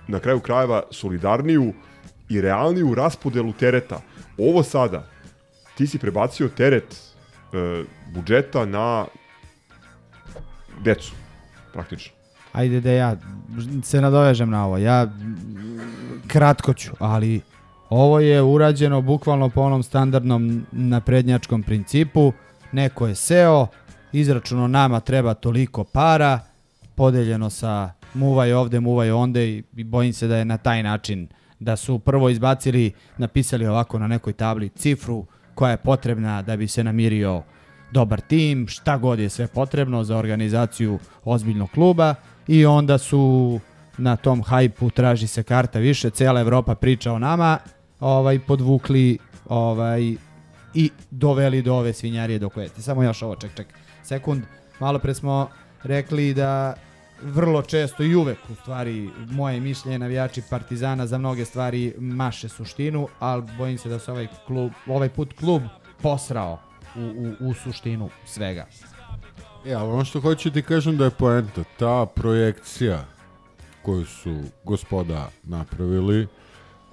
na 0.08 0.20
kraju 0.20 0.40
krajeva 0.40 0.82
solidarniju 0.90 1.72
i 2.28 2.40
realniju 2.40 2.94
raspodelu 2.94 3.52
tereta. 3.52 4.00
Ovo 4.38 4.62
sada, 4.62 5.15
ti 5.76 5.86
si 5.86 5.98
prebacio 5.98 6.48
teret 6.48 6.96
e, 7.52 7.84
budžeta 8.14 8.64
na 8.66 9.06
decu, 10.84 11.12
praktično. 11.72 12.12
Ajde 12.52 12.80
da 12.80 12.90
ja 12.90 13.16
se 13.82 14.00
nadovežem 14.00 14.50
na 14.50 14.66
ovo. 14.66 14.78
Ja 14.78 15.06
kratko 16.26 16.74
ću, 16.74 16.92
ali 16.98 17.40
ovo 17.90 18.20
je 18.20 18.42
urađeno 18.42 19.00
bukvalno 19.00 19.48
po 19.48 19.60
onom 19.60 19.82
standardnom 19.82 20.66
naprednjačkom 20.72 21.62
principu. 21.62 22.32
Neko 22.72 23.06
je 23.06 23.14
seo, 23.14 23.66
izračuno 24.12 24.68
nama 24.68 25.00
treba 25.00 25.34
toliko 25.34 25.84
para, 25.84 26.40
podeljeno 26.94 27.50
sa 27.50 27.92
muvaj 28.14 28.52
ovde, 28.52 28.80
muvaj 28.80 29.10
onde 29.10 29.48
i 29.48 29.84
bojim 29.84 30.12
se 30.12 30.26
da 30.26 30.36
je 30.36 30.44
na 30.44 30.58
taj 30.58 30.82
način 30.82 31.28
da 31.60 31.76
su 31.76 31.98
prvo 31.98 32.28
izbacili, 32.28 32.92
napisali 33.18 33.66
ovako 33.66 33.98
na 33.98 34.06
nekoj 34.06 34.32
tabli 34.32 34.68
cifru 34.68 35.26
koja 35.56 35.70
je 35.70 35.76
potrebna 35.76 36.42
da 36.42 36.56
bi 36.56 36.68
se 36.68 36.84
namirio 36.84 37.42
dobar 37.90 38.20
tim, 38.20 38.68
šta 38.68 38.96
god 38.96 39.18
je 39.18 39.28
sve 39.28 39.46
potrebno 39.46 40.04
za 40.04 40.16
organizaciju 40.16 40.98
ozbiljnog 41.24 41.70
kluba 41.70 42.14
i 42.48 42.66
onda 42.66 42.98
su 42.98 43.60
na 43.98 44.16
tom 44.16 44.42
hajpu 44.42 44.90
traži 44.90 45.26
se 45.26 45.42
karta 45.42 45.78
više, 45.78 46.10
cela 46.10 46.40
Evropa 46.40 46.74
priča 46.74 47.12
o 47.12 47.18
nama, 47.18 47.58
ovaj 48.00 48.38
podvukli 48.38 49.18
ovaj 49.48 50.14
i 50.74 50.90
doveli 51.10 51.62
do 51.62 51.74
ove 51.74 51.92
svinjarije 51.92 52.38
do 52.38 52.48
koje. 52.48 52.68
Samo 52.68 53.02
još 53.02 53.22
ovo, 53.22 53.36
ček, 53.36 53.54
ček. 53.56 53.66
Sekund, 54.02 54.42
malo 54.80 54.98
pre 54.98 55.14
smo 55.14 55.48
rekli 55.82 56.34
da 56.34 56.74
vrlo 57.22 57.62
često 57.62 58.02
i 58.02 58.14
uvek 58.14 58.38
u 58.50 58.54
stvari 58.54 59.10
moje 59.30 59.60
mišljenje 59.60 59.98
navijači 59.98 60.42
Partizana 60.50 61.06
za 61.06 61.18
mnoge 61.18 61.44
stvari 61.44 61.94
maše 61.98 62.48
suštinu, 62.48 63.08
ali 63.18 63.44
bojim 63.58 63.78
se 63.78 63.88
da 63.88 63.98
se 63.98 64.12
ovaj 64.12 64.26
klub 64.46 64.72
ovaj 64.86 65.08
put 65.08 65.32
klub 65.38 65.62
posrao 66.02 66.58
u, 66.96 67.00
u, 67.00 67.48
u 67.48 67.54
suštinu 67.54 68.08
svega. 68.26 68.66
Ali 69.64 69.92
ono 69.92 70.04
što 70.04 70.20
hoću 70.20 70.50
ti 70.50 70.62
kažem 70.62 70.96
da 70.96 71.04
je 71.04 71.10
poenta, 71.10 71.64
ta 71.78 72.06
projekcija 72.06 73.04
koju 73.82 74.06
su 74.06 74.42
gospoda 74.64 75.28
napravili 75.42 76.26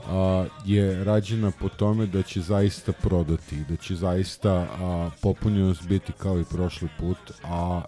a, 0.07 0.45
je 0.65 1.03
rađena 1.03 1.51
po 1.59 1.69
tome 1.69 2.05
da 2.05 2.21
će 2.21 2.41
zaista 2.41 2.91
prodati, 2.91 3.55
da 3.69 3.75
će 3.75 3.95
zaista 3.95 4.51
a, 4.53 5.09
popunjenost 5.21 5.87
biti 5.87 6.11
kao 6.17 6.39
i 6.39 6.45
prošli 6.51 6.89
put, 6.99 7.17
a 7.43 7.81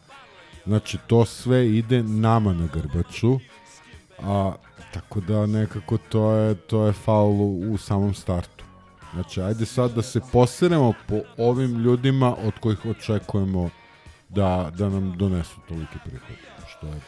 znači 0.68 0.98
to 1.08 1.26
sve 1.26 1.70
ide 1.70 2.04
nama 2.04 2.54
na 2.54 2.68
grbaču, 2.74 3.40
a 4.24 4.54
tako 4.94 5.22
da 5.22 5.46
nekako 5.46 5.98
to 5.98 6.32
je, 6.32 6.56
to 6.56 6.86
je 6.86 6.94
faul 6.94 7.42
u, 7.42 7.74
u 7.74 7.78
samom 7.78 8.14
startu. 8.14 8.66
Znači, 9.14 9.42
ajde 9.42 9.66
sad 9.66 9.92
da 9.92 10.02
se 10.02 10.22
poseremo 10.32 10.94
po 11.08 11.16
ovim 11.38 11.80
ljudima 11.80 12.36
od 12.44 12.54
kojih 12.60 12.86
očekujemo 12.86 13.70
da, 14.30 14.72
da 14.78 14.90
nam 14.90 15.18
donesu 15.18 15.56
toliki 15.68 16.00
prihod, 16.06 16.36
što 16.68 16.88
je 16.88 17.02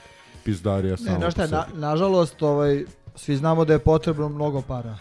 pizdarija 0.44 0.92
Ne, 0.92 0.98
samo 0.98 1.18
znaš 1.18 1.34
šta, 1.34 1.48
na, 1.48 1.66
nažalost, 1.74 2.42
ovaj, 2.42 2.86
svi 3.16 3.36
znamo 3.38 3.66
da 3.66 3.74
je 3.74 3.80
potrebno 3.80 4.30
mnogo 4.30 4.62
para. 4.62 4.98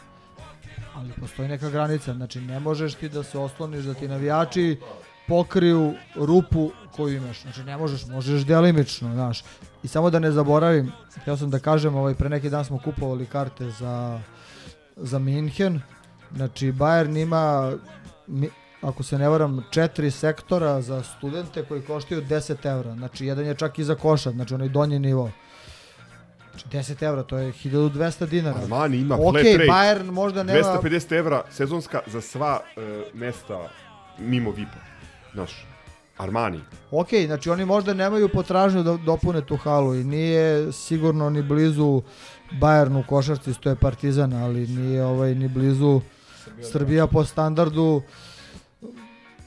Ali 0.95 1.13
postoji 1.21 1.49
neka 1.49 1.71
granica, 1.71 2.15
znači 2.15 2.41
ne 2.41 2.61
možeš 2.61 2.95
ti 2.95 3.09
da 3.09 3.23
se 3.23 3.39
osloniš 3.39 3.85
da 3.85 3.95
ti 3.95 4.09
navijači 4.09 4.79
pokriju 5.29 5.95
rupu 6.15 6.71
koju 6.97 7.17
imaš. 7.17 7.43
Znači 7.43 7.65
ne 7.65 7.77
možeš, 7.77 8.07
možeš 8.07 8.43
delimično, 8.43 9.13
znaš. 9.15 9.43
I 9.83 9.89
samo 9.89 10.11
da 10.11 10.19
ne 10.19 10.31
zaboravim, 10.31 10.93
htio 11.21 11.37
sam 11.37 11.51
da 11.51 11.59
kažem, 11.59 11.97
ovaj, 11.97 12.15
pre 12.15 12.29
neki 12.29 12.51
dan 12.51 12.65
smo 12.65 12.79
kupovali 12.79 13.27
karte 13.27 13.71
za, 13.71 14.21
za 14.97 15.19
Minhen. 15.19 15.81
Znači 16.35 16.73
Bayern 16.73 17.23
ima, 17.23 17.73
mi, 18.27 18.49
ako 18.81 19.03
se 19.03 19.19
ne 19.19 19.29
varam, 19.29 19.65
četiri 19.71 20.11
sektora 20.11 20.83
za 20.83 21.03
studente 21.03 21.65
koji 21.65 21.83
koštaju 21.83 22.23
10 22.23 22.71
evra. 22.71 22.95
Znači 22.95 23.27
jedan 23.27 23.47
je 23.47 23.55
čak 23.55 23.79
i 23.79 23.85
za 23.85 23.95
košar, 23.95 24.33
znači 24.33 24.55
onaj 24.55 24.69
donji 24.69 24.99
nivo. 24.99 25.31
Znači 26.51 26.93
10 26.93 27.07
evra, 27.07 27.23
to 27.23 27.39
je 27.39 27.53
1200 27.53 28.27
dinara. 28.27 28.59
Armani 28.63 28.97
ima 28.97 29.15
Ok, 29.15 29.21
flat 29.21 29.45
rate. 29.45 29.67
Bayern 29.71 30.11
možda 30.11 30.43
nema... 30.43 30.59
250 30.59 31.19
evra 31.19 31.43
sezonska 31.51 32.01
za 32.07 32.21
sva 32.21 32.61
uh, 32.77 32.83
mesta 33.15 33.69
mimo 34.19 34.51
VIP-a. 34.51 34.96
Znaš, 35.37 35.67
Armani. 36.17 36.61
Ok, 36.91 37.09
znači 37.27 37.51
oni 37.51 37.65
možda 37.65 37.95
nemaju 37.95 38.29
potražnju 38.29 38.83
da 38.83 38.97
dopune 38.97 39.41
tu 39.41 39.57
halu 39.57 39.95
i 39.95 40.05
nije 40.05 40.73
sigurno 40.73 41.31
ni 41.31 41.43
blizu 41.43 42.03
Bayern 42.61 43.01
u 43.01 43.05
košarci, 43.09 43.55
to 43.55 43.69
je 43.69 43.77
Partizan, 43.77 44.33
ali 44.33 44.67
nije 44.67 45.05
ovaj 45.05 45.35
ni 45.35 45.49
blizu 45.49 46.01
Srbija 46.63 47.07
po 47.07 47.25
standardu 47.25 48.03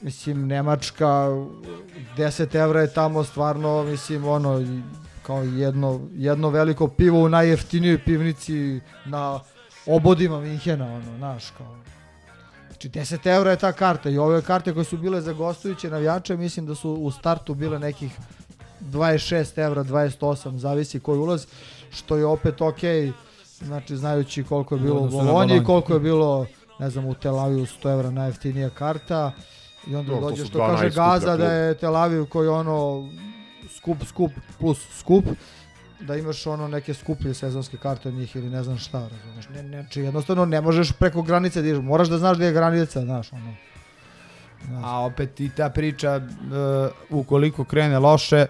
mislim 0.02 0.46
Nemačka 0.46 1.06
10 2.16 2.54
evra 2.54 2.80
je 2.80 2.94
tamo 2.94 3.24
stvarno 3.24 3.82
mislim 3.82 4.24
ono 4.24 4.64
kao 5.22 5.42
jedno, 5.42 6.00
jedno 6.14 6.50
veliko 6.50 6.88
pivo 6.88 7.20
u 7.20 7.28
najjeftinijoj 7.28 8.04
pivnici 8.04 8.80
na 9.04 9.40
obodima 9.86 10.40
Minhena 10.40 10.86
ono, 10.86 11.16
znaš, 11.18 11.50
kao 11.50 11.76
Znači 12.80 12.98
10 12.98 13.36
evra 13.36 13.50
je 13.50 13.56
ta 13.56 13.72
karta 13.72 14.10
i 14.10 14.18
ove 14.18 14.42
karte 14.42 14.74
koje 14.74 14.84
su 14.84 14.96
bile 14.96 15.20
za 15.20 15.32
gostujuće 15.32 15.90
navijače 15.90 16.36
mislim 16.36 16.66
da 16.66 16.74
su 16.74 16.90
u 16.90 17.10
startu 17.10 17.54
bile 17.54 17.78
nekih 17.78 18.18
26 18.80 19.58
evra, 19.58 19.84
28, 19.84 20.56
zavisi 20.56 21.00
koji 21.00 21.18
ulaz, 21.18 21.46
što 21.90 22.16
je 22.16 22.26
opet 22.26 22.60
ok, 22.60 22.80
znači 23.58 23.96
znajući 23.96 24.44
koliko 24.44 24.74
je 24.74 24.80
bilo 24.80 24.94
u 24.94 25.04
odnosu 25.04 25.16
na 25.16 25.32
Bolonji 25.32 25.46
i 25.46 25.60
Bolonju. 25.60 25.66
koliko 25.66 25.94
je 25.94 26.00
bilo, 26.00 26.46
ne 26.78 26.90
znam, 26.90 27.06
u 27.06 27.14
Tel 27.14 27.38
Avivu 27.38 27.66
100 27.66 27.92
evra 27.92 28.10
najjeftinija 28.10 28.70
karta 28.70 29.32
i 29.86 29.96
onda 29.96 30.12
to 30.12 30.20
dođe 30.20 30.46
što 30.46 30.58
kaže 30.58 30.90
Gaza 30.90 31.36
da 31.36 31.52
je 31.52 31.74
Tel 31.74 31.96
Aviv 31.96 32.26
koji 32.26 32.48
ono 32.48 33.08
skup, 33.76 33.98
skup 34.06 34.30
plus 34.58 34.98
skup, 34.98 35.24
da 36.00 36.16
imaš 36.16 36.46
ono 36.46 36.68
neke 36.68 36.94
skuplje 36.94 37.34
sezonske 37.34 37.76
karte 37.76 38.08
od 38.08 38.14
njih 38.14 38.36
ili 38.36 38.50
ne 38.50 38.62
znam 38.62 38.78
šta, 38.78 39.08
razumeš. 39.08 39.48
Ne, 39.48 39.62
ne, 39.62 39.82
znači 39.82 40.00
jednostavno 40.00 40.44
ne 40.44 40.60
možeš 40.60 40.92
preko 40.92 41.22
granice 41.22 41.62
da 41.62 41.68
ideš, 41.68 41.82
moraš 41.82 42.08
da 42.08 42.18
znaš 42.18 42.36
gdje 42.36 42.46
je 42.46 42.52
granica, 42.52 43.00
znaš, 43.00 43.32
ono. 43.32 43.54
A 44.84 45.04
opet 45.04 45.40
i 45.40 45.50
ta 45.56 45.70
priča, 45.70 46.08
e, 46.16 46.20
ukoliko 47.10 47.64
krene 47.64 47.98
loše, 47.98 48.46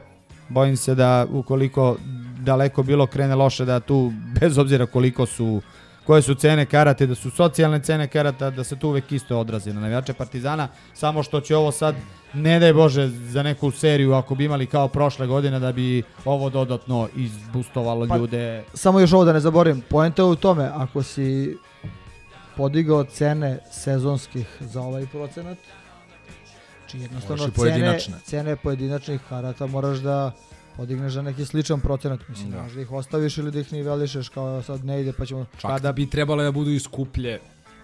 bojim 0.49 0.77
se 0.77 0.95
da 0.95 1.27
ukoliko 1.31 1.97
daleko 2.39 2.83
bilo 2.83 3.07
krene 3.07 3.35
loše, 3.35 3.65
da 3.65 3.81
tu, 3.81 4.13
bez 4.41 4.59
obzira 4.59 4.87
koliko 4.87 5.27
su, 5.27 5.63
koje 6.07 6.23
su 6.23 6.35
cene 6.35 6.67
karate, 6.67 7.07
da 7.07 7.15
su 7.15 7.31
socijalne 7.31 7.81
cene 7.81 8.09
karata, 8.09 8.51
da 8.51 8.65
se 8.65 8.77
tu 8.77 8.89
uvek 8.89 9.13
isto 9.13 9.39
odrazi 9.39 9.73
na 9.73 9.81
navijače 9.81 10.13
Partizana, 10.13 10.69
samo 10.95 11.23
što 11.23 11.41
će 11.41 11.57
ovo 11.57 11.73
sad, 11.73 11.95
ne 12.35 12.59
daj 12.61 12.73
Bože, 12.73 13.09
za 13.09 13.43
neku 13.43 13.71
seriju, 13.71 14.13
ako 14.13 14.35
bi 14.35 14.45
imali 14.45 14.67
kao 14.67 14.89
prošle 14.89 15.27
godine, 15.27 15.59
da 15.61 15.73
bi 15.73 16.03
ovo 16.25 16.51
dodatno 16.51 17.09
izbustovalo 17.17 18.07
Pa, 18.09 18.17
ljude. 18.17 18.65
Samo 18.75 19.01
još 19.01 19.13
ovo 19.13 19.25
da 19.25 19.33
ne 19.33 19.41
zaboravim, 19.41 19.83
poenta 19.89 20.23
je 20.23 20.27
u 20.27 20.37
tome, 20.37 20.71
ako 20.75 21.03
si 21.03 21.57
podigao 22.57 23.05
cene 23.05 23.59
sezonskih 23.73 24.47
za 24.61 24.83
ovaj 24.83 25.07
procenat, 25.07 25.59
znači 26.79 26.99
jednostavno 26.99 27.45
cene, 27.45 27.55
pojedinačne. 27.57 28.15
cene 28.25 28.57
pojedinačnih 28.57 29.21
karata 29.29 29.67
moraš 29.67 29.99
da 29.99 30.33
podigneš 30.77 31.13
za 31.13 31.23
neki 31.23 31.45
sličan 31.45 31.81
procenat, 31.81 32.29
mislim, 32.29 32.51
da. 32.51 32.67
da 32.75 32.81
ih 32.81 32.93
ostaviš 32.93 33.39
ili 33.39 33.51
da 33.51 33.61
ih 33.61 33.73
nivelišeš 33.73 34.29
kao 34.29 34.63
sad 34.63 34.85
ne 34.85 35.01
ide 35.01 35.13
pa 35.13 35.27
ćemo... 35.27 35.47
Čak 35.59 35.81
da 35.81 35.93
bi 35.93 36.11
trebale 36.11 36.45
da 36.45 36.53
budu 36.53 36.71
i 36.71 36.81
skuplje. 36.81 37.41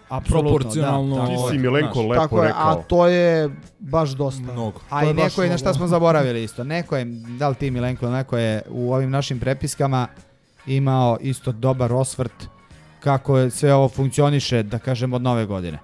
Apsolutno, 0.08 0.50
proporcionalno. 0.50 1.16
da, 1.16 1.26
Ti 1.26 1.34
ovaj, 1.34 1.52
si 1.52 1.58
Milenko 1.58 1.92
znaš. 1.94 2.06
lepo 2.06 2.22
Tako 2.22 2.36
je, 2.38 2.48
rekao. 2.48 2.70
a 2.70 2.74
to 2.76 3.06
je 3.06 3.50
baš 3.78 4.10
dosta. 4.10 4.42
Mnogo. 4.42 4.80
A 4.90 5.00
To 5.00 5.04
i 5.04 5.08
je 5.08 5.14
neko 5.14 5.42
je, 5.42 5.50
na 5.50 5.58
šta 5.58 5.74
smo 5.74 5.86
zaboravili 5.86 6.44
isto, 6.44 6.64
neko 6.64 6.96
je, 6.96 7.04
da 7.38 7.48
li 7.48 7.54
ti 7.54 7.70
Milenko, 7.70 8.10
neko 8.10 8.38
je 8.38 8.62
u 8.68 8.92
ovim 8.92 9.10
našim 9.10 9.40
prepiskama 9.40 10.06
imao 10.66 11.18
isto 11.20 11.52
dobar 11.52 11.92
osvrt 11.92 12.32
kako 13.00 13.38
je 13.38 13.50
sve 13.50 13.74
ovo 13.74 13.88
funkcioniše, 13.88 14.62
da 14.62 14.78
kažem, 14.78 15.12
od 15.12 15.22
nove 15.22 15.46
godine. 15.46 15.78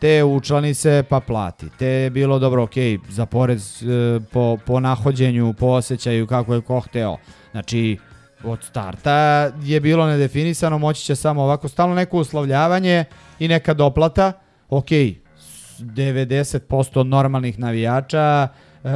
Te 0.00 0.24
učlani 0.24 0.74
se 0.74 1.04
pa 1.08 1.20
plati, 1.20 1.66
te 1.78 1.86
je 1.86 2.10
bilo 2.10 2.38
dobro, 2.38 2.62
ok, 2.62 2.74
za 3.08 3.26
porez 3.26 3.82
e, 3.82 3.86
po, 4.32 4.56
po 4.66 4.80
nahođenju, 4.80 5.54
po 5.58 5.66
osjećaju 5.66 6.26
kako 6.26 6.54
je 6.54 6.60
ko 6.60 6.80
hteo. 6.80 7.16
Znači, 7.50 7.98
od 8.44 8.58
starta 8.62 9.12
je 9.62 9.80
bilo 9.80 10.06
nedefinisano, 10.06 10.78
moći 10.78 11.04
će 11.04 11.16
samo 11.16 11.42
ovako 11.42 11.68
stalno 11.68 11.94
neko 11.94 12.18
uslovljavanje 12.18 13.04
i 13.38 13.48
neka 13.48 13.74
doplata, 13.74 14.32
ok, 14.68 14.90
90% 15.78 17.02
normalnih 17.02 17.58
navijača 17.58 18.48
e, 18.84 18.88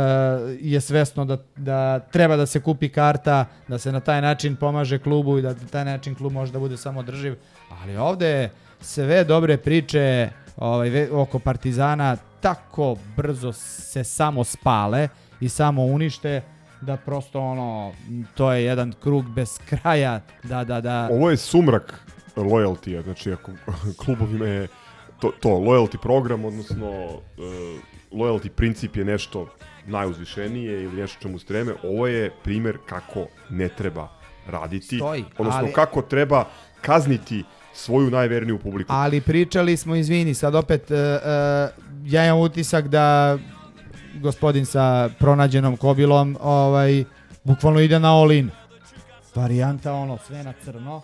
je 0.61 0.81
svesno 0.81 1.25
da, 1.25 1.39
da 1.57 1.99
treba 1.99 2.37
da 2.37 2.47
se 2.47 2.61
kupi 2.61 2.89
karta, 2.89 3.45
da 3.69 3.79
se 3.79 3.93
na 3.93 4.01
taj 4.01 4.23
način 4.23 4.57
pomaže 4.57 4.99
klubu 4.99 5.39
i 5.39 5.43
da 5.43 5.49
na 5.49 5.69
taj 5.71 5.85
način 5.85 6.15
klub 6.15 6.33
može 6.33 6.53
da 6.53 6.59
bude 6.59 6.77
samo 6.77 7.03
drživ. 7.03 7.37
Ali 7.83 7.97
ovde 7.97 8.51
sve 8.81 9.25
dobre 9.25 9.57
priče 9.57 10.29
ovaj, 10.57 11.09
oko 11.11 11.39
Partizana 11.39 12.17
tako 12.41 12.97
brzo 13.17 13.53
se 13.53 14.05
samo 14.05 14.45
spale 14.45 15.09
i 15.41 15.49
samo 15.49 15.85
unište 15.85 16.43
da 16.81 16.97
prosto 16.97 17.41
ono 17.41 17.93
to 18.35 18.53
je 18.53 18.65
jedan 18.65 18.93
krug 19.03 19.31
bez 19.35 19.59
kraja 19.69 20.21
da 20.43 20.65
da 20.65 20.81
da 20.81 21.09
Ovo 21.13 21.31
je 21.31 21.37
sumrak 21.37 22.05
loyalty 22.43 23.03
znači 23.03 23.33
ako 23.33 23.53
klubovima 24.05 24.47
je 24.47 24.69
to, 25.21 25.33
to 25.41 25.49
loyalty 25.49 25.97
program, 26.03 26.45
odnosno 26.45 26.91
uh, 27.05 27.21
loyalty 28.13 28.49
princip 28.49 28.97
je 28.97 29.05
nešto 29.05 29.49
najuzvišenije 29.87 30.83
ili 30.83 31.01
nešto 31.01 31.21
čemu 31.23 31.39
streme, 31.39 31.73
ovo 31.83 32.07
je 32.07 32.31
primer 32.45 32.79
kako 32.87 33.27
ne 33.51 33.69
treba 33.69 34.09
raditi, 34.47 34.97
Stoji, 34.97 35.25
odnosno 35.39 35.61
ali- 35.61 35.73
kako 35.73 36.03
treba 36.03 36.45
kazniti 36.81 37.45
svoju 37.73 38.11
najverniju 38.11 38.59
publiku. 38.59 38.93
Ali 38.93 39.21
pričali 39.21 39.77
smo, 39.77 39.95
izvini, 39.95 40.35
sad 40.35 40.55
opet, 40.55 40.91
uh, 40.91 40.97
uh, 40.97 42.13
ja 42.13 42.27
imam 42.27 42.41
utisak 42.41 42.89
da 42.89 43.39
gospodin 44.21 44.67
sa 44.67 45.11
pronađenom 45.19 45.77
kobilom 45.77 46.37
ovaj, 46.41 47.05
bukvalno 47.45 47.81
ide 47.81 47.99
na 47.99 48.21
all 48.21 48.33
in. 48.33 48.51
Varijanta 49.35 49.93
ono, 49.93 50.19
sve 50.27 50.43
na 50.43 50.53
crno. 50.65 51.03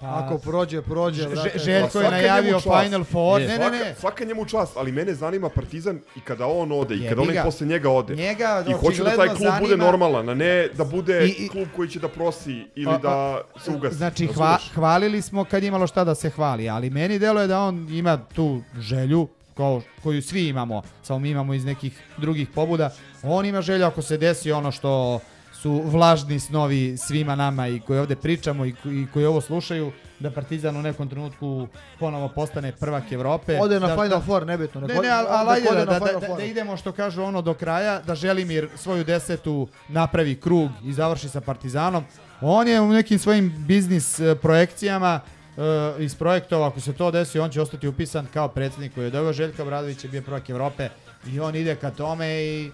Pa, 0.00 0.06
Ako 0.16 0.38
prođe, 0.38 0.82
prođe. 0.82 1.26
Brate. 1.26 1.58
Željko 1.58 1.84
je 1.84 1.90
Svaka 1.90 2.10
najavio. 2.10 2.60
Final 2.60 3.04
Four. 3.04 3.40
Je. 3.40 3.48
Ne, 3.48 3.54
ne, 3.54 3.60
Svaka, 3.60 3.76
ne. 3.78 3.94
svaka 3.94 4.24
njemu 4.24 4.44
čast, 4.44 4.76
ali 4.76 4.92
mene 4.92 5.14
zanima 5.14 5.48
Partizan 5.48 6.00
i 6.16 6.20
kada 6.20 6.46
on 6.46 6.72
ode 6.72 6.94
i 6.94 6.98
Jebi 6.98 7.08
kada 7.08 7.22
onaj 7.22 7.42
posle 7.44 7.66
njega 7.66 7.90
ode. 7.90 8.14
Njega 8.16 8.64
I 8.68 8.72
hoće 8.74 9.02
da 9.04 9.16
taj 9.16 9.26
klub 9.28 9.38
bude 9.60 9.68
zanima- 9.68 9.84
normalan, 9.84 10.28
a 10.28 10.34
ne 10.34 10.68
da 10.68 10.84
bude 10.84 11.26
I- 11.26 11.34
i- 11.38 11.48
klub 11.48 11.68
koji 11.76 11.88
će 11.88 11.98
da 11.98 12.08
prosi 12.08 12.66
ili 12.74 12.90
A- 12.90 12.98
da 12.98 13.40
se 13.56 13.70
ugasi. 13.70 13.96
Znači, 13.96 14.26
hva, 14.26 14.58
hvalili 14.74 15.22
smo 15.22 15.44
kad 15.44 15.62
je 15.62 15.68
imalo 15.68 15.86
šta 15.86 16.04
da 16.04 16.14
se 16.14 16.30
hvali, 16.30 16.68
ali 16.68 16.90
meni 16.90 17.18
deluje 17.18 17.46
da 17.46 17.60
on 17.60 17.88
ima 17.90 18.18
tu 18.26 18.62
želju, 18.78 19.28
kao, 19.54 19.82
koju 20.02 20.22
svi 20.22 20.48
imamo, 20.48 20.82
samo 21.02 21.18
mi 21.18 21.30
imamo 21.30 21.54
iz 21.54 21.64
nekih 21.64 22.02
drugih 22.16 22.48
pobuda. 22.48 22.90
On 23.22 23.46
ima 23.46 23.62
želju 23.62 23.84
ako 23.86 24.02
se 24.02 24.16
desi 24.16 24.52
ono 24.52 24.70
što 24.70 25.20
su 25.62 25.82
vlažni 25.84 26.40
snovi 26.40 26.96
svima 26.96 27.34
nama 27.34 27.68
i 27.68 27.80
koji 27.80 27.98
ovde 27.98 28.16
pričamo 28.16 28.64
i, 28.64 28.74
i 28.84 29.06
koji 29.12 29.26
ovo 29.26 29.40
slušaju, 29.40 29.92
da 30.20 30.30
Partizan 30.30 30.76
u 30.76 30.82
nekom 30.82 31.08
trenutku 31.08 31.68
ponovo 31.98 32.28
postane 32.28 32.72
prvak 32.72 33.12
Evrope. 33.12 33.58
Ode 33.60 33.80
na 33.80 33.86
da, 33.86 33.94
Final 33.94 34.08
da, 34.08 34.20
Four, 34.20 34.46
nebitno. 34.46 34.80
Ne, 34.80 34.86
ne, 34.86 34.98
ode- 34.98 35.10
ali 35.10 35.26
al, 35.28 35.48
ajde 35.50 35.68
da, 35.72 35.84
da, 35.84 35.98
da, 35.98 36.34
da, 36.36 36.44
idemo 36.44 36.76
što 36.76 36.92
kažu 36.92 37.22
ono 37.22 37.42
do 37.42 37.54
kraja, 37.54 38.00
da 38.00 38.14
Želimir 38.14 38.68
svoju 38.76 39.04
desetu 39.04 39.68
napravi 39.88 40.34
krug 40.34 40.70
i 40.84 40.92
završi 40.92 41.28
sa 41.28 41.40
Partizanom. 41.40 42.04
On 42.40 42.68
je 42.68 42.80
u 42.80 42.92
nekim 42.92 43.18
svojim 43.18 43.54
biznis 43.66 44.20
e, 44.20 44.34
projekcijama 44.34 45.20
e, 45.56 45.60
iz 45.98 46.14
projektova, 46.14 46.68
ako 46.68 46.80
se 46.80 46.92
to 46.92 47.10
desi, 47.10 47.38
on 47.38 47.50
će 47.50 47.60
ostati 47.60 47.88
upisan 47.88 48.26
kao 48.32 48.48
predsjednik 48.48 48.94
koji 48.94 49.04
je 49.04 49.10
doveo 49.10 49.32
Željka 49.32 49.62
Obradović 49.62 50.04
je 50.04 50.10
bio 50.10 50.22
prvak 50.22 50.50
Evrope 50.50 50.88
i 51.26 51.40
on 51.40 51.56
ide 51.56 51.74
ka 51.74 51.90
tome 51.90 52.44
i, 52.44 52.70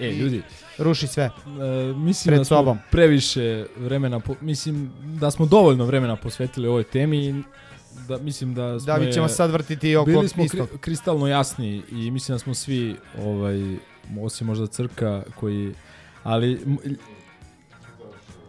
E, 0.00 0.12
ljudi, 0.12 0.42
ruši 0.78 1.06
sve. 1.06 1.24
e, 1.24 1.30
mislim 1.88 2.26
Pred 2.26 2.38
da 2.38 2.44
smo 2.44 2.56
sobom. 2.56 2.78
previše 2.90 3.66
vremena, 3.76 4.20
po, 4.20 4.34
mislim 4.40 4.90
da 5.12 5.30
smo 5.30 5.46
dovoljno 5.46 5.84
vremena 5.84 6.16
posvetili 6.16 6.68
ovoj 6.68 6.84
temi 6.84 7.18
i 7.20 7.42
da 8.08 8.18
mislim 8.18 8.54
da 8.54 8.80
smo 8.80 8.86
Da, 8.86 8.98
mi 8.98 9.06
je- 9.06 9.12
ćemo 9.12 9.28
sad 9.28 9.50
vrtiti 9.50 9.96
oko 9.96 10.06
Bili 10.06 10.28
smo 10.28 10.44
istog. 10.44 10.68
kri, 10.68 10.78
kristalno 10.78 11.26
jasni 11.26 11.82
i 11.92 12.10
mislim 12.10 12.34
da 12.34 12.38
smo 12.38 12.54
svi 12.54 12.96
ovaj 13.18 13.76
osim 14.18 14.46
možda 14.46 14.66
crka 14.66 15.22
koji 15.34 15.74
ali 16.22 16.52
m- 16.66 16.96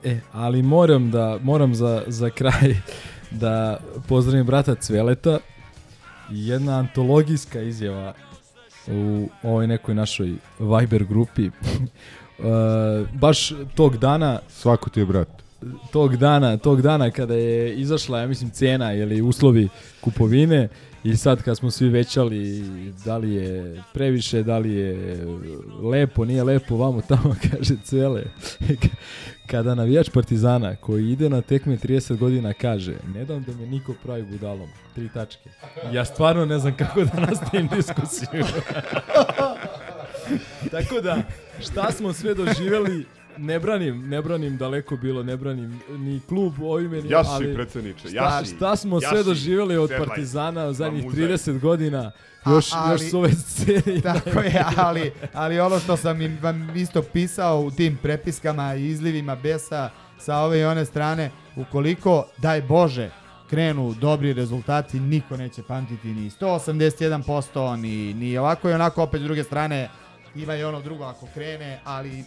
e, 0.04 0.20
ali 0.32 0.62
moram 0.64 1.12
da 1.12 1.40
moram 1.40 1.76
za, 1.76 2.04
za 2.08 2.30
kraj 2.30 2.76
da 3.32 3.78
pozdravim 4.08 4.46
brata 4.46 4.76
Cveleta 4.76 5.40
jedna 6.30 6.74
antologijska 6.74 7.62
izjava 7.62 8.14
u 8.88 9.30
ovoj 9.44 9.68
nekoj 9.68 9.96
našoj 9.96 10.34
Viber 10.60 11.04
grupi 11.04 11.50
Uh, 12.42 12.48
baš 13.20 13.54
tog 13.76 13.98
dana 13.98 14.40
Svako 14.50 14.90
ti 14.90 15.00
je 15.00 15.06
brat. 15.06 15.28
tog 15.92 16.18
dana, 16.18 16.58
tog 16.58 16.82
dana 16.82 17.12
kada 17.12 17.34
je 17.34 17.76
izašla, 17.76 18.20
ja 18.20 18.28
mislim, 18.28 18.50
cena 18.50 18.94
ili 18.94 19.22
uslovi 19.22 19.70
kupovine 20.02 20.70
i 21.04 21.18
sad 21.18 21.44
kad 21.44 21.58
smo 21.58 21.72
svi 21.72 21.90
većali 21.90 22.64
da 23.06 23.18
li 23.18 23.34
je 23.34 23.84
previše, 23.94 24.44
da 24.44 24.58
li 24.58 24.74
je 24.74 25.26
lepo, 25.82 26.26
nije 26.26 26.44
lepo, 26.44 26.78
vamo 26.78 27.02
tamo, 27.02 27.36
kaže 27.52 27.76
cele. 27.84 28.24
Kada 29.52 29.76
navijač 29.76 30.10
Partizana 30.10 30.76
koji 30.76 31.12
ide 31.12 31.30
na 31.30 31.42
tekme 31.42 31.78
30 31.78 32.18
godina 32.18 32.54
kaže 32.54 32.96
ne 33.16 33.26
dam 33.26 33.44
da 33.44 33.54
me 33.54 33.68
niko 33.68 33.94
pravi 34.04 34.24
budalom, 34.24 34.70
tri 34.96 35.10
tačke. 35.14 35.50
Ja 35.92 36.06
stvarno 36.06 36.46
ne 36.46 36.60
znam 36.60 36.78
kako 36.78 37.04
da 37.04 37.20
nastavim 37.20 37.70
diskusiju. 37.76 38.30
Tako 40.72 41.02
da, 41.02 41.22
šta 41.60 41.92
smo 41.92 42.14
sve 42.14 42.34
doživjeli, 42.34 43.06
ne 43.38 43.60
branim, 43.60 44.10
ne 44.10 44.22
branim 44.22 44.58
daleko 44.58 44.98
bilo, 44.98 45.24
ne 45.24 45.38
branim 45.38 45.82
ni 45.90 46.22
klub 46.30 46.54
ovime, 46.62 47.02
ni, 47.02 47.10
Jaši, 47.10 47.30
ali 47.32 47.54
predsjedniče, 47.54 48.08
šta, 48.08 48.10
jaši, 48.10 48.56
šta 48.56 48.76
smo 48.76 49.02
sve 49.02 49.24
doživjeli 49.24 49.78
od 49.78 49.92
Partizana 49.98 50.68
u 50.68 50.74
zadnjih 50.74 51.04
mamuzaj. 51.04 51.28
30 51.28 51.60
godina, 51.60 52.12
A- 52.44 52.52
još, 52.52 52.68
ali- 52.74 52.92
još 52.92 53.10
su 53.12 53.18
ove 53.20 53.32
scene. 53.32 54.02
Tako 54.14 54.40
je, 54.40 54.64
ali, 54.78 55.12
ali 55.34 55.60
ono 55.60 55.80
što 55.80 55.98
sam 55.98 56.22
im 56.22 56.38
vam 56.42 56.76
isto 56.76 57.02
pisao 57.02 57.60
u 57.60 57.72
tim 57.72 57.98
prepiskama 57.98 58.76
i 58.76 58.88
izlivima 58.88 59.36
besa 59.36 59.90
sa 60.20 60.38
ove 60.38 60.60
i 60.60 60.66
one 60.66 60.86
strane, 60.86 61.32
ukoliko, 61.56 62.26
daj 62.38 62.62
Bože, 62.62 63.10
krenu 63.50 63.94
dobri 63.94 64.34
rezultati, 64.34 65.00
niko 65.00 65.38
neće 65.38 65.64
pamtiti 65.64 66.08
ni 66.08 66.30
181%, 66.30 67.76
ni, 67.76 68.14
ni 68.14 68.38
ovako 68.38 68.70
i 68.70 68.74
onako, 68.74 69.04
opet 69.04 69.22
s 69.22 69.24
druge 69.24 69.44
strane, 69.44 69.90
ima 70.36 70.56
i 70.56 70.64
ono 70.64 70.82
drugo 70.82 71.04
ako 71.04 71.28
krene, 71.34 71.80
ali 71.84 72.24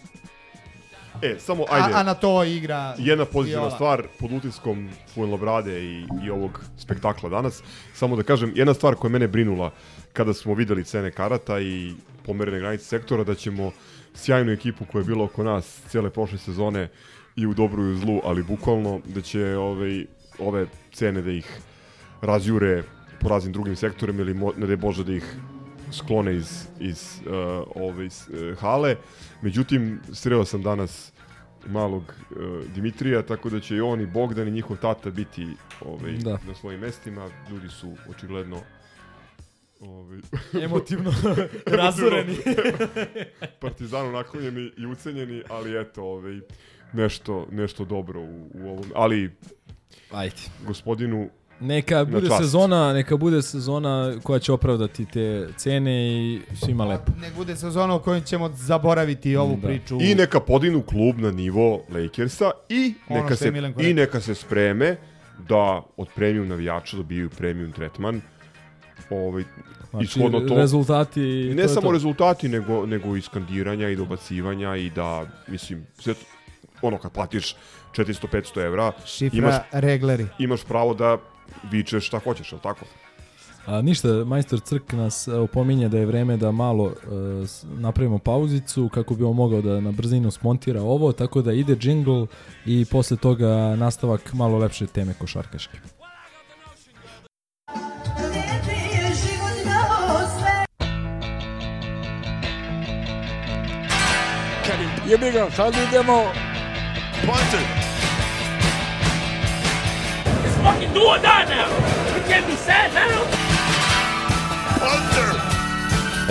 E, 1.21 1.35
samo 1.39 1.63
ajde. 1.69 1.93
A, 1.95 1.99
a 1.99 2.03
na 2.03 2.13
to 2.13 2.43
igra 2.43 2.95
Jedna 2.97 3.25
pozitivna 3.25 3.71
stvar 3.71 4.03
pod 4.19 4.31
utiskom 4.31 4.89
Fuenlabrade 5.13 5.83
i, 5.83 6.05
i 6.23 6.29
ovog 6.29 6.65
spektakla 6.77 7.29
danas. 7.29 7.63
Samo 7.93 8.15
da 8.15 8.23
kažem, 8.23 8.51
jedna 8.55 8.73
stvar 8.73 8.95
koja 8.95 9.09
je 9.09 9.13
mene 9.13 9.27
brinula 9.27 9.71
kada 10.15 10.33
smo 10.33 10.53
videli 10.53 10.83
cene 10.83 11.11
karata 11.11 11.59
i 11.59 11.93
pomerene 12.25 12.59
granice 12.59 12.83
sektora, 12.83 13.23
da 13.23 13.35
ćemo 13.35 13.71
sjajnu 14.13 14.51
ekipu 14.51 14.85
koja 14.91 15.01
je 15.01 15.05
bila 15.05 15.23
oko 15.23 15.43
nas 15.43 15.81
cijele 15.89 16.09
prošle 16.09 16.37
sezone 16.37 16.89
i 17.35 17.45
u 17.45 17.53
dobru 17.53 17.83
i 17.83 17.91
u 17.91 17.97
zlu, 17.97 18.21
ali 18.23 18.43
bukvalno 18.43 19.01
da 19.05 19.21
će 19.21 19.57
ovaj, 19.57 20.05
ove 20.39 20.65
cene 20.93 21.21
da 21.21 21.31
ih 21.31 21.59
razjure 22.21 22.83
po 23.21 23.29
raznim 23.29 23.53
drugim 23.53 23.75
sektorima 23.75 24.21
ili 24.21 24.33
mo, 24.33 24.53
ne 24.57 24.67
daj 24.67 24.75
Bože 24.75 25.03
da 25.03 25.13
ih 25.13 25.35
sklone 25.91 26.35
iz, 26.35 26.67
iz 26.79 27.19
uh, 27.25 27.33
ove 27.75 28.05
iz, 28.05 28.27
uh, 28.29 28.59
hale. 28.59 28.95
Međutim, 29.41 29.99
sreo 30.13 30.45
sam 30.45 30.61
danas 30.61 31.11
malog 31.67 32.03
uh, 32.03 32.65
Dimitrija, 32.75 33.21
tako 33.21 33.49
da 33.49 33.59
će 33.59 33.75
i 33.75 33.81
on 33.81 34.01
i 34.01 34.05
Bogdan 34.05 34.47
i 34.47 34.51
njihov 34.51 34.77
tata 34.77 35.09
biti 35.09 35.47
ovaj, 35.81 36.11
Da. 36.11 36.37
na 36.47 36.55
svojim 36.55 36.79
mestima. 36.79 37.29
Ljudi 37.49 37.69
su 37.69 37.93
očigledno 38.09 38.61
ovaj, 39.79 40.19
Emotivno 40.65 41.13
razoreni. 41.65 42.37
Partizanu 43.61 44.11
naklonjeni 44.11 44.71
i 44.77 44.85
ucenjeni, 44.85 45.43
ali 45.49 45.81
eto, 45.81 46.03
ovaj, 46.03 46.39
nešto, 46.93 47.47
nešto 47.51 47.85
dobro 47.85 48.21
u, 48.21 48.49
u 48.53 48.69
ovom. 48.69 48.85
Ali, 48.95 49.31
Ajde. 50.11 50.35
gospodinu 50.67 51.29
Neka 51.59 52.05
bude 52.05 52.29
sezona, 52.37 52.93
neka 52.93 53.17
bude 53.17 53.41
sezona 53.41 54.13
koja 54.23 54.39
će 54.39 54.51
opravdati 54.51 55.05
te 55.05 55.47
cene 55.57 56.07
i 56.07 56.41
svima 56.65 56.85
lepo. 56.85 57.11
Nek 57.21 57.35
bude 57.35 57.55
sezona 57.55 57.95
u 57.95 57.99
kojoj 57.99 58.21
ćemo 58.21 58.49
zaboraviti 58.53 59.35
ovu 59.35 59.55
Da. 59.61 59.67
priču. 59.67 59.97
I 60.01 60.15
neka 60.15 60.39
podignu 60.39 60.81
klub 60.81 61.19
na 61.19 61.31
nivo 61.31 61.83
Lakersa 61.89 62.51
i 62.69 62.93
Ono 63.09 63.21
neka, 63.23 63.35
se, 63.35 63.51
i 63.79 63.93
neka 63.93 64.21
se 64.21 64.35
spreme 64.35 64.95
da 65.49 65.81
od 65.97 66.07
premium 66.15 66.47
navijača 66.47 66.97
dobijaju 66.97 67.29
premium 67.29 67.71
tretman. 67.71 68.21
Ovaj, 69.09 69.43
Znači, 69.89 70.05
ishodno 70.05 70.39
to, 70.39 70.55
rezultati 70.55 71.21
I 71.21 71.49
to 71.49 71.55
ne 71.55 71.61
je 71.61 71.67
samo 71.67 71.87
to. 71.87 71.91
rezultati, 71.91 72.49
nego, 72.49 72.85
nego 72.85 73.15
i 73.15 73.21
skandiranja 73.21 73.89
i 73.89 73.95
dobacivanja 73.95 74.75
i 74.75 74.89
da, 74.89 75.25
mislim, 75.47 75.85
sve, 75.99 76.13
ono 76.81 76.97
kad 76.97 77.11
platiš 77.11 77.55
400-500 77.95 78.65
evra, 78.65 78.91
Šifra 79.05 79.37
imaš, 79.37 79.55
regleri. 79.71 80.27
imaš 80.39 80.63
pravo 80.63 80.93
da 80.93 81.17
vičeš 81.71 82.07
šta 82.07 82.19
hoćeš, 82.19 82.51
je 82.51 82.59
tako? 82.63 82.85
A 83.65 83.81
ništa, 83.81 84.07
majstor 84.25 84.59
Crk 84.59 84.93
nas 84.93 85.27
e, 85.27 85.33
opominje 85.33 85.89
da 85.89 85.97
je 85.97 86.05
vreme 86.05 86.37
da 86.37 86.51
malo 86.51 86.87
e, 86.87 86.93
napravimo 87.63 88.17
pauzicu 88.17 88.89
kako 88.93 89.15
bi 89.15 89.23
on 89.23 89.35
mogao 89.35 89.61
da 89.61 89.79
na 89.81 89.91
brzinu 89.91 90.31
smontira 90.31 90.81
ovo, 90.81 91.11
tako 91.11 91.41
da 91.41 91.53
ide 91.53 91.77
jingle 91.81 92.27
i 92.65 92.85
posle 92.91 93.17
toga 93.17 93.75
nastavak 93.75 94.33
malo 94.33 94.57
lepše 94.57 94.87
teme 94.87 95.13
košarkaške. 95.13 95.77
Jebi 105.05 105.29
ga, 105.31 105.49
sad 105.51 105.75
idemo. 105.75 106.33
Punter. 107.25 107.61
It's 110.45 110.57
fucking 110.63 110.93
do 110.93 111.01
or 111.05 111.19
die 111.19 111.45
now. 111.45 111.69
We 112.15 112.21
can't 112.25 112.47
be 112.47 112.55
sad 112.55 112.89
now. 112.91 113.21
Punter. 114.81 115.31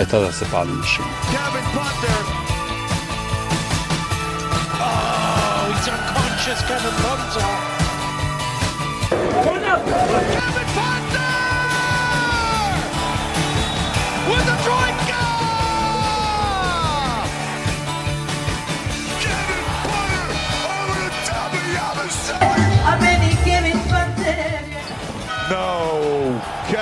E 0.01 0.05
tada 0.05 0.31
se 0.31 0.45
pali 0.51 0.71
mašina. 0.71 1.07
Kevin 1.31 1.65
Punter. 1.75 2.19
Oh, 4.83 5.71
he's 5.71 5.87
unconscious, 5.87 6.61
Kevin 6.67 6.95
Punter. 7.03 7.47
Kevin 9.43 9.63
Punter! 10.03 10.54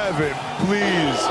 No, 0.03 0.09
Kevin, 0.09 0.33
please. 0.65 1.27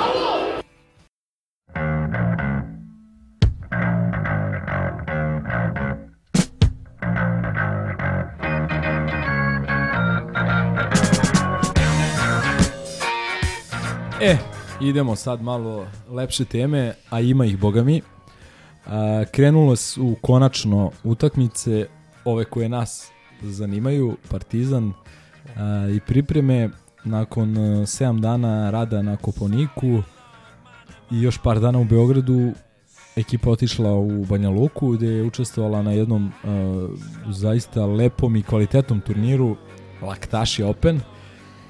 E, 14.21 14.37
idemo 14.81 15.17
sad 15.17 15.43
malo 15.43 15.87
lepše 16.11 16.45
teme, 16.45 16.95
a 17.11 17.21
ima 17.21 17.47
ih, 17.47 17.59
boga 17.59 17.83
mi. 17.83 18.03
A, 18.87 19.25
krenulo 19.33 19.77
su 19.77 20.17
konačno 20.21 20.91
utakmice, 21.05 21.87
ove 22.25 22.45
koje 22.45 22.69
nas 22.69 23.11
zanimaju, 23.43 24.17
Partizan 24.31 24.93
a, 25.57 25.89
i 25.97 26.01
pripreme 26.01 26.71
nakon 27.05 27.55
7 27.57 28.21
dana 28.21 28.71
rada 28.71 29.03
na 29.03 29.17
Koponiku 29.17 30.03
i 31.11 31.23
još 31.23 31.39
par 31.39 31.61
dana 31.61 31.79
u 31.79 31.85
Beogradu 31.85 32.53
ekipa 33.17 33.51
otišla 33.51 33.93
u 33.93 34.25
Banja 34.25 34.51
Luku 34.51 34.91
gde 34.91 35.07
je 35.07 35.23
učestvovala 35.23 35.83
na 35.83 35.93
jednom 35.93 36.33
a, 36.45 36.89
zaista 37.31 37.87
lepom 37.87 38.37
i 38.37 38.43
kvalitetnom 38.43 39.01
turniru 39.01 39.57
Laktaši 40.03 40.63
Open. 40.63 41.01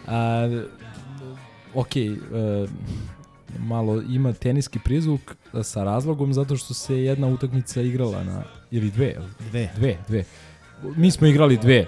A, 0.06 0.48
ok, 1.74 1.96
e, 1.96 2.10
malo 3.58 4.02
ima 4.02 4.32
teniski 4.32 4.78
prizvuk 4.78 5.20
e, 5.54 5.62
sa 5.62 5.84
razlogom 5.84 6.32
zato 6.32 6.56
što 6.56 6.74
se 6.74 7.02
jedna 7.02 7.26
utakmica 7.26 7.82
igrala 7.82 8.24
na, 8.24 8.42
ili 8.70 8.90
dve? 8.90 9.16
Dve. 9.50 9.70
Dve, 9.76 9.96
dve. 10.08 10.24
Mi 10.96 11.10
smo 11.10 11.26
igrali 11.26 11.56
dve 11.56 11.86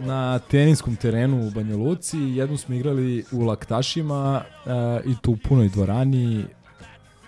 na 0.00 0.38
teniskom 0.38 0.96
terenu 0.96 1.46
u 1.46 1.50
Banja 1.50 1.76
Luci, 1.76 2.18
jednu 2.18 2.56
smo 2.56 2.74
igrali 2.74 3.24
u 3.32 3.40
Laktašima 3.40 4.42
e, 4.44 4.70
i 5.04 5.14
tu 5.22 5.32
u 5.32 5.36
punoj 5.36 5.68
dvorani 5.68 6.44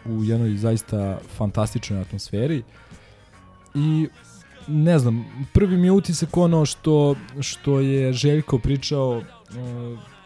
u 0.05 0.25
jednoj 0.25 0.57
zaista 0.57 1.19
fantastičnoj 1.37 2.01
atmosferi. 2.01 2.63
I 3.75 4.09
ne 4.69 4.99
znam, 4.99 5.25
prvi 5.53 5.77
mi 5.77 5.87
je 5.87 5.93
utisak 5.93 6.37
ono 6.37 6.65
što, 6.67 7.15
što 7.41 7.81
je 7.81 8.13
Željko 8.13 8.59
pričao 8.59 9.23
e, 9.23 10.17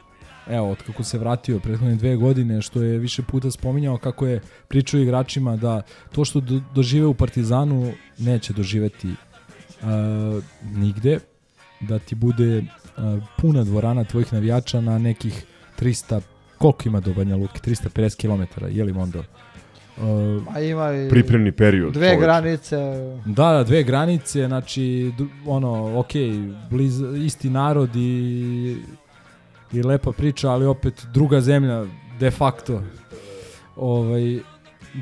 evo, 0.50 0.70
od 0.70 0.82
kako 0.82 1.04
se 1.04 1.18
vratio 1.18 1.58
prethodne 1.58 1.94
dve 1.94 2.16
godine, 2.16 2.62
što 2.62 2.82
je 2.82 2.98
više 2.98 3.22
puta 3.22 3.50
spominjao 3.50 3.98
kako 3.98 4.26
je 4.26 4.40
pričao 4.68 5.00
igračima 5.00 5.56
da 5.56 5.82
to 6.12 6.24
što 6.24 6.40
do, 6.40 6.60
dožive 6.74 7.06
u 7.06 7.14
Partizanu 7.14 7.92
neće 8.18 8.52
doživeti 8.52 9.08
uh, 9.08 10.44
nigde, 10.76 11.18
da 11.80 11.98
ti 11.98 12.14
bude 12.14 12.58
uh, 12.58 12.64
puna 13.38 13.64
dvorana 13.64 14.04
tvojih 14.04 14.32
navijača 14.32 14.80
na 14.80 14.98
nekih 14.98 15.44
300, 15.80 16.20
koliko 16.58 16.82
ima 16.88 17.00
do 17.00 17.14
Banja 17.14 17.36
Luke? 17.36 17.60
350 17.64 18.16
km, 18.16 18.64
je 18.68 18.84
li 18.84 18.92
Mondo? 18.92 19.18
Uh, 19.98 20.54
A 20.54 20.60
ima 20.60 20.92
i 20.94 21.10
Pripremni 21.10 21.52
period, 21.52 21.92
Dve 21.92 22.06
čoveče. 22.06 22.20
granice. 22.20 22.76
Da, 23.26 23.52
da, 23.52 23.64
dve 23.64 23.82
granice, 23.82 24.46
znači, 24.46 25.12
ono, 25.46 25.98
ok, 25.98 26.10
bliz, 26.70 27.00
isti 27.24 27.50
narod 27.50 27.96
i, 27.96 28.76
i 29.72 29.82
lepa 29.82 30.12
priča, 30.12 30.50
ali 30.50 30.66
opet 30.66 31.06
druga 31.12 31.40
zemlja, 31.40 31.84
de 32.20 32.30
facto. 32.30 32.82
Ovaj, 33.76 34.38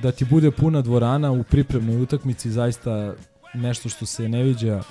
da 0.02 0.12
ti 0.12 0.24
bude 0.24 0.50
puna 0.50 0.82
dvorana 0.82 1.30
u 1.32 1.42
pripremnoj 1.42 2.02
utakmici, 2.02 2.50
zaista 2.50 3.14
nešto 3.54 3.88
što 3.88 4.06
se 4.06 4.28
ne 4.28 4.42
viđa 4.42 4.82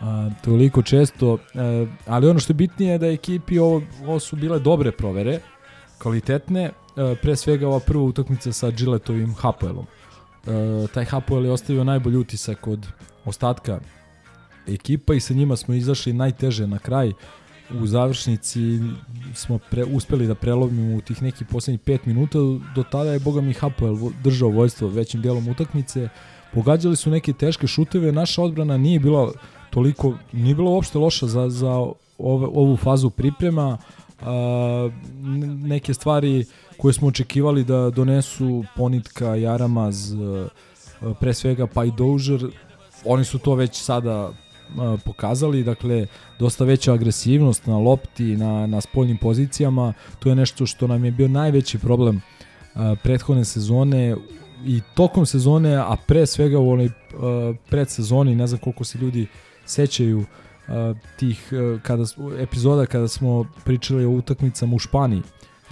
a, 0.00 0.30
toliko 0.44 0.82
često, 0.82 1.38
a, 1.54 1.86
ali 2.06 2.28
ono 2.28 2.38
što 2.38 2.50
je 2.50 2.54
bitnije 2.54 2.92
je 2.92 2.98
da 2.98 3.06
ekipi 3.06 3.58
ovo, 3.58 3.82
ovo 4.06 4.20
su 4.20 4.36
bile 4.36 4.58
dobre 4.58 4.92
provere, 4.92 5.40
kvalitetne, 5.98 6.70
a, 6.96 7.14
pre 7.22 7.36
svega 7.36 7.68
ova 7.68 7.80
prva 7.80 8.02
utakmica 8.02 8.52
sa 8.52 8.70
Gilletovim 8.70 9.34
Hapoelom. 9.34 9.86
A, 10.46 10.86
taj 10.94 11.04
Hapoel 11.04 11.44
je 11.44 11.52
ostavio 11.52 11.84
najbolji 11.84 12.16
utisak 12.16 12.66
od 12.66 12.86
ostatka 13.24 13.80
ekipa 14.68 15.14
i 15.14 15.20
sa 15.20 15.34
njima 15.34 15.56
smo 15.56 15.74
izašli 15.74 16.12
najteže 16.12 16.66
na 16.66 16.78
kraj. 16.78 17.12
U 17.80 17.86
završnici 17.86 18.80
smo 19.34 19.58
pre, 19.58 19.84
uspeli 19.84 20.26
da 20.26 20.34
prelomimo 20.34 20.96
u 20.96 21.00
tih 21.00 21.22
nekih 21.22 21.46
poslednjih 21.46 21.80
5 21.80 21.98
minuta. 22.04 22.38
Do 22.74 22.82
tada 22.90 23.12
je, 23.12 23.20
boga 23.20 23.40
mi, 23.40 23.52
Hapoel 23.52 23.96
držao 24.24 24.48
vojstvo 24.48 24.88
većim 24.88 25.22
delom 25.22 25.48
utakmice. 25.48 26.08
Pogađali 26.54 26.96
su 26.96 27.10
neke 27.10 27.32
teške 27.32 27.66
šuteve. 27.66 28.12
Naša 28.12 28.42
odbrana 28.42 28.76
nije 28.76 29.00
bila 29.00 29.32
toliko, 29.76 30.14
nije 30.32 30.54
bila 30.54 30.70
uopšte 30.70 30.98
loša 30.98 31.26
za, 31.26 31.48
za 31.50 31.70
ove, 32.18 32.46
ovu 32.46 32.76
fazu 32.76 33.10
priprema. 33.10 33.78
A, 34.20 34.90
neke 35.68 35.94
stvari 35.94 36.44
koje 36.76 36.92
smo 36.92 37.08
očekivali 37.08 37.64
da 37.64 37.90
donesu 37.90 38.64
Ponitka, 38.76 39.34
Jaramaz, 39.34 40.14
pre 41.20 41.34
svega 41.34 41.66
pa 41.66 41.84
i 41.84 41.92
Dožer, 41.96 42.46
oni 43.04 43.24
su 43.24 43.38
to 43.38 43.54
već 43.54 43.76
sada 43.82 44.32
pokazali, 45.04 45.64
dakle 45.64 46.06
dosta 46.38 46.64
veća 46.64 46.92
agresivnost 46.92 47.66
na 47.66 47.78
lopti, 47.78 48.36
na, 48.36 48.66
na 48.66 48.80
spoljnim 48.80 49.16
pozicijama, 49.16 49.92
to 50.18 50.28
je 50.28 50.34
nešto 50.34 50.66
što 50.66 50.86
nam 50.86 51.04
je 51.04 51.10
bio 51.10 51.28
najveći 51.28 51.78
problem 51.78 52.22
prethodne 53.02 53.44
sezone 53.44 54.16
i 54.66 54.80
tokom 54.94 55.26
sezone, 55.26 55.76
a 55.76 55.96
pre 56.06 56.26
svega 56.26 56.58
u 56.58 56.70
onoj 56.70 56.90
predsezoni, 57.68 58.34
ne 58.34 58.46
znam 58.46 58.60
koliko 58.60 58.84
se 58.84 58.98
ljudi 58.98 59.26
sećaju 59.66 60.24
tih 61.16 61.52
kada, 61.82 62.04
epizoda 62.38 62.86
kada 62.86 63.08
smo 63.08 63.46
pričali 63.64 64.04
o 64.04 64.10
utakmicama 64.10 64.74
u 64.74 64.78
Španiji. 64.78 65.22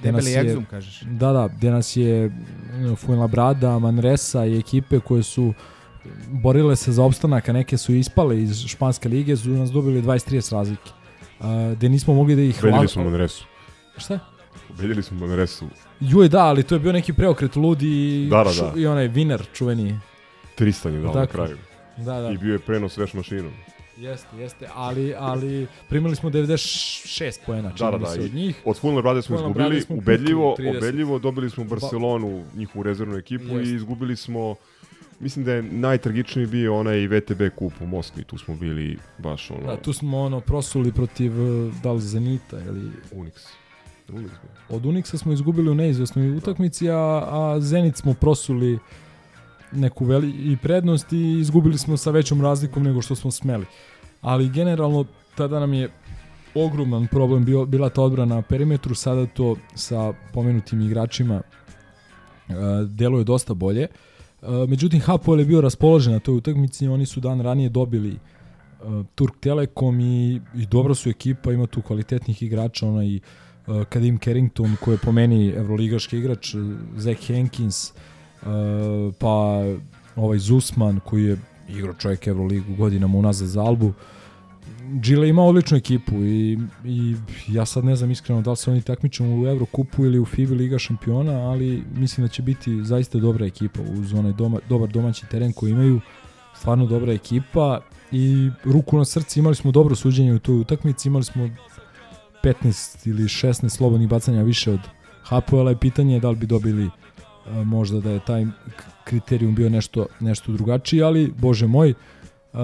Debeli 0.02 0.34
egzum, 0.34 0.64
kažeš. 0.70 1.00
Da, 1.00 1.32
da, 1.32 1.48
gde 1.56 1.70
nas 1.70 1.96
je 1.96 2.30
Fuenlabrada, 2.96 3.78
Manresa 3.78 4.46
i 4.46 4.58
ekipe 4.58 5.00
koje 5.00 5.22
su 5.22 5.54
borile 6.28 6.76
se 6.76 6.92
za 6.92 7.04
opstanak, 7.04 7.48
a 7.48 7.52
neke 7.52 7.76
su 7.76 7.94
ispale 7.94 8.42
iz 8.42 8.66
španske 8.66 9.08
lige, 9.08 9.36
su 9.36 9.48
nas 9.48 9.70
dobili 9.70 10.02
20-30 10.02 10.52
razlike. 10.52 10.90
Uh, 11.40 11.46
gde 11.76 11.88
nismo 11.88 12.14
mogli 12.14 12.36
da 12.36 12.42
ih... 12.42 12.58
Ubedili 12.62 12.88
smo 12.88 13.04
Manresu. 13.04 13.44
Šta? 13.96 14.18
Ubedili 14.70 15.02
smo 15.02 15.26
Manresu. 15.26 15.68
Juje, 16.00 16.28
da, 16.28 16.44
ali 16.44 16.62
to 16.62 16.74
je 16.74 16.78
bio 16.78 16.92
neki 16.92 17.12
preokret 17.12 17.56
ludi 17.56 17.88
i, 17.88 18.28
da, 18.30 18.44
da, 18.44 18.50
da. 18.62 18.80
i 18.80 18.86
onaj 18.86 19.08
Viner 19.08 19.46
čuveni. 19.52 19.98
Tristan 20.54 20.94
je 20.94 21.00
dao 21.00 21.14
na 21.14 21.26
kraju. 21.26 21.56
Da, 21.96 22.20
da. 22.20 22.30
I 22.30 22.38
bio 22.38 22.52
je 22.52 22.58
prenos 22.58 22.96
veš 22.96 23.14
mašinom. 23.14 23.52
Jeste, 23.96 24.36
jeste, 24.38 24.68
ali, 24.74 25.14
ali 25.18 25.66
primili 25.88 26.16
smo 26.16 26.30
96 26.30 27.38
poena, 27.46 27.72
čini 27.76 27.90
da, 27.90 27.98
da, 27.98 28.04
da, 28.04 28.06
se 28.06 28.20
od 28.20 28.34
njih. 28.34 28.62
Od 28.64 28.78
Fulner 28.78 29.02
Brade 29.02 29.22
smo 29.22 29.36
izgubili, 29.36 29.80
smo 29.80 29.96
ubedljivo, 29.96 30.56
ubedljivo 30.76 31.18
dobili 31.18 31.50
smo 31.50 31.64
Barcelonu, 31.64 32.44
njihovu 32.56 32.82
rezervnu 32.82 33.16
ekipu 33.16 33.44
Jeste. 33.44 33.70
i 33.70 33.74
izgubili 33.74 34.16
smo 34.16 34.54
Mislim 35.20 35.44
da 35.44 35.52
je 35.52 35.62
najtragičniji 35.62 36.46
bio 36.46 36.78
onaj 36.78 37.06
VTB 37.06 37.42
kup 37.56 37.72
u 37.80 37.86
Moskvi, 37.86 38.24
tu 38.24 38.38
smo 38.38 38.56
bili 38.56 38.98
baš 39.18 39.50
ono... 39.50 39.66
Da, 39.66 39.76
tu 39.76 39.92
smo 39.92 40.20
ono 40.20 40.40
prosuli 40.40 40.92
protiv 40.92 41.32
da 41.82 41.92
li 41.92 42.00
Zenita 42.00 42.58
ili... 42.60 42.90
Unix. 43.12 43.32
Unix 44.08 44.30
Od 44.68 44.84
Unixa 44.86 45.16
smo 45.16 45.32
izgubili 45.32 45.70
u 45.70 45.74
neizvesnoj 45.74 46.36
utakmici, 46.36 46.90
a, 46.90 47.22
a 47.30 47.60
Zenit 47.60 47.96
smo 47.96 48.14
prosuli 48.14 48.78
neku 49.74 50.04
veli 50.04 50.30
i 50.30 50.56
prednost 50.56 51.12
i 51.12 51.38
izgubili 51.40 51.78
smo 51.78 51.96
sa 51.96 52.10
većom 52.10 52.42
razlikom 52.42 52.82
nego 52.82 53.02
što 53.02 53.14
smo 53.14 53.30
smeli. 53.30 53.66
Ali 54.20 54.48
generalno 54.48 55.04
tada 55.34 55.60
nam 55.60 55.74
je 55.74 55.90
ogroman 56.54 57.06
problem 57.06 57.44
bio, 57.44 57.66
bila 57.66 57.88
ta 57.88 58.02
odbrana 58.02 58.34
na 58.34 58.42
perimetru, 58.42 58.94
sada 58.94 59.26
to 59.26 59.56
sa 59.74 60.12
pomenutim 60.32 60.80
igračima 60.80 61.34
uh, 61.34 62.54
deluje 62.88 63.24
dosta 63.24 63.54
bolje. 63.54 63.86
Uh, 64.42 64.48
međutim, 64.68 65.00
Hapoel 65.00 65.40
je 65.40 65.46
bio 65.46 65.60
raspoložen 65.60 66.12
na 66.12 66.18
toj 66.18 66.36
utakmici, 66.36 66.88
oni 66.88 67.06
su 67.06 67.20
dan 67.20 67.40
ranije 67.40 67.68
dobili 67.68 68.10
uh, 68.10 69.06
Turk 69.14 69.34
Telekom 69.40 70.00
i, 70.00 70.40
i 70.54 70.66
dobra 70.66 70.94
su 70.94 71.10
ekipa, 71.10 71.52
ima 71.52 71.66
tu 71.66 71.82
kvalitetnih 71.82 72.42
igrača, 72.42 72.88
onaj 72.88 73.16
uh, 73.16 73.84
Kadim 73.88 74.18
Carrington 74.18 74.76
koji 74.84 74.94
je 74.94 74.98
po 74.98 75.12
meni 75.12 75.48
evroligaški 75.48 76.18
igrač, 76.18 76.54
Zach 76.96 77.28
Hankins, 77.28 77.90
uh, 77.90 77.96
pa 79.18 79.62
ovaj 80.16 80.38
Zusman 80.38 81.00
koji 81.04 81.24
je 81.24 81.38
igrao 81.68 81.94
čovjek 81.94 82.26
Evroligu 82.26 82.74
godinama 82.74 83.18
unazad 83.18 83.48
za 83.48 83.62
Albu. 83.62 83.92
Gile 84.92 85.28
ima 85.28 85.42
odličnu 85.42 85.76
ekipu 85.76 86.14
i, 86.14 86.58
i 86.84 87.16
ja 87.48 87.66
sad 87.66 87.84
ne 87.84 87.96
znam 87.96 88.10
iskreno 88.10 88.42
da 88.42 88.50
li 88.50 88.56
se 88.56 88.70
oni 88.70 88.82
takmiče 88.82 89.22
u 89.22 89.46
Evrokupu 89.46 90.04
ili 90.04 90.18
u 90.18 90.24
FIBA 90.24 90.54
Liga 90.54 90.78
šampiona, 90.78 91.32
ali 91.32 91.82
mislim 91.94 92.26
da 92.26 92.32
će 92.32 92.42
biti 92.42 92.84
zaista 92.84 93.18
dobra 93.18 93.46
ekipa 93.46 93.80
uz 93.82 94.14
onaj 94.14 94.32
doma, 94.32 94.58
dobar 94.68 94.88
domaći 94.88 95.26
teren 95.26 95.52
koji 95.52 95.70
imaju. 95.70 96.00
Stvarno 96.56 96.86
dobra 96.86 97.12
ekipa 97.12 97.80
i 98.12 98.50
ruku 98.64 98.98
na 98.98 99.04
srce 99.04 99.40
imali 99.40 99.54
smo 99.54 99.72
dobro 99.72 99.94
suđenje 99.94 100.34
u 100.34 100.38
toj 100.38 100.60
utakmici, 100.60 101.08
imali 101.08 101.24
smo 101.24 101.48
15 102.42 103.08
ili 103.08 103.22
16 103.22 103.68
slobodnih 103.68 104.08
bacanja 104.08 104.42
više 104.42 104.72
od 104.72 104.80
Hapoela 105.22 105.72
i 105.72 105.76
pitanje 105.76 106.14
je 106.14 106.20
da 106.20 106.30
li 106.30 106.36
bi 106.36 106.46
dobili 106.46 106.90
možda 107.64 108.00
da 108.00 108.10
je 108.10 108.20
taj 108.20 108.46
kriterijum 109.04 109.54
bio 109.54 109.70
nešto, 109.70 110.06
nešto 110.20 110.52
drugačiji, 110.52 111.02
ali 111.02 111.32
bože 111.38 111.66
moj, 111.66 111.90
uh, 111.90 112.60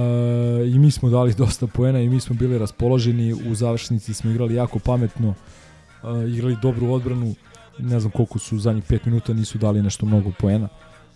i 0.75 0.79
mi 0.79 0.91
smo 0.91 1.11
dali 1.11 1.35
dosta 1.35 1.67
poena 1.67 2.01
i 2.01 2.09
mi 2.09 2.21
smo 2.21 2.37
bili 2.37 2.59
raspoloženi, 2.59 3.33
u 3.33 3.55
završnici 3.55 4.15
smo 4.15 4.31
igrali 4.31 4.55
jako 4.55 4.79
pametno, 4.79 5.29
uh, 5.29 6.31
igrali 6.33 6.57
dobru 6.63 6.93
odbranu, 6.93 7.35
ne 7.79 8.01
znam 8.01 8.13
koliko 8.13 8.39
su 8.39 8.59
zadnjih 8.59 8.85
5 8.85 8.99
minuta 9.05 9.33
nisu 9.33 9.59
dali 9.59 9.83
nešto 9.83 10.07
mnogo 10.07 10.33
poena, 10.39 10.69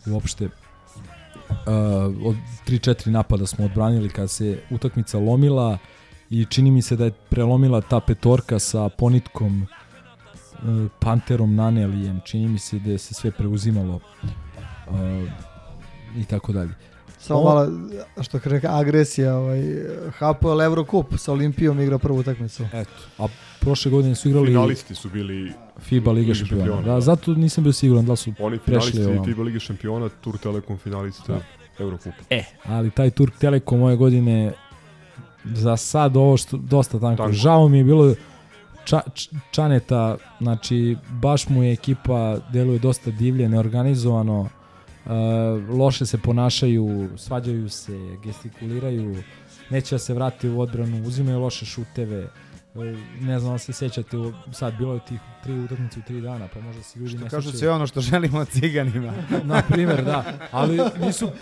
uopšte. 0.06 0.44
Uh, 0.44 1.62
od 2.26 2.36
3-4 2.66 3.10
napada 3.10 3.46
smo 3.46 3.64
odbranili 3.64 4.08
kada 4.08 4.28
se 4.28 4.58
utakmica 4.70 5.18
lomila 5.18 5.78
i 6.30 6.44
čini 6.44 6.70
mi 6.70 6.82
se 6.82 6.96
da 6.96 7.04
je 7.04 7.10
prelomila 7.10 7.80
ta 7.80 8.00
petorka 8.00 8.58
sa 8.58 8.88
ponitkom 8.88 9.66
Panterom 10.98 11.54
Nanelijem, 11.54 12.20
čini 12.24 12.48
mi 12.48 12.58
se 12.58 12.78
da 12.78 12.98
se 12.98 13.14
sve 13.14 13.30
preuzimalo 13.30 13.94
uh, 13.94 14.94
i 16.16 16.24
tako 16.24 16.52
dalje. 16.52 16.70
Samo 17.18 17.40
On... 17.40 17.44
malo, 17.44 17.68
što 18.22 18.38
kaže 18.38 18.60
agresija, 18.68 19.36
ovaj, 19.36 19.60
Hapoel 20.18 20.62
Eurocup 20.62 21.06
sa 21.16 21.32
Olimpijom 21.32 21.80
igra 21.80 21.98
prvu 21.98 22.18
utakmicu. 22.18 22.64
Eto, 22.72 22.90
a 23.18 23.26
prošle 23.60 23.90
godine 23.90 24.14
su 24.14 24.28
igrali... 24.28 24.46
Finalisti 24.46 24.94
su 24.94 25.08
bili 25.08 25.52
FIBA 25.78 26.12
Liga 26.12 26.34
šampiona. 26.34 26.64
šampiona. 26.64 26.94
Da, 26.94 27.00
zato 27.00 27.34
nisam 27.34 27.64
bio 27.64 27.72
siguran 27.72 28.06
da 28.06 28.16
su 28.16 28.32
Oni 28.38 28.58
prešli 28.58 28.92
finalisti 28.92 29.24
FIBA 29.24 29.42
Liga 29.42 29.58
šampiona, 29.58 30.08
Tur 30.08 30.38
Telekom 30.38 30.78
finalista 30.78 31.32
da. 31.32 31.40
Eurocup. 31.78 32.12
E, 32.30 32.44
ali 32.64 32.90
taj 32.90 33.10
Tur 33.10 33.30
Telekom 33.38 33.82
ove 33.82 33.96
godine 33.96 34.52
za 35.44 35.76
sad 35.76 36.16
ovo 36.16 36.36
što 36.36 36.56
dosta 36.56 37.00
tanko. 37.00 37.22
tanko. 37.22 37.32
Žao 37.32 37.68
mi 37.68 37.78
je 37.78 37.84
bilo 37.84 38.14
Ča, 38.84 39.00
Čaneta, 39.50 40.16
znači 40.40 40.96
baš 41.10 41.48
mu 41.48 41.62
je 41.62 41.72
ekipa 41.72 42.38
deluje 42.52 42.78
dosta 42.78 43.10
divlje, 43.10 43.48
neorganizovano, 43.48 44.40
uh, 44.40 45.10
loše 45.78 46.06
se 46.06 46.18
ponašaju, 46.18 47.10
svađaju 47.16 47.68
se, 47.68 47.98
gestikuliraju, 48.24 49.22
neće 49.70 49.94
da 49.94 49.98
se 49.98 50.14
vrati 50.14 50.48
u 50.48 50.60
odbranu, 50.60 51.02
uzimaju 51.06 51.40
loše 51.40 51.66
šuteve, 51.66 52.24
uh, 52.24 52.30
ne 53.20 53.38
znam 53.40 53.52
da 53.52 53.58
se 53.58 53.72
sećate, 53.72 54.16
sad 54.52 54.78
bilo 54.78 54.94
je 54.94 55.00
tih 55.08 55.20
tri 55.42 55.58
utakmice 55.58 56.00
u 56.00 56.02
tri 56.02 56.20
dana, 56.20 56.48
pa 56.54 56.60
možda 56.60 56.82
se 56.82 56.98
ljudi 56.98 57.10
što 57.10 57.24
ne 57.24 57.30
kažu 57.30 57.52
sve 57.52 57.70
ono 57.70 57.86
što 57.86 58.00
želimo 58.00 58.38
od 58.38 58.48
ciganima. 58.48 59.12
Na 59.44 59.62
primjer, 59.68 60.04
da, 60.04 60.24
ali 60.50 60.80
nisu... 61.00 61.26
Uh, 61.26 61.32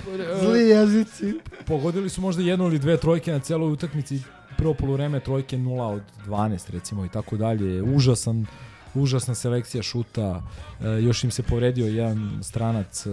Zli 0.41 0.61
jezici. 0.61 1.35
Pogodili 1.67 2.09
su 2.09 2.21
možda 2.21 2.43
jednu 2.43 2.67
ili 2.67 2.79
dve 2.79 2.97
trojke 2.97 3.33
na 3.33 3.39
celoj 3.39 3.73
utakmici, 3.73 4.21
prvo 4.59 4.75
polovreme 4.75 5.21
trojke 5.21 5.59
0 5.59 5.81
od 5.83 6.03
12 6.27 6.71
recimo 6.71 7.05
i 7.05 7.09
tako 7.09 7.37
dalje. 7.37 7.83
Užasan 7.83 8.47
užasna 8.95 9.35
selekcija 9.35 9.83
šuta. 9.83 10.43
E, 10.81 11.03
još 11.03 11.25
im 11.25 11.31
se 11.31 11.43
povredio 11.43 11.87
jedan 11.87 12.39
stranac 12.43 13.07
e, 13.07 13.11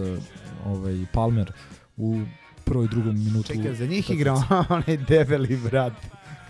ovaj 0.65 1.05
Palmer 1.13 1.51
u 1.97 2.21
prvoj 2.65 2.85
i 2.85 2.87
drugom 2.87 3.23
minutu. 3.23 3.53
Čekaj, 3.53 3.75
za 3.75 3.85
njih 3.85 4.09
igrao 4.09 4.43
onaj 4.69 4.97
debeli 4.97 5.57
brat. 5.57 5.93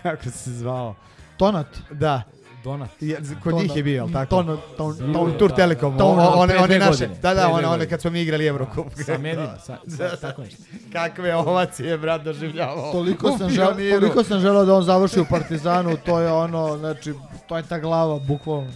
Kako 0.02 0.30
se 0.30 0.52
zvao? 0.52 0.94
Tonat. 1.36 1.78
Da. 1.90 2.22
Donat. 2.64 2.90
Je, 3.02 3.18
kod 3.42 3.54
njih 3.54 3.76
je 3.76 3.82
bio, 3.82 4.08
tako? 4.12 4.30
Ton, 4.30 4.46
ton, 4.46 4.58
ton, 4.76 5.12
ton, 5.12 5.38
Tur 5.38 5.52
Telekom. 5.56 5.98
Ton, 5.98 6.18
one, 6.18 6.58
one 6.58 6.78
naše. 6.78 7.08
Da, 7.22 7.34
da, 7.34 7.48
one, 7.48 7.66
one 7.66 7.88
kad 7.88 8.00
smo 8.00 8.10
mi 8.10 8.20
igrali 8.22 8.46
Evrokup. 8.46 8.86
Sa 9.06 9.18
Medim, 9.18 9.46
sa, 9.64 9.78
sa, 9.96 10.16
tako 10.16 10.42
nešto. 10.42 10.62
Kakve 10.92 11.34
ovacije, 11.34 11.98
brat, 11.98 12.22
doživljavao. 12.22 12.92
Toliko 12.92 13.38
sam, 13.38 13.50
žel, 13.50 13.66
toliko 14.00 14.24
sam 14.24 14.40
želeo 14.40 14.64
da 14.64 14.74
on 14.74 14.82
završi 14.82 15.20
u 15.20 15.26
Partizanu, 15.30 15.96
to 16.06 16.20
je 16.20 16.32
ono, 16.32 16.78
znači, 16.78 17.14
to 17.48 17.56
je 17.56 17.62
ta 17.62 17.78
glava, 17.78 18.18
bukvalno. 18.18 18.70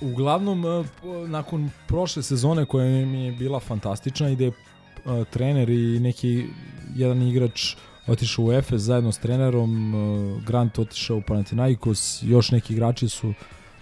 Uglavnom, 0.00 0.64
e, 0.66 0.84
po- 1.02 1.26
nakon 1.26 1.70
prošle 1.86 2.22
sezone 2.22 2.64
koja 2.66 2.86
mi 3.06 3.24
je 3.24 3.32
bila 3.32 3.60
fantastična 3.60 4.28
i 4.30 4.36
da 4.36 4.44
je 4.44 4.50
e, 4.50 5.24
trener 5.30 5.70
i 5.70 6.00
neki 6.00 6.46
jedan 6.94 7.22
igrač 7.22 7.74
otišao 8.06 8.44
u 8.44 8.52
Efes 8.52 8.82
zajedno 8.82 9.12
s 9.12 9.18
trenerom, 9.18 9.94
uh, 9.94 10.42
Grant 10.44 10.78
otišao 10.78 11.16
u 11.16 11.22
Panathinaikos, 11.22 12.22
još 12.22 12.50
neki 12.50 12.72
igrači 12.72 13.08
su 13.08 13.34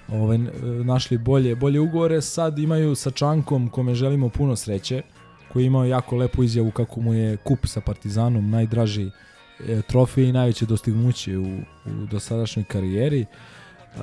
ovaj, 0.08 0.38
našli 0.84 1.18
bolje, 1.18 1.56
bolje 1.56 1.80
ugovore, 1.80 2.20
sad 2.22 2.58
imaju 2.58 2.94
sa 2.94 3.10
Čankom 3.10 3.68
kome 3.68 3.94
želimo 3.94 4.28
puno 4.28 4.56
sreće, 4.56 5.02
koji 5.52 5.62
je 5.62 5.66
imao 5.66 5.84
jako 5.84 6.16
lepu 6.16 6.44
izjavu 6.44 6.70
kako 6.70 7.00
mu 7.00 7.14
je 7.14 7.36
kup 7.36 7.66
sa 7.66 7.80
Partizanom 7.80 8.50
najdraži 8.50 9.10
e, 9.68 9.82
trofej 9.82 10.24
i 10.24 10.32
najveće 10.32 10.66
dostignuće 10.66 11.38
u, 11.38 11.58
u 11.86 12.06
dosadašnjoj 12.10 12.64
karijeri. 12.64 13.26
Uh, 13.96 14.02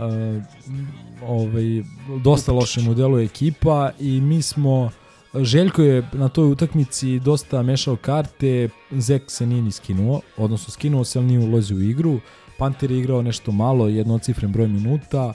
ovaj, 1.28 1.84
dosta 2.24 2.52
loše 2.52 2.82
mu 2.82 2.94
deluje 2.94 3.26
ekipa 3.26 3.92
i 4.00 4.22
mi 4.22 4.42
smo 4.42 4.92
Željko 5.34 5.82
je 5.82 6.10
na 6.14 6.30
toj 6.30 6.52
utakmici 6.52 7.20
dosta 7.20 7.62
mešao 7.64 7.96
karte, 7.96 8.70
Zek 8.92 9.24
se 9.32 9.46
nije 9.46 9.62
ni 9.62 9.72
skinuo, 9.72 10.22
odnosno 10.38 10.72
skinuo 10.72 11.04
se, 11.04 11.20
ali 11.20 11.28
nije 11.28 11.40
ulazio 11.40 11.78
u 11.78 11.82
igru. 11.82 12.20
Panter 12.58 12.92
je 12.92 13.00
igrao 13.00 13.22
nešto 13.22 13.52
malo, 13.52 13.88
jednocifren 13.88 14.52
broj 14.52 14.68
minuta. 14.68 15.34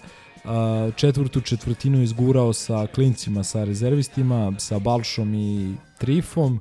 Četvrtu 0.97 1.41
četvrtinu 1.41 2.03
izgurao 2.03 2.53
sa 2.53 2.87
klincima, 2.87 3.45
sa 3.45 3.65
rezervistima, 3.65 4.53
sa 4.59 4.79
Balšom 4.79 5.35
i 5.35 5.75
Trifom 5.99 6.61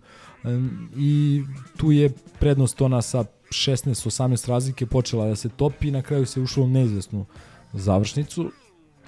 i 0.98 1.44
tu 1.78 1.92
je 1.92 2.10
prednost 2.40 2.82
ona 2.82 3.02
sa 3.02 3.26
16-18 3.50 4.50
razlike 4.50 4.86
počela 4.86 5.28
da 5.28 5.36
se 5.36 5.50
topi 5.50 5.88
i 5.88 5.92
na 5.92 6.02
kraju 6.02 6.26
se 6.26 6.42
ušlo 6.42 6.64
u 6.64 6.68
neizvesnu 6.68 7.26
završnicu 7.74 8.52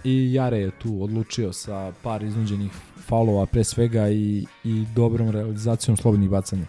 i 0.06 0.34
Jare 0.34 0.60
je 0.60 0.72
tu 0.72 1.03
odlučio 1.03 1.53
sa 1.53 1.94
par 2.03 2.23
iznuđenih 2.23 2.72
faulova 3.07 3.45
pre 3.45 3.64
svega 3.64 4.10
i, 4.10 4.45
i 4.64 4.86
dobrom 4.95 5.30
realizacijom 5.30 5.98
slobodnih 5.98 6.30
bacanja. 6.30 6.65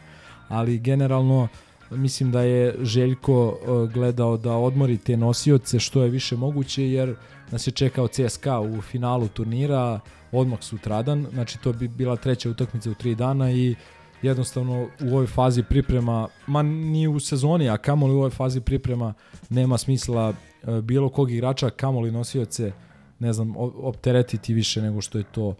Ali 0.49 0.79
generalno 0.79 1.49
mislim 1.91 2.33
da 2.33 2.41
je 2.41 2.75
Željko 2.81 3.49
uh, 3.49 3.93
gledao 3.93 4.37
da 4.37 4.53
odmori 4.53 4.99
te 4.99 5.17
nosioce 5.17 5.79
što 5.79 6.03
je 6.03 6.11
više 6.11 6.37
moguće 6.37 6.91
jer 6.91 7.15
nas 7.51 7.67
je 7.67 7.71
čekao 7.71 8.09
CSKA 8.09 8.61
u 8.61 8.83
finalu 8.83 9.29
turnira 9.29 10.01
odmah 10.33 10.63
sutradan, 10.63 11.27
znači 11.33 11.59
to 11.59 11.73
bi 11.73 11.89
bila 11.89 12.17
treća 12.17 12.51
utakmica 12.51 12.91
u 12.91 12.95
tri 12.95 13.15
dana 13.15 13.53
i 13.53 13.75
jednostavno 14.23 14.89
u 15.01 15.09
ovoj 15.09 15.27
fazi 15.27 15.63
priprema, 15.63 16.29
ma 16.47 16.63
ni 16.63 17.09
u 17.09 17.21
sezoni, 17.21 17.69
a 17.69 17.77
kamoli 17.77 18.13
u 18.13 18.17
ovoj 18.17 18.31
fazi 18.31 18.61
priprema 18.61 19.15
nema 19.51 19.79
smisla 19.79 20.33
e, 20.33 20.81
bilo 20.83 21.09
kog 21.09 21.31
igrača, 21.31 21.71
kamoli 21.71 22.11
nosioce, 22.11 22.73
ne 23.19 23.33
znam, 23.33 23.55
opteretiti 23.83 24.55
više 24.55 24.83
nego 24.83 25.01
što 25.01 25.19
je 25.19 25.25
to 25.25 25.55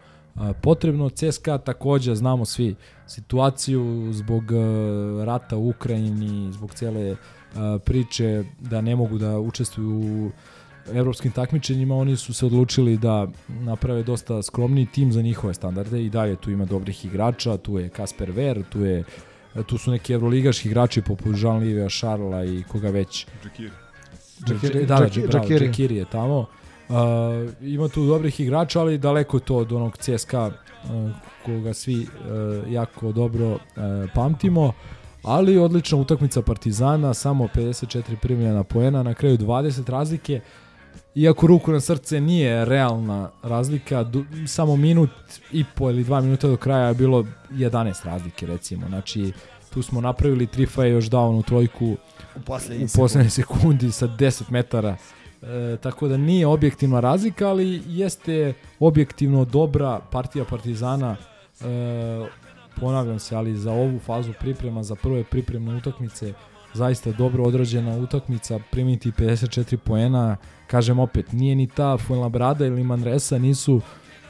potrebno. 0.61 1.09
CSKA 1.09 1.57
takođe 1.57 2.15
znamo 2.15 2.45
svi 2.45 2.75
situaciju 3.07 4.09
zbog 4.13 4.43
rata 5.25 5.57
u 5.57 5.69
Ukrajini, 5.69 6.53
zbog 6.53 6.73
cele 6.73 7.15
priče 7.85 8.43
da 8.59 8.81
ne 8.81 8.95
mogu 8.95 9.17
da 9.17 9.39
učestvuju 9.39 9.89
u 9.89 10.31
evropskim 10.93 11.31
takmičenjima, 11.31 11.95
oni 11.95 12.15
su 12.17 12.33
se 12.33 12.45
odlučili 12.45 12.97
da 12.97 13.27
naprave 13.47 14.03
dosta 14.03 14.43
skromniji 14.43 14.85
tim 14.85 15.11
za 15.11 15.21
njihove 15.21 15.53
standarde 15.53 16.03
i 16.05 16.09
dalje 16.09 16.35
tu 16.35 16.51
ima 16.51 16.65
dobrih 16.65 17.05
igrača, 17.05 17.57
tu 17.57 17.77
je 17.79 17.89
Kasper 17.89 18.31
Ver, 18.31 18.63
tu 18.69 18.81
je 18.81 19.03
tu 19.65 19.77
su 19.77 19.91
neki 19.91 20.13
evroligaški 20.13 20.67
igrači 20.67 21.01
poput 21.01 21.35
Jean-Livia 21.35 21.89
Šarla 21.89 22.45
i 22.45 22.63
koga 22.67 22.89
već. 22.89 23.27
Džekiri. 23.43 23.71
Džekiri- 24.45 24.85
Da, 24.85 24.99
da, 24.99 25.07
Džekiri. 25.09 25.67
Džekiri 25.67 25.95
je 25.95 26.05
tamo. 26.05 26.39
Uh, 26.39 26.47
ima 27.61 27.87
tu 27.87 28.05
dobrih 28.05 28.39
igrača, 28.39 28.81
ali 28.81 28.97
daleko 28.97 29.37
je 29.37 29.41
to 29.41 29.55
od 29.55 29.71
onog 29.71 29.97
CSKA 29.97 30.45
uh, 30.45 31.11
koga 31.45 31.73
svi 31.73 32.01
uh, 32.01 32.71
jako 32.71 33.11
dobro 33.11 33.51
uh, 33.51 33.59
pamtimo. 34.15 34.73
Ali 35.23 35.57
odlična 35.57 35.97
utakmica 35.97 36.41
Partizana, 36.41 37.13
samo 37.13 37.47
54 37.55 38.15
primljena 38.21 38.63
poena, 38.63 39.03
na 39.03 39.13
kraju 39.13 39.37
20 39.37 39.89
razlike. 39.89 40.41
Iako 41.15 41.47
ruku 41.47 41.71
na 41.71 41.79
srce 41.79 42.21
nije 42.21 42.65
realna 42.65 43.29
razlika, 43.43 44.03
du, 44.03 44.25
samo 44.47 44.75
minut 44.75 45.09
i 45.51 45.63
po 45.75 45.89
ili 45.89 46.03
dva 46.03 46.21
minuta 46.21 46.47
do 46.47 46.57
kraja 46.57 46.87
je 46.87 46.93
bilo 46.93 47.25
11 47.51 48.05
razlike 48.05 48.45
recimo. 48.45 48.87
Znači 48.87 49.31
tu 49.73 49.81
smo 49.81 50.01
napravili 50.01 50.47
Trifa 50.47 50.83
je 50.83 50.91
još 50.91 51.05
dao 51.05 51.29
onu 51.29 51.43
trojku 51.43 51.95
U 52.95 52.97
poslednjoj 52.97 53.29
sekundi 53.29 53.91
sa 53.91 54.07
10 54.07 54.51
metara. 54.51 54.97
E, 55.41 55.77
tako 55.81 56.07
da 56.07 56.17
nije 56.17 56.47
objektivna 56.47 56.99
razlika, 56.99 57.47
ali 57.47 57.81
jeste 57.87 58.53
objektivno 58.79 59.45
dobra 59.45 59.99
partija 60.11 60.45
Partizana. 60.45 61.15
E, 61.61 62.27
ponavljam 62.79 63.19
se, 63.19 63.35
ali 63.35 63.57
za 63.57 63.71
ovu 63.71 63.99
fazu 63.99 64.33
priprema, 64.39 64.83
za 64.83 64.95
prve 64.95 65.23
pripremne 65.23 65.75
utakmice, 65.75 66.33
zaista 66.73 67.11
dobro 67.11 67.43
odrađena 67.43 67.97
utakmica, 67.97 68.59
primiti 68.71 69.11
54 69.11 69.77
poena, 69.77 70.37
kažem 70.67 70.99
opet, 70.99 71.31
nije 71.31 71.55
ni 71.55 71.67
ta 71.67 71.97
Fuenlabrada 71.97 72.65
ili 72.65 72.83
Manresa, 72.83 73.37
nisu, 73.37 73.81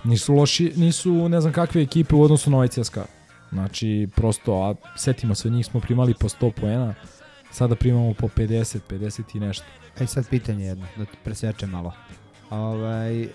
nisu 0.04 0.34
loši, 0.34 0.74
nisu 0.76 1.30
ne 1.30 1.42
znam 1.42 1.54
kakve 1.54 1.82
ekipe 1.82 2.16
u 2.16 2.22
odnosu 2.22 2.50
na 2.50 2.58
ovaj 2.58 2.68
CSKA. 2.68 3.06
Znači, 3.52 4.08
prosto, 4.16 4.54
a 4.54 4.76
setimo 4.98 5.36
se, 5.36 5.50
njih 5.50 5.66
smo 5.66 5.80
primali 5.80 6.14
po 6.14 6.30
100 6.30 6.52
poena, 6.52 6.94
sada 7.52 7.76
primamo 7.76 8.14
po 8.14 8.28
50, 8.28 8.80
50 8.90 9.36
i 9.36 9.40
nešto. 9.40 9.66
Ej 10.00 10.08
sad 10.08 10.30
pitanje 10.30 10.66
jedno, 10.66 10.86
da 10.98 11.06
te 11.06 11.18
presečem 11.24 11.70
malo. 11.70 11.94
Ovaj, 12.50 13.22
e, 13.24 13.30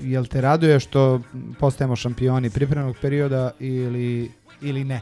jel 0.00 0.26
te 0.26 0.40
raduje 0.40 0.80
što 0.80 1.20
postajemo 1.60 1.96
šampioni 1.96 2.50
pripremnog 2.50 2.96
perioda 3.00 3.50
ili, 3.58 4.32
ili 4.60 4.84
ne? 4.84 5.00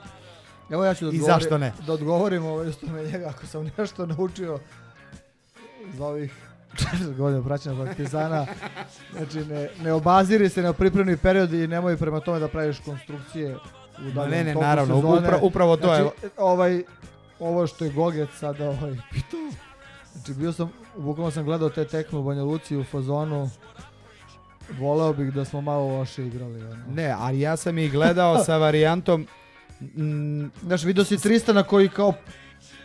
Evo 0.71 0.85
ja 0.85 0.95
ću 0.95 1.05
da 1.05 1.11
I 1.11 1.15
odgovorim, 1.15 1.41
zašto 1.41 1.59
ne? 1.59 1.73
Da 1.87 1.93
odgovorim 1.93 2.45
ovo 2.45 2.73
što 2.73 2.87
me 2.87 3.03
njega, 3.05 3.29
ako 3.29 3.47
sam 3.47 3.71
nešto 3.79 4.07
naučio 4.07 4.59
za 5.95 6.07
ovih 6.07 6.35
40 6.75 7.17
godina 7.17 7.43
praćenja 7.45 7.85
Partizana, 7.85 8.47
znači 9.13 9.45
ne, 9.45 9.69
ne 9.83 9.93
obaziri 9.93 10.49
se 10.49 10.63
na 10.63 10.73
pripremni 10.73 11.17
period 11.17 11.53
i 11.53 11.67
nemoj 11.67 11.97
prema 11.97 12.21
tome 12.21 12.39
da 12.39 12.49
praviš 12.49 12.79
konstrukcije 12.79 13.57
u 13.99 14.11
daljem 14.15 14.31
ne, 14.31 14.45
ne, 14.45 14.53
toku 14.53 14.65
naravno, 14.65 14.95
sezone. 14.97 15.29
upra- 15.29 15.39
upravo 15.43 15.77
to 15.77 15.87
znači, 15.87 16.03
je. 16.03 16.31
Ovaj, 16.37 16.83
ovo 17.41 17.67
što 17.67 17.85
je 17.85 17.91
Gogec 17.91 18.31
sada 18.39 18.69
ovaj, 18.69 18.97
pitao, 19.13 19.41
znači 20.13 20.35
bio 20.35 20.53
sam, 20.53 20.73
bukvalno 20.97 21.31
sam 21.31 21.45
gledao 21.45 21.71
te 21.71 21.85
tekme 21.85 22.19
u 22.19 22.23
Banja 22.23 22.43
Luci 22.43 22.77
u 22.77 22.85
fazonu, 22.85 23.51
voleo 24.79 25.13
bih 25.13 25.33
da 25.33 25.45
smo 25.45 25.61
malo 25.61 25.99
loše 25.99 26.27
igrali. 26.27 26.65
Ono. 26.65 26.85
Ne, 26.95 27.15
ali 27.19 27.41
ja 27.41 27.57
sam 27.57 27.79
i 27.79 27.89
gledao 27.89 28.45
sa 28.45 28.57
varijantom 28.57 29.27
mm, 29.81 30.47
Znaš, 30.63 30.85
vidio 30.85 31.05
si 31.05 31.19
Tristana 31.19 31.63
koji 31.63 31.89
kao 31.89 32.13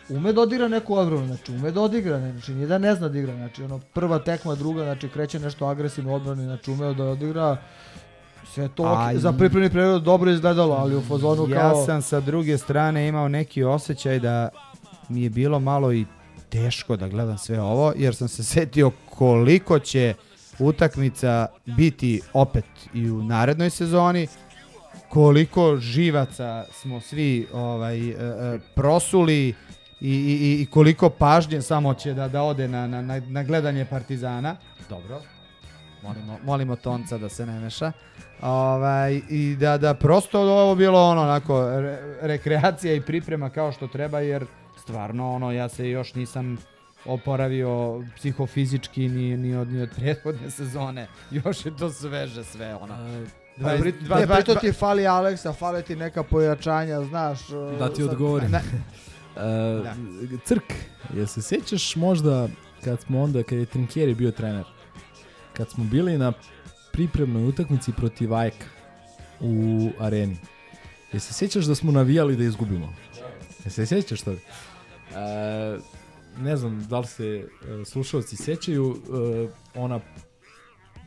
ume 0.08 0.32
da 0.32 0.40
odigra 0.40 0.68
neku 0.68 0.94
odbranu, 0.94 1.26
znači 1.26 1.52
ume 1.52 1.70
da 1.70 1.80
odigra, 1.80 2.18
ne, 2.18 2.32
znači 2.32 2.54
nije 2.54 2.66
da 2.66 2.78
ne 2.78 2.94
zna 2.94 3.08
da 3.08 3.18
igra, 3.18 3.34
znači 3.34 3.62
ono 3.62 3.78
prva 3.78 4.18
tekma, 4.18 4.54
druga, 4.54 4.84
znači 4.84 5.08
kreće 5.08 5.38
nešto 5.38 5.66
agresivno 5.66 6.14
odbrani, 6.14 6.44
znači 6.44 6.70
ume 6.70 6.94
da 6.94 7.04
odigra, 7.04 7.56
sve 8.54 8.68
to 8.68 8.82
A 8.82 8.86
okay, 8.88 9.16
za 9.16 9.32
pripremni 9.32 9.70
period 9.70 10.02
dobro 10.02 10.30
izgledalo, 10.30 10.74
ali 10.74 10.96
u 10.96 11.00
fazonu 11.00 11.48
ja 11.48 11.60
kao... 11.60 11.86
sam 11.86 12.02
sa 12.02 12.20
druge 12.20 12.58
strane 12.58 13.08
imao 13.08 13.28
neki 13.28 13.64
osjećaj 13.64 14.18
da 14.18 14.48
mi 15.08 15.22
je 15.22 15.30
bilo 15.30 15.60
malo 15.60 15.92
i 15.92 16.04
teško 16.48 16.96
da 16.96 17.08
gledam 17.08 17.38
sve 17.38 17.60
ovo, 17.60 17.92
jer 17.96 18.14
sam 18.14 18.28
se 18.28 18.44
setio 18.44 18.90
koliko 19.10 19.78
će 19.78 20.14
utakmica 20.58 21.46
biti 21.66 22.20
opet 22.32 22.64
i 22.94 23.10
u 23.10 23.22
narednoj 23.22 23.70
sezoni, 23.70 24.26
koliko 25.08 25.76
živaca 25.76 26.64
smo 26.72 27.00
svi 27.00 27.46
ovaj 27.52 28.08
e, 28.08 28.12
e, 28.12 28.58
prosuli 28.74 29.54
i, 30.00 30.10
i, 30.10 30.60
i- 30.62 30.66
koliko 30.66 31.10
pažnje 31.10 31.62
samo 31.62 31.94
će 31.94 32.14
da, 32.14 32.28
da 32.28 32.42
ode 32.42 32.68
na, 32.68 32.86
na, 32.86 33.20
na 33.20 33.42
gledanje 33.42 33.84
Partizana. 33.84 34.56
Dobro. 34.88 35.20
Molimo, 36.02 36.38
molimo 36.44 36.76
Tonca 36.76 37.18
da 37.18 37.28
se 37.28 37.46
ne 37.46 37.60
meša. 37.60 37.92
Ovaj, 38.42 39.20
I 39.28 39.56
da, 39.60 39.78
da 39.78 39.94
prosto 39.94 40.40
ovo 40.40 40.74
bilo 40.74 41.02
ono 41.02 41.22
onako 41.22 41.70
re, 41.70 41.98
rekreacija 42.20 42.94
i 42.94 43.00
priprema 43.00 43.50
kao 43.50 43.72
što 43.72 43.86
treba 43.86 44.20
jer 44.20 44.46
stvarno 44.78 45.32
ono 45.32 45.52
ja 45.52 45.68
se 45.68 45.90
još 45.90 46.14
nisam 46.14 46.58
oporavio 47.04 48.02
psihofizički 48.16 49.08
ni, 49.08 49.36
ni, 49.36 49.56
od, 49.56 49.68
ni 49.68 49.82
od 49.82 49.90
prethodne 49.96 50.50
sezone. 50.50 51.06
Još 51.30 51.66
je 51.66 51.76
to 51.76 51.90
sveže 51.90 52.44
sve 52.44 52.74
ono. 52.74 52.94
Dva, 53.56 53.76
pri, 53.80 53.92
dva, 53.92 54.20
ne, 54.20 54.26
pritom 54.26 54.56
ti 54.60 54.72
fali 54.72 55.06
Aleksa, 55.06 55.52
fali 55.52 55.82
ti 55.82 55.96
neka 55.96 56.22
pojačanja, 56.22 57.00
znaš. 57.00 57.38
Da 57.78 57.88
ti 57.88 58.02
sad- 58.02 58.10
odgovorim. 58.10 58.50
Ne, 58.50 58.60
Uh, 59.36 59.86
Crk, 60.46 60.72
jel 61.14 61.26
se 61.26 61.42
sjećaš 61.42 61.96
možda 61.96 62.48
kad 62.84 63.00
smo 63.00 63.22
onda, 63.22 63.42
kad 63.42 63.58
je 63.58 63.66
Trinkieri 63.66 64.14
bio 64.14 64.30
trener, 64.30 64.64
kad 65.56 65.70
smo 65.70 65.84
bili 65.84 66.18
na 66.18 66.32
pripremnoj 66.92 67.44
utakmici 67.44 67.92
protiv 67.92 68.34
Ajka 68.34 68.66
u 69.40 69.90
areni, 69.98 70.36
jel 71.12 71.20
se 71.20 71.34
sjećaš 71.34 71.64
da 71.64 71.74
smo 71.74 71.92
navijali 71.92 72.36
da 72.36 72.44
izgubimo? 72.44 72.94
Jel 73.64 73.70
se 73.70 73.86
sjećaš 73.86 74.20
toga? 74.20 74.38
Uh, 75.10 75.82
ne 76.42 76.56
znam 76.56 76.86
da 76.88 76.98
li 76.98 77.06
se 77.06 77.46
uh, 77.46 77.86
slušalci 77.86 78.36
sjećaju, 78.36 78.88
uh, 78.88 79.50
ona 79.74 80.00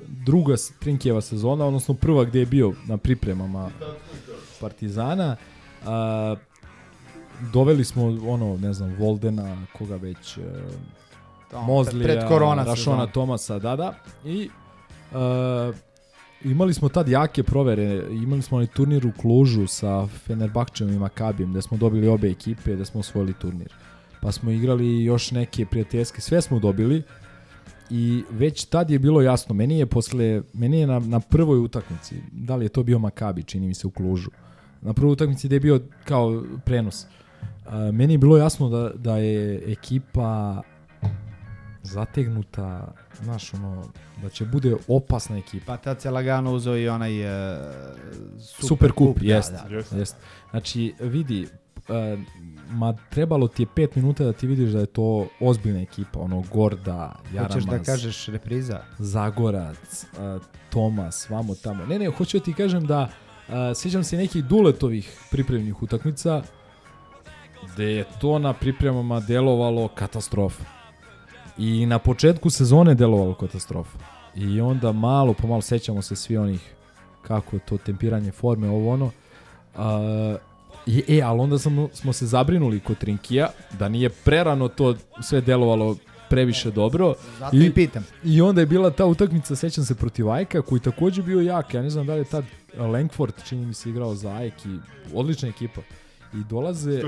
druga 0.07 0.55
Trinkijeva 0.79 1.21
sezona, 1.21 1.65
odnosno 1.65 1.93
prva 1.93 2.23
gde 2.23 2.39
je 2.39 2.45
bio 2.45 2.73
na 2.87 2.97
pripremama 2.97 3.71
Partizana, 4.59 5.35
uh, 5.81 5.87
doveli 7.53 7.85
smo 7.85 8.03
ono, 8.05 8.57
ne 8.57 8.73
znam, 8.73 8.95
Voldena, 8.99 9.65
koga 9.77 9.95
već, 9.95 10.37
uh, 10.37 10.43
To, 11.51 11.61
Mozlija, 11.61 12.03
pred 12.03 12.27
korona 12.27 12.63
Rašona. 12.63 13.07
Tomasa, 13.07 13.59
da, 13.59 13.75
da. 13.75 13.93
I 14.25 14.49
uh, 15.11 15.75
imali 16.43 16.73
smo 16.73 16.89
tad 16.89 17.09
jake 17.09 17.43
provere, 17.43 18.03
imali 18.11 18.41
smo 18.41 18.57
onaj 18.57 18.67
turnir 18.67 19.07
u 19.07 19.11
Klužu 19.21 19.67
sa 19.67 20.07
Fenerbahčevom 20.07 20.93
i 20.93 20.99
Makabijem, 20.99 21.51
gde 21.51 21.61
smo 21.61 21.77
dobili 21.77 22.07
obe 22.07 22.29
ekipe, 22.29 22.75
da 22.75 22.85
smo 22.85 22.99
osvojili 22.99 23.33
turnir. 23.33 23.73
Pa 24.21 24.31
smo 24.31 24.51
igrali 24.51 25.03
još 25.03 25.31
neke 25.31 25.65
prijateljske, 25.65 26.21
sve 26.21 26.41
smo 26.41 26.59
dobili 26.59 27.03
i 27.89 28.23
već 28.31 28.65
tad 28.65 28.89
je 28.89 28.99
bilo 28.99 29.21
jasno, 29.21 29.55
meni 29.55 29.79
je 29.79 29.85
posle, 29.85 30.41
meni 30.53 30.79
je 30.79 30.87
na, 30.87 30.99
na 30.99 31.19
prvoj 31.19 31.59
utakmici, 31.59 32.15
da 32.31 32.55
li 32.55 32.65
je 32.65 32.69
to 32.69 32.83
bio 32.83 32.99
Makabi, 32.99 33.43
čini 33.43 33.67
mi 33.67 33.73
se 33.73 33.87
u 33.87 33.91
Klužu, 33.91 34.29
na 34.81 34.93
prvoj 34.93 35.13
utakmici 35.13 35.47
gde 35.47 35.55
je 35.55 35.59
bio 35.59 35.81
kao 36.03 36.43
prenos, 36.65 37.05
a, 37.65 37.91
meni 37.91 38.13
je 38.13 38.17
bilo 38.17 38.37
jasno 38.37 38.69
da, 38.69 38.91
da 38.95 39.17
je 39.17 39.61
ekipa 39.71 40.61
zategnuta, 41.85 42.93
znaš, 43.21 43.53
ono, 43.53 43.83
da 44.21 44.29
će 44.29 44.45
bude 44.45 44.75
opasna 44.87 45.37
ekipa. 45.37 45.65
Pa 45.65 45.77
tad 45.77 46.01
se 46.01 46.11
lagano 46.11 46.53
uzeo 46.53 46.77
i 46.77 46.89
onaj 46.89 47.21
uh, 47.21 47.61
Super, 48.39 48.67
Super 48.67 48.91
kup, 48.91 49.19
da, 49.19 49.25
jest, 49.25 49.53
da. 49.53 49.75
jest. 49.75 49.93
jest. 49.93 50.15
Znači, 50.49 50.93
vidi, 50.99 51.47
uh, 51.77 52.19
ma 52.69 52.93
trebalo 53.09 53.47
ti 53.47 53.63
je 53.63 53.67
5 53.67 53.87
minuta 53.95 54.23
da 54.23 54.33
ti 54.33 54.47
vidiš 54.47 54.69
da 54.69 54.79
je 54.79 54.85
to 54.85 55.27
ozbiljna 55.39 55.81
ekipa, 55.81 56.19
ono 56.19 56.43
Gorda, 56.53 57.15
Jaramaz, 57.33 57.53
Hoćeš 57.53 57.69
da 57.69 57.79
kažeš 57.79 58.25
repriza? 58.25 58.79
Zagorac, 58.97 60.03
uh, 60.03 60.41
Tomas, 60.69 61.29
vamo 61.29 61.55
tamo. 61.55 61.85
Ne, 61.85 61.99
ne, 61.99 62.09
hoću 62.09 62.39
da 62.39 62.45
ti 62.45 62.53
kažem 62.53 62.85
da 62.85 63.09
uh, 63.47 63.53
sjećam 63.75 64.03
se 64.03 64.17
nekih 64.17 64.43
duletovih 64.43 65.19
pripremnih 65.31 65.81
utakmica 65.83 66.41
gde 67.73 67.85
je 67.85 68.05
to 68.21 68.39
na 68.39 68.53
pripremama 68.53 69.19
delovalo 69.19 69.87
katastrofa. 69.87 70.74
I 71.57 71.85
na 71.85 71.99
početku 71.99 72.49
sezone 72.49 72.95
delovalo 72.95 73.33
katastrofa. 73.33 73.97
I 74.35 74.61
onda 74.61 74.91
malo 74.91 75.33
po 75.33 75.47
malo 75.47 75.61
sećamo 75.61 76.01
se 76.01 76.15
svi 76.15 76.37
onih 76.37 76.75
kako 77.21 77.55
je 77.55 77.59
to 77.59 77.77
tempiranje 77.77 78.31
forme, 78.31 78.69
ovo 78.69 78.93
ono. 78.93 79.05
Uh, 79.05 79.81
i, 80.85 81.03
e, 81.07 81.21
ali 81.21 81.39
onda 81.39 81.59
smo, 81.59 81.89
smo 81.93 82.13
se 82.13 82.25
zabrinuli 82.25 82.79
kod 82.79 82.97
Trinkija 82.97 83.49
da 83.79 83.89
nije 83.89 84.09
prerano 84.09 84.67
to 84.67 84.95
sve 85.21 85.41
delovalo 85.41 85.95
previše 86.29 86.71
dobro. 86.71 87.13
Zato 87.39 87.57
i 87.57 87.71
pitam. 87.71 88.05
I 88.23 88.41
onda 88.41 88.61
je 88.61 88.67
bila 88.67 88.89
ta 88.89 89.05
utakmica, 89.05 89.55
sećam 89.55 89.83
se, 89.83 89.95
protiv 89.95 90.29
Ajka, 90.29 90.61
koji 90.61 90.81
takođe 90.81 91.21
bio 91.21 91.41
jak. 91.41 91.73
Ja 91.73 91.81
ne 91.81 91.89
znam 91.89 92.05
da 92.05 92.13
li 92.13 92.19
je 92.19 92.25
tad 92.25 92.45
Langford, 92.77 93.33
čini 93.47 93.65
mi 93.65 93.73
se, 93.73 93.89
igrao 93.89 94.15
za 94.15 94.31
Ajk 94.33 94.65
i 94.65 94.79
odlična 95.13 95.49
ekipa. 95.49 95.81
I 96.33 96.37
dolaze... 96.49 97.01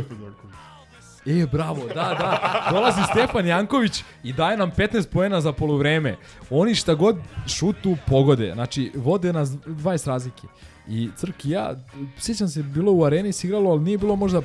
E, 1.28 1.46
bravo, 1.52 1.88
da, 1.88 1.94
da. 1.94 2.68
Dolazi 2.72 3.02
Stefan 3.12 3.48
Janković 3.48 4.04
i 4.24 4.34
daje 4.34 4.58
nam 4.58 4.72
15 4.72 5.08
poena 5.08 5.42
za 5.42 5.52
poluvreme. 5.52 6.16
Oni 6.50 6.76
šta 6.76 6.94
god 6.94 7.18
šutu 7.48 7.98
pogode. 8.08 8.52
Znači, 8.54 8.92
vode 8.96 9.34
nas 9.34 9.50
20 9.50 10.08
razlike. 10.08 10.48
I 10.88 11.10
Crk 11.16 11.46
i 11.46 11.50
ja, 11.50 11.76
sjećam 12.20 12.48
se, 12.48 12.64
bilo 12.64 12.92
u 12.92 13.04
areni 13.04 13.34
se 13.34 13.48
igralo, 13.48 13.72
ali 13.72 13.82
nije 13.82 13.98
bilo 13.98 14.16
možda 14.16 14.42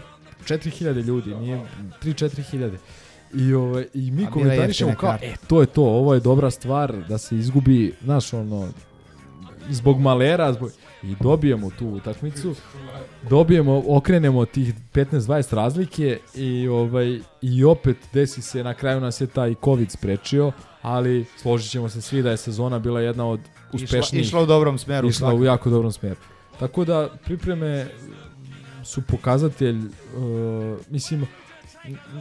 4000 0.48 1.04
ljudi, 1.04 1.34
nije 1.34 1.60
3-4 2.02 2.50
hiljade. 2.50 2.78
I, 3.34 3.54
ovaj, 3.54 3.86
I 3.94 4.10
mi 4.10 4.26
komentarišemo 4.26 4.94
kao, 5.00 5.16
e, 5.22 5.34
to 5.46 5.60
je 5.60 5.66
to, 5.66 5.82
ovo 5.82 6.14
je 6.14 6.20
dobra 6.20 6.50
stvar 6.50 6.96
da 7.08 7.18
se 7.18 7.36
izgubi, 7.36 7.94
znaš, 8.04 8.32
ono, 8.32 8.68
zbog 9.70 10.00
malera, 10.00 10.52
zbog... 10.52 10.70
i 11.02 11.14
dobijemo 11.20 11.70
tu 11.78 11.86
utakmicu, 11.88 12.54
dobijemo, 13.30 13.82
okrenemo 13.88 14.44
tih 14.44 14.74
15-20 14.94 15.54
razlike 15.54 16.18
i 16.34 16.68
ovaj 16.68 17.20
i 17.42 17.64
opet 17.64 17.96
desi 18.12 18.42
se, 18.42 18.64
na 18.64 18.74
kraju 18.74 19.00
nas 19.00 19.20
je 19.20 19.26
taj 19.26 19.54
COVID 19.64 19.90
sprečio, 19.90 20.52
ali 20.82 21.24
složit 21.36 21.70
ćemo 21.70 21.88
se 21.88 22.00
svi 22.00 22.22
da 22.22 22.30
je 22.30 22.36
sezona 22.36 22.78
bila 22.78 23.00
jedna 23.00 23.26
od 23.26 23.40
uspešnijih. 23.72 24.26
išla 24.26 24.42
u 24.42 24.46
dobrom 24.46 24.78
smeru, 24.78 25.08
Išla 25.08 25.28
u 25.28 25.30
svakako. 25.30 25.44
jako 25.44 25.70
dobrom 25.70 25.92
smeru. 25.92 26.20
Tako 26.58 26.84
da 26.84 27.08
pripreme 27.24 27.86
su 28.84 29.02
pokazatelj, 29.02 29.76
uh, 29.76 29.84
mislim, 30.90 31.26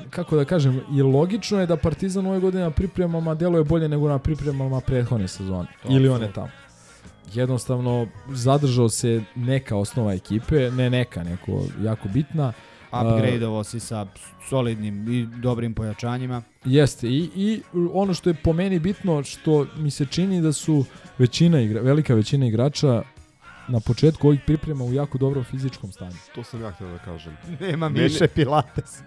kako 0.10 0.36
da 0.36 0.46
kažem, 0.46 0.82
i 0.94 1.02
logično 1.02 1.60
je 1.60 1.66
da 1.66 1.78
Partizan 1.78 2.26
ove 2.26 2.40
godine 2.40 2.64
na 2.64 2.72
pripremama 2.72 3.36
deluje 3.36 3.64
bolje 3.64 3.90
nego 3.90 4.10
na 4.10 4.20
pripremama 4.20 4.82
prethodne 4.82 5.28
sezone. 5.28 5.68
To, 5.84 5.90
ili 5.92 6.10
one 6.10 6.32
tamo. 6.32 6.50
Jednostavno, 7.34 8.08
zadržao 8.30 8.90
se 8.90 9.24
neka 9.36 9.78
osnova 9.78 10.14
ekipe, 10.14 10.72
ne 10.72 10.90
neka, 10.90 11.24
neko 11.24 11.64
jako 11.84 12.10
bitna. 12.10 12.54
Upgradeovo 12.92 13.64
si 13.64 13.80
sa 13.80 14.08
solidnim 14.50 15.14
i 15.14 15.26
dobrim 15.42 15.74
pojačanjima. 15.74 16.42
Jeste 16.66 17.08
i, 17.08 17.30
i 17.36 17.62
ono 17.94 18.14
što 18.14 18.30
je 18.30 18.34
po 18.44 18.54
meni 18.54 18.80
bitno 18.80 19.24
što 19.24 19.68
mi 19.78 19.92
se 19.92 20.06
čini 20.06 20.42
da 20.42 20.54
su 20.54 20.86
većina 21.18 21.62
igra, 21.62 21.82
velika 21.82 22.14
većina 22.14 22.46
igrača 22.46 23.04
na 23.68 23.80
početku 23.80 24.28
ovih 24.28 24.40
priprema 24.48 24.84
u 24.84 24.94
jako 24.94 25.18
dobrom 25.18 25.44
fizičkom 25.44 25.92
stanju. 25.92 26.16
To 26.36 26.44
sam 26.44 26.62
ja 26.62 26.72
htio 26.72 26.88
da 26.88 26.98
kažem. 26.98 27.38
Nema 27.60 27.90
Meni- 27.90 28.04
Miše 28.04 28.28
Pilatesa. 28.28 29.04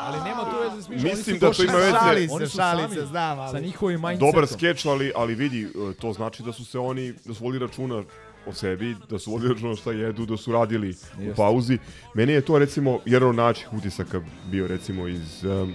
ali 0.00 0.18
nema 0.24 0.44
to 0.44 0.60
veze 0.60 0.82
s 0.82 0.88
Mišom, 0.88 1.04
Mislim 1.10 1.38
da 1.38 1.52
to 1.52 1.62
ima 1.64 1.72
veze. 1.72 1.90
Šali 1.90 2.28
Oni 2.30 2.46
se, 2.46 2.50
su 2.50 2.56
šali 2.56 2.82
sami 2.82 2.94
se, 2.94 3.06
znam, 3.06 3.38
ali... 3.38 3.50
sa 3.50 3.60
njihovim 3.60 4.00
mindsetom. 4.00 4.30
Dobar 4.32 4.46
skeč, 4.46 4.86
ali, 4.86 5.12
ali 5.16 5.34
vidi, 5.34 5.62
e, 5.62 5.94
to 6.00 6.12
znači 6.12 6.42
da 6.42 6.52
su 6.52 6.64
se 6.64 6.78
oni, 6.78 7.14
da 7.24 7.34
su 7.34 7.44
vodili 7.44 7.66
računa 7.66 8.02
o 8.46 8.52
sebi, 8.52 8.96
da 9.10 9.18
su 9.18 9.30
vodili 9.30 9.54
računa 9.54 9.76
šta 9.76 9.92
jedu, 9.92 10.26
da 10.26 10.36
su 10.36 10.52
radili 10.52 10.88
u 11.18 11.22
Jeste. 11.22 11.34
pauzi. 11.36 11.78
Meni 12.14 12.32
je 12.32 12.40
to 12.40 12.58
recimo 12.58 13.00
jedan 13.04 13.28
od 13.28 13.34
načih 13.34 13.72
utisaka 13.72 14.20
bio 14.50 14.66
recimo 14.66 15.08
iz, 15.08 15.44
um, 15.44 15.74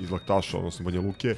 iz 0.00 0.10
Laktaša, 0.10 0.58
odnosno 0.58 0.84
Banja 0.84 1.00
Luke. 1.00 1.34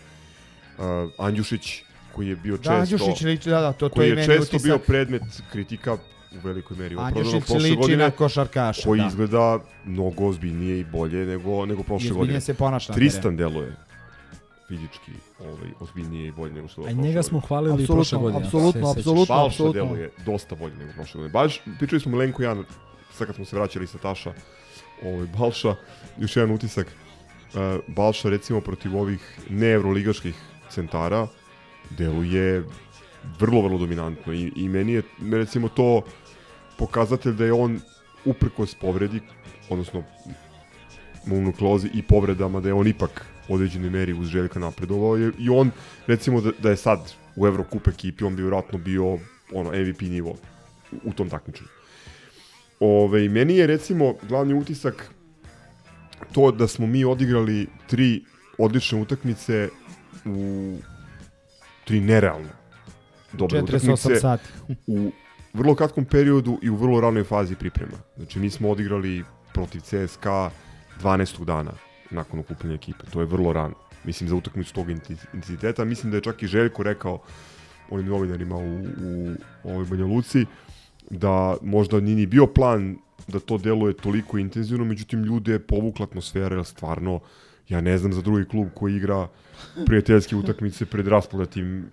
Uh, 0.78 0.84
Andjušić, 1.18 1.82
koji 2.14 2.28
je 2.28 2.36
bio 2.36 2.56
Da, 2.56 2.62
često... 2.62 2.72
Andjušić 2.74 3.22
liči, 3.22 3.50
da, 3.50 3.60
da, 3.60 3.72
to- 3.72 3.88
to 3.88 3.94
koji 3.94 4.04
je 4.04 4.10
je 4.10 4.14
meni 4.14 4.26
često 4.26 4.42
utisak. 4.46 4.62
bio 4.64 4.78
predmet 4.78 5.22
kritika 5.52 5.94
u 5.94 5.98
velikoj 6.44 6.76
meri. 6.76 6.96
Andjušić 6.98 7.48
liči 7.50 7.76
godine, 7.76 8.04
na 8.04 8.10
košarkaša, 8.10 8.82
Koji 8.82 9.00
da. 9.00 9.06
izgleda 9.06 9.58
mnogo 9.84 10.26
ozbiljnije 10.26 10.80
i 10.80 10.84
bolje 10.84 11.26
nego, 11.26 11.66
nego 11.66 11.82
prošle 11.82 11.94
ozbiljnije 11.96 12.18
godine. 12.18 12.40
se 12.40 12.54
ponaša 12.54 12.92
na 12.92 12.96
Tristan 12.96 13.36
deluje 13.36 13.76
fizički 14.68 15.12
ovaj, 15.40 15.70
ozbiljnije 15.80 16.28
i 16.28 16.32
bolje 16.32 16.52
nego 16.52 16.68
što 16.68 16.80
je 16.80 16.84
A 16.84 16.88
prošle 16.88 17.02
njega 17.02 17.22
smo 17.22 17.40
hvalili 17.40 17.72
Apsolutno, 17.74 17.94
prošle 17.96 18.18
godine. 18.18 18.44
apsolutno, 18.46 18.80
sećaš. 18.88 18.98
apsolutno. 18.98 19.34
Balša 19.34 19.72
deluje 19.72 20.10
dosta 20.26 20.54
bolje 20.54 20.74
nego 20.74 20.92
prošle 20.92 21.18
godine. 21.18 21.32
Baš, 21.32 21.60
pričali 21.78 22.00
smo 22.00 22.10
Milenko 22.10 22.42
i 22.42 22.46
ja, 22.46 22.56
sad 23.12 23.26
kad 23.26 23.36
smo 23.36 23.44
se 23.44 23.56
vraćali 23.56 23.86
sa 23.86 23.98
Taša, 23.98 24.32
ovaj, 25.04 25.26
Balša, 25.38 25.74
još 26.18 26.36
jedan 26.36 26.50
utisak, 26.50 26.86
uh, 26.86 27.60
Balša 27.88 28.28
recimo 28.28 28.60
protiv 28.60 28.96
ovih 28.96 29.20
neevroligaških 29.50 30.34
centara 30.70 31.26
deluje 31.90 32.64
vrlo, 33.40 33.62
vrlo 33.62 33.78
dominantno 33.78 34.32
i, 34.32 34.52
i 34.56 34.68
meni 34.68 34.92
je 34.92 35.02
recimo 35.32 35.68
to 35.68 36.02
pokazatelj 36.78 37.32
da 37.32 37.44
je 37.44 37.52
on 37.52 37.80
uprkos 38.24 38.74
povredi, 38.74 39.20
odnosno 39.68 40.02
monoklozi 41.26 41.88
i 41.94 42.02
povredama, 42.02 42.60
da 42.60 42.68
je 42.68 42.74
on 42.74 42.86
ipak 42.86 43.26
u 43.48 43.54
određenoj 43.54 43.90
meri 43.90 44.12
uz 44.12 44.28
Željka 44.28 44.58
napredovao 44.58 45.16
jer 45.16 45.32
i 45.38 45.48
on 45.48 45.70
recimo 46.06 46.40
da, 46.40 46.50
da 46.62 46.70
je 46.70 46.76
sad 46.76 47.12
u 47.36 47.46
Evrokup 47.46 47.88
ekipi, 47.88 48.24
on 48.24 48.36
bi 48.36 48.42
vjerojatno 48.42 48.78
bio 48.78 49.18
ono 49.52 49.70
MVP 49.70 50.00
nivo 50.00 50.36
u 51.04 51.12
tom 51.12 51.28
takmičenju. 51.28 51.68
Ove, 52.80 53.28
meni 53.28 53.56
je 53.56 53.66
recimo 53.66 54.14
glavni 54.28 54.54
utisak 54.54 55.10
to 56.32 56.50
da 56.50 56.68
smo 56.68 56.86
mi 56.86 57.04
odigrali 57.04 57.66
tri 57.86 58.24
odlične 58.58 59.00
utakmice 59.00 59.68
u 60.24 60.76
tri 61.84 62.00
nerealno 62.00 62.48
dobre 63.32 63.62
48 63.62 63.64
utakmice 63.64 64.20
sati. 64.20 64.48
u 64.86 65.12
vrlo 65.52 65.74
kratkom 65.74 66.04
periodu 66.04 66.58
i 66.62 66.70
u 66.70 66.76
vrlo 66.76 67.00
ranoj 67.00 67.24
fazi 67.24 67.54
priprema. 67.54 67.96
Znači 68.16 68.38
mi 68.38 68.50
smo 68.50 68.70
odigrali 68.70 69.24
protiv 69.52 69.80
CSKA 69.80 70.50
12. 71.02 71.44
dana 71.44 71.72
nakon 72.10 72.40
okupljanja 72.40 72.74
ekipe. 72.74 73.06
To 73.12 73.20
je 73.20 73.26
vrlo 73.26 73.52
rano. 73.52 73.74
Mislim 74.04 74.28
za 74.28 74.34
utakmicu 74.34 74.74
tog 74.74 74.90
intenziteta. 74.90 75.84
Mislim 75.84 76.10
da 76.10 76.16
je 76.16 76.22
čak 76.22 76.42
i 76.42 76.46
Željko 76.46 76.82
rekao 76.82 77.22
onim 77.90 78.06
novinarima 78.06 78.56
u, 78.56 78.78
u 79.64 79.70
ovoj 79.70 79.84
Banja 79.84 80.04
Luci 80.04 80.46
da 81.10 81.56
možda 81.62 82.00
nije 82.00 82.16
ni 82.16 82.26
bio 82.26 82.46
plan 82.46 82.96
da 83.28 83.40
to 83.40 83.58
deluje 83.58 83.96
toliko 83.96 84.38
intenzivno, 84.38 84.84
međutim 84.84 85.24
ljude 85.24 85.52
je 85.52 85.58
povukla 85.58 86.04
atmosfera, 86.04 86.56
jer 86.56 86.64
stvarno 86.64 87.20
ja 87.68 87.80
ne 87.80 87.98
znam 87.98 88.12
za 88.12 88.22
drugi 88.22 88.44
klub 88.44 88.68
koji 88.74 88.96
igra 88.96 89.28
prijateljske 89.86 90.36
utakmice 90.36 90.86
pred 90.86 91.08
rasprodatim 91.08 91.90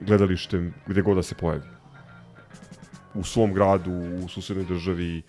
gledalištem 0.00 0.74
gde 0.86 1.02
god 1.02 1.16
da 1.16 1.22
se 1.22 1.34
pojavi. 1.34 1.62
U 3.14 3.24
svom 3.24 3.52
gradu, 3.52 3.92
u 4.24 4.28
susednoj 4.28 4.64
državi, 4.64 5.22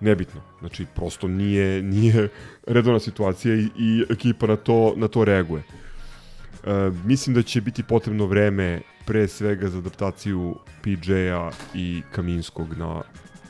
nebitno. 0.00 0.40
Znači, 0.60 0.86
prosto 0.94 1.28
nije, 1.28 1.82
nije 1.82 2.28
redovna 2.66 3.00
situacija 3.00 3.54
i, 3.54 3.68
i 3.78 4.04
ekipa 4.10 4.46
na 4.46 4.56
to, 4.56 4.94
na 4.96 5.08
to 5.08 5.24
reaguje. 5.24 5.62
E, 5.62 6.90
mislim 7.04 7.34
da 7.34 7.42
će 7.42 7.60
biti 7.60 7.82
potrebno 7.82 8.26
vreme 8.26 8.80
pre 9.06 9.28
svega 9.28 9.68
za 9.68 9.78
adaptaciju 9.78 10.56
PJ-a 10.82 11.50
i 11.74 12.02
Kaminskog 12.12 12.78
na 12.78 13.02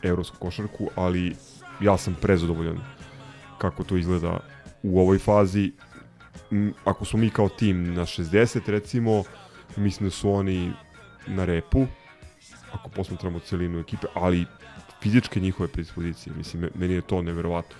evropsku 0.02 0.36
košarku, 0.38 0.90
ali 0.94 1.34
ja 1.80 1.96
sam 1.98 2.16
prezadovoljan 2.20 2.78
kako 3.58 3.84
to 3.84 3.96
izgleda 3.96 4.40
u 4.82 5.00
ovoj 5.00 5.18
fazi. 5.18 5.72
M, 6.52 6.72
Ako 6.84 7.04
smo 7.04 7.18
mi 7.18 7.30
kao 7.30 7.48
tim 7.48 7.94
na 7.94 8.02
60 8.02 8.60
recimo, 8.66 9.24
mislim 9.76 10.06
da 10.08 10.10
su 10.10 10.30
oni 10.30 10.72
na 11.26 11.44
repu, 11.44 11.86
ako 12.72 12.88
posmatramo 12.88 13.38
celinu 13.38 13.78
ekipe, 13.78 14.06
ali 14.14 14.46
fizičke 15.02 15.40
njihove 15.40 15.68
predispozicije, 15.68 16.32
mislim, 16.36 16.62
me- 16.62 16.70
meni 16.74 16.94
je 16.94 17.00
to 17.00 17.22
neverovatno. 17.22 17.76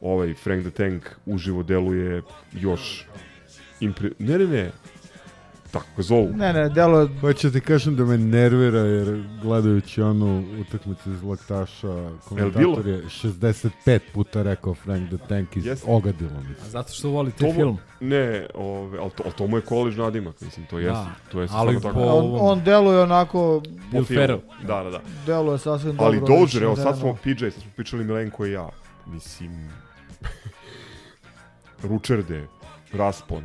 Ovaj 0.00 0.34
Frank 0.34 0.62
the 0.62 0.70
Tank 0.70 1.08
uživo 1.26 1.62
deluje 1.62 2.22
još 2.52 3.06
impre... 3.80 4.10
Ne, 4.18 4.38
ne, 4.38 4.46
ne, 4.46 4.70
tako 5.72 6.02
zovu. 6.02 6.28
Ne, 6.28 6.52
ne, 6.52 6.68
delo 6.68 7.00
je... 7.00 7.08
Hoću 7.20 7.50
ti 7.52 7.60
kažem 7.60 7.96
da 7.96 8.04
me 8.04 8.18
nervira 8.18 8.78
jer 8.78 9.22
gledajući 9.42 10.02
onu 10.02 10.44
utakmicu 10.60 11.10
iz 11.10 11.22
Laktaša, 11.22 11.94
komentator 12.24 12.86
je 12.86 13.02
65 13.04 13.70
puta 14.14 14.42
rekao 14.42 14.74
Frank 14.74 15.08
the 15.08 15.18
Tank 15.28 15.56
iz 15.56 15.66
Jeste. 15.66 15.90
ogadilo 15.90 16.30
mi 16.40 16.54
se. 16.54 16.60
A 16.62 16.68
zato 16.68 16.92
što 16.92 17.08
volite 17.10 17.46
mu- 17.46 17.52
film. 17.52 17.78
Ne, 18.00 18.46
ove, 18.54 18.98
ali, 18.98 19.10
to, 19.10 19.22
ali 19.24 19.34
to 19.34 19.46
mu 19.46 19.56
je 19.56 19.62
koleđ 19.62 19.96
nadimak, 19.96 20.40
mislim, 20.40 20.66
to 20.66 20.78
jeste. 20.78 20.92
Da, 20.94 21.14
to 21.32 21.40
jeste 21.40 21.56
ali 21.56 21.76
stvarno 21.78 22.00
tako. 22.00 22.06
po- 22.06 22.16
On, 22.38 22.50
on 22.50 22.64
deluje 22.64 23.00
onako... 23.00 23.62
Po 23.64 23.70
Will 23.92 24.06
filmu. 24.06 24.20
Ferrell. 24.20 24.40
Da, 24.62 24.82
da, 24.82 24.90
da. 24.90 25.00
Deluje 25.26 25.58
sasvim 25.58 25.96
Ali 25.98 26.20
dobro. 26.20 26.36
Dozier, 26.36 26.62
evo 26.62 26.74
znači, 26.74 26.88
sad 26.90 26.98
smo. 27.00 27.14
PJ, 27.14 27.38
sad 27.44 27.62
smo 27.62 27.70
pričali 27.76 28.04
Milenko 28.04 28.46
i 28.46 28.52
ja. 28.52 28.68
Mislim, 29.06 29.68
Ručerde, 31.82 32.46
raspon, 32.92 33.42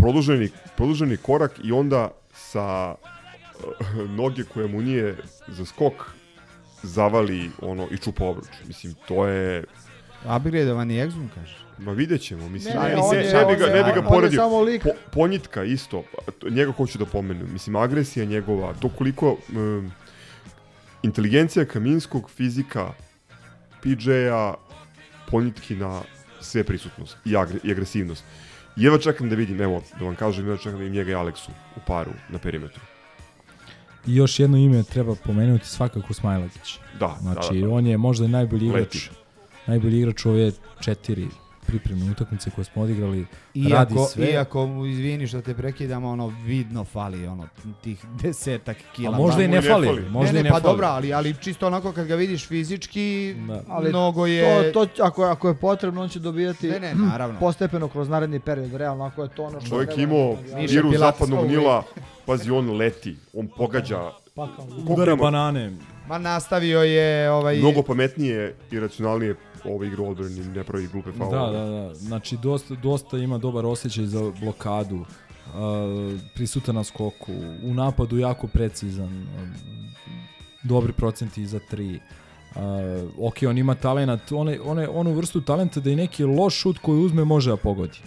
produženi, 0.00 0.48
produženi 0.76 1.16
korak 1.16 1.60
i 1.64 1.72
onda 1.72 2.10
sa 2.34 2.60
a, 2.62 2.94
noge 4.08 4.44
koje 4.44 4.68
mu 4.68 4.82
nije 4.82 5.16
za 5.48 5.64
skok 5.64 5.94
zavali 6.82 7.50
ono 7.62 7.88
i 7.90 7.98
čupa 7.98 8.24
obruč. 8.24 8.46
Mislim, 8.66 8.94
to 9.08 9.26
je... 9.26 9.64
Upgradeovani 10.36 10.94
Exum, 10.94 11.28
kaže. 11.34 11.56
Ma 11.78 11.92
vidjet 11.92 12.20
ćemo, 12.20 12.48
mislim, 12.48 12.74
Ne, 12.74 12.80
ne, 12.80 12.88
ne, 12.88 13.22
ne, 13.22 13.32
ne, 13.32 13.46
bi 13.46 13.56
ga, 13.60 13.66
ne 13.66 13.84
bi 13.84 14.00
ga 14.00 14.08
poredio. 14.08 14.40
Po, 14.82 14.90
ponjitka 15.12 15.64
isto, 15.64 16.04
to- 16.38 16.50
njega 16.50 16.72
hoću 16.72 16.98
da 16.98 17.06
pomenem. 17.06 17.52
Mislim, 17.52 17.76
agresija 17.76 18.24
njegova, 18.24 18.74
to 18.80 18.88
koliko 18.88 19.36
um, 19.56 19.92
inteligencija 21.02 21.64
Kaminskog, 21.64 22.30
fizika, 22.30 22.92
PJ-a, 23.82 24.54
ponjitki 25.30 25.76
na 25.76 26.02
sve 26.40 26.64
prisutnost 26.64 27.16
i, 27.24 27.36
agre, 27.36 27.58
i 27.64 27.70
agresivnost. 27.70 28.24
I 28.24 28.49
evo 28.86 28.98
čekam 28.98 29.28
da 29.28 29.34
vidim, 29.34 29.60
evo, 29.60 29.82
da 29.98 30.04
vam 30.04 30.14
kažem, 30.14 30.46
evo 30.46 30.56
čekam 30.56 30.72
da 30.72 30.78
vidim 30.78 30.94
njega 30.94 31.10
i 31.10 31.14
Aleksu 31.14 31.50
u 31.76 31.80
paru 31.86 32.10
na 32.28 32.38
perimetru. 32.38 32.80
I 34.06 34.16
još 34.16 34.40
jedno 34.40 34.56
ime 34.56 34.82
treba 34.82 35.14
pomenuti 35.24 35.66
svakako 35.66 36.14
Smajlagić. 36.14 36.78
Da, 37.00 37.16
Znači, 37.20 37.54
da, 37.54 37.60
da, 37.60 37.66
da. 37.66 37.72
on 37.74 37.86
je 37.86 37.96
možda 37.96 38.28
najbolji 38.28 38.66
igrač. 38.66 38.94
Leti. 38.94 39.10
Najbolji 39.66 39.98
igrač 39.98 40.24
u 40.24 40.30
ove 40.30 40.52
četiri 40.80 41.28
pripremne 41.70 42.10
utakmice 42.10 42.50
koje 42.50 42.64
smo 42.64 42.82
odigrali. 42.82 43.26
radi 43.54 43.94
Iako, 43.94 44.04
sve. 44.06 44.26
iako 44.30 44.68
izvini 44.90 45.26
što 45.26 45.40
te 45.40 45.54
prekidam, 45.54 46.04
ono 46.04 46.26
vidno 46.44 46.84
fali 46.84 47.26
ono 47.26 47.46
tih 47.82 48.04
desetak 48.22 48.76
kila. 48.96 49.14
A 49.16 49.18
možda 49.18 49.42
i 49.42 49.48
ne 49.48 49.60
ne 49.60 49.62
fali. 49.62 49.86
fali. 49.86 50.08
Možda 50.10 50.32
ne, 50.32 50.40
i 50.40 50.42
ne, 50.42 50.48
ne 50.48 50.50
pa 50.50 50.60
fali. 50.60 50.72
dobro, 50.72 50.86
ali, 50.86 51.12
ali 51.12 51.34
čisto 51.40 51.66
onako 51.66 51.92
kad 51.92 52.06
ga 52.06 52.14
vidiš 52.14 52.46
fizički, 52.48 53.34
Da. 53.48 53.62
Ali 53.68 53.88
mnogo 53.88 54.26
je... 54.26 54.72
To, 54.72 54.86
to, 54.86 55.04
ako, 55.04 55.22
ako 55.24 55.48
je 55.48 55.54
potrebno, 55.54 56.02
on 56.02 56.08
će 56.08 56.18
dobijati 56.18 56.68
Ne, 56.68 56.80
ne, 56.80 56.94
naravno. 56.94 57.38
postepeno 57.44 57.88
kroz 57.88 58.08
naredni 58.08 58.40
period. 58.40 58.74
Realno, 58.74 59.04
ako 59.04 59.22
je 59.22 59.28
to 59.28 59.44
ono 59.44 59.60
što... 59.60 59.68
Čovjek 59.68 59.98
imao 59.98 60.36
viru 60.68 60.92
zapadnog. 60.98 61.46
Nila, 61.46 61.82
pazi, 62.26 62.50
on 62.50 62.76
leti, 62.76 63.16
on 63.34 63.48
pogađa, 63.56 64.10
Udara 64.88 65.16
banane. 65.16 65.72
Ma 66.08 66.18
nastavio 66.18 66.82
je 66.82 67.30
ovaj... 67.30 67.56
mnogo 67.58 67.82
pametnije 67.82 68.54
i 68.70 68.80
racionalnije 68.80 69.34
ovaj 69.64 69.88
igra 69.88 70.02
u 70.02 70.08
odbrani, 70.10 70.40
ne 70.40 70.64
pravi 70.64 70.86
glupe 70.86 71.12
Da, 71.12 71.18
faule. 71.18 71.58
da, 71.58 71.64
da. 71.64 71.94
Znači, 71.94 72.36
dosta, 72.36 72.74
dosta 72.74 73.18
ima 73.18 73.38
dobar 73.38 73.66
osjećaj 73.66 74.04
za 74.04 74.32
blokadu. 74.40 74.96
Uh, 74.96 75.04
prisutan 76.34 76.74
na 76.74 76.84
skoku. 76.84 77.32
U 77.64 77.74
napadu 77.74 78.18
jako 78.18 78.46
precizan. 78.46 79.08
um, 79.08 79.52
dobri 80.62 80.92
procenti 80.92 81.46
za 81.46 81.60
tri. 81.70 82.00
Uh, 82.54 82.60
ok, 83.18 83.34
on 83.48 83.58
ima 83.58 83.74
talenat, 83.74 84.32
one, 84.32 84.60
one, 84.60 84.88
onu 84.88 85.12
vrstu 85.12 85.40
talenta 85.40 85.80
da 85.80 85.90
i 85.90 85.96
neki 85.96 86.24
loš 86.24 86.54
šut 86.54 86.78
koji 86.78 87.00
uzme 87.00 87.24
može 87.24 87.50
da 87.50 87.56
pogodi. 87.56 87.98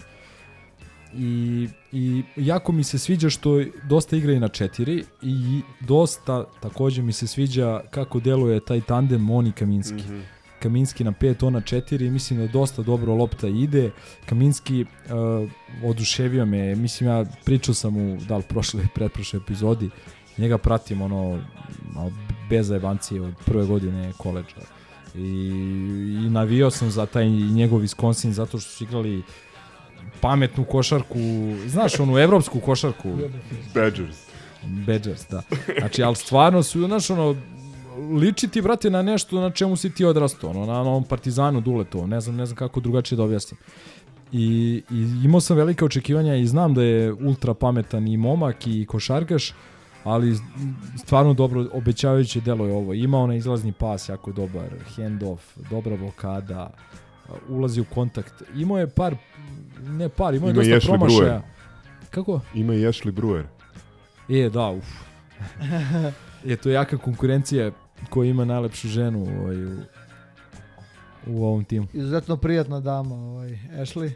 I, 1.16 1.68
I 1.92 2.22
jako 2.36 2.72
mi 2.72 2.84
se 2.84 2.98
sviđa 2.98 3.30
što 3.30 3.60
dosta 3.88 4.16
igra 4.16 4.32
i 4.32 4.40
na 4.40 4.48
četiri 4.48 5.04
i 5.22 5.60
dosta 5.80 6.44
takođe 6.60 7.02
mi 7.02 7.12
se 7.12 7.26
sviđa 7.26 7.80
kako 7.90 8.20
deluje 8.20 8.60
taj 8.60 8.80
tandem 8.80 9.20
Moni 9.20 9.52
Kaminski. 9.52 9.94
Mhm. 9.94 10.20
Kaminski 10.64 11.04
na 11.04 11.12
5, 11.12 11.46
on 11.46 11.52
na 11.52 11.60
4, 11.60 12.10
mislim 12.10 12.38
da 12.38 12.46
dosta 12.46 12.82
dobro 12.82 13.14
lopta 13.14 13.48
ide. 13.48 13.90
Kaminski 14.26 14.82
uh, 14.82 15.88
oduševio 15.90 16.46
me, 16.46 16.74
mislim 16.74 17.10
ja 17.10 17.24
pričao 17.44 17.74
sam 17.74 17.96
u 17.96 18.16
da 18.28 18.36
li 18.36 18.42
prošle 18.42 18.82
i 18.82 18.88
pretprošle 18.94 19.36
epizodi, 19.36 19.90
njega 20.38 20.58
pratim 20.58 21.02
ono 21.02 21.40
bez 22.50 22.66
zajebancije 22.66 23.20
od 23.20 23.34
prve 23.46 23.66
godine 23.66 24.12
koleđa. 24.18 24.60
I, 25.14 25.20
I 26.26 26.30
navio 26.30 26.70
sam 26.70 26.90
za 26.90 27.06
taj 27.06 27.28
njegov 27.28 27.80
Wisconsin 27.80 28.30
zato 28.30 28.58
što 28.58 28.70
su 28.70 28.84
igrali 28.84 29.22
pametnu 30.20 30.64
košarku, 30.64 31.18
znaš 31.66 32.00
onu 32.00 32.18
evropsku 32.18 32.60
košarku, 32.60 33.18
Badgers. 33.74 34.16
Badgers, 34.86 35.28
da. 35.30 35.42
Znači, 35.78 36.02
ali 36.02 36.16
stvarno 36.16 36.62
su, 36.62 36.86
znaš, 36.86 37.10
ono, 37.10 37.36
liči 38.20 38.48
ti, 38.48 38.62
brate, 38.62 38.90
na 38.90 39.02
nešto 39.02 39.40
na 39.40 39.50
čemu 39.50 39.76
si 39.76 39.90
ti 39.90 40.04
odrastao, 40.04 40.50
ono, 40.50 40.66
na 40.66 40.80
onom 40.80 41.04
partizanu 41.04 41.60
Duletovom, 41.60 42.10
ne 42.10 42.20
znam, 42.20 42.36
ne 42.36 42.46
znam 42.46 42.56
kako 42.56 42.80
drugačije 42.80 43.16
da 43.16 43.22
objasnim. 43.22 43.58
I, 44.32 44.82
I 44.90 45.24
imao 45.24 45.40
sam 45.40 45.56
velike 45.56 45.84
očekivanja 45.84 46.34
i 46.34 46.46
znam 46.46 46.74
da 46.74 46.82
je 46.82 47.12
ultra 47.12 47.54
pametan 47.54 48.08
i 48.08 48.16
momak 48.16 48.66
i 48.66 48.86
košarkaš, 48.86 49.52
ali 50.04 50.36
stvarno 50.98 51.34
dobro, 51.34 51.66
obećavajuće 51.72 52.40
delo 52.40 52.66
je 52.66 52.72
ovo. 52.72 52.94
Ima 52.94 53.18
onaj 53.18 53.36
izlazni 53.36 53.72
pas 53.72 54.08
jako 54.08 54.32
dobar, 54.32 54.68
handoff, 54.96 55.58
dobra 55.70 55.96
blokada, 55.96 56.70
ulazi 57.48 57.80
u 57.80 57.84
kontakt. 57.84 58.42
Imao 58.54 58.78
je 58.78 58.90
par, 58.90 59.16
ne 59.82 60.08
par, 60.08 60.34
imao 60.34 60.48
je 60.48 60.50
Ima 60.50 60.62
dosta 60.62 60.74
Ashley 60.74 60.98
promašaja. 60.98 61.20
Brewer. 61.20 61.42
Kako? 62.10 62.40
Ima 62.54 62.74
i 62.74 62.80
Ashley 62.80 63.10
Brewer. 63.10 63.44
E, 64.28 64.50
da, 64.50 64.70
uf. 64.70 64.84
je 66.44 66.56
to 66.56 66.70
jaka 66.70 66.98
konkurencija 66.98 67.70
koja 68.10 68.30
ima 68.30 68.44
najlepšu 68.44 68.88
ženu 68.88 69.26
ovaj, 69.40 69.64
u, 69.64 69.76
u 71.26 71.44
ovom 71.44 71.64
timu. 71.64 71.86
Izuzetno 71.92 72.36
prijatna 72.36 72.80
dama, 72.80 73.14
ovaj, 73.14 73.58
Ashley. 73.72 74.10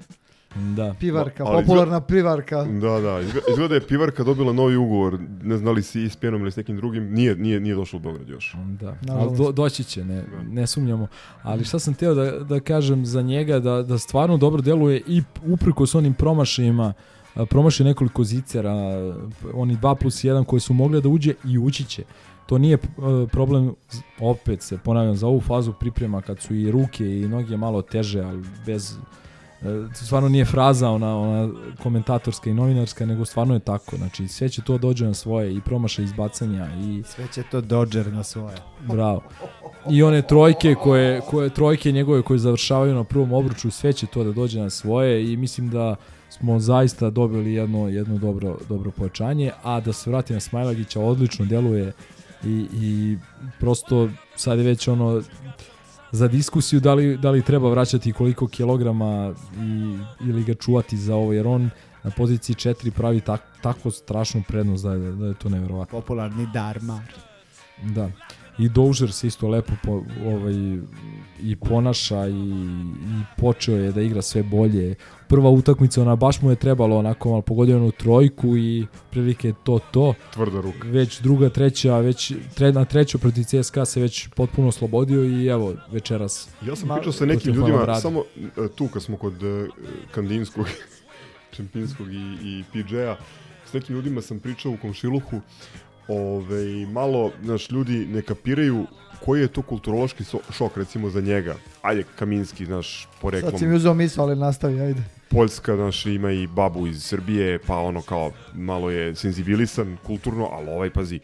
Da. 0.77 0.94
Pivarka, 1.01 1.44
Ali 1.44 1.65
popularna 1.65 2.01
pivarka. 2.01 2.65
Da, 2.65 3.01
da, 3.01 3.20
izgleda, 3.20 3.47
izgleda 3.51 3.74
je 3.74 3.81
Pivarka 3.81 4.24
dobila 4.24 4.52
novi 4.52 4.77
ugovor, 4.77 5.19
ne 5.43 5.56
znam 5.56 5.65
da 5.65 5.70
li 5.70 5.82
si 5.82 6.02
ispjenom 6.02 6.40
ili 6.40 6.52
s 6.52 6.56
nekim 6.56 6.77
drugim, 6.77 7.12
nije, 7.12 7.36
nije, 7.36 7.60
nije 7.60 7.74
došao 7.74 7.98
u 7.98 8.01
Beograd 8.01 8.28
još. 8.28 8.56
Da, 8.81 8.97
ali 9.09 9.36
do, 9.36 9.52
doći 9.52 9.85
će, 9.85 10.05
ne, 10.05 10.24
ne 10.51 10.66
sumnjamo. 10.66 11.06
Ali 11.43 11.65
šta 11.65 11.78
sam 11.78 11.94
teo 11.94 12.15
da, 12.15 12.31
da 12.31 12.60
kažem 12.60 13.06
za 13.06 13.23
njega, 13.23 13.59
da, 13.59 13.82
da 13.82 13.98
stvarno 13.98 14.36
dobro 14.36 14.62
deluje 14.62 15.02
i 15.06 15.23
uprko 15.47 15.86
s 15.86 15.94
onim 15.94 16.15
promašajima, 16.15 16.93
a, 17.35 17.47
promaši 17.47 17.85
nekoliko 17.85 18.24
zicera, 18.24 18.74
oni 19.55 19.77
2 19.77 19.94
plus 19.94 20.24
1 20.24 20.44
koji 20.44 20.60
su 20.60 20.73
mogli 20.73 21.02
da 21.02 21.09
uđe 21.09 21.35
i 21.44 21.59
ući 21.59 21.85
će. 21.85 22.02
To 22.48 22.58
nije 22.58 22.74
e, 22.74 22.78
problem, 23.32 23.74
opet 24.20 24.62
se 24.62 24.78
ponavljam, 24.78 25.16
za 25.16 25.26
ovu 25.26 25.40
fazu 25.40 25.72
priprema 25.72 26.22
kad 26.22 26.40
su 26.40 26.54
i 26.54 26.70
ruke 26.70 27.20
i 27.20 27.28
noge 27.28 27.56
malo 27.56 27.82
teže, 27.82 28.20
ali 28.20 28.42
bez 28.66 28.96
e, 29.62 29.94
stvarno 29.94 30.28
nije 30.28 30.44
fraza 30.44 30.90
ona, 30.90 31.18
ona 31.18 31.52
komentatorska 31.82 32.50
i 32.50 32.54
novinarska, 32.54 33.06
nego 33.06 33.24
stvarno 33.24 33.54
je 33.54 33.60
tako. 33.60 33.96
Znači, 33.96 34.28
sve 34.28 34.48
će 34.48 34.62
to 34.62 34.78
dođe 34.78 35.06
na 35.06 35.14
svoje 35.14 35.54
i 35.54 35.60
promaša 35.60 36.02
izbacanja 36.02 36.68
i 36.80 37.02
Sve 37.06 37.26
će 37.34 37.42
to 37.50 37.60
Dodger 37.60 38.12
na 38.12 38.22
svoje. 38.22 38.56
Bravo. 38.80 39.22
I 39.90 40.02
one 40.02 40.22
trojke 40.22 40.74
koje, 40.74 41.20
koje 41.20 41.50
trojke 41.50 41.92
njegove 41.92 42.22
koje 42.22 42.38
završavaju 42.38 42.94
na 42.94 43.04
prvom 43.04 43.32
obruču, 43.32 43.70
sve 43.70 43.92
će 43.92 44.06
to 44.06 44.24
da 44.24 44.32
dođe 44.32 44.60
na 44.60 44.70
svoje 44.70 45.32
i 45.32 45.36
mislim 45.36 45.70
da 45.70 45.96
smo 46.30 46.58
zaista 46.58 47.10
dobili 47.10 47.54
jedno, 47.54 47.88
jedno 47.88 48.18
dobro, 48.18 48.56
dobro 48.68 48.90
pojačanje, 48.90 49.50
a 49.62 49.80
da 49.80 49.92
se 49.92 50.10
vrati 50.10 50.32
na 50.32 50.40
Smajlagića, 50.40 51.00
odlično 51.00 51.44
deluje 51.44 51.92
i, 52.44 52.66
i 52.73 53.19
prosto 53.60 54.09
sad 54.36 54.59
je 54.59 54.65
već 54.65 54.89
ono 54.89 55.23
za 56.12 56.28
diskusiju 56.28 56.81
da 56.81 56.94
li, 56.94 57.16
da 57.16 57.31
li 57.31 57.43
treba 57.43 57.70
vraćati 57.70 58.12
koliko 58.12 58.48
kilograma 58.48 59.35
i, 59.56 59.98
ili 60.28 60.44
ga 60.44 60.55
čuvati 60.55 60.97
za 60.97 61.15
ovo, 61.15 61.32
jer 61.32 61.47
on 61.47 61.70
na 62.02 62.10
poziciji 62.10 62.56
4 62.56 62.90
pravi 62.90 63.20
tak, 63.20 63.43
tako 63.62 63.90
strašnu 63.90 64.43
prednost 64.48 64.85
da 64.85 64.93
je, 64.93 65.12
da 65.12 65.27
je 65.27 65.35
to 65.35 65.48
neverovatno. 65.48 66.01
Popularni 66.01 66.47
Darmar. 66.52 67.02
Da. 67.82 68.10
I 68.59 68.68
Dozier 68.68 69.12
se 69.12 69.26
isto 69.26 69.48
lepo 69.48 69.72
po, 69.85 70.02
ovaj, 70.26 70.55
i 71.43 71.56
ponaša 71.56 72.26
i, 72.26 72.32
i 72.32 73.22
počeo 73.36 73.76
je 73.76 73.93
da 73.93 74.02
igra 74.02 74.22
sve 74.22 74.43
bolje. 74.43 74.94
Prva 75.28 75.51
utakmica, 75.51 76.02
ona 76.02 76.16
baš 76.16 76.43
mu 76.43 76.51
je 76.51 76.56
trebalo 76.56 76.97
onako 76.97 77.28
malo 77.28 77.43
pogodio 77.43 77.76
onu 77.76 77.90
trojku 77.90 78.56
i 78.56 78.86
prilike 79.10 79.52
to 79.64 79.78
to. 79.90 80.14
Tvrda 80.35 80.60
ruka. 80.60 80.89
Već 80.89 81.20
druga, 81.20 81.48
treća, 81.48 81.98
već 81.98 82.32
tre, 82.55 82.72
na 82.72 82.85
treću 82.85 83.18
protiv 83.18 83.44
CSKA 83.44 83.85
se 83.85 84.01
već 84.01 84.28
potpuno 84.28 84.68
oslobodio 84.68 85.24
i 85.24 85.47
evo 85.47 85.74
večeras. 85.93 86.48
Ja 86.62 86.76
sam 86.76 86.89
pričao 86.89 87.12
sa 87.12 87.26
nekim 87.26 87.55
ljudima, 87.55 88.01
samo 88.01 88.22
e, 88.36 88.68
tu 88.76 88.89
kad 88.89 89.02
smo 89.02 89.16
kod 89.16 89.43
uh, 89.43 89.68
Kandinskog, 90.10 90.66
Čempinskog 91.56 92.12
i, 92.12 92.36
i 92.43 92.64
PJ-a, 92.72 93.16
s 93.66 93.72
nekim 93.72 93.97
ljudima 93.97 94.22
sam 94.22 94.40
pričao 94.40 94.72
u 94.72 94.76
komšiluhu, 94.76 95.40
ove, 96.09 96.86
malo, 96.86 97.30
znaš, 97.44 97.70
ljudi 97.70 98.06
ne 98.06 98.22
kapiraju 98.22 98.86
koji 99.24 99.40
je 99.40 99.48
to 99.48 99.62
kulturološki 99.62 100.24
šok, 100.51 100.76
recimo, 100.76 101.10
za 101.10 101.20
njega. 101.20 101.56
Ajde, 101.82 102.05
Kaminski, 102.18 102.64
znaš, 102.64 103.09
poreklom. 103.20 103.51
Sad 103.51 103.60
si 103.60 103.66
mi 103.66 103.76
uzeo 103.76 103.94
misao, 103.94 104.24
ali 104.24 104.36
nastavi, 104.36 104.80
ajde. 104.80 105.02
Poljska, 105.30 105.76
znaš, 105.76 106.06
ima 106.06 106.32
i 106.32 106.47
babu 106.47 106.86
iz 106.86 107.02
Srbije, 107.05 107.59
pa 107.66 107.76
ono 107.76 108.02
kao, 108.02 108.32
malo 108.55 108.90
je 108.90 109.14
senzibilisan 109.14 109.97
kulturno, 110.06 110.48
ali 110.52 110.70
ovaj, 110.70 110.90
pazi, 110.90 111.20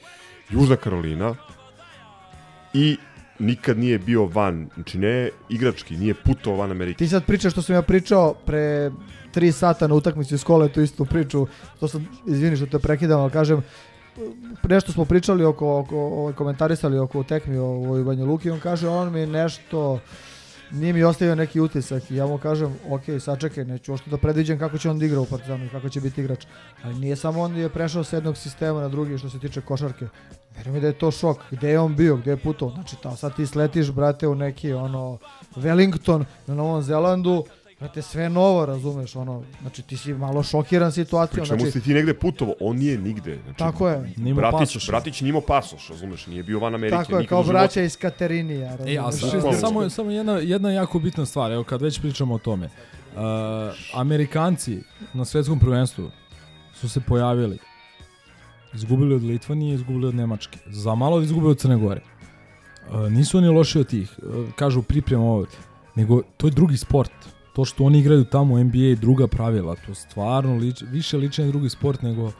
Južna 0.50 0.76
Karolina 0.76 1.34
i 2.74 2.96
nikad 3.38 3.78
nije 3.78 3.98
bio 3.98 4.26
van, 4.26 4.68
znači 4.74 4.98
ne 4.98 5.30
igrački, 5.48 5.96
nije 5.96 6.14
putovao 6.14 6.60
van 6.60 6.70
Amerike. 6.70 6.98
Ti 6.98 7.08
sad 7.08 7.24
pričaš 7.26 7.52
što 7.52 7.62
sam 7.62 7.74
ja 7.74 7.82
pričao 7.82 8.34
pre 8.34 8.90
3 9.34 9.52
sata 9.52 9.86
na 9.86 9.94
utakmici 9.94 10.34
iz 10.34 10.44
kole, 10.44 10.68
tu 10.68 10.80
istu 10.80 11.04
priču, 11.04 11.46
to 11.80 11.88
sam, 11.88 12.08
izvini 12.26 12.56
što 12.56 12.66
te 12.66 12.78
prekidam, 12.78 13.20
ali 13.20 13.30
kažem, 13.30 13.62
nešto 14.68 14.92
smo 14.92 15.04
pričali 15.04 15.44
oko, 15.44 15.78
oko 15.78 15.96
ovaj, 15.96 16.32
komentarisali 16.32 16.98
oko 16.98 17.22
tekmi 17.22 17.58
o 17.58 17.66
ovoj 17.66 18.04
Banja 18.04 18.24
Luki, 18.24 18.50
on 18.50 18.60
kaže 18.60 18.88
on 18.88 19.12
mi 19.12 19.26
nešto 19.26 20.00
nije 20.70 20.92
mi 20.92 21.04
ostavio 21.04 21.34
neki 21.34 21.60
utisak 21.60 22.10
i 22.10 22.16
ja 22.16 22.26
mu 22.26 22.38
kažem, 22.38 22.76
ok, 22.88 23.02
sačekaj, 23.20 23.64
neću 23.64 23.94
ošto 23.94 24.10
da 24.10 24.16
predviđam 24.16 24.58
kako 24.58 24.78
će 24.78 24.90
on 24.90 24.98
da 24.98 25.04
igra 25.04 25.20
u 25.20 25.26
Partizanu 25.26 25.64
i 25.64 25.68
kako 25.68 25.88
će 25.88 26.00
biti 26.00 26.20
igrač. 26.20 26.46
Ali 26.82 26.94
nije 26.94 27.16
samo 27.16 27.40
on 27.40 27.56
je 27.56 27.68
prešao 27.68 28.04
sa 28.04 28.16
jednog 28.16 28.36
sistema 28.36 28.80
na 28.80 28.88
drugi 28.88 29.18
što 29.18 29.30
se 29.30 29.38
tiče 29.38 29.60
košarke. 29.60 30.06
Verujem 30.56 30.74
mi 30.74 30.80
da 30.80 30.86
je 30.86 30.98
to 30.98 31.10
šok. 31.10 31.38
Gde 31.50 31.70
je 31.70 31.80
on 31.80 31.96
bio, 31.96 32.16
gde 32.16 32.30
je 32.30 32.36
putao? 32.36 32.70
Znači, 32.70 32.96
ta, 33.02 33.16
sad 33.16 33.36
ti 33.36 33.46
sletiš, 33.46 33.90
brate, 33.90 34.28
u 34.28 34.34
neki 34.34 34.72
ono 34.72 35.18
Wellington 35.56 36.24
na 36.46 36.54
Novom 36.54 36.82
Zelandu, 36.82 37.44
Brate, 37.84 38.02
sve 38.02 38.28
novo, 38.28 38.66
razumeš, 38.66 39.16
ono, 39.16 39.42
znači 39.62 39.82
ti 39.82 39.96
si 39.96 40.14
malo 40.14 40.42
šokiran 40.42 40.92
situacijom. 40.92 41.44
Pri 41.44 41.48
čemu 41.48 41.60
znači, 41.60 41.72
si 41.72 41.80
ti 41.80 41.94
negde 41.94 42.14
putovo, 42.14 42.54
on 42.60 42.76
nije 42.76 42.98
nigde. 42.98 43.38
Znači, 43.44 43.58
Tako 43.58 43.88
je. 43.88 44.12
Nima 44.16 44.36
Bratić, 44.40 44.58
pasoš. 44.58 44.86
Bratić 44.86 45.20
nije 45.20 45.28
imao 45.28 45.40
pasoš, 45.40 45.88
razumeš, 45.88 46.26
nije 46.26 46.42
bio 46.42 46.58
van 46.58 46.74
Amerike. 46.74 46.96
Tako 46.96 47.18
je, 47.18 47.26
kao 47.26 47.42
braća 47.42 47.82
iz 47.82 47.96
Katerinija. 47.96 48.76
E, 48.86 48.98
a 48.98 49.10
Bukvalno. 49.22 49.58
samo, 49.60 49.90
samo 49.90 50.10
jedna, 50.10 50.32
jedna 50.32 50.70
jako 50.70 50.98
bitna 50.98 51.26
stvar, 51.26 51.52
evo 51.52 51.64
kad 51.64 51.82
već 51.82 52.00
pričamo 52.00 52.34
o 52.34 52.38
tome. 52.38 52.66
Uh, 52.66 53.20
Amerikanci 53.94 54.78
na 55.12 55.24
svetskom 55.24 55.58
prvenstvu 55.58 56.10
su 56.74 56.88
se 56.88 57.00
pojavili. 57.00 57.58
Izgubili 58.74 59.14
od 59.14 59.22
Litvanije, 59.22 59.74
izgubili 59.74 60.06
od 60.06 60.14
Nemačke. 60.14 60.58
Za 60.66 60.94
malo 60.94 61.20
izgubili 61.20 61.50
od 61.50 61.58
Crne 61.58 61.76
Gore. 61.76 62.00
Uh, 62.90 63.12
nisu 63.12 63.38
oni 63.38 63.48
loši 63.48 63.78
od 63.78 63.86
tih, 63.86 64.18
uh, 64.22 64.52
kažu 64.54 64.82
priprema 64.82 65.24
ovo, 65.24 65.46
nego 65.94 66.22
to 66.36 66.46
je 66.46 66.50
drugi 66.50 66.76
sport. 66.76 67.12
To 67.54 67.64
što 67.64 67.84
oni 67.84 67.98
igraju 67.98 68.24
tamo 68.24 68.54
u 68.54 68.64
NBA 68.64 68.78
je 68.78 68.96
druga 68.96 69.26
pravila, 69.26 69.76
to 69.86 69.94
stvarno 69.94 70.56
lič, 70.56 70.82
više 70.82 71.16
liči 71.16 71.42
na 71.42 71.48
drugi 71.48 71.68
sport 71.68 72.02
nego 72.02 72.32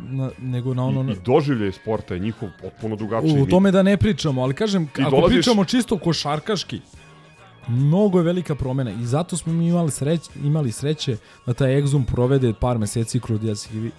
na, 0.00 0.30
nego 0.38 0.74
na 0.74 0.84
ono... 0.84 1.10
I, 1.10 1.12
i 1.12 1.16
doživljaj 1.24 1.72
sporta 1.72 2.14
je 2.14 2.20
njihov 2.20 2.48
potpuno 2.62 2.96
drugačiji. 2.96 3.42
U 3.42 3.46
tome 3.46 3.70
da 3.70 3.82
ne 3.82 3.96
pričamo, 3.96 4.42
ali 4.42 4.54
kažem, 4.54 4.86
Ti 4.86 5.02
ako 5.02 5.10
dolaziš- 5.10 5.28
pričamo 5.28 5.64
čisto 5.64 5.98
košarkaški, 5.98 6.80
mnogo 7.68 8.18
je 8.18 8.24
velika 8.24 8.54
promena 8.54 8.90
i 8.90 9.06
zato 9.06 9.36
smo 9.36 9.52
mi 9.52 9.68
imali, 9.68 9.90
sreć, 9.90 10.20
imali 10.44 10.72
sreće 10.72 11.16
da 11.46 11.54
taj 11.54 11.82
Exum 11.82 12.04
provede 12.04 12.52
par 12.60 12.78
meseci 12.78 13.20
kod 13.20 13.40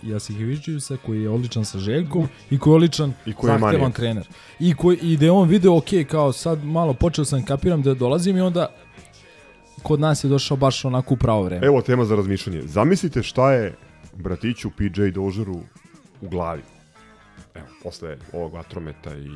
Jasihevićiusa 0.03 0.97
koji 1.05 1.21
je 1.21 1.29
odličan 1.29 1.65
sa 1.65 1.79
Željkom 1.79 2.27
i 2.49 2.59
koji 2.59 2.71
je 2.71 2.75
odličan 2.75 3.13
I 3.25 3.33
koji 3.33 3.51
je 3.51 3.59
zahtevan 3.59 3.91
trener. 3.91 4.27
I, 4.59 4.73
koji, 4.75 4.97
I 4.97 5.17
da 5.17 5.25
je 5.25 5.31
on 5.31 5.49
video, 5.49 5.77
ok, 5.77 5.87
kao 6.09 6.31
sad 6.33 6.63
malo 6.63 6.93
počeo 6.93 7.25
sam 7.25 7.45
kapiram 7.45 7.81
da 7.81 7.93
dolazim 7.93 8.37
i 8.37 8.41
onda 8.41 8.67
kod 9.83 9.99
nas 9.99 10.23
je 10.23 10.27
došao 10.27 10.57
baš 10.57 10.85
onako 10.85 11.13
u 11.13 11.17
pravo 11.17 11.43
vreme. 11.43 11.65
Evo 11.67 11.81
tema 11.81 12.05
za 12.05 12.15
razmišljanje. 12.15 12.61
Zamislite 12.61 13.23
šta 13.23 13.51
je 13.51 13.75
bratiću 14.13 14.69
PJ 14.69 15.09
Dožeru 15.13 15.55
u 16.21 16.29
glavi. 16.29 16.61
Evo, 17.55 17.65
posle 17.83 18.17
ovog 18.33 18.53
vatrometa 18.53 19.15
i... 19.15 19.29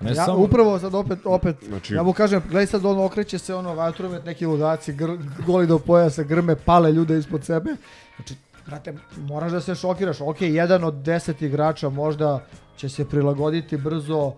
Ne 0.00 0.10
ja, 0.10 0.14
samo- 0.14 0.38
upravo 0.38 0.78
sad 0.78 0.94
opet, 0.94 1.18
opet 1.24 1.56
Znači- 1.68 1.94
ja 1.94 2.02
mu 2.02 2.12
kažem, 2.12 2.42
gledaj 2.50 2.66
sad 2.66 2.84
ono 2.84 3.04
okreće 3.04 3.38
se 3.38 3.54
ono 3.54 3.74
vatromet, 3.74 4.24
neki 4.24 4.46
ludaci, 4.46 4.92
gr, 4.92 5.10
goli 5.46 5.66
do 5.66 5.78
pojasa, 5.78 6.22
grme, 6.22 6.56
pale 6.56 6.92
ljude 6.92 7.18
ispod 7.18 7.44
sebe. 7.44 7.70
Znači, 8.16 8.34
brate, 8.66 8.94
moraš 9.18 9.52
da 9.52 9.60
se 9.60 9.74
šokiraš. 9.74 10.20
Ok, 10.20 10.40
jedan 10.40 10.84
od 10.84 10.94
deset 10.94 11.42
igrača 11.42 11.88
možda 11.88 12.46
će 12.76 12.88
se 12.88 13.08
prilagoditi 13.08 13.76
brzo, 13.76 14.32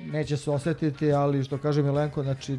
neće 0.00 0.36
se 0.36 0.50
osetiti, 0.50 1.12
ali 1.12 1.44
što 1.44 1.58
kaže 1.58 1.82
Milenko, 1.82 2.22
znači 2.22 2.58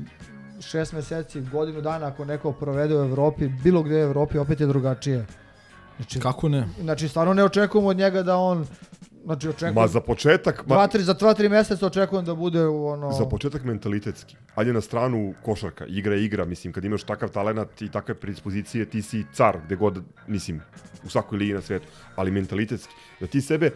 šest 0.61 0.93
meseci, 0.93 1.41
godinu 1.41 1.81
dana 1.81 2.07
ako 2.07 2.25
neko 2.25 2.51
provede 2.51 2.95
u 2.95 3.03
Evropi, 3.03 3.47
bilo 3.47 3.83
gde 3.83 3.95
u 3.95 3.99
Evropi, 3.99 4.37
opet 4.37 4.59
je 4.59 4.67
drugačije. 4.67 5.25
Znači, 5.95 6.19
Kako 6.19 6.49
ne? 6.49 6.67
Znači, 6.81 7.07
stvarno 7.07 7.33
ne 7.33 7.43
očekujemo 7.43 7.89
od 7.89 7.97
njega 7.97 8.23
da 8.23 8.37
on 8.37 8.65
Znači, 9.25 9.49
očekujem... 9.49 9.75
Ma 9.75 9.87
za 9.87 10.01
početak... 10.01 10.67
Ma, 10.67 10.75
Dva, 10.75 10.87
tri, 10.87 11.03
za 11.03 11.15
2-3 11.15 11.49
meseca 11.49 11.85
očekujem 11.85 12.25
da 12.25 12.35
bude 12.35 12.65
u 12.65 12.87
ono... 12.87 13.11
Za 13.11 13.25
početak 13.25 13.63
mentalitetski. 13.63 14.35
Ajde 14.55 14.73
na 14.73 14.81
stranu 14.81 15.33
košarka, 15.45 15.85
igra 15.85 16.15
je 16.15 16.25
igra, 16.25 16.45
mislim, 16.45 16.73
kad 16.73 16.85
imaš 16.85 17.03
takav 17.03 17.29
talenat 17.29 17.81
i 17.81 17.91
takve 17.91 18.15
predispozicije, 18.15 18.85
ti 18.85 19.01
si 19.01 19.25
car 19.33 19.57
gde 19.65 19.75
god, 19.75 20.03
mislim, 20.27 20.61
u 21.05 21.09
svakoj 21.09 21.37
ligi 21.37 21.53
na 21.53 21.61
svetu, 21.61 21.87
ali 22.15 22.31
mentalitetski. 22.31 22.93
Da 23.19 23.27
ti 23.27 23.41
sebe 23.41 23.71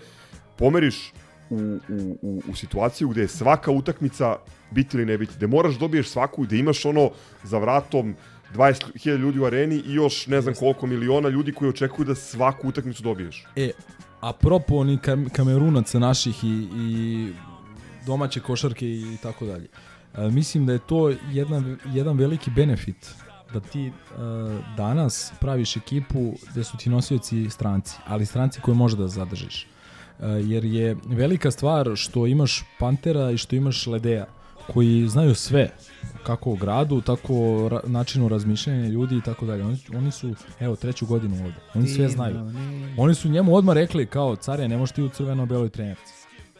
pomeriš 0.58 1.14
u, 1.50 1.80
u, 1.90 2.18
u, 2.22 2.42
u 2.52 2.56
situaciju 2.56 3.10
gde 3.10 3.22
je 3.22 3.28
svaka 3.28 3.72
utakmica 3.72 4.38
biti 4.72 4.98
ili 4.98 5.06
ne 5.06 5.18
biti, 5.18 5.34
gde 5.38 5.48
moraš 5.48 5.76
dobiješ 5.76 6.10
svaku, 6.10 6.44
gde 6.44 6.58
imaš 6.58 6.86
ono 6.86 7.10
za 7.44 7.58
vratom 7.58 8.16
20.000 8.54 9.18
ljudi 9.18 9.40
u 9.40 9.46
areni 9.46 9.76
i 9.76 9.94
još 9.94 10.28
ne 10.28 10.42
znam 10.42 10.56
koliko 10.56 10.88
miliona 10.88 11.30
ljudi 11.30 11.54
koji 11.54 11.70
očekuju 11.70 12.06
da 12.06 12.16
svaku 12.16 12.68
utakmicu 12.68 13.04
dobiješ. 13.04 13.46
E, 13.56 13.72
apropo 14.22 14.84
ni 14.84 14.98
kam, 14.98 15.30
kamerunaca 15.30 16.00
naših 16.00 16.44
i, 16.44 16.68
i 16.76 17.32
domaće 18.06 18.40
košarke 18.40 18.86
i 18.86 19.18
tako 19.24 19.46
dalje. 19.46 19.68
E, 20.14 20.30
mislim 20.30 20.66
da 20.66 20.74
je 20.74 20.80
to 20.80 21.14
jedan, 21.32 21.78
jedan 21.86 22.18
veliki 22.18 22.52
benefit 22.52 23.16
da 23.54 23.60
ti 23.60 23.88
e, 23.88 23.92
danas 24.78 25.34
praviš 25.40 25.78
ekipu 25.78 26.34
gde 26.52 26.64
su 26.64 26.78
ti 26.78 26.90
nosioci 26.90 27.50
stranci, 27.50 27.98
ali 28.06 28.26
stranci 28.26 28.62
koje 28.62 28.76
može 28.76 28.98
da 28.98 29.08
zadržiš. 29.08 29.68
E, 30.22 30.28
jer 30.28 30.66
je 30.66 30.96
velika 31.06 31.52
stvar 31.52 31.92
što 31.96 32.28
imaš 32.28 32.64
Pantera 32.80 33.32
i 33.32 33.38
što 33.38 33.56
imaš 33.56 33.88
Ledeja 33.88 34.26
koji 34.74 35.08
znaju 35.08 35.36
sve 35.36 35.70
kako 36.24 36.52
o 36.52 36.56
gradu, 36.56 37.02
tako 37.02 37.68
ra 37.72 37.80
načinu 37.88 38.28
razmišljanja 38.30 38.88
ljudi 38.88 39.18
i 39.18 39.22
tako 39.22 39.46
dalje. 39.46 39.64
Oni, 39.64 39.78
oni 39.96 40.12
su, 40.12 40.36
evo, 40.60 40.76
treću 40.76 41.06
godinu 41.06 41.36
ovde. 41.36 41.56
Oni 41.74 41.88
sve 41.88 42.10
znaju. 42.10 42.36
Oni 42.98 43.16
su 43.16 43.30
njemu 43.30 43.56
odmah 43.56 43.76
rekli 43.76 44.06
kao, 44.06 44.36
care, 44.36 44.68
ne 44.68 44.78
možeš 44.78 44.96
ti 44.96 45.04
u 45.04 45.10
crveno-beloj 45.10 45.70
trenerci 45.70 46.14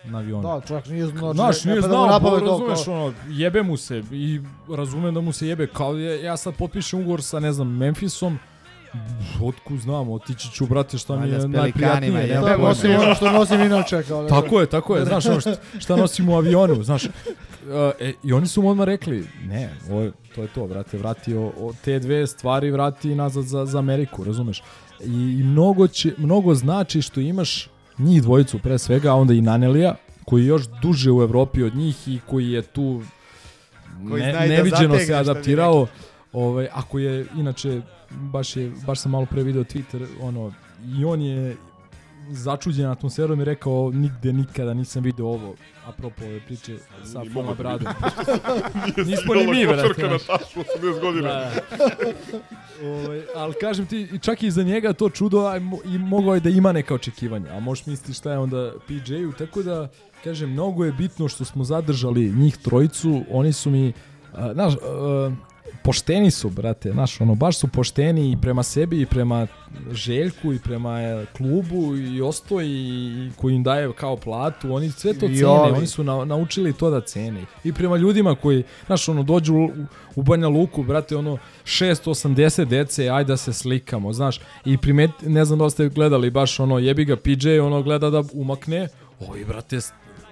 na 0.04 0.18
avionu. 0.18 0.44
Da, 0.44 0.62
čovjek 0.68 0.88
nije 0.88 1.08
znao. 1.08 1.34
Znaš, 1.34 1.64
nije 1.64 1.82
znao, 1.82 2.20
to, 2.20 2.40
razumeš, 2.40 2.86
kao- 2.86 2.94
ono, 2.94 3.14
jebe 3.28 3.64
mu 3.64 3.78
se 3.78 4.04
i 4.12 4.42
razumem 4.70 5.14
da 5.14 5.22
mu 5.22 5.32
se 5.32 5.48
jebe, 5.48 5.68
kao 5.68 5.98
ja, 5.98 6.16
ja 6.22 6.38
sad 6.38 6.56
potpišem 6.56 7.00
ugovor 7.00 7.24
sa, 7.24 7.40
ne 7.40 7.52
znam, 7.52 7.78
Memphisom, 7.78 8.40
otku 9.42 9.78
znam, 9.78 10.10
otići 10.10 10.52
ću, 10.52 10.66
brate, 10.66 10.98
šta 10.98 11.20
mi 11.20 11.30
je 11.30 11.48
najprijatnije. 11.48 12.28
nemam 12.28 12.44
Da, 12.44 12.58
nosim 12.58 12.92
ono 12.92 13.16
što 13.16 13.32
nosim 13.32 13.62
inače. 13.62 14.04
Kao, 14.04 14.22
ne 14.24 14.30
Tako 14.30 14.60
je, 14.60 14.66
tako 14.66 14.96
je, 14.96 15.06
znaš, 15.06 15.26
ono 15.26 15.40
šta, 15.40 15.56
šta 15.80 15.96
nosim 15.96 16.30
u 16.30 16.36
avionu, 16.36 16.84
znaš. 16.84 17.06
Uh, 17.06 17.12
e, 18.00 18.14
I 18.24 18.34
oni 18.34 18.48
su 18.48 18.62
mu 18.62 18.70
odmah 18.70 18.86
rekli, 18.86 19.28
ne, 19.48 19.70
ovo, 19.92 20.02
je- 20.02 20.12
to 20.36 20.42
je 20.42 20.48
to, 20.48 20.68
brate, 20.68 20.98
vrati 20.98 21.36
o, 21.36 21.42
o 21.42 21.74
te 21.86 22.00
dve 22.00 22.28
stvari, 22.28 22.72
vrati 22.72 23.16
nazad 23.16 23.44
za, 23.44 23.66
za 23.66 23.80
Ameriku, 23.80 24.24
razumeš? 24.24 24.64
I, 25.06 25.38
i 25.40 25.44
mnogo, 25.44 25.88
će, 25.88 26.14
mnogo 26.18 26.56
znači 26.56 27.02
što 27.02 27.20
imaš 27.20 27.70
njih 27.98 28.22
dvojicu 28.22 28.60
pre 28.60 28.78
svega, 28.78 29.12
a 29.12 29.16
onda 29.16 29.34
i 29.34 29.42
Nanelija, 29.42 29.96
koji 30.26 30.42
je 30.42 30.48
još 30.48 30.64
duže 30.82 31.12
u 31.12 31.22
Evropi 31.22 31.64
od 31.64 31.76
njih 31.76 32.08
i 32.08 32.20
koji 32.28 32.52
je 32.52 32.62
tu 32.62 33.02
Koji 34.10 34.24
ne, 34.24 34.32
da 34.32 34.40
neviđeno 34.40 34.94
zategne, 34.94 35.06
se 35.06 35.16
adaptirao. 35.16 35.88
Ovaj, 36.34 36.68
ako 36.74 37.00
je, 37.00 37.26
inače, 37.36 37.82
baš, 38.10 38.56
je, 38.56 38.72
baš 38.86 39.00
sam 39.00 39.12
malo 39.12 39.26
pre 39.26 39.44
video 39.44 39.64
Twitter, 39.64 40.06
ono, 40.22 40.52
i 41.00 41.06
on 41.06 41.22
je 41.22 41.58
začuđen 42.30 42.86
atmosferom 42.86 43.42
i 43.42 43.46
rekao 43.46 43.92
nigde 43.94 44.34
nikada 44.34 44.74
nisam 44.74 45.04
video 45.04 45.26
ovo 45.26 45.56
apropo 45.86 46.26
ove 46.26 46.40
priče 46.40 46.78
sa 47.04 47.24
mogu 47.24 47.48
da 47.48 47.54
Bradom. 47.54 47.88
Nismo 49.08 49.34
ni 49.34 49.48
mi, 49.48 49.66
košarka 49.66 50.08
na 50.08 50.18
tašu 50.18 50.60
80 50.60 51.02
godina. 51.02 51.30
Da. 51.30 51.52
Ovaj, 52.84 53.22
ali 53.36 53.54
kažem 53.62 53.86
ti, 53.86 54.20
čak 54.22 54.44
i 54.44 54.52
za 54.52 54.64
njega 54.64 54.94
to 54.94 55.10
čudo 55.10 55.40
a, 55.40 55.58
i 55.86 55.98
mogao 55.98 56.34
je 56.34 56.40
da 56.40 56.50
ima 56.50 56.72
neka 56.72 56.96
očekivanja, 56.96 57.52
a 57.52 57.60
možeš 57.60 57.86
misliti 57.86 58.14
šta 58.14 58.32
je 58.32 58.38
onda 58.38 58.74
PJ-u, 58.88 59.32
tako 59.32 59.64
da, 59.64 59.88
kažem, 60.24 60.52
mnogo 60.52 60.86
je 60.86 60.92
bitno 60.92 61.28
što 61.28 61.46
smo 61.46 61.64
zadržali 61.64 62.32
njih 62.32 62.58
trojicu, 62.58 63.22
oni 63.32 63.54
su 63.54 63.70
mi, 63.70 63.94
a, 64.34 64.54
znaš, 64.54 64.74
a, 64.74 65.32
pošteni 65.84 66.32
su, 66.32 66.50
brate, 66.50 66.92
znaš, 66.92 67.22
ono, 67.22 67.36
baš 67.36 67.58
su 67.58 67.68
pošteni 67.68 68.32
i 68.32 68.38
prema 68.42 68.64
sebi 68.64 69.02
i 69.02 69.06
prema 69.06 69.48
Željku 69.92 70.54
i 70.54 70.60
prema 70.60 71.02
e, 71.02 71.26
klubu 71.38 71.96
i 71.98 72.22
Ostoji 72.22 72.72
i 72.72 73.32
koji 73.38 73.56
im 73.56 73.64
daje 73.64 73.94
kao 73.94 74.18
platu, 74.18 74.74
oni 74.74 74.92
sve 74.92 75.14
to 75.14 75.28
cene, 75.28 75.48
ovi. 75.48 75.72
oni 75.72 75.88
su 75.88 76.04
na, 76.04 76.26
naučili 76.26 76.74
to 76.74 76.90
da 76.90 77.02
cene. 77.02 77.46
I 77.64 77.74
prema 77.74 77.98
ljudima 77.98 78.36
koji, 78.36 78.64
znaš, 78.86 79.10
ono, 79.10 79.24
dođu 79.24 79.56
u, 79.56 79.70
u 80.16 80.24
Banja 80.24 80.48
Luku, 80.48 80.84
brate, 80.84 81.16
ono, 81.16 81.38
680 81.64 82.66
dece, 82.66 83.10
ajde 83.10 83.28
da 83.28 83.38
se 83.38 83.54
slikamo, 83.54 84.14
znaš, 84.14 84.40
i 84.66 84.78
primet, 84.78 85.12
ne 85.22 85.46
znam 85.46 85.60
da 85.60 85.70
ste 85.70 85.90
gledali, 85.90 86.30
baš 86.30 86.60
ono, 86.60 86.80
jebi 86.80 87.06
ga 87.06 87.16
PJ, 87.16 87.60
ono, 87.60 87.82
gleda 87.84 88.10
da 88.10 88.24
umakne, 88.34 88.88
ovi, 89.20 89.46
brate, 89.46 89.80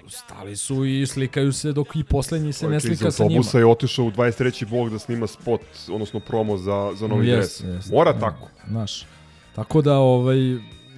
stali 0.08 0.56
su 0.56 0.84
i 0.84 1.06
slikaju 1.06 1.52
se 1.52 1.72
dok 1.72 1.96
i 1.96 2.04
poslednji 2.04 2.52
se 2.52 2.68
ne 2.68 2.76
iz 2.76 2.82
slika 2.82 3.10
sa 3.10 3.22
njima. 3.22 3.32
autobusa 3.32 3.58
je 3.58 3.66
otišao 3.66 4.04
u 4.04 4.10
23. 4.10 4.68
blok 4.68 4.90
da 4.90 4.98
snima 4.98 5.26
spot, 5.26 5.60
odnosno 5.88 6.20
promo 6.20 6.56
za, 6.56 6.92
za 6.94 7.06
novi 7.08 7.26
Yes, 7.26 7.32
dres. 7.34 7.60
yes. 7.62 7.92
Mora 7.92 8.12
Da, 8.12 8.20
tako. 8.20 8.48
Znaš, 8.68 9.06
tako 9.54 9.82
da, 9.82 9.98
ovaj, 9.98 10.36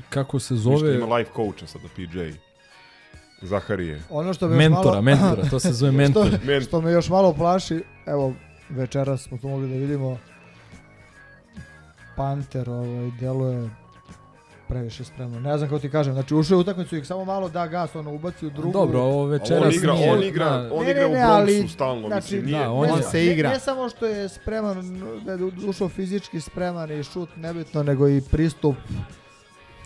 kako 0.08 0.38
se 0.38 0.56
Zove... 0.56 0.78
zove... 0.78 0.94
ima 0.96 1.16
life 1.16 1.30
coacha 1.36 1.66
sada, 1.66 1.84
PJ. 1.96 2.18
Zaharije. 3.42 4.02
Ono 4.10 4.34
što 4.34 4.48
me 4.48 4.56
Mentora, 4.56 4.84
malo, 4.90 5.02
mentora, 5.02 5.48
to 5.50 5.60
se 5.60 5.72
zove 5.72 5.92
mentor. 6.02 6.26
Što, 6.42 6.60
što 6.60 6.80
me 6.80 6.92
još 6.92 7.08
malo 7.08 7.32
plaši, 7.34 7.82
evo, 8.06 8.32
večeras 8.68 9.22
smo 9.22 9.38
to 9.38 9.48
mogli 9.48 9.68
da 9.68 9.74
vidimo, 9.74 10.18
Panter 12.16 12.70
ovaj, 12.70 13.10
deluje 13.20 13.70
previše 14.68 15.04
spremno. 15.04 15.40
Ne 15.40 15.58
znam 15.58 15.70
kako 15.70 15.78
ti 15.80 15.90
kažem, 15.90 16.12
znači 16.12 16.34
ušao 16.34 16.54
je 16.54 16.58
u 16.58 16.60
utakmicu 16.60 16.96
i 16.96 17.04
samo 17.04 17.24
malo 17.24 17.48
da 17.48 17.66
gas, 17.66 17.94
ono 17.94 18.12
ubaci 18.12 18.46
u 18.46 18.50
drugu. 18.50 18.72
Dobro, 18.72 19.00
ovo 19.00 19.22
On 19.22 19.28
večeras 19.30 19.74
igra, 19.74 19.94
nije... 19.94 20.12
on 20.12 20.22
igra, 20.22 20.50
da, 20.50 20.74
on 20.74 20.84
Ne, 20.84 20.90
igra 20.90 21.00
ne, 21.00 21.06
u 21.06 21.12
ne, 21.12 21.18
Bronxu 21.18 21.30
ali, 21.30 21.68
stalno, 21.68 22.08
znači, 22.08 22.34
mislim, 22.34 22.44
nije... 22.44 22.58
da, 22.58 22.70
on 22.70 22.88
ne, 22.88 22.96
je- 22.96 23.02
se 23.02 23.26
igra. 23.26 23.48
Ne, 23.48 23.54
ne 23.54 23.60
samo 23.60 23.88
što 23.88 24.06
je 24.06 24.28
spreman, 24.28 25.00
da 25.24 25.32
je 25.32 25.38
ušao 25.68 25.88
fizički 25.88 26.40
spreman 26.40 26.90
i 26.90 27.04
šut 27.04 27.28
nebitno, 27.36 27.82
nego 27.82 28.08
i 28.08 28.20
pristup. 28.22 28.76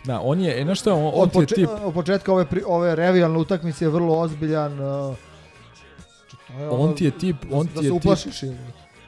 Da, 0.05 0.20
on 0.20 0.40
je, 0.40 0.61
e, 0.61 0.65
znaš 0.65 0.81
šta, 0.81 0.94
on, 0.94 1.05
on 1.05 1.12
Od, 1.15 1.31
ti 1.31 1.39
je 1.39 1.43
poče, 1.43 1.55
tip... 1.55 1.69
od 1.85 1.94
početka 1.94 2.32
ove, 2.32 2.44
pri, 2.47 2.62
ove 2.66 2.94
revijalne 2.94 3.39
utakmice 3.39 3.85
je 3.85 3.89
vrlo 3.89 4.19
ozbiljan. 4.19 4.73
Uh, 4.74 5.16
to 6.48 6.52
je 6.55 6.69
On 6.70 6.94
ti 6.94 7.05
je 7.05 7.11
tip, 7.11 7.36
da, 7.44 7.57
on 7.57 7.66
da 7.66 7.73
ti 7.73 7.78
se 7.78 7.85
je 7.85 7.90
tip, 7.90 7.97
uplašiš. 7.97 8.43
ili- 8.43 8.57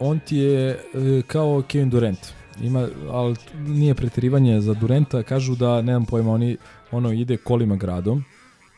on 0.01 0.19
ti 0.19 0.37
je 0.37 0.71
e, 0.71 0.79
kao 1.27 1.63
Kevin 1.69 1.91
Durant. 1.91 2.19
Ima, 2.61 2.89
ali 3.11 3.37
nije 3.67 3.95
preterivanje 3.95 4.61
za 4.61 4.75
Durenta, 4.75 5.23
kažu 5.23 5.55
da, 5.55 5.83
nemam 5.83 6.07
pojma, 6.07 6.33
oni 6.33 6.57
ono 6.91 7.13
ide 7.13 7.37
kolima 7.37 7.77
gradom 7.77 8.25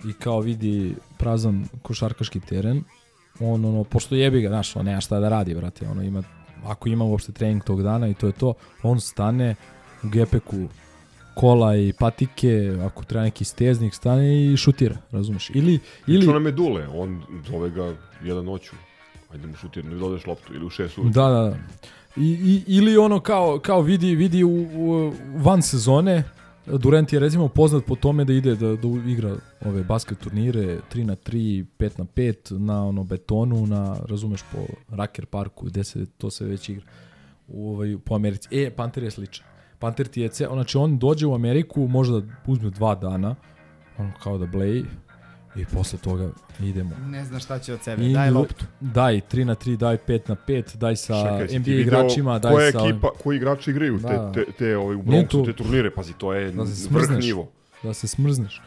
i 0.05 0.12
kao 0.12 0.40
vidi 0.40 0.94
prazan 1.18 1.64
košarkaški 1.82 2.40
teren, 2.40 2.82
on 3.40 3.64
ono, 3.64 3.84
pošto 3.84 4.14
jebi 4.14 4.40
ga, 4.40 4.48
znaš, 4.48 4.76
on 4.76 4.84
nema 4.84 5.01
šta 5.01 5.20
da 5.20 5.28
radi, 5.28 5.55
brate, 5.55 5.88
ono 5.88 6.02
ima, 6.02 6.22
ako 6.64 6.88
ima 6.88 7.05
uopšte 7.05 7.32
trening 7.32 7.64
tog 7.64 7.82
dana 7.82 8.09
i 8.09 8.14
to 8.14 8.26
je 8.26 8.32
to, 8.32 8.55
on 8.82 9.01
stane 9.01 9.55
u 10.02 10.09
gepeku 10.09 10.68
kola 11.34 11.76
i 11.76 11.92
patike, 11.98 12.76
ako 12.86 13.05
treba 13.05 13.24
neki 13.24 13.44
steznik, 13.44 13.94
stane 13.94 14.52
i 14.52 14.56
šutira, 14.56 14.96
razumeš? 15.10 15.51
Ili, 15.51 15.78
ili, 16.06 16.24
Ili... 16.24 16.32
nam 16.32 16.46
je 16.46 16.52
Dule, 16.52 16.88
on 16.88 17.22
zove 17.51 17.70
ga 17.70 17.94
jedan 18.22 18.44
noću. 18.44 18.76
Ajde 19.32 19.46
mu 19.46 19.56
šutir, 19.56 19.84
ne 19.84 19.94
dodeš 19.94 20.26
loptu, 20.26 20.55
ili 20.55 20.64
u 20.64 20.70
šest 20.70 20.98
ujutru. 20.98 21.12
Da, 21.12 21.28
da, 21.28 21.40
da. 21.42 21.56
I, 22.16 22.23
i, 22.23 22.62
ili 22.66 22.97
ono 22.97 23.20
kao, 23.20 23.59
kao 23.59 23.81
vidi, 23.81 24.15
vidi 24.15 24.45
u, 24.45 24.51
u, 24.51 25.12
van 25.36 25.62
sezone, 25.62 26.24
Durant 26.66 27.12
je 27.12 27.20
recimo 27.20 27.49
poznat 27.49 27.85
po 27.85 27.97
tome 27.97 28.24
da 28.24 28.32
ide 28.32 28.55
da, 28.55 28.77
da 28.77 28.89
igra 29.07 29.36
ove 29.65 29.85
basket 29.85 30.19
turnire 30.19 30.81
3 30.93 31.05
na 31.05 31.16
3, 31.16 31.65
5 31.78 31.99
na 31.99 32.05
5 32.05 32.59
na 32.59 32.86
ono 32.86 33.05
betonu, 33.05 33.66
na 33.66 33.97
razumeš 34.09 34.41
po 34.53 34.59
Raker 34.97 35.27
parku 35.27 35.66
gde 35.66 35.85
se 35.85 36.07
to 36.07 36.31
sve 36.31 36.47
već 36.47 36.69
igra 36.69 36.85
u 37.49 37.70
ovaj 37.70 37.97
po 38.05 38.15
Americi. 38.15 38.49
E, 38.53 38.70
Panter 38.70 39.03
je 39.03 39.11
sličan. 39.11 39.47
Panter 39.78 40.07
ti 40.07 40.20
je 40.20 40.31
znači 40.32 40.78
on 40.78 40.99
dođe 40.99 41.27
u 41.27 41.35
Ameriku, 41.35 41.89
možda 41.89 42.23
uzme 42.47 42.70
dva 42.70 42.95
dana, 42.95 43.35
ono 43.99 44.12
kao 44.23 44.39
da 44.39 44.47
bleji 44.47 44.85
i 45.56 45.64
posle 45.66 45.98
toga 45.98 46.31
idemo. 46.60 46.90
Ne 47.06 47.24
zna 47.24 47.39
šta 47.39 47.59
će 47.59 47.74
od 47.74 47.82
sebe, 47.82 48.05
I 48.05 48.12
daj 48.12 48.31
loptu. 48.31 48.64
Daj 48.81 49.20
3 49.32 49.44
na 49.44 49.55
3, 49.55 49.76
daj 49.76 49.98
5 49.98 50.20
na 50.28 50.36
5, 50.48 50.76
daj 50.76 50.97
sa 50.97 51.14
Čekaj, 51.40 51.59
NBA 51.59 51.70
igračima, 51.70 52.39
daj 52.39 52.52
koja 52.52 52.72
sa... 52.72 52.78
ekipa, 52.78 53.09
koji 53.22 53.36
igrači 53.36 53.70
igraju 53.70 53.98
te, 53.98 54.09
Da. 54.09 54.32
te, 54.32 54.44
te 54.59 54.76
ovaj, 54.76 54.97
u 54.97 55.02
Bronxu, 55.02 55.28
to- 55.28 55.44
te 55.44 55.52
turnire, 55.52 55.90
pazi, 55.90 56.12
to 56.12 56.32
je 56.32 56.51
da 56.52 56.66
se 56.66 56.89
vrh 56.90 57.10
nivo. 57.10 57.48
Da 57.82 57.94
se 57.94 58.09
smrzneš. 58.09 58.62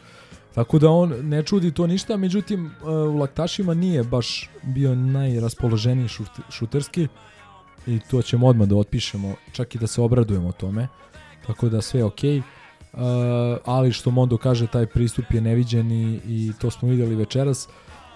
Tako 0.54 0.78
da 0.78 0.90
on 0.90 1.14
ne 1.22 1.42
čudi 1.42 1.72
to 1.72 1.86
ništa, 1.86 2.16
međutim 2.16 2.66
uh, 2.66 2.88
u 2.88 3.18
laktašima 3.18 3.74
nije 3.74 4.02
baš 4.04 4.50
bio 4.62 4.94
najraspoloženiji 4.94 6.08
šut, 6.08 6.28
šuterski 6.50 7.08
i 7.86 8.00
to 8.10 8.22
ćemo 8.22 8.46
odmah 8.46 8.68
da 8.68 8.76
otpišemo, 8.76 9.34
čak 9.52 9.74
i 9.74 9.78
da 9.78 9.86
se 9.86 10.00
obradujemo 10.00 10.52
tome. 10.52 10.88
Tako 11.46 11.68
da 11.68 11.80
sve 11.80 12.00
je 12.00 12.04
okej. 12.04 12.42
Uh, 12.92 13.00
ali 13.64 13.92
što 13.92 14.10
Mondo 14.10 14.36
kaže, 14.36 14.66
taj 14.66 14.86
pristup 14.86 15.24
je 15.30 15.40
neviđen 15.40 15.92
i, 15.92 16.20
i 16.26 16.52
to 16.60 16.70
smo 16.70 16.88
videli 16.88 17.14
večeras. 17.14 17.68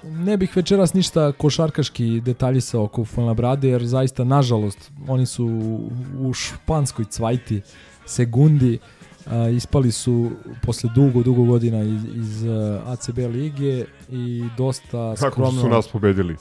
Ne 0.04 0.36
bih 0.36 0.56
večeras 0.56 0.94
ništa 0.94 1.32
košarkaški 1.32 2.20
detaljisao 2.20 2.84
oko 2.84 3.04
Fuenlabrade, 3.04 3.68
jer 3.68 3.84
zaista, 3.84 4.24
nažalost, 4.24 4.90
oni 5.08 5.26
su 5.26 5.46
u, 6.20 6.32
španskoj 6.34 7.04
cvajti 7.04 7.60
sekundi 8.06 8.78
a, 9.26 9.48
ispali 9.48 9.92
su 9.92 10.30
posle 10.62 10.90
dugo, 10.94 11.22
dugo 11.22 11.44
godina 11.44 11.82
iz, 11.82 12.04
iz 12.14 12.42
uh, 12.42 12.50
ACB 12.88 13.18
lige 13.18 13.84
i 14.10 14.44
dosta 14.56 15.14
Kako 15.18 15.30
skromno. 15.34 15.60
su 15.60 15.68
nas 15.68 15.88
pobedili 15.88 16.36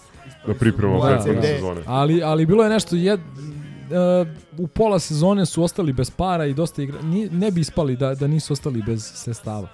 na 0.48 0.54
pripremama 0.54 1.06
Da, 1.06 1.10
prethodne 1.16 1.42
da. 1.42 1.48
sezone. 1.48 1.82
Ali, 1.86 2.24
ali 2.24 2.46
bilo 2.46 2.64
je 2.64 2.70
nešto, 2.70 2.96
jed, 2.96 3.20
uh, 3.20 3.61
u 4.58 4.68
pola 4.68 5.00
sezone 5.00 5.46
su 5.46 5.64
ostali 5.64 5.94
bez 5.94 6.12
para 6.12 6.46
i 6.46 6.54
dosta 6.54 6.82
igra, 6.84 7.02
ni, 7.02 7.30
ne 7.30 7.52
bi 7.52 7.62
ispali 7.62 7.96
da, 7.96 8.16
da 8.16 8.28
nisu 8.28 8.54
ostali 8.54 8.82
bez 8.82 9.12
sredstava. 9.16 9.68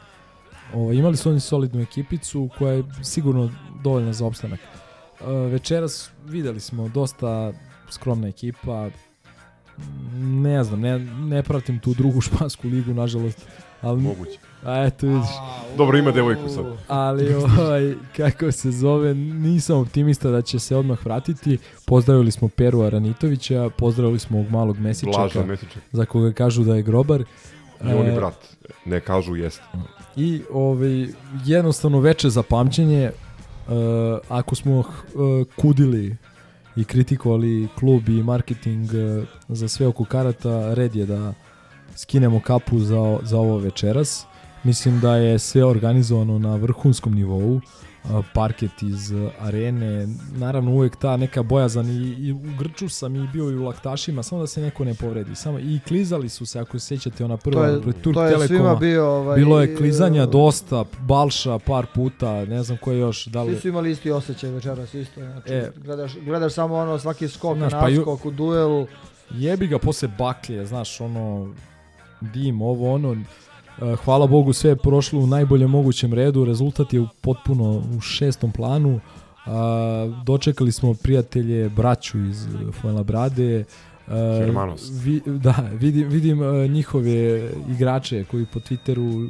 Ovo, 0.73 0.91
imali 0.91 1.17
su 1.17 1.29
oni 1.29 1.39
solidnu 1.39 1.81
ekipicu 1.81 2.49
koja 2.57 2.73
je 2.73 2.83
sigurno 3.03 3.51
dovoljna 3.83 4.13
za 4.13 4.25
opstanak. 4.25 4.59
Uh, 4.59 5.27
večeras 5.51 6.09
videli 6.25 6.59
smo 6.59 6.87
dosta 6.87 7.53
skromna 7.89 8.27
ekipa, 8.27 8.89
ne 10.21 10.63
znam, 10.63 10.79
ne, 10.79 10.99
ne 10.99 11.43
pratim 11.43 11.79
tu 11.79 11.93
drugu 11.93 12.21
špansku 12.21 12.67
ligu, 12.67 12.93
nažalost. 12.93 13.47
Ali, 13.81 14.01
Moguće. 14.01 14.39
A 14.63 14.85
eto 14.85 15.07
vidiš. 15.07 15.29
Dobro, 15.77 15.97
ima 15.97 16.11
devojku 16.11 16.49
sad. 16.49 16.65
Ali 16.87 17.33
ovaj, 17.33 17.93
kako 18.17 18.51
se 18.51 18.71
zove, 18.71 19.13
nisam 19.15 19.77
optimista 19.77 20.29
da 20.29 20.41
će 20.41 20.59
se 20.59 20.75
odmah 20.75 21.05
vratiti. 21.05 21.57
Pozdravili 21.85 22.31
smo 22.31 22.47
Peru 22.47 22.81
Aranitovića, 22.81 23.69
pozdravili 23.77 24.19
smo 24.19 24.37
ovog 24.37 24.51
malog 24.51 24.79
Mesičaka, 24.79 25.43
Mesičak. 25.43 25.83
za 25.91 26.05
koga 26.05 26.31
kažu 26.33 26.63
da 26.63 26.75
je 26.75 26.81
grobar. 26.81 27.21
I 27.21 27.93
on 27.93 28.05
je 28.05 28.11
E, 28.11 28.15
brat. 28.15 28.55
Ne 28.85 28.99
kažu 28.99 29.35
jeste. 29.35 29.63
I 30.15 30.41
ovaj, 30.51 31.07
jednostavno 31.45 31.99
veče 31.99 32.29
za 32.29 32.43
pamćenje, 32.43 33.03
e, 33.03 33.11
ako 34.29 34.55
smo 34.55 34.79
uh, 34.79 34.85
kudili 35.55 36.17
i 36.75 36.83
kritikovali 36.83 37.67
klub 37.79 38.09
i 38.09 38.23
marketing 38.23 38.89
e, 38.93 39.23
za 39.47 39.67
sve 39.67 39.87
oko 39.87 40.05
karata, 40.05 40.73
red 40.73 40.95
je 40.95 41.05
da 41.05 41.33
skinemo 41.95 42.39
kapu 42.39 42.79
za, 42.79 43.19
za 43.23 43.37
ovo 43.37 43.57
večeras. 43.57 44.25
Mislim 44.67 44.99
da 44.99 45.15
je 45.15 45.39
sve 45.39 45.65
organizovano 45.65 46.39
na 46.39 46.55
vrhunskom 46.55 47.13
nivou, 47.13 47.61
parket 48.33 48.81
iz 48.83 49.11
arene, 49.39 50.07
naravno 50.31 50.71
uvek 50.71 50.95
ta 50.95 51.17
neka 51.17 51.43
bojazan 51.43 51.89
i, 51.89 51.93
i 52.19 52.31
u 52.31 52.57
Grču 52.59 52.89
sam 52.89 53.15
i 53.15 53.27
bio 53.27 53.43
i 53.43 53.55
u 53.55 53.63
laktašima, 53.63 54.23
samo 54.23 54.41
da 54.41 54.47
se 54.47 54.61
neko 54.61 54.85
ne 54.85 54.93
povredi. 54.93 55.35
Samo 55.35 55.59
i 55.59 55.79
klizali 55.87 56.29
su 56.29 56.45
se, 56.45 56.59
ako 56.59 56.79
se 56.79 56.87
sjećate, 56.87 57.25
ona 57.25 57.37
prva 57.37 57.61
To 57.61 57.65
je- 57.67 57.81
Turk 57.93 58.13
to 58.13 58.23
je 58.23 58.29
svima 58.29 58.47
Telekoma. 58.47 58.75
bio, 58.75 59.07
ovaj, 59.07 59.35
Bilo 59.35 59.61
je 59.61 59.75
klizanja 59.75 60.25
dosta, 60.25 60.85
Balša 60.99 61.59
par 61.59 61.85
puta, 61.85 62.45
ne 62.45 62.63
znam 62.63 62.77
ko 62.77 62.91
je 62.91 62.99
još, 62.99 63.25
da 63.25 63.43
li... 63.43 63.53
Svi 63.53 63.61
su 63.61 63.67
imali 63.67 63.91
isti 63.91 64.11
osjećaj 64.11 64.49
večeras 64.51 64.93
isto. 64.93 65.21
Znači, 65.21 65.49
E. 65.49 65.71
gledaš, 65.77 66.15
gledaš 66.17 66.53
samo 66.53 66.75
ono 66.75 66.99
svaki 66.99 67.27
skok, 67.27 67.57
Znaš, 67.57 67.71
Znaš, 67.71 67.81
pa 67.83 67.89
naskok, 67.89 68.25
u 68.25 68.31
duel. 68.31 68.85
Jebi 69.31 69.67
ga 69.67 69.79
posle 69.79 70.09
baklje, 70.09 70.65
znaš, 70.65 71.01
ono, 71.01 71.53
dim, 72.23 72.61
ovo, 72.61 72.93
ono, 72.93 73.15
hvala 74.05 74.27
Bogu 74.27 74.53
sve 74.53 74.69
je 74.69 74.75
prošlo 74.75 75.19
u 75.19 75.27
najboljem 75.27 75.69
mogućem 75.69 76.13
redu, 76.13 76.45
rezultat 76.45 76.93
je 76.93 77.05
potpuno 77.21 77.83
u 77.97 78.01
šestom 78.01 78.51
planu, 78.51 78.99
a, 79.45 80.21
dočekali 80.25 80.71
smo 80.71 80.93
prijatelje, 80.93 81.69
braću 81.69 82.19
iz 82.19 82.47
Fuenlabrade, 82.81 83.65
Uh, 84.07 84.13
Hermanos. 84.13 84.91
vi, 85.03 85.21
da, 85.25 85.69
vidim, 85.73 86.09
vidim 86.09 86.39
njihove 86.69 87.49
igrače 87.69 88.23
koji 88.23 88.45
po 88.53 88.59
Twitteru 88.59 89.29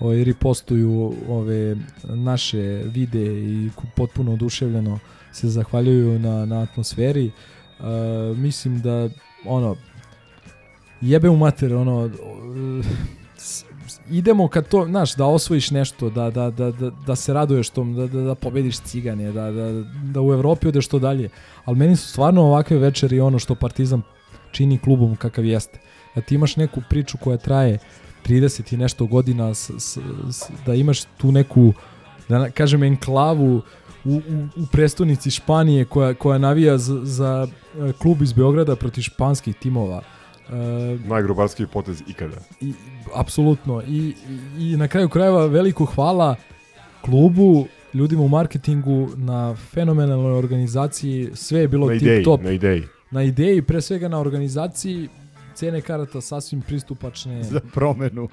ovaj, 0.00 0.24
ripostuju 0.24 1.14
ove 1.28 1.76
naše 2.04 2.82
vide 2.84 3.24
i 3.24 3.70
potpuno 3.96 4.32
oduševljeno 4.32 4.98
se 5.32 5.48
zahvaljuju 5.48 6.18
na, 6.18 6.46
na 6.46 6.62
atmosferi. 6.62 7.30
Mislim 8.36 8.80
da 8.80 9.08
ono 9.46 9.76
jebe 11.00 11.28
u 11.28 11.36
mater 11.36 11.74
ono 11.74 12.10
idemo 14.10 14.48
kad 14.48 14.68
to, 14.68 14.84
znaš, 14.84 15.14
da 15.14 15.24
osvojiš 15.24 15.70
nešto, 15.70 16.10
da, 16.10 16.30
da, 16.30 16.50
da, 16.50 16.70
da, 16.70 16.90
da 16.90 17.16
se 17.16 17.32
raduješ 17.32 17.70
tom, 17.70 17.94
da, 17.94 18.06
da, 18.06 18.20
da 18.20 18.34
pobediš 18.34 18.80
cigane, 18.80 19.32
da, 19.32 19.50
da, 19.50 19.84
da 20.12 20.20
u 20.20 20.32
Evropi 20.32 20.68
odeš 20.68 20.86
što 20.86 20.98
dalje. 20.98 21.28
Ali 21.64 21.76
meni 21.76 21.96
su 21.96 22.08
stvarno 22.08 22.42
ovakve 22.42 22.78
večeri 22.78 23.20
ono 23.20 23.38
što 23.38 23.54
Partizan 23.54 24.02
čini 24.52 24.78
klubom 24.78 25.16
kakav 25.16 25.44
jeste. 25.44 25.80
Da 26.14 26.20
ti 26.20 26.34
imaš 26.34 26.56
neku 26.56 26.82
priču 26.90 27.18
koja 27.18 27.36
traje 27.36 27.78
30 28.26 28.74
i 28.74 28.76
nešto 28.76 29.06
godina, 29.06 29.54
s, 29.54 29.70
s, 29.78 29.98
s, 30.30 30.50
da 30.66 30.74
imaš 30.74 31.04
tu 31.04 31.32
neku, 31.32 31.72
da 32.28 32.50
kažem, 32.50 32.82
enklavu 32.82 33.62
u, 34.04 34.10
u, 34.10 34.20
u 34.56 34.66
prestonici 34.72 35.30
Španije 35.30 35.84
koja, 35.84 36.14
koja 36.14 36.38
navija 36.38 36.78
za, 36.78 37.00
za 37.04 37.46
e, 37.46 37.92
klub 37.92 38.22
iz 38.22 38.32
Beograda 38.32 38.76
protiv 38.76 39.02
španskih 39.02 39.56
timova. 39.56 40.02
E, 40.52 40.98
Najgrobarskiji 41.08 41.66
potez 41.66 42.02
ikada. 42.08 42.36
i, 42.60 42.72
apsolutno 43.14 43.82
I, 43.88 44.14
i, 44.58 44.72
i 44.72 44.76
na 44.76 44.88
kraju 44.88 45.08
krajeva 45.08 45.46
veliko 45.46 45.84
hvala 45.84 46.36
klubu 47.00 47.66
ljudima 47.94 48.22
u 48.22 48.28
marketingu 48.28 49.08
na 49.16 49.54
fenomenalnoj 49.54 50.32
organizaciji 50.32 51.30
sve 51.34 51.60
je 51.60 51.68
bilo 51.68 51.86
Na 51.86 51.92
tip 51.92 52.02
ideji, 52.02 52.24
top 52.24 52.42
na 52.42 52.50
ideji. 52.50 52.82
na 53.10 53.22
ideji 53.22 53.62
pre 53.62 53.80
svega 53.80 54.08
na 54.08 54.18
organizaciji 54.18 55.08
cene 55.56 55.80
karata 55.80 56.20
sasvim 56.20 56.62
pristupačne 56.62 57.42
Za 57.44 57.60
promenu. 57.74 58.24
uh, 58.24 58.30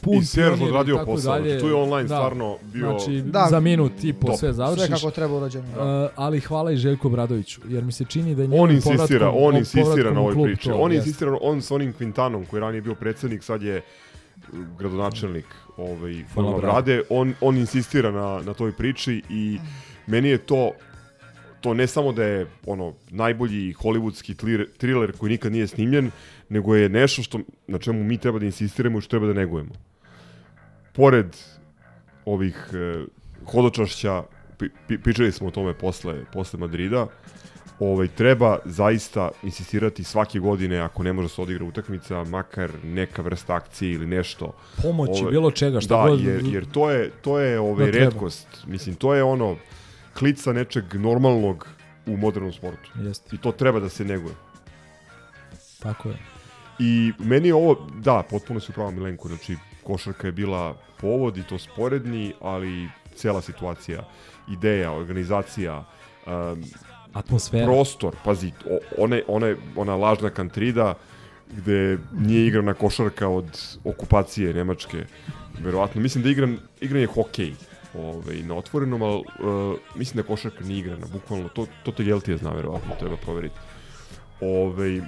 pun 0.00 0.14
I 0.22 0.26
pionir 0.34 0.64
odradio 0.64 1.02
posao, 1.06 1.32
dalje. 1.34 1.60
tu 1.60 1.68
je 1.68 1.74
online 1.74 2.08
stvarno 2.08 2.56
bio- 2.64 2.86
znači, 2.90 3.22
Da, 3.22 3.46
za 3.50 3.60
minut 3.60 3.92
i 4.02 4.12
po 4.12 4.26
top. 4.26 4.36
sve 4.36 4.52
završiš 4.52 4.86
Sve 4.86 4.96
kako 4.96 5.10
treba 5.10 5.34
urađeno. 5.34 5.64
Uh, 5.66 6.10
ali 6.16 6.40
hvala 6.40 6.72
i 6.72 6.76
Željko 6.76 7.08
Bradoviću 7.08 7.60
jer 7.66 7.84
mi 7.84 7.92
se 7.92 8.04
čini 8.04 8.34
da 8.34 8.42
je 8.42 8.48
On 8.52 8.70
insistira, 8.70 8.98
povratkom- 9.22 9.34
on 9.38 9.56
insistira 9.56 10.10
na 10.12 10.20
ovoj 10.20 10.44
priči. 10.44 10.64
to, 10.64 10.74
On 10.74 10.92
jeste. 10.92 10.96
insistira, 11.00 11.36
on 11.42 11.62
sa 11.62 11.74
onim 11.74 11.94
Quintanom 11.94 12.46
koji 12.46 12.58
je 12.58 12.62
ranije 12.62 12.80
bio 12.80 12.94
predsednik, 12.94 13.42
sad 13.42 13.62
je 13.62 13.76
uh, 13.78 13.84
gradonačelnik 14.78 15.46
ovaj, 15.76 16.24
Forma. 16.26 16.58
Brade, 16.58 17.02
on, 17.10 17.34
on 17.40 17.56
insistira 17.56 18.10
na, 18.10 18.42
na 18.42 18.54
toj 18.54 18.72
priči 18.72 19.22
i 19.30 19.58
meni 20.06 20.28
je 20.28 20.38
to 20.38 20.70
to 21.64 21.74
ne 21.74 21.86
samo 21.86 22.12
da 22.12 22.24
je 22.24 22.46
ono 22.66 22.92
najbolji 23.10 23.72
hollywoodski 23.74 24.36
thriller, 24.36 24.68
thriller 24.78 25.12
koji 25.18 25.30
nikad 25.30 25.52
nije 25.52 25.66
snimljen, 25.66 26.10
nego 26.48 26.74
je 26.76 26.88
nešto 26.88 27.22
što 27.22 27.40
na 27.66 27.78
čemu 27.78 28.04
mi 28.04 28.18
treba 28.18 28.38
da 28.38 28.44
insistiramo 28.46 28.98
i 28.98 29.00
što 29.00 29.10
treba 29.10 29.26
da 29.26 29.32
negujemo. 29.32 29.70
Pored 30.92 31.36
ovih 32.24 32.56
e, 32.72 33.04
hodočašća, 33.50 34.22
pi, 34.58 34.68
pi, 34.88 34.98
pričali 34.98 35.32
smo 35.32 35.48
o 35.48 35.50
tome 35.50 35.74
posle, 35.74 36.24
posle 36.32 36.58
Madrida, 36.58 37.06
ovaj, 37.80 38.08
treba 38.08 38.58
zaista 38.64 39.30
insistirati 39.42 40.04
svake 40.04 40.38
godine, 40.38 40.78
ako 40.78 41.02
ne 41.02 41.12
može 41.12 41.24
da 41.24 41.34
se 41.34 41.42
odigra 41.42 41.64
utakmica, 41.64 42.24
makar 42.24 42.70
neka 42.84 43.22
vrsta 43.22 43.54
akcije 43.54 43.92
ili 43.92 44.06
nešto. 44.06 44.52
Pomoći, 44.82 45.24
bilo 45.30 45.50
čega, 45.50 45.80
šta 45.80 46.02
da, 46.02 46.08
god- 46.08 46.20
jer, 46.20 46.44
jer 46.44 46.64
to 46.72 46.90
je, 46.90 47.10
to 47.22 47.38
je 47.38 47.60
ovaj, 47.60 47.90
Da 47.90 47.98
redkost. 47.98 48.48
Mislim, 48.66 48.94
to 48.94 49.14
je 49.14 49.22
ono 49.22 49.56
klica 50.18 50.52
nečeg 50.52 50.94
normalnog 50.94 51.68
u 52.06 52.16
modernom 52.16 52.52
sportu. 52.52 52.90
Jeste. 52.94 53.36
I 53.36 53.38
to 53.38 53.52
treba 53.52 53.80
da 53.80 53.88
se 53.88 54.04
neguje. 54.04 54.34
tako 55.82 56.08
je 56.08 56.16
I 56.78 57.12
meni 57.18 57.48
je 57.48 57.54
ovo, 57.54 57.86
da, 58.00 58.22
potpuno 58.30 58.60
si 58.60 58.72
upravo 58.72 58.90
Milenko, 58.90 59.28
znači 59.28 59.56
košarka 59.82 60.26
je 60.26 60.32
bila 60.32 60.76
povod 61.00 61.36
i 61.36 61.42
to 61.42 61.58
sporedni, 61.58 62.32
ali 62.40 62.88
cela 63.14 63.40
situacija, 63.40 64.04
ideja, 64.48 64.92
organizacija, 64.92 65.84
um, 66.26 66.64
Atmosfera. 67.12 67.64
prostor, 67.66 68.16
pazi, 68.24 68.52
o, 68.70 68.78
one, 68.98 69.22
one, 69.28 69.56
ona 69.76 69.96
lažna 69.96 70.30
kantrida 70.30 70.94
gde 71.56 71.98
nije 72.12 72.46
igrana 72.46 72.74
košarka 72.74 73.28
od 73.28 73.60
okupacije 73.84 74.54
Nemačke, 74.54 75.04
verovatno. 75.58 76.00
Mislim 76.00 76.24
da 76.24 76.30
igram, 76.30 76.58
igran 76.80 77.00
je 77.00 77.06
hokej 77.06 77.52
ovaj, 77.94 78.42
na 78.42 78.54
otvorenom, 78.54 79.02
ali 79.02 79.18
uh, 79.18 79.78
mislim 79.94 80.22
da 80.22 80.28
košarka 80.28 80.64
nije 80.64 80.78
igrana, 80.78 81.06
bukvalno, 81.12 81.48
to, 81.48 81.66
to 81.82 81.92
te 81.92 82.04
Jeltija 82.04 82.36
zna, 82.36 82.50
verovatno, 82.50 82.94
treba 82.98 83.16
proveriti. 83.16 83.56
Ovaj, 84.40 85.00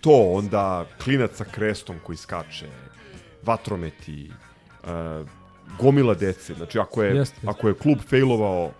to, 0.00 0.32
onda 0.32 0.86
klinac 1.04 1.36
sa 1.36 1.44
krestom 1.44 1.96
koji 2.02 2.16
skače, 2.16 2.68
vatrometi, 3.42 4.30
uh, 4.82 5.26
gomila 5.78 6.14
dece. 6.14 6.54
Znači, 6.54 6.78
ako 6.78 7.02
je, 7.02 7.16
Jeste, 7.16 7.46
ako 7.46 7.68
je 7.68 7.74
klub 7.74 7.98
failovao 8.08 8.70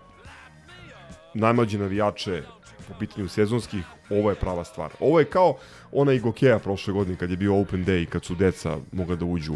najmlađe 1.33 1.77
navijače 1.77 2.43
po 2.87 2.93
pitanju 2.99 3.27
sezonskih, 3.27 3.85
ovo 4.09 4.29
je 4.29 4.35
prava 4.35 4.63
stvar. 4.63 4.91
Ovo 4.99 5.19
je 5.19 5.25
kao 5.25 5.57
ona 5.91 6.13
Igokeja 6.13 6.59
prošle 6.59 6.93
godine 6.93 7.17
kad 7.17 7.31
je 7.31 7.37
bio 7.37 7.61
Open 7.61 7.85
Day, 7.85 8.05
kad 8.05 8.25
su 8.25 8.35
deca 8.35 8.77
mogla 8.91 9.15
da 9.15 9.25
uđu 9.25 9.55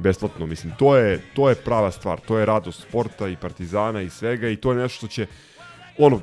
besplatno. 0.00 0.46
Mislim, 0.46 0.72
to 0.78 0.96
je, 0.96 1.20
to 1.34 1.48
je 1.48 1.54
prava 1.54 1.90
stvar. 1.90 2.20
To 2.20 2.38
je 2.38 2.46
radost 2.46 2.82
sporta 2.82 3.28
i 3.28 3.36
partizana 3.36 4.02
i 4.02 4.10
svega 4.10 4.48
i 4.48 4.56
to 4.56 4.72
je 4.72 4.78
nešto 4.78 4.96
što 4.96 5.06
će 5.06 5.26
ono, 5.98 6.20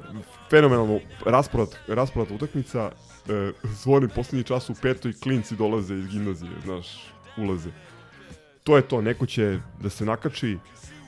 fenomenalno 0.50 1.00
raspored, 1.26 1.70
raspored 1.88 2.32
utakmica 2.32 2.92
e, 2.92 3.52
zvoni 3.64 4.08
poslednji 4.16 4.44
čas 4.44 4.70
u 4.70 4.74
petoj, 4.82 5.14
klinci 5.14 5.56
dolaze 5.56 5.96
iz 5.96 6.08
gimnazije, 6.08 6.52
znaš, 6.64 6.88
ulaze. 7.38 7.70
To 8.64 8.76
je 8.76 8.82
to, 8.82 9.02
neko 9.02 9.26
će 9.26 9.60
da 9.82 9.90
se 9.90 10.06
nakači, 10.06 10.58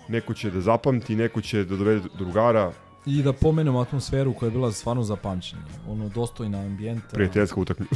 neko 0.08 0.34
će 0.34 0.52
da 0.52 0.62
zapamti, 0.62 1.16
neko 1.16 1.42
će 1.42 1.64
da 1.64 1.76
dovede 1.76 2.10
drugara, 2.18 2.72
I 3.06 3.24
da 3.24 3.34
pomenemo 3.34 3.80
atmosferu 3.80 4.34
koja 4.34 4.48
je 4.48 4.52
bila 4.52 4.72
stvarno 4.72 5.04
za 5.04 5.16
pamćenje. 5.16 5.62
Ono, 5.90 6.10
dostojna 6.10 6.58
ambijenta. 6.60 7.08
prijateljska 7.14 7.60
utakmica. 7.62 7.96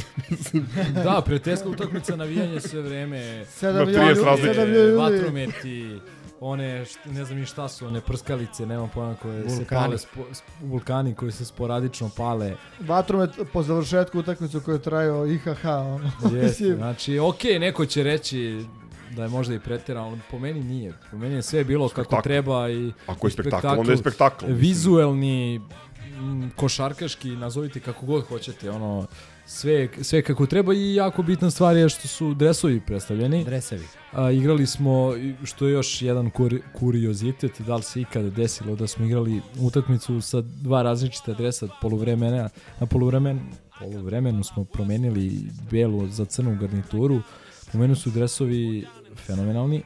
da, 1.04 1.22
prijateljska 1.24 1.68
utakmica, 1.68 2.16
navijanje 2.16 2.60
sve 2.60 2.82
vreme. 2.82 3.44
Sedam 3.44 3.88
Ima 3.88 3.98
30 3.98 4.08
ljudi, 4.08 4.20
razlike. 4.24 4.54
sedam 4.54 4.68
ljudi. 4.68 4.92
Vatrometi, 4.92 6.00
one, 6.40 6.84
ne 7.06 7.24
znam 7.24 7.38
ni 7.38 7.46
šta 7.46 7.68
su, 7.68 7.86
one 7.86 8.00
prskalice, 8.00 8.66
nemam 8.66 8.90
pojma, 8.94 9.14
koje 9.14 9.50
se 9.50 9.56
Vulkani. 9.56 9.80
pale, 9.82 9.98
spo, 9.98 10.20
sp, 10.32 10.44
vulkani 10.62 11.14
koji 11.14 11.32
se 11.32 11.44
sporadično 11.44 12.10
pale. 12.16 12.56
Vatromet 12.80 13.30
po 13.52 13.62
završetku 13.62 14.18
utakmicu 14.18 14.60
koju 14.60 14.74
je 14.74 14.82
trajao 14.82 15.26
IHH. 15.26 15.64
Ono. 15.66 16.10
Znači, 16.76 17.18
okej, 17.18 17.58
neko 17.58 17.86
će 17.86 18.02
reći 18.02 18.64
da 19.16 19.22
je 19.22 19.28
možda 19.28 19.54
i 19.54 19.58
preterano, 19.60 20.06
ali 20.06 20.18
po 20.30 20.38
meni 20.38 20.60
nije. 20.60 20.92
Po 21.10 21.18
meni 21.18 21.34
je 21.34 21.42
sve 21.42 21.64
bilo 21.64 21.88
kako 21.88 22.04
Spektakl. 22.04 22.22
treba 22.22 22.70
i 22.70 22.92
Ako 23.06 23.26
je 23.26 23.28
i 23.28 23.32
spektakl, 23.32 23.66
onda 23.66 23.92
je 23.92 23.98
spektakl. 23.98 24.44
Vizuelni, 24.48 25.60
m, 26.18 26.50
košarkaški, 26.56 27.30
nazovite 27.30 27.80
kako 27.80 28.06
god 28.06 28.24
hoćete, 28.26 28.70
ono, 28.70 29.06
sve, 29.46 29.88
sve 30.02 30.22
kako 30.22 30.46
treba 30.46 30.74
i 30.74 30.94
jako 30.94 31.22
bitna 31.22 31.50
stvar 31.50 31.76
je 31.76 31.88
što 31.88 32.08
su 32.08 32.34
dresovi 32.34 32.80
predstavljeni. 32.80 33.44
Dresevi. 33.44 33.84
A, 34.12 34.30
igrali 34.30 34.66
smo, 34.66 35.12
što 35.44 35.66
je 35.66 35.72
još 35.72 36.02
jedan 36.02 36.30
kur, 36.30 36.58
kuriozitet, 36.72 37.60
da 37.60 37.76
li 37.76 37.82
se 37.82 38.00
ikada 38.00 38.30
desilo 38.30 38.76
da 38.76 38.86
smo 38.86 39.06
igrali 39.06 39.40
utakmicu 39.60 40.20
sa 40.20 40.40
dva 40.40 40.82
različita 40.82 41.32
dresa 41.32 41.68
poluvremena, 41.80 42.48
na 42.80 42.86
poluvremen, 42.86 43.40
poluvremenu 43.78 44.44
smo 44.44 44.64
promenili 44.64 45.40
belu 45.70 46.06
za 46.06 46.24
crnu 46.24 46.56
garnituru, 46.60 47.20
po 47.72 47.78
meni 47.78 47.96
su 47.96 48.10
dresovi 48.10 48.86
fenomenalni. 49.16 49.82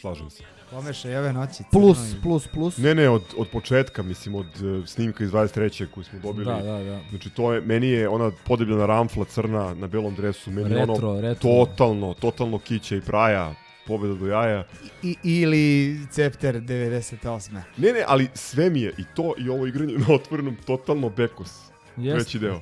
Slažem 0.00 0.30
se. 0.30 0.42
Pomeša 0.70 1.10
i 1.10 1.16
ove 1.16 1.32
noći. 1.32 1.62
plus, 1.72 1.98
plus, 2.22 2.46
plus. 2.46 2.78
Ne, 2.78 2.94
ne, 2.94 3.08
od, 3.08 3.22
od 3.36 3.48
početka, 3.48 4.02
mislim, 4.02 4.34
od 4.34 4.46
uh, 4.62 4.86
snimka 4.86 5.24
iz 5.24 5.30
23. 5.30 5.86
koju 5.90 6.04
smo 6.04 6.18
dobili. 6.18 6.44
Da, 6.44 6.62
da, 6.62 6.84
da. 6.84 7.00
Znači, 7.10 7.30
to 7.30 7.52
je, 7.52 7.60
meni 7.60 7.88
je 7.88 8.08
ona 8.08 8.30
podebljena 8.44 8.86
ramfla 8.86 9.24
crna 9.24 9.74
na 9.74 9.86
belom 9.86 10.14
dresu, 10.14 10.50
meni 10.50 10.74
Retro, 10.74 10.94
ono 11.10 11.20
retro. 11.20 11.50
totalno, 11.50 12.14
totalno 12.14 12.58
kića 12.58 12.96
i 12.96 13.00
praja, 13.00 13.54
pobeda 13.86 14.14
do 14.14 14.26
jaja. 14.26 14.64
I, 15.02 15.16
ili 15.22 15.96
Cepter 16.10 16.54
98. 16.60 17.60
Ne, 17.76 17.92
ne, 17.92 18.04
ali 18.06 18.28
sve 18.34 18.70
mi 18.70 18.80
je, 18.80 18.92
i 18.98 19.04
to 19.14 19.34
i 19.38 19.48
ovo 19.48 19.66
igranje 19.66 19.94
na 20.08 20.14
otvorenom, 20.14 20.56
totalno 20.66 21.08
bekos. 21.08 21.60
Jeste. 21.96 22.18
Treći 22.24 22.38
deo. 22.38 22.60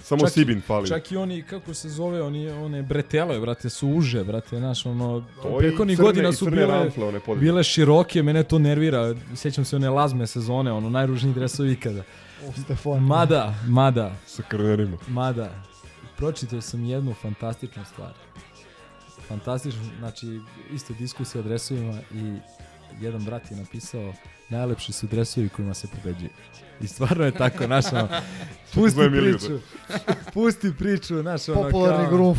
Samo 0.00 0.20
Čak 0.20 0.30
Sibin 0.30 0.60
fali. 0.60 0.88
Čak 0.88 1.12
i 1.12 1.16
oni, 1.16 1.42
kako 1.42 1.74
se 1.74 1.88
zove, 1.88 2.22
oni, 2.22 2.50
one 2.50 2.82
bretele, 2.82 3.40
brate, 3.40 3.70
su 3.70 3.88
uže, 3.88 4.24
brate, 4.24 4.58
znaš, 4.58 4.86
ono, 4.86 5.24
To 5.42 5.48
i 5.50 5.58
prethodnih 5.58 5.96
crne- 5.96 6.02
godina 6.02 6.32
su 6.32 6.44
bile, 6.46 6.66
ramfle, 6.66 7.20
bile 7.36 7.64
široke, 7.64 8.22
mene 8.22 8.42
to 8.42 8.58
nervira, 8.58 9.14
sjećam 9.34 9.64
se 9.64 9.76
one 9.76 9.90
lazme 9.90 10.26
sezone, 10.26 10.72
ono, 10.72 10.90
najružniji 10.90 11.34
dresovi 11.34 11.72
ikada. 11.72 12.02
O, 12.48 12.52
Stefan. 12.54 13.02
Mada, 13.02 13.54
mada, 13.66 14.12
Sa 14.26 14.42
krnerima. 14.42 14.96
mada, 15.08 15.62
pročitao 16.16 16.60
sam 16.60 16.84
jednu 16.84 17.14
fantastičnu 17.14 17.84
stvar. 17.84 18.12
Fantastično, 19.20 19.80
znači, 19.98 20.40
isto 20.72 20.94
diskusija 20.94 21.40
o 21.40 21.44
dresovima 21.44 21.98
i 22.14 22.34
jedan 23.00 23.24
brat 23.24 23.50
je 23.50 23.56
napisao 23.56 24.12
najlepši 24.48 24.92
su 24.92 25.06
dresovi 25.06 25.48
kojima 25.48 25.74
se 25.74 25.88
pobeđuje. 25.88 26.30
I 26.82 26.86
stvarno 26.86 27.24
je 27.24 27.32
tako, 27.32 27.64
znaš, 27.64 27.84
ono, 27.92 28.08
pusti 28.74 29.00
priču, 29.10 29.58
pusti 30.34 30.72
priču, 30.78 31.20
znaš, 31.20 31.48
ono, 31.48 31.62
Popularni 31.62 32.08
kao, 32.08 32.34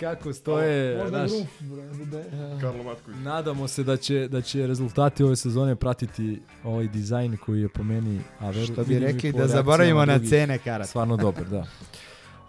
kako 0.00 0.32
stoje, 0.32 0.98
Možda 1.02 1.26
bre, 1.60 2.22
da- 2.22 2.60
Karlo 2.60 2.82
Matković. 2.82 3.18
nadamo 3.22 3.68
se 3.68 3.84
da 3.84 3.96
će, 3.96 4.28
da 4.28 4.40
će 4.40 4.66
rezultati 4.66 5.22
ove 5.24 5.36
sezone 5.36 5.76
pratiti 5.76 6.40
ovaj 6.64 6.88
dizajn 6.88 7.36
koji 7.36 7.60
je 7.60 7.68
po 7.68 7.82
meni, 7.82 8.20
a 8.38 8.50
veru, 8.50 8.66
Što 8.66 8.84
bi 8.84 8.98
rekli, 8.98 9.32
da 9.32 9.46
zaboravimo 9.46 10.04
na 10.04 10.18
cene 10.18 10.58
karata. 10.58 10.88
Stvarno 10.88 11.16
dobar, 11.16 11.44
da. 11.44 11.66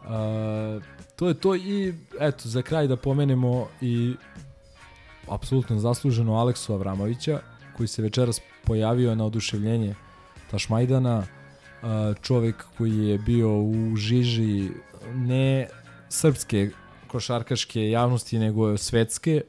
A, 0.07 0.79
to 1.15 1.27
je 1.27 1.33
to 1.33 1.55
i 1.55 1.93
eto, 2.19 2.49
za 2.49 2.61
kraj 2.61 2.87
da 2.87 2.95
pomenemo 2.95 3.67
i 3.81 4.13
apsolutno 5.27 5.79
zasluženo 5.79 6.35
Aleksu 6.35 6.73
Avramovića, 6.73 7.39
koji 7.77 7.87
se 7.87 8.01
večeras 8.01 8.41
pojavio 8.63 9.15
na 9.15 9.25
oduševljenje 9.25 9.95
Tašmajdana, 10.51 11.23
čovek 12.21 12.65
koji 12.77 13.07
je 13.07 13.17
bio 13.17 13.61
u 13.61 13.95
žiži 13.95 14.69
ne 15.13 15.67
srpske 16.09 16.69
košarkaške 17.07 17.89
javnosti, 17.89 18.39
nego 18.39 18.77
svetske, 18.77 19.41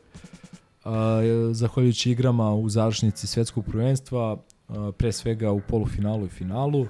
zahvaljujući 1.52 2.10
igrama 2.10 2.54
u 2.54 2.68
završnici 2.68 3.26
svetskog 3.26 3.64
prvenstva, 3.64 4.36
pre 4.98 5.12
svega 5.12 5.52
u 5.52 5.60
polufinalu 5.60 6.26
i 6.26 6.28
finalu. 6.28 6.86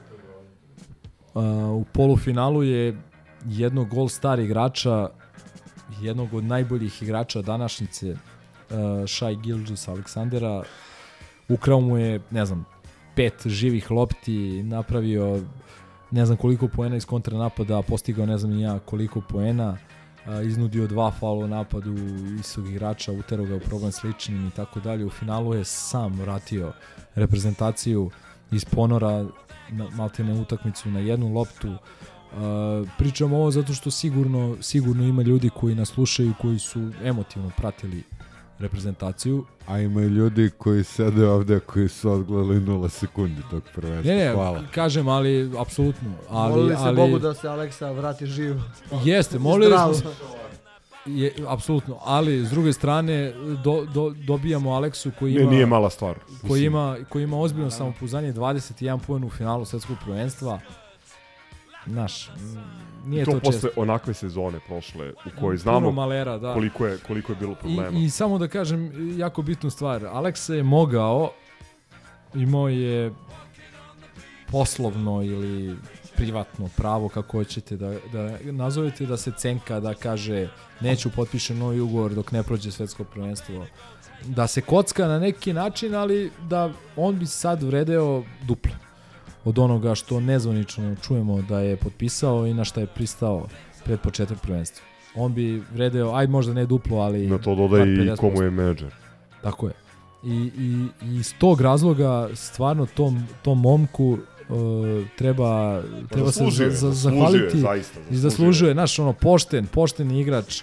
U 1.73 1.85
polufinalu 1.93 2.62
je 2.62 2.99
jednog 3.47 3.89
gol 3.89 4.09
star 4.09 4.39
igrača, 4.39 5.09
jednog 6.01 6.35
od 6.35 6.45
najboljih 6.45 7.03
igrača 7.03 7.43
današnjice, 7.43 8.16
Shai 9.07 9.37
Gilgis 9.37 9.89
Aleksandera, 9.89 10.62
ukrao 11.49 11.81
mu 11.81 11.99
je, 11.99 12.20
ne 12.31 12.47
znam, 12.47 12.65
pet 13.16 13.47
živih 13.47 13.90
lopti, 13.90 14.62
napravio 14.62 15.40
ne 16.10 16.26
znam 16.26 16.38
koliko 16.38 16.68
poena 16.68 16.97
iz 16.97 17.05
kontranapada, 17.05 17.82
postigao 17.82 18.26
ne 18.26 18.38
znam 18.38 18.52
ni 18.52 18.62
ja 18.62 18.78
koliko 18.78 19.20
poena, 19.20 19.76
iznudio 20.44 20.86
dva 20.86 21.10
faula 21.10 21.44
u 21.44 21.48
napadu 21.48 21.94
istog 22.40 22.68
igrača, 22.68 23.12
utero 23.12 23.44
ga 23.44 23.56
u 23.56 23.60
problem 23.60 23.93
s 23.93 24.05
ličnim 24.05 24.47
i 24.47 24.51
tako 24.51 24.80
dalje. 24.80 25.05
U 25.05 25.10
finalu 25.10 25.55
je 25.55 25.64
sam 25.64 26.20
vratio 26.20 26.72
reprezentaciju 27.14 28.10
iz 28.52 28.64
ponora 28.64 29.26
na 29.70 29.88
maltene 29.97 30.40
utakmicu 30.40 30.90
na 30.90 31.01
jednu 31.01 31.32
loptu. 31.32 31.68
Uh, 31.68 32.88
pričam 32.98 33.32
ovo 33.32 33.51
zato 33.51 33.72
što 33.72 33.90
sigurno 33.90 34.56
sigurno 34.60 35.05
ima 35.05 35.22
ljudi 35.22 35.51
koji 35.51 35.74
nas 35.74 35.88
slušaju 35.88 36.34
koji 36.40 36.59
su 36.59 36.90
emotivno 37.05 37.51
pratili 37.56 38.02
reprezentaciju. 38.59 39.45
A 39.66 39.78
ima 39.78 40.03
i 40.03 40.07
ljudi 40.07 40.51
koji 40.59 40.85
sede 40.85 41.28
ovde 41.28 41.61
koji 41.61 41.89
su 41.89 42.11
odgledali 42.11 42.57
0 42.61 42.89
sekundi 42.89 43.43
tog 43.51 43.62
prvenstva. 43.74 44.15
Ne, 44.15 44.24
ne, 44.24 44.33
Hvala. 44.35 44.62
kažem, 44.74 45.09
ali 45.09 45.53
apsolutno. 45.59 46.11
Ali, 46.31 46.53
Molili 46.53 46.77
se 46.77 46.83
ali, 46.83 46.97
Bogu 46.97 47.19
da 47.19 47.35
se 47.35 47.49
Aleksa 47.49 47.91
vrati 47.91 48.27
živ. 48.27 48.57
Jeste, 49.05 49.39
molili 49.39 49.73
smo 49.73 49.95
se. 49.95 50.05
Je, 51.07 51.35
apsolutno, 51.49 51.99
ali 52.05 52.47
s 52.47 52.51
druge 52.51 52.73
strane 52.73 53.33
do, 53.65 53.85
do, 53.95 54.15
dobijamo 54.27 54.73
Aleksu 54.73 55.11
koji 55.19 55.35
Ne, 55.35 55.41
ima 55.43 55.51
nije 55.51 55.66
mala 55.66 55.91
stvar. 55.91 56.19
koji 56.49 56.65
ima 56.65 56.97
koji 57.09 57.23
ima 57.23 57.39
ozbiljno 57.41 57.70
samopouzdanje 57.70 58.33
21 58.33 58.99
poen 59.07 59.24
u 59.24 59.31
finalu 59.31 59.65
svetskog 59.65 59.97
prvenstva. 60.05 60.61
Naš, 61.86 62.30
nije 63.06 63.22
I 63.22 63.24
to, 63.24 63.32
to, 63.32 63.40
posle 63.40 63.52
često. 63.52 63.80
onakve 63.80 64.14
sezone 64.14 64.58
prošle 64.66 65.10
u 65.10 65.40
kojoj 65.40 65.40
Puno 65.40 65.56
znamo 65.56 65.90
malera, 65.92 66.38
da. 66.38 66.54
koliko 66.54 66.86
je 66.86 66.98
koliko 67.06 67.32
je 67.32 67.36
bilo 67.36 67.54
problema. 67.54 67.98
I, 67.98 68.04
I 68.04 68.10
samo 68.10 68.38
da 68.38 68.48
kažem 68.48 68.92
jako 69.18 69.42
bitnu 69.42 69.70
stvar. 69.70 70.06
Aleksa 70.06 70.54
je 70.54 70.62
mogao, 70.62 71.32
imao 72.34 72.68
je 72.68 73.12
poslovno 74.50 75.22
ili 75.22 75.76
privatno 76.16 76.68
pravo, 76.76 77.08
kako 77.08 77.38
hoćete 77.38 77.76
da, 77.76 77.94
da 78.12 78.38
nazovete, 78.44 79.06
da 79.06 79.16
se 79.16 79.32
cenka, 79.36 79.80
da 79.80 79.94
kaže 79.94 80.48
neću 80.80 81.10
potpišem 81.10 81.58
novi 81.58 81.80
ugovor 81.80 82.14
dok 82.14 82.32
ne 82.32 82.42
prođe 82.42 82.70
svetsko 82.70 83.04
prvenstvo. 83.04 83.66
Da 84.24 84.46
se 84.46 84.60
kocka 84.60 85.06
na 85.06 85.18
neki 85.18 85.52
način, 85.52 85.94
ali 85.94 86.30
da 86.48 86.70
on 86.96 87.18
bi 87.18 87.26
sad 87.26 87.62
vredeo 87.62 88.22
duplo 88.42 88.72
od 89.47 89.59
onoga 89.59 89.94
što 89.94 90.20
nezvanično 90.20 90.97
čujemo 91.02 91.43
da 91.43 91.60
je 91.60 91.77
potpisao 91.77 92.47
i 92.47 92.55
na 92.55 92.64
šta 92.64 92.81
je 92.81 92.86
pristao 92.86 93.47
pred 93.85 94.01
početak 94.01 94.39
prvenstva. 94.43 94.85
On 95.14 95.35
bi 95.35 95.62
vredeo, 95.74 96.14
aj 96.14 96.27
možda 96.27 96.55
ne 96.55 96.66
duplo, 96.66 96.98
ali... 96.98 97.27
Na 97.27 97.39
to 97.39 97.55
dodaj 97.55 97.82
i 97.82 97.85
50%. 97.85 98.16
komu 98.16 98.43
je 98.43 98.51
menadžer. 98.51 98.94
Tako 99.43 99.66
je. 99.66 99.74
I, 100.24 100.51
i, 100.59 100.86
i 101.06 101.16
iz 101.16 101.35
tog 101.39 101.60
razloga 101.60 102.28
stvarno 102.35 102.86
tom, 102.86 103.27
tom 103.43 103.60
momku 103.60 104.05
uh, 104.05 104.18
treba, 105.16 105.82
treba 106.10 106.32
se 106.32 106.44
za, 106.51 106.70
za, 106.70 106.93
zahvaliti 106.93 107.59
zaista, 107.59 108.01
i 108.01 108.16
zaslužio 108.16 108.31
zaslužuje, 108.31 108.73
znaš, 108.73 108.98
ono, 108.98 109.12
pošten, 109.12 109.66
pošten 109.66 110.10
igrač, 110.10 110.62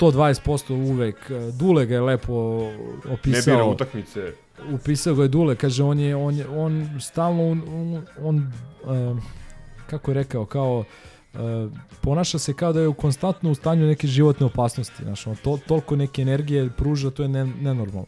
120% 0.00 0.90
uvek, 0.90 1.30
Dule 1.58 1.86
ga 1.86 1.94
je 1.94 2.00
lepo 2.00 2.60
Ne 3.04 3.12
opisao. 3.12 3.54
bira 3.54 3.64
utakmice. 3.64 4.32
Upisao 4.74 5.14
ga 5.14 5.22
je 5.22 5.28
Dule, 5.28 5.56
kaže, 5.56 5.82
on 5.82 5.98
je, 5.98 6.16
on 6.16 6.36
je, 6.36 6.48
on 6.48 7.00
stalno, 7.00 7.50
on, 7.50 7.62
on, 7.68 8.06
on 8.22 8.52
um, 8.84 9.20
kako 9.86 10.10
je 10.10 10.14
rekao, 10.14 10.46
kao, 10.46 10.84
uh, 11.34 11.40
ponaša 12.00 12.38
se 12.38 12.54
kao 12.54 12.72
da 12.72 12.80
je 12.80 12.88
u 12.88 12.94
konstantno 12.94 13.50
u 13.50 13.54
stanju 13.54 13.86
neke 13.86 14.06
životne 14.06 14.46
opasnosti, 14.46 15.02
znaš, 15.02 15.26
on 15.26 15.36
to, 15.36 15.58
toliko 15.66 15.96
neke 15.96 16.22
energije 16.22 16.70
pruža, 16.76 17.10
to 17.10 17.22
je 17.22 17.28
ne, 17.28 17.44
nenormalno. 17.44 18.06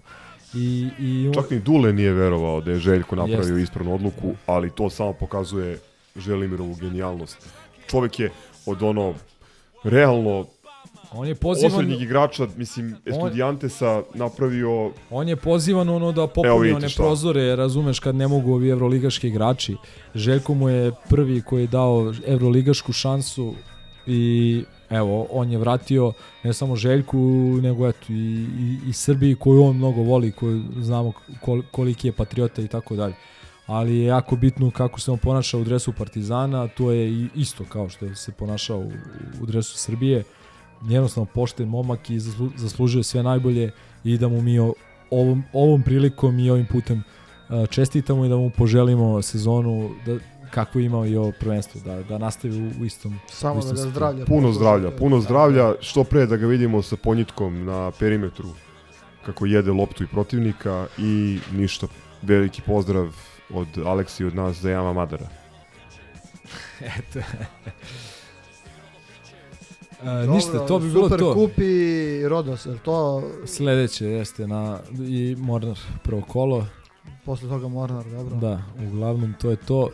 I, 0.55 0.89
i 0.99 1.29
on, 1.29 1.35
Čak 1.35 1.51
ni 1.51 1.59
Dule 1.59 1.93
nije 1.93 2.13
verovao 2.13 2.61
da 2.61 2.71
je 2.71 2.79
Željko 2.79 3.17
napravio 3.17 3.57
Jeste. 3.57 3.63
ispravnu 3.63 3.95
odluku, 3.95 4.35
ali 4.47 4.71
to 4.71 4.91
samo 4.91 5.13
pokazuje 5.13 5.79
Želimirovu 6.17 6.75
genijalnost. 6.75 7.49
Čovek 7.87 8.21
je 8.21 8.31
od 8.67 8.83
ono 8.83 9.15
realno 9.85 10.47
on 11.15 11.29
je 11.29 11.35
pozivan, 11.35 11.73
osrednjih 11.73 12.03
igrača, 12.03 12.47
mislim, 12.57 12.97
Estudiantesa 13.07 14.03
napravio 14.15 14.91
on 15.11 15.29
je 15.29 15.37
pozivan 15.37 15.89
ono 15.89 16.13
da 16.13 16.27
popuni 16.27 16.73
one 16.73 16.89
šta. 16.89 17.03
prozore, 17.03 17.57
razumeš, 17.57 17.99
kad 17.99 18.15
ne 18.15 18.29
mogu 18.29 18.53
ovi 18.53 18.69
evroligaški 18.71 19.29
igrači. 19.29 19.77
Željko 20.15 20.55
mu 20.55 20.69
je 20.69 20.93
prvi 21.09 21.41
koji 21.41 21.63
je 21.63 21.67
dao 21.67 22.15
evroligašku 22.27 22.93
šansu 22.93 23.55
i 24.07 24.65
evo, 24.91 25.27
on 25.31 25.51
je 25.51 25.59
vratio 25.59 26.13
ne 26.43 26.53
samo 26.53 26.77
Željku, 26.77 27.19
nego 27.63 27.89
eto 27.89 28.07
i, 28.09 28.47
i, 28.59 28.79
i 28.89 28.93
Srbiji 28.93 29.35
koju 29.35 29.63
on 29.63 29.77
mnogo 29.77 30.03
voli, 30.03 30.33
koju 30.33 30.63
znamo 30.81 31.13
kol, 31.41 31.63
koliki 31.71 32.09
je 32.09 32.13
patriota 32.13 32.63
i 32.63 32.69
tako 32.69 32.97
dalje. 32.97 33.15
Ali 33.67 33.99
je 33.99 34.05
jako 34.05 34.37
bitno 34.37 34.71
kako 34.71 35.01
se 35.01 35.11
on 35.11 35.19
ponaša 35.19 35.59
u 35.59 35.65
dresu 35.65 35.93
Partizana, 35.93 36.69
to 36.69 36.91
je 36.91 37.29
isto 37.35 37.65
kao 37.65 37.89
što 37.89 38.05
je 38.05 38.15
se 38.15 38.33
ponašao 38.33 38.79
u, 38.79 38.93
u 39.43 39.47
dresu 39.47 39.79
Srbije. 39.79 40.25
Jednostavno 40.89 41.27
pošten 41.35 41.69
momak 41.69 42.11
i 42.11 42.19
zaslu, 42.21 42.51
zaslužuje 42.57 43.03
sve 43.05 43.23
najbolje 43.23 43.71
i 44.05 44.19
da 44.19 44.29
mu 44.29 44.43
mi 44.43 44.59
ovom, 45.11 45.43
ovom 45.53 45.83
prilikom 45.83 46.39
i 46.39 46.51
ovim 46.51 46.67
putem 46.67 46.99
uh, 47.49 47.67
čestitamo 47.69 48.25
i 48.25 48.29
da 48.29 48.37
mu 48.37 48.51
poželimo 48.51 49.23
sezonu 49.23 49.91
da, 50.07 50.19
kako 50.51 50.79
je 50.79 50.85
imao 50.85 51.07
i 51.07 51.17
ovo 51.17 51.33
prvenstvo, 51.41 51.81
da, 51.85 52.03
da 52.03 52.19
nastavi 52.19 52.73
u, 52.81 52.85
istom 52.85 53.19
Samo 53.29 53.55
u 53.55 53.57
da 53.57 53.61
istom 53.61 53.75
ga 53.75 53.79
stilu. 53.79 53.91
zdravlja. 53.93 54.25
puno 54.25 54.53
zdravlja, 54.53 54.91
puno 54.91 55.21
zdravlja, 55.21 55.75
što 55.81 56.05
pre 56.05 56.27
da 56.27 56.37
ga 56.37 56.47
vidimo 56.47 56.83
sa 56.83 56.97
ponjitkom 56.97 57.65
na 57.65 57.91
perimetru 57.99 58.49
kako 59.27 59.47
jede 59.47 59.71
loptu 59.73 60.05
i 60.05 60.07
protivnika 60.07 60.87
i 60.99 61.39
ništa, 61.53 61.87
veliki 62.23 62.63
pozdrav 62.63 63.17
od 63.51 63.69
Aleksi 63.87 64.23
i 64.23 64.27
od 64.27 64.35
nas 64.35 64.57
za 64.57 64.71
Jama 64.71 64.93
Madara. 64.93 65.27
Eto. 66.99 67.21
E, 70.05 70.27
ništa, 70.27 70.67
to 70.67 70.79
bi 70.79 70.89
bilo 70.89 71.05
super 71.05 71.19
to. 71.19 71.35
kup 71.35 71.59
i 71.59 71.95
Rodos, 72.29 72.67
jel 72.67 72.77
to 72.79 73.23
Sledeće 73.47 74.07
jeste 74.07 74.47
na 74.47 74.79
i 75.01 75.37
Mornar 75.39 75.79
prvo 76.03 76.23
kolo. 76.23 76.67
posle 77.25 77.49
toga 77.49 77.69
Mornar, 77.69 78.05
dobro. 78.07 78.37
Da, 78.37 78.63
uglavnom 78.87 79.35
to 79.35 79.51
je 79.51 79.57
to. 79.57 79.89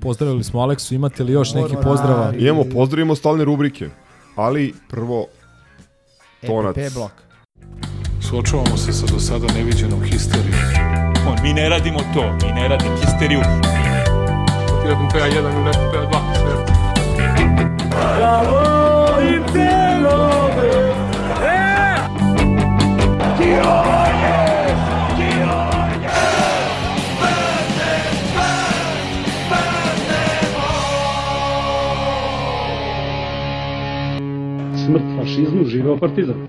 Pozdravili 0.00 0.44
smo 0.44 0.60
Aleksu, 0.60 0.94
imate 0.94 1.22
li 1.24 1.32
još 1.32 1.54
neki 1.54 1.62
Mornar. 1.66 1.84
pozdrava? 1.84 2.32
I- 2.34 2.44
Imamo, 2.44 2.64
pozdravimo 2.64 3.14
stalne 3.14 3.44
rubrike, 3.44 3.88
ali 4.36 4.74
prvo 4.88 5.26
tonac. 6.40 6.76
EPP 6.76 6.94
blok. 6.94 7.12
Suočavamo 8.20 8.76
se 8.76 8.92
sa 8.92 9.06
do 9.06 9.18
sada 9.20 9.46
neviđenom 9.48 10.02
histerijom. 10.02 10.54
On, 11.28 11.36
mi 11.42 11.52
ne 11.52 11.68
radimo 11.68 11.98
to, 12.14 12.22
mi 12.42 12.52
ne 12.52 12.68
radimo 12.68 12.96
histeriju. 12.96 13.40
Ti 13.40 14.88
da 14.88 15.08
PA 15.12 15.18
1 15.18 15.52
ili 15.52 15.64
nešto 15.64 15.80
PA 15.92 16.10
smrt 34.90 35.02
fašizmu, 35.18 35.64
živeo 35.64 35.96
partizan. 35.96 36.46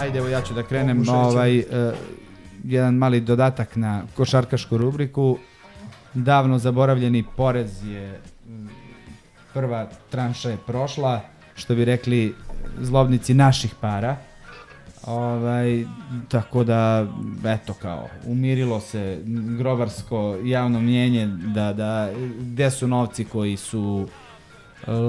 Ajde, 0.00 0.18
evo 0.18 0.28
ja 0.28 0.42
ću 0.42 0.54
da 0.54 0.62
krenem 0.62 1.08
ovaj, 1.08 1.58
uh, 1.58 1.64
jedan 2.64 2.94
mali 2.94 3.20
dodatak 3.20 3.76
na 3.76 4.02
košarkašku 4.16 4.76
rubriku. 4.76 5.38
Davno 6.14 6.58
zaboravljeni 6.58 7.24
porez 7.36 7.86
je 7.86 8.20
prva 9.54 9.86
tranša 10.10 10.50
je 10.50 10.56
prošla 10.66 11.20
što 11.62 11.74
bi 11.74 11.84
rekli 11.84 12.34
zlobnici 12.80 13.34
naših 13.34 13.74
para. 13.80 14.16
Ovaj, 15.06 15.84
tako 16.28 16.64
da, 16.64 17.06
eto 17.44 17.74
kao, 17.74 18.08
umirilo 18.26 18.80
se 18.80 19.20
grobarsko 19.58 20.38
javno 20.44 20.80
mnjenje 20.80 21.26
da, 21.26 21.72
da, 21.72 22.10
gde 22.40 22.70
su 22.70 22.88
novci 22.88 23.24
koji 23.24 23.56
su 23.56 24.08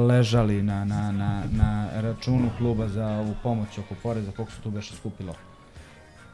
ležali 0.07 0.63
na, 0.63 0.85
na, 0.85 1.11
na, 1.11 1.43
na 1.51 1.89
računu 2.01 2.49
kluba 2.57 2.87
za 2.87 3.07
ovu 3.07 3.33
pomoć 3.43 3.77
oko 3.77 3.95
poreza, 4.03 4.31
koliko 4.31 4.51
su 4.51 4.61
tu 4.61 4.71
beše 4.71 4.95
skupilo? 4.95 5.33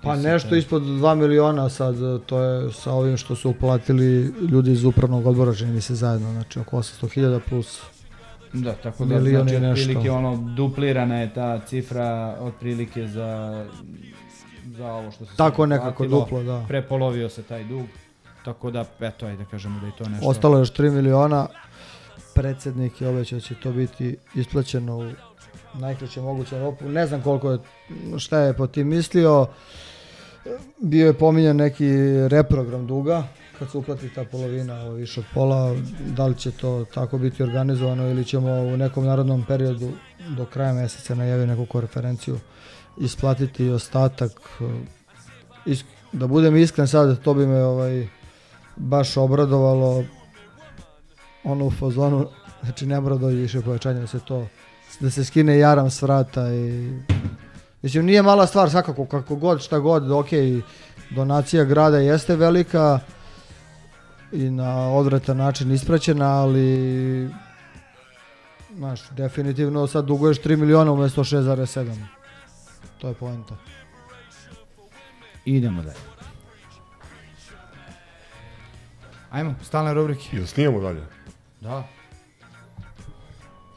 Pa 0.03 0.15
nešto 0.15 0.49
to- 0.49 0.55
ispod 0.55 0.81
2 0.81 1.15
miliona 1.15 1.69
sad, 1.69 1.95
to 2.25 2.41
je 2.41 2.73
sa 2.73 2.91
ovim 2.91 3.17
što 3.17 3.35
su 3.35 3.49
uplatili 3.49 4.33
ljudi 4.51 4.71
iz 4.71 4.83
upravnog 4.83 5.25
odbora, 5.25 5.55
čini 5.55 5.71
mi 5.71 5.81
se 5.81 5.95
zajedno, 5.95 6.31
znači 6.31 6.59
oko 6.59 6.77
800.000 6.77 7.39
plus 7.49 7.81
Da, 8.53 8.73
tako 8.73 9.05
da 9.05 9.15
milion 9.15 9.47
znači 9.49 9.65
otprilike 9.65 10.11
ono 10.11 10.37
duplirana 10.55 11.19
je 11.19 11.33
ta 11.33 11.59
cifra 11.59 12.37
otprilike 12.39 13.07
za 13.07 13.65
za 14.65 14.91
ovo 14.93 15.11
što 15.11 15.25
se 15.25 15.35
Tako 15.35 15.65
nekako 15.65 15.97
platilo. 15.97 16.19
duplo, 16.19 16.43
da. 16.43 16.65
Prepolovio 16.67 17.29
se 17.29 17.43
taj 17.43 17.63
dug. 17.63 17.85
Tako 18.45 18.71
da 18.71 18.85
eto 18.99 19.25
ajde 19.25 19.43
da 19.43 19.49
kažemo 19.49 19.79
da 19.79 19.85
je 19.85 19.93
to 19.97 20.09
nešto. 20.09 20.27
Ostalo 20.27 20.57
je 20.57 20.61
još 20.61 20.73
3 20.73 20.91
miliona, 20.91 21.47
predsjednik 22.35 23.01
je 23.01 23.07
obećao 23.07 23.39
da 23.39 23.45
će 23.45 23.55
to 23.55 23.71
biti 23.71 24.17
isplaćeno 24.35 24.97
u 24.97 25.11
najkraćem 25.73 26.23
mogućem 26.23 26.59
roku. 26.59 26.89
Ne 26.89 27.07
znam 27.07 27.21
koliko 27.21 27.51
je, 27.51 27.57
šta 28.17 28.39
je 28.39 28.53
po 28.53 28.67
tim 28.67 28.87
mislio. 28.87 29.47
Bio 30.81 31.07
je 31.07 31.13
pominjan 31.13 31.55
neki 31.55 31.87
reprogram 32.27 32.87
duga, 32.87 33.23
kad 33.59 33.71
se 33.71 33.77
uplati 33.77 34.13
ta 34.13 34.23
polovina, 34.23 34.81
ovo 34.81 34.93
više 34.93 35.19
od 35.19 35.25
pola, 35.33 35.75
da 36.15 36.27
li 36.27 36.35
će 36.35 36.51
to 36.51 36.85
tako 36.93 37.17
biti 37.17 37.43
organizovano 37.43 38.09
ili 38.09 38.25
ćemo 38.25 38.51
u 38.51 38.77
nekom 38.77 39.05
narodnom 39.05 39.45
periodu 39.47 39.91
do 40.37 40.45
kraja 40.45 40.73
mjeseca 40.73 41.15
najavi 41.15 41.47
neku 41.47 41.65
konferenciju 41.65 42.39
isplatiti 42.97 43.69
ostatak. 43.69 44.31
Is, 45.65 45.83
da 46.11 46.27
budem 46.27 46.57
iskren 46.57 46.87
sad, 46.87 47.21
to 47.21 47.33
bi 47.33 47.47
me 47.47 47.63
ovaj, 47.63 48.07
baš 48.75 49.17
obradovalo 49.17 50.03
ono 51.43 51.65
u 51.65 51.71
fazonu, 51.71 52.27
znači 52.63 52.85
ne 52.85 52.99
mora 52.99 53.15
doći 53.15 53.35
više 53.35 53.61
povećanja 53.61 53.99
da 53.99 54.07
se 54.07 54.19
to, 54.19 54.47
da 54.99 55.09
se 55.09 55.25
skine 55.25 55.57
jaram 55.57 55.89
s 55.89 56.01
vrata 56.01 56.53
i 56.53 56.93
mislim 57.81 58.05
nije 58.05 58.21
mala 58.21 58.47
stvar 58.47 58.69
svakako 58.69 59.05
kako 59.05 59.35
god 59.35 59.61
šta 59.61 59.79
god, 59.79 60.11
ok, 60.11 60.29
donacija 61.09 61.63
grada 61.63 61.97
jeste 61.97 62.35
velika 62.35 62.99
i 64.31 64.49
na 64.49 64.89
odvratan 64.91 65.37
način 65.37 65.71
ispraćena, 65.71 66.25
ali 66.25 67.29
znaš, 68.75 69.09
definitivno 69.09 69.87
sad 69.87 70.05
duguješ 70.05 70.41
3 70.41 70.55
miliona 70.55 70.91
umjesto 70.91 71.23
6,7. 71.23 71.95
To 72.97 73.07
je 73.07 73.13
poenta. 73.13 73.55
Idemo 75.45 75.81
dalje. 75.81 75.95
Ajmo, 79.29 79.55
stalne 79.63 79.93
rubrike. 79.93 80.37
Jel 80.37 80.45
snijemo 80.45 80.79
dalje? 80.79 81.01
Da. 81.61 81.87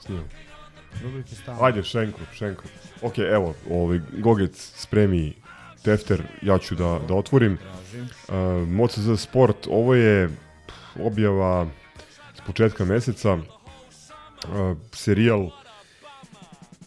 Snijemo. 0.01 0.27
Rubrike 1.03 1.35
stalne. 1.35 1.61
Ajde, 1.67 1.83
Šenkrup, 1.83 2.29
Šenkrup. 2.33 2.71
Ok, 3.03 3.19
evo, 3.19 3.55
ovaj, 3.71 4.01
Gogec 4.19 4.73
spremi 4.77 5.42
tefter, 5.85 6.23
ja 6.43 6.59
ću 6.59 6.75
da, 6.75 7.01
da 7.09 7.15
otvorim. 7.15 7.59
Uh, 8.29 8.69
Moc 8.69 8.99
za 8.99 9.17
sport, 9.17 9.67
ovo 9.71 9.95
je 9.95 10.31
objava 11.01 11.67
s 12.35 12.41
početka 12.47 12.85
meseca. 12.85 13.33
Uh, 13.35 13.43
serijal 14.93 15.51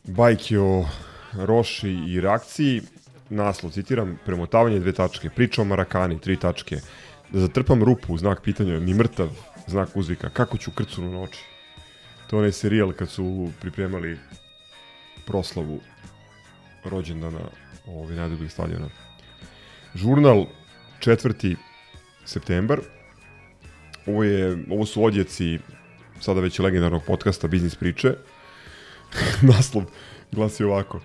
bajke 0.04 0.60
o 0.60 0.86
Roši 1.34 1.90
i 2.08 2.22
reakciji. 2.22 2.82
Naslov, 3.30 3.72
citiram, 3.72 4.20
premotavanje 4.26 4.80
dve 4.80 4.92
tačke, 4.94 5.30
priča 5.30 5.62
o 5.62 5.66
Marakani, 5.66 6.20
tri 6.22 6.38
tačke. 6.38 6.78
Da 7.30 7.40
zatrpam 7.40 7.84
rupu, 7.84 8.18
znak 8.18 8.42
pitanja, 8.42 8.80
ni 8.80 8.94
mrtav, 8.94 9.30
znak 9.68 9.90
uzvika, 9.96 10.30
kako 10.30 10.58
ću 10.58 10.72
krcunu 10.72 11.12
na 11.12 11.22
oči. 11.22 11.40
To 12.28 12.36
je 12.36 12.40
onaj 12.40 12.52
serijal 12.52 12.94
kad 12.94 13.10
su 13.10 13.50
pripremali 13.62 14.18
proslavu 15.26 15.80
rođendana 16.84 17.40
ovaj, 17.88 18.16
najdubljeg 18.16 18.52
stadiona. 18.52 18.90
Žurnal 19.95 20.45
4. 20.99 21.56
septembar. 22.26 22.80
Ovo, 24.07 24.24
je, 24.24 24.66
ovo 24.70 24.86
su 24.86 25.03
odjeci 25.03 25.60
sada 26.20 26.41
već 26.41 26.60
legendarnog 26.60 27.03
podcasta 27.07 27.48
Biznis 27.48 27.76
priče. 27.76 28.14
Naslov 29.53 29.84
glasi 30.32 30.64
ovako. 30.64 30.99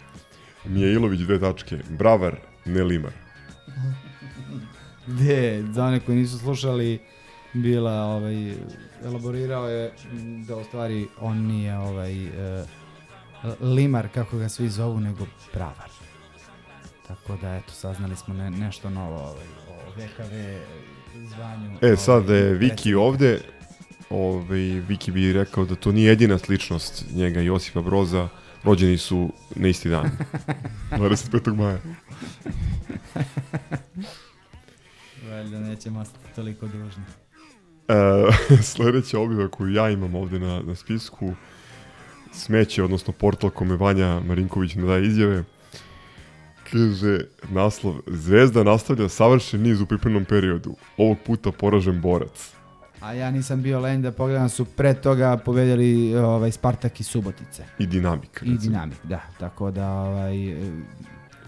Mijailović 0.64 1.20
dve 1.20 1.40
tačke. 1.40 1.78
Bravar, 1.88 2.36
ne 2.64 2.82
limar. 2.82 3.12
Gde, 5.06 5.64
za 5.72 5.84
one 5.84 6.00
koji 6.00 6.18
nisu 6.18 6.38
slušali, 6.38 6.98
bila, 7.52 7.92
ovaj, 7.92 8.54
elaborirao 9.04 9.68
je 9.68 9.92
da 10.48 10.56
u 10.56 10.64
stvari 10.64 11.06
on 11.20 11.36
nije 11.46 11.78
ovaj, 11.78 12.26
e, 12.26 12.64
limar, 13.60 14.08
kako 14.14 14.38
ga 14.38 14.48
svi 14.48 14.68
zovu, 14.68 15.00
nego 15.00 15.26
bravar. 15.54 15.89
Tako 17.10 17.36
da, 17.36 17.56
eto, 17.56 17.72
saznali 17.72 18.16
smo 18.16 18.34
ne, 18.34 18.50
nešto 18.50 18.90
novo 18.90 19.16
ovaj, 19.16 19.46
o 19.68 19.90
VKV 19.96 20.34
zvanju. 21.26 21.78
E, 21.82 21.96
sad 21.96 22.24
da 22.24 22.34
je 22.34 22.44
ovaj, 22.46 22.58
Viki 22.58 22.94
ovde, 22.94 23.40
ovaj, 24.10 24.60
Viki 24.60 25.12
bi 25.12 25.32
rekao 25.32 25.64
da 25.64 25.74
to 25.74 25.92
nije 25.92 26.08
jedina 26.08 26.38
sličnost 26.38 27.04
njega 27.14 27.40
i 27.40 27.46
Josipa 27.46 27.82
Broza, 27.82 28.28
rođeni 28.64 28.98
su 28.98 29.32
na 29.54 29.68
isti 29.68 29.88
dan. 29.88 30.10
25. 30.90 31.56
maja. 31.56 31.78
Valjda 35.30 35.60
nećemo 35.60 36.04
toliko 36.34 36.66
dužni. 36.66 37.02
E, 37.88 37.94
sledeća 38.72 39.18
objava 39.18 39.48
koju 39.48 39.72
ja 39.72 39.90
imam 39.90 40.14
ovde 40.14 40.38
na, 40.38 40.62
na 40.62 40.74
spisku, 40.74 41.32
smeće, 42.32 42.82
odnosno 42.82 43.12
portal 43.12 43.50
kome 43.50 43.76
Vanja 43.76 44.20
Marinković 44.20 44.74
ne 44.74 44.82
daje 44.82 45.06
izjave, 45.06 45.44
kaže 46.72 47.18
naslov 47.50 47.94
Zvezda 48.06 48.62
nastavlja 48.62 49.08
savršen 49.08 49.62
niz 49.62 49.80
u 49.80 49.86
pripremnom 49.86 50.24
periodu, 50.24 50.74
ovog 50.96 51.18
puta 51.26 51.52
poražen 51.52 52.00
borac. 52.00 52.52
A 53.00 53.12
ja 53.12 53.30
nisam 53.30 53.62
bio 53.62 53.80
lenj 53.80 54.02
da 54.02 54.12
pogledam 54.12 54.48
su 54.48 54.64
pre 54.64 54.94
toga 54.94 55.36
pobedjali 55.36 56.16
ovaj, 56.16 56.52
Spartak 56.52 57.00
i 57.00 57.02
Subotice. 57.02 57.64
I 57.78 57.86
dinamik. 57.86 58.42
I 58.44 58.58
dinamik, 58.58 58.98
da. 59.04 59.20
Tako 59.38 59.70
da, 59.70 59.90
ovaj, 59.90 60.34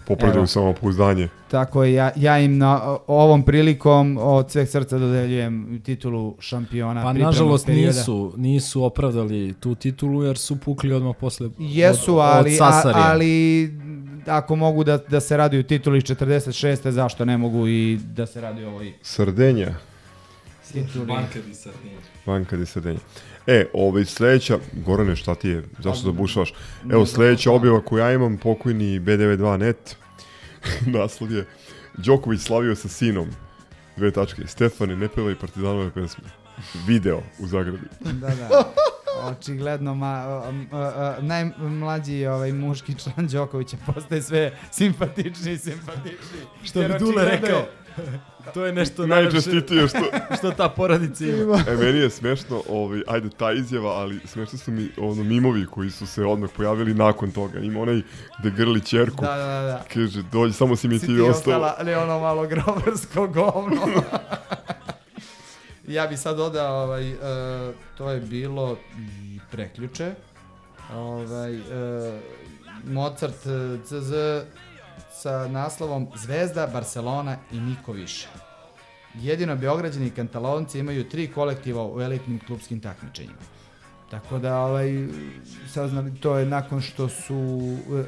e, 0.03 0.05
Popravljaju 0.05 0.39
evo. 0.39 0.47
samopouzdanje. 0.47 1.27
Tako 1.47 1.83
je, 1.83 1.93
ja, 1.93 2.11
ja 2.15 2.39
im 2.39 2.57
na 2.57 2.97
ovom 3.07 3.43
prilikom 3.43 4.17
od 4.21 4.51
sveg 4.51 4.67
srca 4.67 4.97
dodeljujem 4.97 5.81
titulu 5.85 6.35
šampiona 6.39 7.03
Pa 7.03 7.13
nažalost 7.13 7.65
perioda. 7.65 7.87
nisu, 7.89 8.33
nisu 8.37 8.83
opravdali 8.83 9.53
tu 9.53 9.75
titulu 9.75 10.23
jer 10.23 10.37
su 10.37 10.59
pukli 10.59 10.93
odmah 10.93 11.15
posle 11.15 11.49
Jesu, 11.59 12.13
od, 12.13 12.21
ali, 12.21 12.49
od 12.51 12.61
a, 12.61 12.71
Sasarija. 12.71 13.03
ali 13.03 13.73
ako 14.25 14.55
mogu 14.55 14.83
da, 14.83 14.97
da 14.99 15.19
se 15.19 15.37
raduju 15.37 15.63
tituli 15.63 15.97
iz 15.97 16.03
46. 16.03 16.89
zašto 16.89 17.25
ne 17.25 17.37
mogu 17.37 17.67
i 17.67 17.99
da 18.05 18.25
se 18.25 18.41
raduju 18.41 18.67
ovoj 18.67 18.93
Sardenja. 19.01 19.73
tituli. 20.73 21.05
Banka 22.25 22.57
di 22.57 22.65
Sardenja. 22.65 22.99
E, 23.47 23.65
ovaj 23.73 24.05
sledeća, 24.05 24.59
Gorane, 24.73 25.15
šta 25.15 25.35
ti 25.35 25.49
je? 25.49 25.63
Zašto 25.79 26.05
zabušavaš? 26.05 26.53
Evo, 26.91 27.05
sledeća 27.05 27.51
objava 27.51 27.81
koju 27.81 27.99
ja 27.99 28.13
imam, 28.13 28.37
pokojni 28.37 28.99
B92net, 28.99 29.95
naslov 30.95 31.31
je 31.31 31.45
Đoković 31.97 32.41
slavio 32.41 32.75
sa 32.75 32.87
sinom. 32.87 33.29
Dve 33.97 34.11
tačke. 34.11 34.47
Stefane, 34.47 34.95
ne 34.95 35.07
pevaj 35.07 35.35
partizanove 35.35 35.91
pesme. 35.91 36.23
Video 36.87 37.21
u 37.39 37.47
Zagrebi. 37.47 37.87
Da, 38.01 38.29
da. 38.29 38.73
Očigledno 39.21 39.95
ma, 39.95 40.05
a, 40.07 40.41
a, 40.71 40.77
a, 40.77 41.15
najmlađi 41.21 42.25
ovaj 42.27 42.53
muški 42.53 42.95
član 42.95 43.27
Đokovića 43.27 43.77
postaje 43.85 44.21
sve 44.21 44.51
simpatičniji 44.71 45.53
i 45.53 45.57
simpatičniji. 45.57 46.43
Što 46.63 46.79
bi 46.79 46.85
Dule 46.89 46.95
očigledno 46.95 47.23
rekao. 47.31 47.57
je- 47.57 47.69
to 48.53 48.65
je 48.65 48.73
nešto 48.73 49.07
Najčestitije 49.07 49.87
što... 49.87 49.99
što 50.37 50.51
ta 50.51 50.69
porodica 50.69 51.25
ima. 51.25 51.59
E, 51.67 51.75
meni 51.75 51.99
je 51.99 52.09
smešno, 52.09 52.63
ovaj, 52.69 53.01
ajde, 53.07 53.29
ta 53.29 53.51
izjava, 53.51 53.89
ali 53.89 54.19
smešno 54.25 54.59
su 54.59 54.71
mi 54.71 54.89
ono, 54.99 55.23
mimovi 55.23 55.65
koji 55.65 55.89
su 55.89 56.07
se 56.07 56.25
odmah 56.25 56.49
pojavili 56.49 56.93
nakon 56.93 57.31
toga. 57.31 57.59
Ima 57.59 57.79
onaj 57.81 58.01
gde 58.39 58.51
grli 58.51 58.81
čerku. 58.81 59.21
Da, 59.21 59.27
da, 59.29 59.61
da. 59.61 59.83
Kaže, 59.93 60.21
dođi, 60.23 60.53
samo 60.53 60.75
si 60.75 60.87
mi 60.87 60.99
si 60.99 61.07
ti 61.07 61.15
ti 61.15 61.21
ostala. 61.21 61.31
ostala, 61.57 61.75
ali 61.79 61.95
ono 61.95 62.19
malo 62.19 62.47
grobarsko 62.47 63.27
govno. 63.27 63.81
ja 65.87 66.07
bi 66.07 66.17
sad 66.17 66.39
odao, 66.39 66.83
ovaj, 66.83 67.09
e, 67.11 67.17
to 67.97 68.09
je 68.09 68.21
bilo 68.21 68.77
i 68.97 69.39
preključe. 69.51 70.13
Ovaj, 70.93 71.55
e, 71.55 71.61
Mozart 72.85 73.45
e, 73.45 73.77
CZ 73.83 74.13
sa 75.13 75.47
naslovom 75.47 76.07
Zvezda, 76.15 76.67
Barcelona 76.67 77.37
i 77.51 77.59
niko 77.59 77.91
više. 77.91 78.27
Jedino 79.13 79.55
Beograđani 79.55 80.07
i 80.07 80.11
Kantalonci 80.11 80.79
imaju 80.79 81.09
tri 81.09 81.31
kolektiva 81.31 81.87
u 81.87 82.01
elitnim 82.01 82.39
klubskim 82.47 82.79
takmičenjima. 82.81 83.52
Tako 84.13 84.39
da, 84.39 84.57
ovaj, 84.57 85.07
saznali, 85.67 86.11
to 86.13 86.37
je 86.37 86.45
nakon 86.45 86.81
što 86.81 87.09
su, 87.09 87.59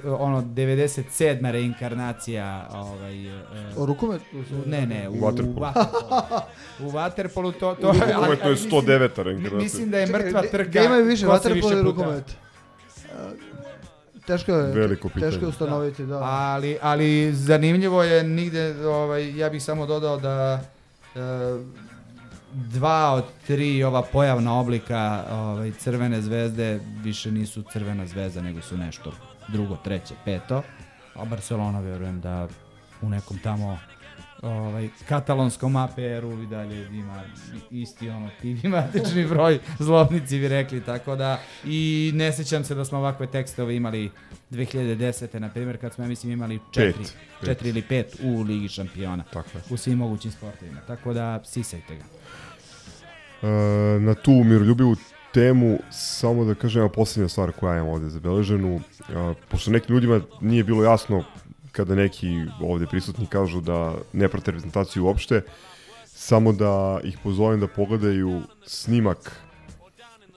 e, 0.06 0.10
ono, 0.10 0.42
97. 0.42 1.52
reinkarnacija, 1.52 2.70
ovaj... 2.74 3.28
e, 3.28 3.42
O 3.78 3.86
rukometu? 3.86 4.26
Ne, 4.66 4.86
ne, 4.86 5.10
u, 5.10 5.14
U 5.14 5.20
vaterpolu. 5.20 5.56
u 5.56 5.60
vaterpolu. 5.60 6.42
U 6.80 6.90
vaterpolu 6.90 7.52
to... 7.52 7.76
to 7.76 7.88
je 7.88 8.14
ali 8.16 8.38
mislim- 8.44 8.72
109. 8.72 8.88
reinkarnacija. 9.18 9.58
Mislim 9.58 9.90
da 9.90 9.98
je 9.98 10.08
mrtva 10.08 10.42
trka. 10.44 10.70
Gde 10.70 10.86
imaju 10.86 11.06
više, 11.06 11.26
ili 11.46 11.62
puta- 11.62 11.82
rukomet? 11.82 12.32
E, 12.32 12.36
Teško 14.28 14.52
je, 14.52 14.72
Veliko 14.74 15.10
pitanje. 15.10 15.26
teško 15.26 15.46
je 15.46 15.50
ustanoviti, 15.50 16.06
da. 16.06 16.20
Ali, 16.20 16.78
ali 16.82 17.34
zanimljivo 17.34 18.04
je 18.04 18.24
nigde, 18.24 18.86
ovaj, 18.86 19.38
ja 19.38 19.50
bih 19.50 19.64
samo 19.64 19.86
dodao 19.86 20.18
da 20.18 20.60
e, 21.16 21.20
dva 22.56 23.12
od 23.12 23.24
tri 23.48 23.84
ova 23.84 24.02
pojavna 24.02 24.60
oblika 24.60 25.26
ovaj, 25.32 25.72
crvene 25.72 26.22
zvezde 26.22 26.80
više 27.04 27.32
nisu 27.32 27.64
crvena 27.74 28.08
zvezda, 28.08 28.42
nego 28.42 28.62
su 28.62 28.78
nešto 28.78 29.12
drugo, 29.48 29.78
treće, 29.84 30.14
peto. 30.26 30.64
A 31.16 31.26
Barcelona 31.26 31.80
vjerujem 31.80 32.22
da 32.22 32.48
u 33.02 33.10
nekom 33.10 33.38
tamo 33.44 33.78
ovaj, 34.42 34.90
katalonskom 35.08 35.76
APR-u 35.76 36.44
i 36.44 36.48
dalje 36.48 36.86
ima 36.88 37.24
isti 37.72 38.10
ono 38.10 38.30
matični 38.72 39.26
broj, 39.28 39.60
zlobnici 39.80 40.40
bi 40.40 40.48
rekli, 40.48 40.82
tako 40.82 41.16
da 41.16 41.40
i 41.66 42.12
ne 42.16 42.34
sjećam 42.34 42.64
se 42.64 42.76
da 42.76 42.86
smo 42.86 42.98
ovakve 42.98 43.28
tekstove 43.28 43.76
imali 43.76 44.12
2010. 44.52 45.40
na 45.40 45.50
primjer 45.50 45.78
kad 45.78 45.94
smo 45.94 46.04
ja 46.04 46.08
mislim 46.08 46.32
imali 46.32 46.60
četiri, 46.72 47.04
Pet. 47.04 47.46
četiri 47.46 47.70
ili 47.70 47.82
pet 47.82 48.16
u 48.24 48.42
Ligi 48.42 48.68
šampiona 48.68 49.24
Tako 49.34 49.50
je. 49.58 49.64
u 49.70 49.78
svim 49.78 49.98
mogućim 49.98 50.32
sportovima, 50.32 50.82
tako 50.88 51.14
da 51.14 51.44
sisajte 51.44 51.96
ga. 51.96 52.15
E, 53.42 53.48
na 54.00 54.14
tu 54.14 54.32
miroljubivu 54.32 54.96
temu 55.34 55.80
samo 55.92 56.46
da 56.46 56.56
kažem 56.56 56.80
evo 56.80 56.90
posljednja 56.90 57.30
stvar 57.30 57.52
koja 57.52 57.76
imam 57.76 57.88
ovde 57.88 58.10
zabeleženu. 58.10 58.76
E, 58.76 58.82
pošto 59.50 59.72
nekim 59.72 59.96
ljudima 59.96 60.22
nije 60.42 60.64
bilo 60.64 60.84
jasno 60.84 61.24
kada 61.72 61.96
neki 61.96 62.28
ovde 62.62 62.86
prisutni 62.88 63.28
kažu 63.28 63.62
da 63.62 63.94
ne 64.14 64.28
prate 64.30 64.52
reprezentaciju 64.52 65.06
uopšte, 65.06 65.42
samo 66.06 66.52
da 66.54 67.00
ih 67.04 67.18
pozovem 67.24 67.60
da 67.60 67.68
pogledaju 67.68 68.42
snimak 68.66 69.40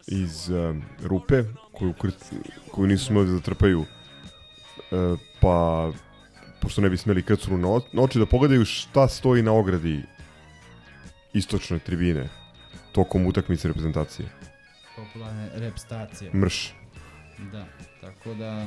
iz 0.06 0.50
e, 0.50 0.74
rupe 1.02 1.44
koju, 1.72 1.94
koju 2.70 2.86
nisu 2.86 3.04
smeli 3.04 3.26
da 3.26 3.32
zatrpaju 3.32 3.84
e, 4.90 5.16
pa 5.40 5.90
pošto 6.60 6.80
ne 6.80 6.90
bi 6.90 6.96
smeli 6.96 7.24
o- 7.66 7.80
na 7.92 8.02
oči 8.02 8.18
da 8.18 8.26
pogledaju 8.26 8.64
šta 8.64 9.08
stoji 9.08 9.42
na 9.42 9.52
ogradi 9.52 10.02
istočne 11.32 11.78
tribine 11.78 12.28
tokom 12.98 13.26
utakmice 13.26 13.68
reprezentacije. 13.68 14.28
Popularne 14.96 15.50
rep 15.54 15.78
stacije. 15.78 16.30
Mrš. 16.34 16.74
Da, 17.52 17.64
tako 18.00 18.34
da... 18.34 18.66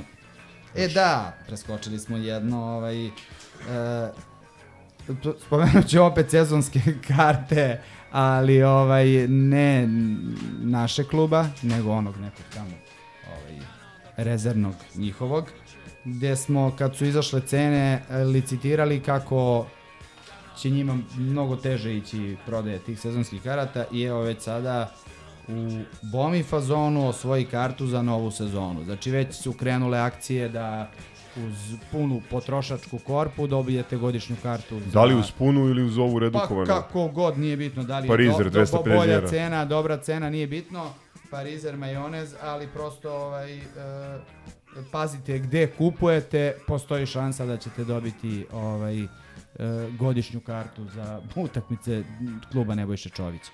E 0.76 0.88
da, 0.88 1.38
preskočili 1.48 2.00
smo 2.00 2.18
jedno, 2.18 2.64
ovaj... 2.64 3.06
E, 3.06 3.12
spomenut 5.46 5.88
ću 5.88 6.04
opet 6.04 6.30
sezonske 6.30 6.80
karte, 7.08 7.82
ali 8.12 8.64
ovaj 8.64 9.28
ne 9.28 9.88
naše 10.62 11.04
kluba, 11.04 11.46
nego 11.62 11.92
onog 11.92 12.18
nekog 12.18 12.46
tamo 12.54 12.76
ovaj, 13.28 13.60
rezervnog 14.18 14.76
njihovog, 14.96 15.46
gdje 16.06 16.36
smo 16.36 16.76
kad 16.78 16.96
su 16.96 17.06
izašle 17.06 17.42
cene 17.42 18.04
licitirali 18.34 19.00
kako 19.00 19.66
će 20.58 20.70
njima 20.70 20.98
mnogo 21.18 21.56
teže 21.56 21.98
ići 21.98 22.36
prodaje 22.46 22.80
tih 22.80 23.00
sezonskih 23.00 23.44
karata 23.44 23.86
i 23.92 24.04
evo 24.04 24.22
već 24.22 24.42
sada 24.42 24.92
u 25.48 25.80
Bomi 26.02 26.44
fazonu 26.44 27.08
osvoji 27.08 27.46
kartu 27.46 27.88
za 27.88 28.02
novu 28.02 28.32
sezonu. 28.32 28.84
Znači 28.84 29.12
već 29.12 29.36
su 29.36 29.54
krenule 29.54 30.00
akcije 30.00 30.50
da 30.50 30.92
uz 31.38 31.76
punu 31.92 32.22
potrošačku 32.30 33.00
korpu 33.00 33.48
dobijete 33.48 33.98
godišnju 33.98 34.36
kartu. 34.44 34.80
Za... 34.80 34.92
Da 34.92 35.04
li 35.04 35.16
uz 35.16 35.32
punu 35.32 35.70
ili 35.70 35.84
uz 35.84 35.98
ovu 35.98 36.14
Pa 36.14 36.20
redukovanu? 36.20 36.66
kako 36.66 37.08
god, 37.08 37.38
nije 37.40 37.58
bitno 37.58 37.84
da 37.84 38.00
li 38.00 38.06
je 38.06 38.08
Parizer, 38.08 38.50
do, 38.50 38.60
do, 38.60 38.66
250 38.66 38.98
bolja 38.98 39.28
cena, 39.28 39.66
dobra 39.66 39.98
cena, 39.98 40.30
nije 40.30 40.48
bitno. 40.48 40.86
Parizer 41.32 41.78
majonez, 41.78 42.36
ali 42.42 42.68
prosto 42.68 43.14
ovaj, 43.14 43.58
e, 43.58 43.64
pazite 44.92 45.40
gde 45.40 45.68
kupujete, 45.68 46.58
postoji 46.68 47.06
šansa 47.06 47.46
da 47.46 47.58
ćete 47.58 47.84
dobiti 47.84 48.46
ovaj, 48.54 49.08
godišnju 50.00 50.40
kartu 50.40 50.86
za 50.96 51.22
utakmice 51.36 52.04
kluba 52.52 52.76
Nebojše 52.76 53.10
Čovića. 53.10 53.52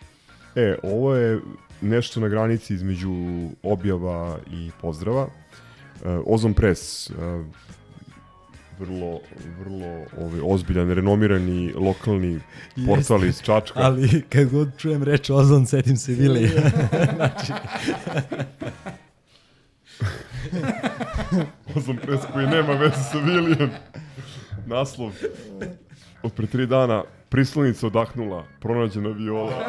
E, 0.55 0.75
ovo 0.83 1.15
je 1.15 1.39
nešto 1.81 2.19
na 2.19 2.27
granici 2.27 2.73
između 2.73 3.13
objava 3.63 4.37
i 4.51 4.71
pozdrava. 4.81 5.27
E, 5.27 5.29
Ozon 6.25 6.53
Press, 6.53 7.09
e, 7.09 7.13
vrlo, 8.79 9.19
vrlo 9.59 10.05
ovaj, 10.17 10.39
ozbiljan, 10.43 10.91
renomirani 10.91 11.73
lokalni 11.73 12.39
portal 12.87 13.25
iz 13.25 13.41
Čačka. 13.41 13.79
Ali 13.79 14.21
kad 14.29 14.49
god 14.49 14.77
čujem 14.77 15.03
reč 15.03 15.29
Ozon, 15.29 15.65
setim 15.65 15.97
se 15.97 16.13
Vili. 16.13 16.47
znači, 17.15 17.53
Ozon 21.75 21.97
Press 21.97 22.23
koji 22.33 22.47
nema 22.47 22.73
veze 22.73 23.03
sa 23.11 23.17
Vilijem. 23.17 23.71
Naslov. 24.65 25.11
Od 26.23 26.33
pre 26.33 26.47
tri 26.47 26.67
dana 26.67 27.03
prislonica 27.29 27.87
odahnula, 27.87 28.43
pronađena 28.59 29.09
viola. 29.09 29.53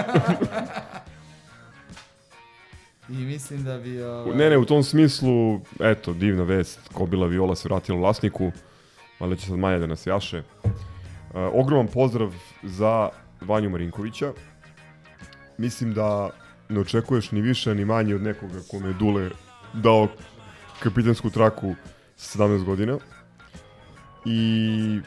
I 3.09 3.13
mislim 3.13 3.65
da 3.65 3.79
bi... 3.79 4.03
Ovaj, 4.03 4.37
Ne, 4.37 4.51
ne, 4.51 4.59
u 4.59 4.65
tom 4.65 4.83
smislu, 4.83 5.61
eto, 5.81 6.13
divna 6.13 6.43
vest, 6.43 6.81
Kobila 6.93 7.27
Viola 7.27 7.57
se 7.57 7.69
vratila 7.69 7.99
vlasniku, 7.99 8.53
ali 9.19 9.39
će 9.39 9.47
sad 9.47 9.59
manje 9.59 9.79
da 9.79 9.87
nas 9.87 10.07
jaše. 10.07 10.43
Uh, 10.65 10.73
ogroman 11.53 11.87
pozdrav 11.87 12.35
za 12.63 13.09
Vanju 13.41 13.71
Marinkovića. 13.71 14.33
Mislim 15.59 15.95
da 15.95 16.31
ne 16.69 16.81
očekuješ 16.81 17.31
ni 17.31 17.41
više 17.41 17.75
ni 17.75 17.85
manje 17.85 18.15
od 18.15 18.23
nekoga 18.23 18.59
kome 18.71 18.89
je 18.89 18.95
Dule 18.95 19.31
dao 19.75 20.09
kapitansku 20.81 21.31
traku 21.31 21.75
sa 22.17 22.39
17 22.39 22.65
godina. 22.65 22.99
I 24.25 25.01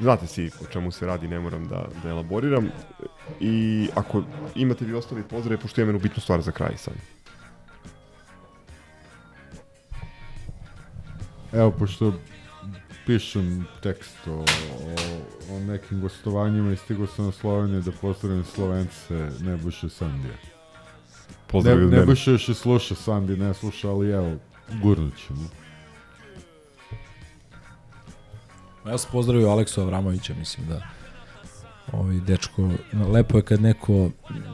znate 0.00 0.26
svi 0.26 0.50
o 0.62 0.72
čemu 0.72 0.90
se 0.90 1.06
radi, 1.06 1.28
ne 1.28 1.40
moram 1.40 1.68
da, 1.68 1.88
da 2.02 2.08
elaboriram. 2.08 2.68
I 3.40 3.88
ako 3.94 4.22
imate 4.54 4.84
vi 4.84 4.94
ostali 4.94 5.22
pozdrave, 5.22 5.60
pošto 5.60 5.80
imam 5.80 5.88
jednu 5.88 6.08
bitnu 6.08 6.22
stvar 6.22 6.42
za 6.42 6.52
kraj 6.52 6.76
sad. 6.76 6.94
Evo, 11.52 11.70
pošto 11.70 12.12
pišem 13.06 13.66
tekst 13.82 14.16
o, 14.26 14.32
o, 14.32 14.44
o 15.54 15.60
nekim 15.60 16.00
gostovanjima 16.00 16.72
i 16.72 16.76
stigo 16.76 17.06
sam 17.06 17.24
na 17.24 17.32
Sloveniju 17.32 17.80
da 17.80 17.92
pozdravim 17.92 18.44
Slovence 18.44 19.30
Nebojše 19.40 19.88
Sandija. 19.88 20.34
Pozdrav 21.46 21.78
ne. 21.78 21.86
Nebojše 21.86 22.30
još 22.30 22.48
i 22.48 22.54
sluša 22.54 22.94
Sandi, 22.94 23.36
ne 23.36 23.54
sluša, 23.54 23.90
ali 23.90 24.10
evo, 24.10 24.36
gurnut 24.82 25.14
ćemo. 25.26 25.48
Ja 28.90 28.98
sam 28.98 29.10
pozdravio 29.12 29.48
Aleksu 29.48 29.80
Avramovića, 29.80 30.34
mislim 30.34 30.66
da 30.68 30.82
ovaj 31.92 32.20
dečko, 32.20 32.70
lepo 33.12 33.38
je 33.38 33.42
kad 33.42 33.60
neko 33.60 34.10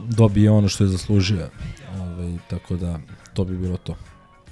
dobije 0.09 0.51
ono 0.51 0.69
što 0.69 0.85
je 0.85 0.89
zaslužio. 0.89 1.48
Ovaj, 2.01 2.36
tako 2.51 2.77
da, 2.77 2.98
to 3.35 3.44
bi 3.44 3.59
bilo 3.59 3.77
to. 3.77 3.97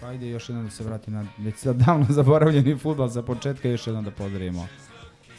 Pa 0.01 0.07
ajde 0.07 0.29
još 0.29 0.49
jednom 0.49 0.65
da 0.65 0.71
se 0.71 0.85
vratim 0.85 1.15
na 1.15 1.27
već 1.39 1.57
sad 1.57 1.77
davno 1.77 2.07
zaboravljeni 2.19 2.79
futbal 2.79 3.09
za 3.09 3.23
početka 3.23 3.69
još 3.69 3.87
jednom 3.87 4.05
da 4.05 4.11
pozdravimo 4.11 4.67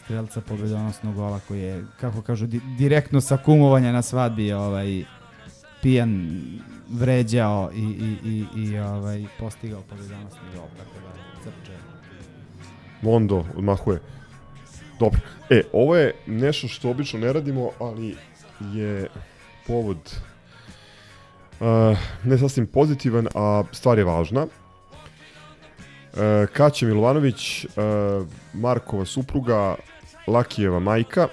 strelca 0.03 0.41
pobedonosnog 0.41 1.15
gola 1.15 1.39
koji 1.47 1.61
je, 1.61 1.85
kako 1.99 2.21
kažu, 2.21 2.47
di 2.47 2.61
direktno 2.77 3.21
sa 3.21 3.37
kumovanja 3.37 3.91
na 3.91 4.01
svadbi 4.01 4.53
ovaj, 4.53 5.03
pijan 5.81 6.41
vređao 6.89 7.71
i, 7.73 7.79
i, 7.79 8.17
i, 8.29 8.61
i 8.61 8.79
ovaj, 8.79 9.25
postigao 9.39 9.81
pobedonosni 9.81 10.39
gol, 10.55 10.67
tako 10.77 10.95
da 11.03 11.43
crče. 11.43 11.77
Mondo 13.01 13.45
odmahuje. 13.55 13.99
Dobro. 14.99 15.19
E, 15.49 15.61
ovo 15.73 15.95
je 15.95 16.13
nešto 16.27 16.67
što 16.67 16.89
obično 16.89 17.19
ne 17.19 17.33
radimo, 17.33 17.69
ali 17.79 18.15
je 18.73 19.07
povod 19.67 19.97
uh, 21.59 21.97
ne 22.23 22.37
sasvim 22.37 22.67
pozitivan, 22.67 23.27
a 23.35 23.63
stvar 23.71 23.97
je 23.97 24.03
važna. 24.03 24.43
Uh, 24.43 24.49
Kaća 26.53 26.85
Milovanović, 26.85 27.65
uh, 27.65 27.71
Markova 28.53 29.05
supruga, 29.05 29.75
Lakijeva 30.27 30.79
majka, 30.79 31.27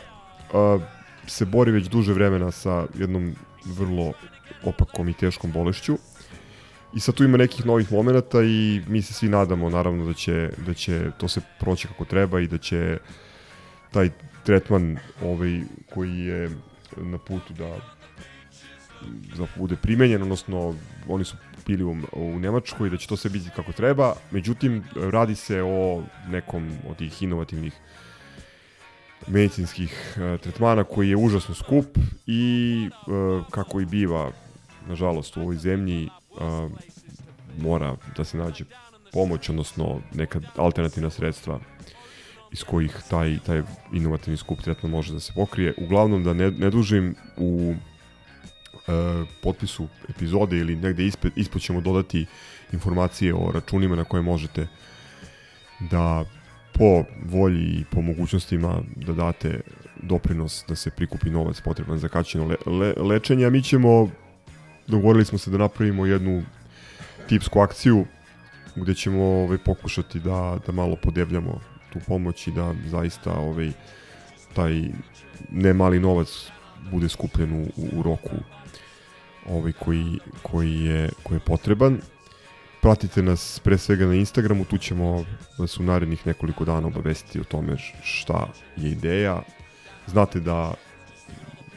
uh, 0.53 0.83
se 1.27 1.45
bori 1.45 1.71
već 1.71 1.87
duže 1.87 2.13
vremena 2.13 2.51
sa 2.51 2.87
jednom 2.99 3.35
vrlo 3.65 4.13
opakom 4.65 5.09
i 5.09 5.15
teškom 5.15 5.53
bolešću. 5.53 5.99
I 6.95 7.01
sad 7.01 7.15
tu 7.15 7.25
ima 7.25 7.37
nekih 7.37 7.67
novih 7.67 7.93
momenta 7.93 8.43
i 8.43 8.83
mi 8.89 9.03
se 9.03 9.13
svi 9.15 9.29
nadamo 9.29 9.71
naravno 9.71 10.07
da 10.07 10.15
će, 10.15 10.51
da 10.67 10.75
će 10.75 11.11
to 11.19 11.29
se 11.29 11.41
proći 11.61 11.89
kako 11.89 12.05
treba 12.05 12.41
i 12.41 12.47
da 12.47 12.59
će 12.59 12.99
taj 13.93 14.11
tretman 14.45 14.99
ovaj, 15.23 15.61
koji 15.95 16.19
je 16.19 16.51
na 16.97 17.19
putu 17.19 17.55
da 17.55 17.77
da 19.37 19.47
bude 19.57 19.77
primenjen, 19.77 20.23
odnosno 20.23 20.75
oni 21.09 21.25
su 21.25 21.37
bili 21.67 21.85
u, 21.85 21.97
u 22.13 22.39
Nemačkoj, 22.39 22.91
da 22.91 22.97
će 22.97 23.09
to 23.09 23.17
sve 23.17 23.31
biti 23.31 23.51
kako 23.57 23.73
treba, 23.73 24.15
međutim 24.31 24.85
radi 24.95 25.35
se 25.35 25.63
o 25.63 26.03
nekom 26.29 26.73
od 26.89 26.97
tih 26.97 27.23
inovativnih 27.23 27.73
medicinskih 29.27 30.17
uh, 30.17 30.41
tretmana 30.41 30.85
koji 30.85 31.09
je 31.09 31.17
užasno 31.17 31.55
skup 31.55 31.99
i 32.27 32.89
uh, 33.07 33.45
kako 33.51 33.81
i 33.81 33.87
biva 33.87 34.33
nažalost 34.89 35.37
u 35.37 35.41
ovoj 35.41 35.57
zemlji 35.57 36.09
uh, 36.31 36.71
mora 37.59 37.97
da 38.17 38.25
se 38.25 38.37
nađe 38.37 38.65
pomoć, 39.13 39.49
odnosno 39.49 40.01
neka 40.15 40.41
alternativna 40.57 41.11
sredstva 41.11 41.61
iz 42.53 42.65
kojih 42.65 42.97
taj, 43.11 43.39
taj 43.47 43.63
inovativni 43.93 44.37
skup 44.37 44.63
tretman 44.63 44.93
može 44.93 45.13
da 45.13 45.21
se 45.21 45.33
pokrije. 45.33 45.75
Uglavnom 45.79 46.25
da 46.25 46.35
ne, 46.35 46.51
ne 46.51 46.71
dužim 46.71 47.15
u 47.37 47.75
e, 47.75 48.93
potpisu 49.43 49.89
epizode 50.09 50.59
ili 50.59 50.77
negde 50.77 51.07
ispred, 51.07 51.33
ispod 51.37 51.63
ćemo 51.63 51.81
dodati 51.81 52.27
informacije 52.73 53.35
o 53.35 53.53
računima 53.53 53.97
na 53.97 54.05
koje 54.05 54.23
možete 54.23 54.67
da 55.81 56.25
po 56.73 57.05
volji 57.25 57.65
i 57.65 57.85
po 57.91 58.01
mogućnostima 58.01 58.83
da 58.97 59.13
date 59.13 59.61
doprinos 60.03 60.65
da 60.69 60.77
se 60.77 60.91
prikupi 60.91 61.31
novac 61.31 61.61
potreban 61.61 61.99
za 61.99 62.09
kaćeno 62.09 62.47
le, 62.47 62.57
le, 62.67 62.95
lečenje, 63.03 63.47
a 63.47 63.51
mi 63.51 63.63
ćemo 63.63 64.11
dogovorili 64.87 65.25
smo 65.25 65.39
se 65.39 65.51
da 65.51 65.59
napravimo 65.59 66.07
jednu 66.07 66.43
tipsku 67.29 67.61
akciju 67.61 68.05
gde 68.77 68.95
ćemo 68.95 69.25
ovaj, 69.25 69.59
pokušati 69.59 70.21
da, 70.21 70.59
da 70.67 70.73
malo 70.73 70.97
podebljamo 71.03 71.61
tu 71.93 71.99
pomoć 72.07 72.47
i 72.47 72.53
da 72.53 72.75
zaista 72.87 73.33
ovaj, 73.33 73.73
taj 74.55 74.83
ne 75.51 75.75
mali 75.75 76.01
novac 76.01 76.51
bude 76.91 77.09
skupljen 77.09 77.55
u, 77.55 77.67
u 77.99 78.03
roku 78.03 78.37
ovaj 79.49 79.73
koji, 79.73 80.19
koji, 80.43 80.85
je, 80.85 81.11
koji 81.23 81.37
je 81.37 81.41
potreban. 81.41 82.01
Pratite 82.83 83.23
nas 83.23 83.61
pre 83.65 83.79
svega 83.79 84.07
na 84.07 84.15
Instagramu, 84.15 84.65
tu 84.65 84.79
ćemo 84.79 85.25
vas 85.59 85.79
u 85.79 85.83
narednih 85.83 86.27
nekoliko 86.27 86.65
dana 86.65 86.87
obavestiti 86.87 87.41
o 87.41 87.45
tome 87.45 87.77
šta 88.03 88.49
je 88.77 88.91
ideja. 88.91 89.43
Znate 90.07 90.41
da 90.41 90.75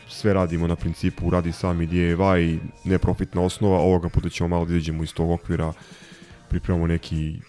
sve 0.07 0.33
radimo 0.33 0.67
na 0.67 0.75
principu 0.75 1.29
radi 1.29 1.51
sami 1.51 1.87
DIY, 1.87 2.59
neprofitna 2.83 3.41
osnova, 3.41 3.77
ovoga 3.77 4.09
puta 4.09 4.29
ćemo 4.29 4.47
malo 4.47 4.65
da 4.65 4.73
izađemo 4.73 5.03
iz 5.03 5.13
tog 5.13 5.31
okvira, 5.31 5.73
pripremamo 6.49 6.87
neki 6.87 7.39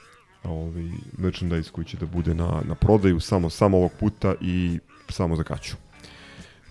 ovaj, 0.44 0.84
merchandise 1.18 1.70
koji 1.72 1.84
će 1.84 1.96
da 1.96 2.06
bude 2.06 2.34
na, 2.34 2.62
na 2.68 2.74
prodaju 2.74 3.20
samo, 3.20 3.50
samo 3.50 3.76
ovog 3.76 3.92
puta 4.00 4.34
i 4.40 4.78
samo 5.08 5.36
za 5.36 5.42
kaću. 5.42 5.74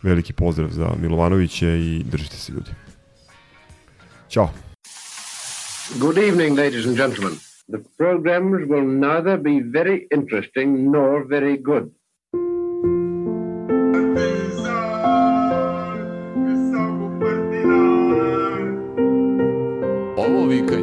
Veliki 0.03 0.33
pozdrav 0.33 0.69
za 0.69 0.89
Milovanoviće 1.01 1.67
i 1.67 2.03
držite 2.11 2.35
se 2.35 2.53
ljudi. 2.53 2.71
Ćao. 4.29 4.49
Good 5.99 6.17
evening, 6.17 6.57
ladies 6.57 6.85
and 6.85 6.97
gentlemen. 6.97 7.37
The 7.67 7.79
programs 7.97 8.67
will 8.67 8.87
neither 8.87 9.37
be 9.37 9.61
very 9.61 10.07
interesting 10.11 10.91
nor 10.91 11.25
very 11.27 11.57
good. 11.57 11.89
Ovo 20.17 20.47
vikanje, 20.47 20.82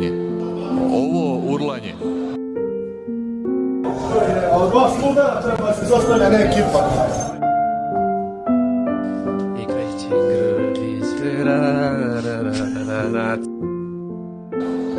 Od 4.61 4.70
dva 4.70 4.91
sluga 5.01 5.41
treba 5.45 5.73
se 5.73 5.87
sastavlja 5.87 6.28
ne 6.28 6.37
ekipa. 6.37 6.81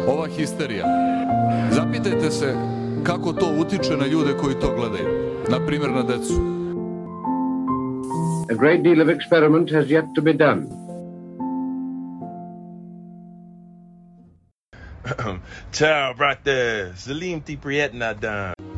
ova 0.07 0.27
histerija. 0.27 0.85
Zapitajte 1.71 2.31
se 2.31 2.55
kako 3.03 3.33
to 3.33 3.55
utiče 3.59 3.97
na 3.97 4.05
ljude 4.05 4.33
koji 4.41 4.55
to 4.55 4.75
gledaju. 4.75 5.07
Na 5.49 5.65
primjer 5.65 5.91
na 5.91 6.03
decu. 6.03 6.33
A 8.51 8.53
great 8.53 8.81
deal 8.83 9.01
of 9.01 9.07
experiment 9.07 9.71
has 9.73 9.85
yet 9.85 10.05
to 10.15 10.21
be 10.21 10.33
done. 10.33 10.61
Ciao, 15.77 16.13
brate. 16.13 16.91
Salim 16.95 17.41
ti 17.41 17.57
prijetna 17.57 18.13
dan. 18.13 18.70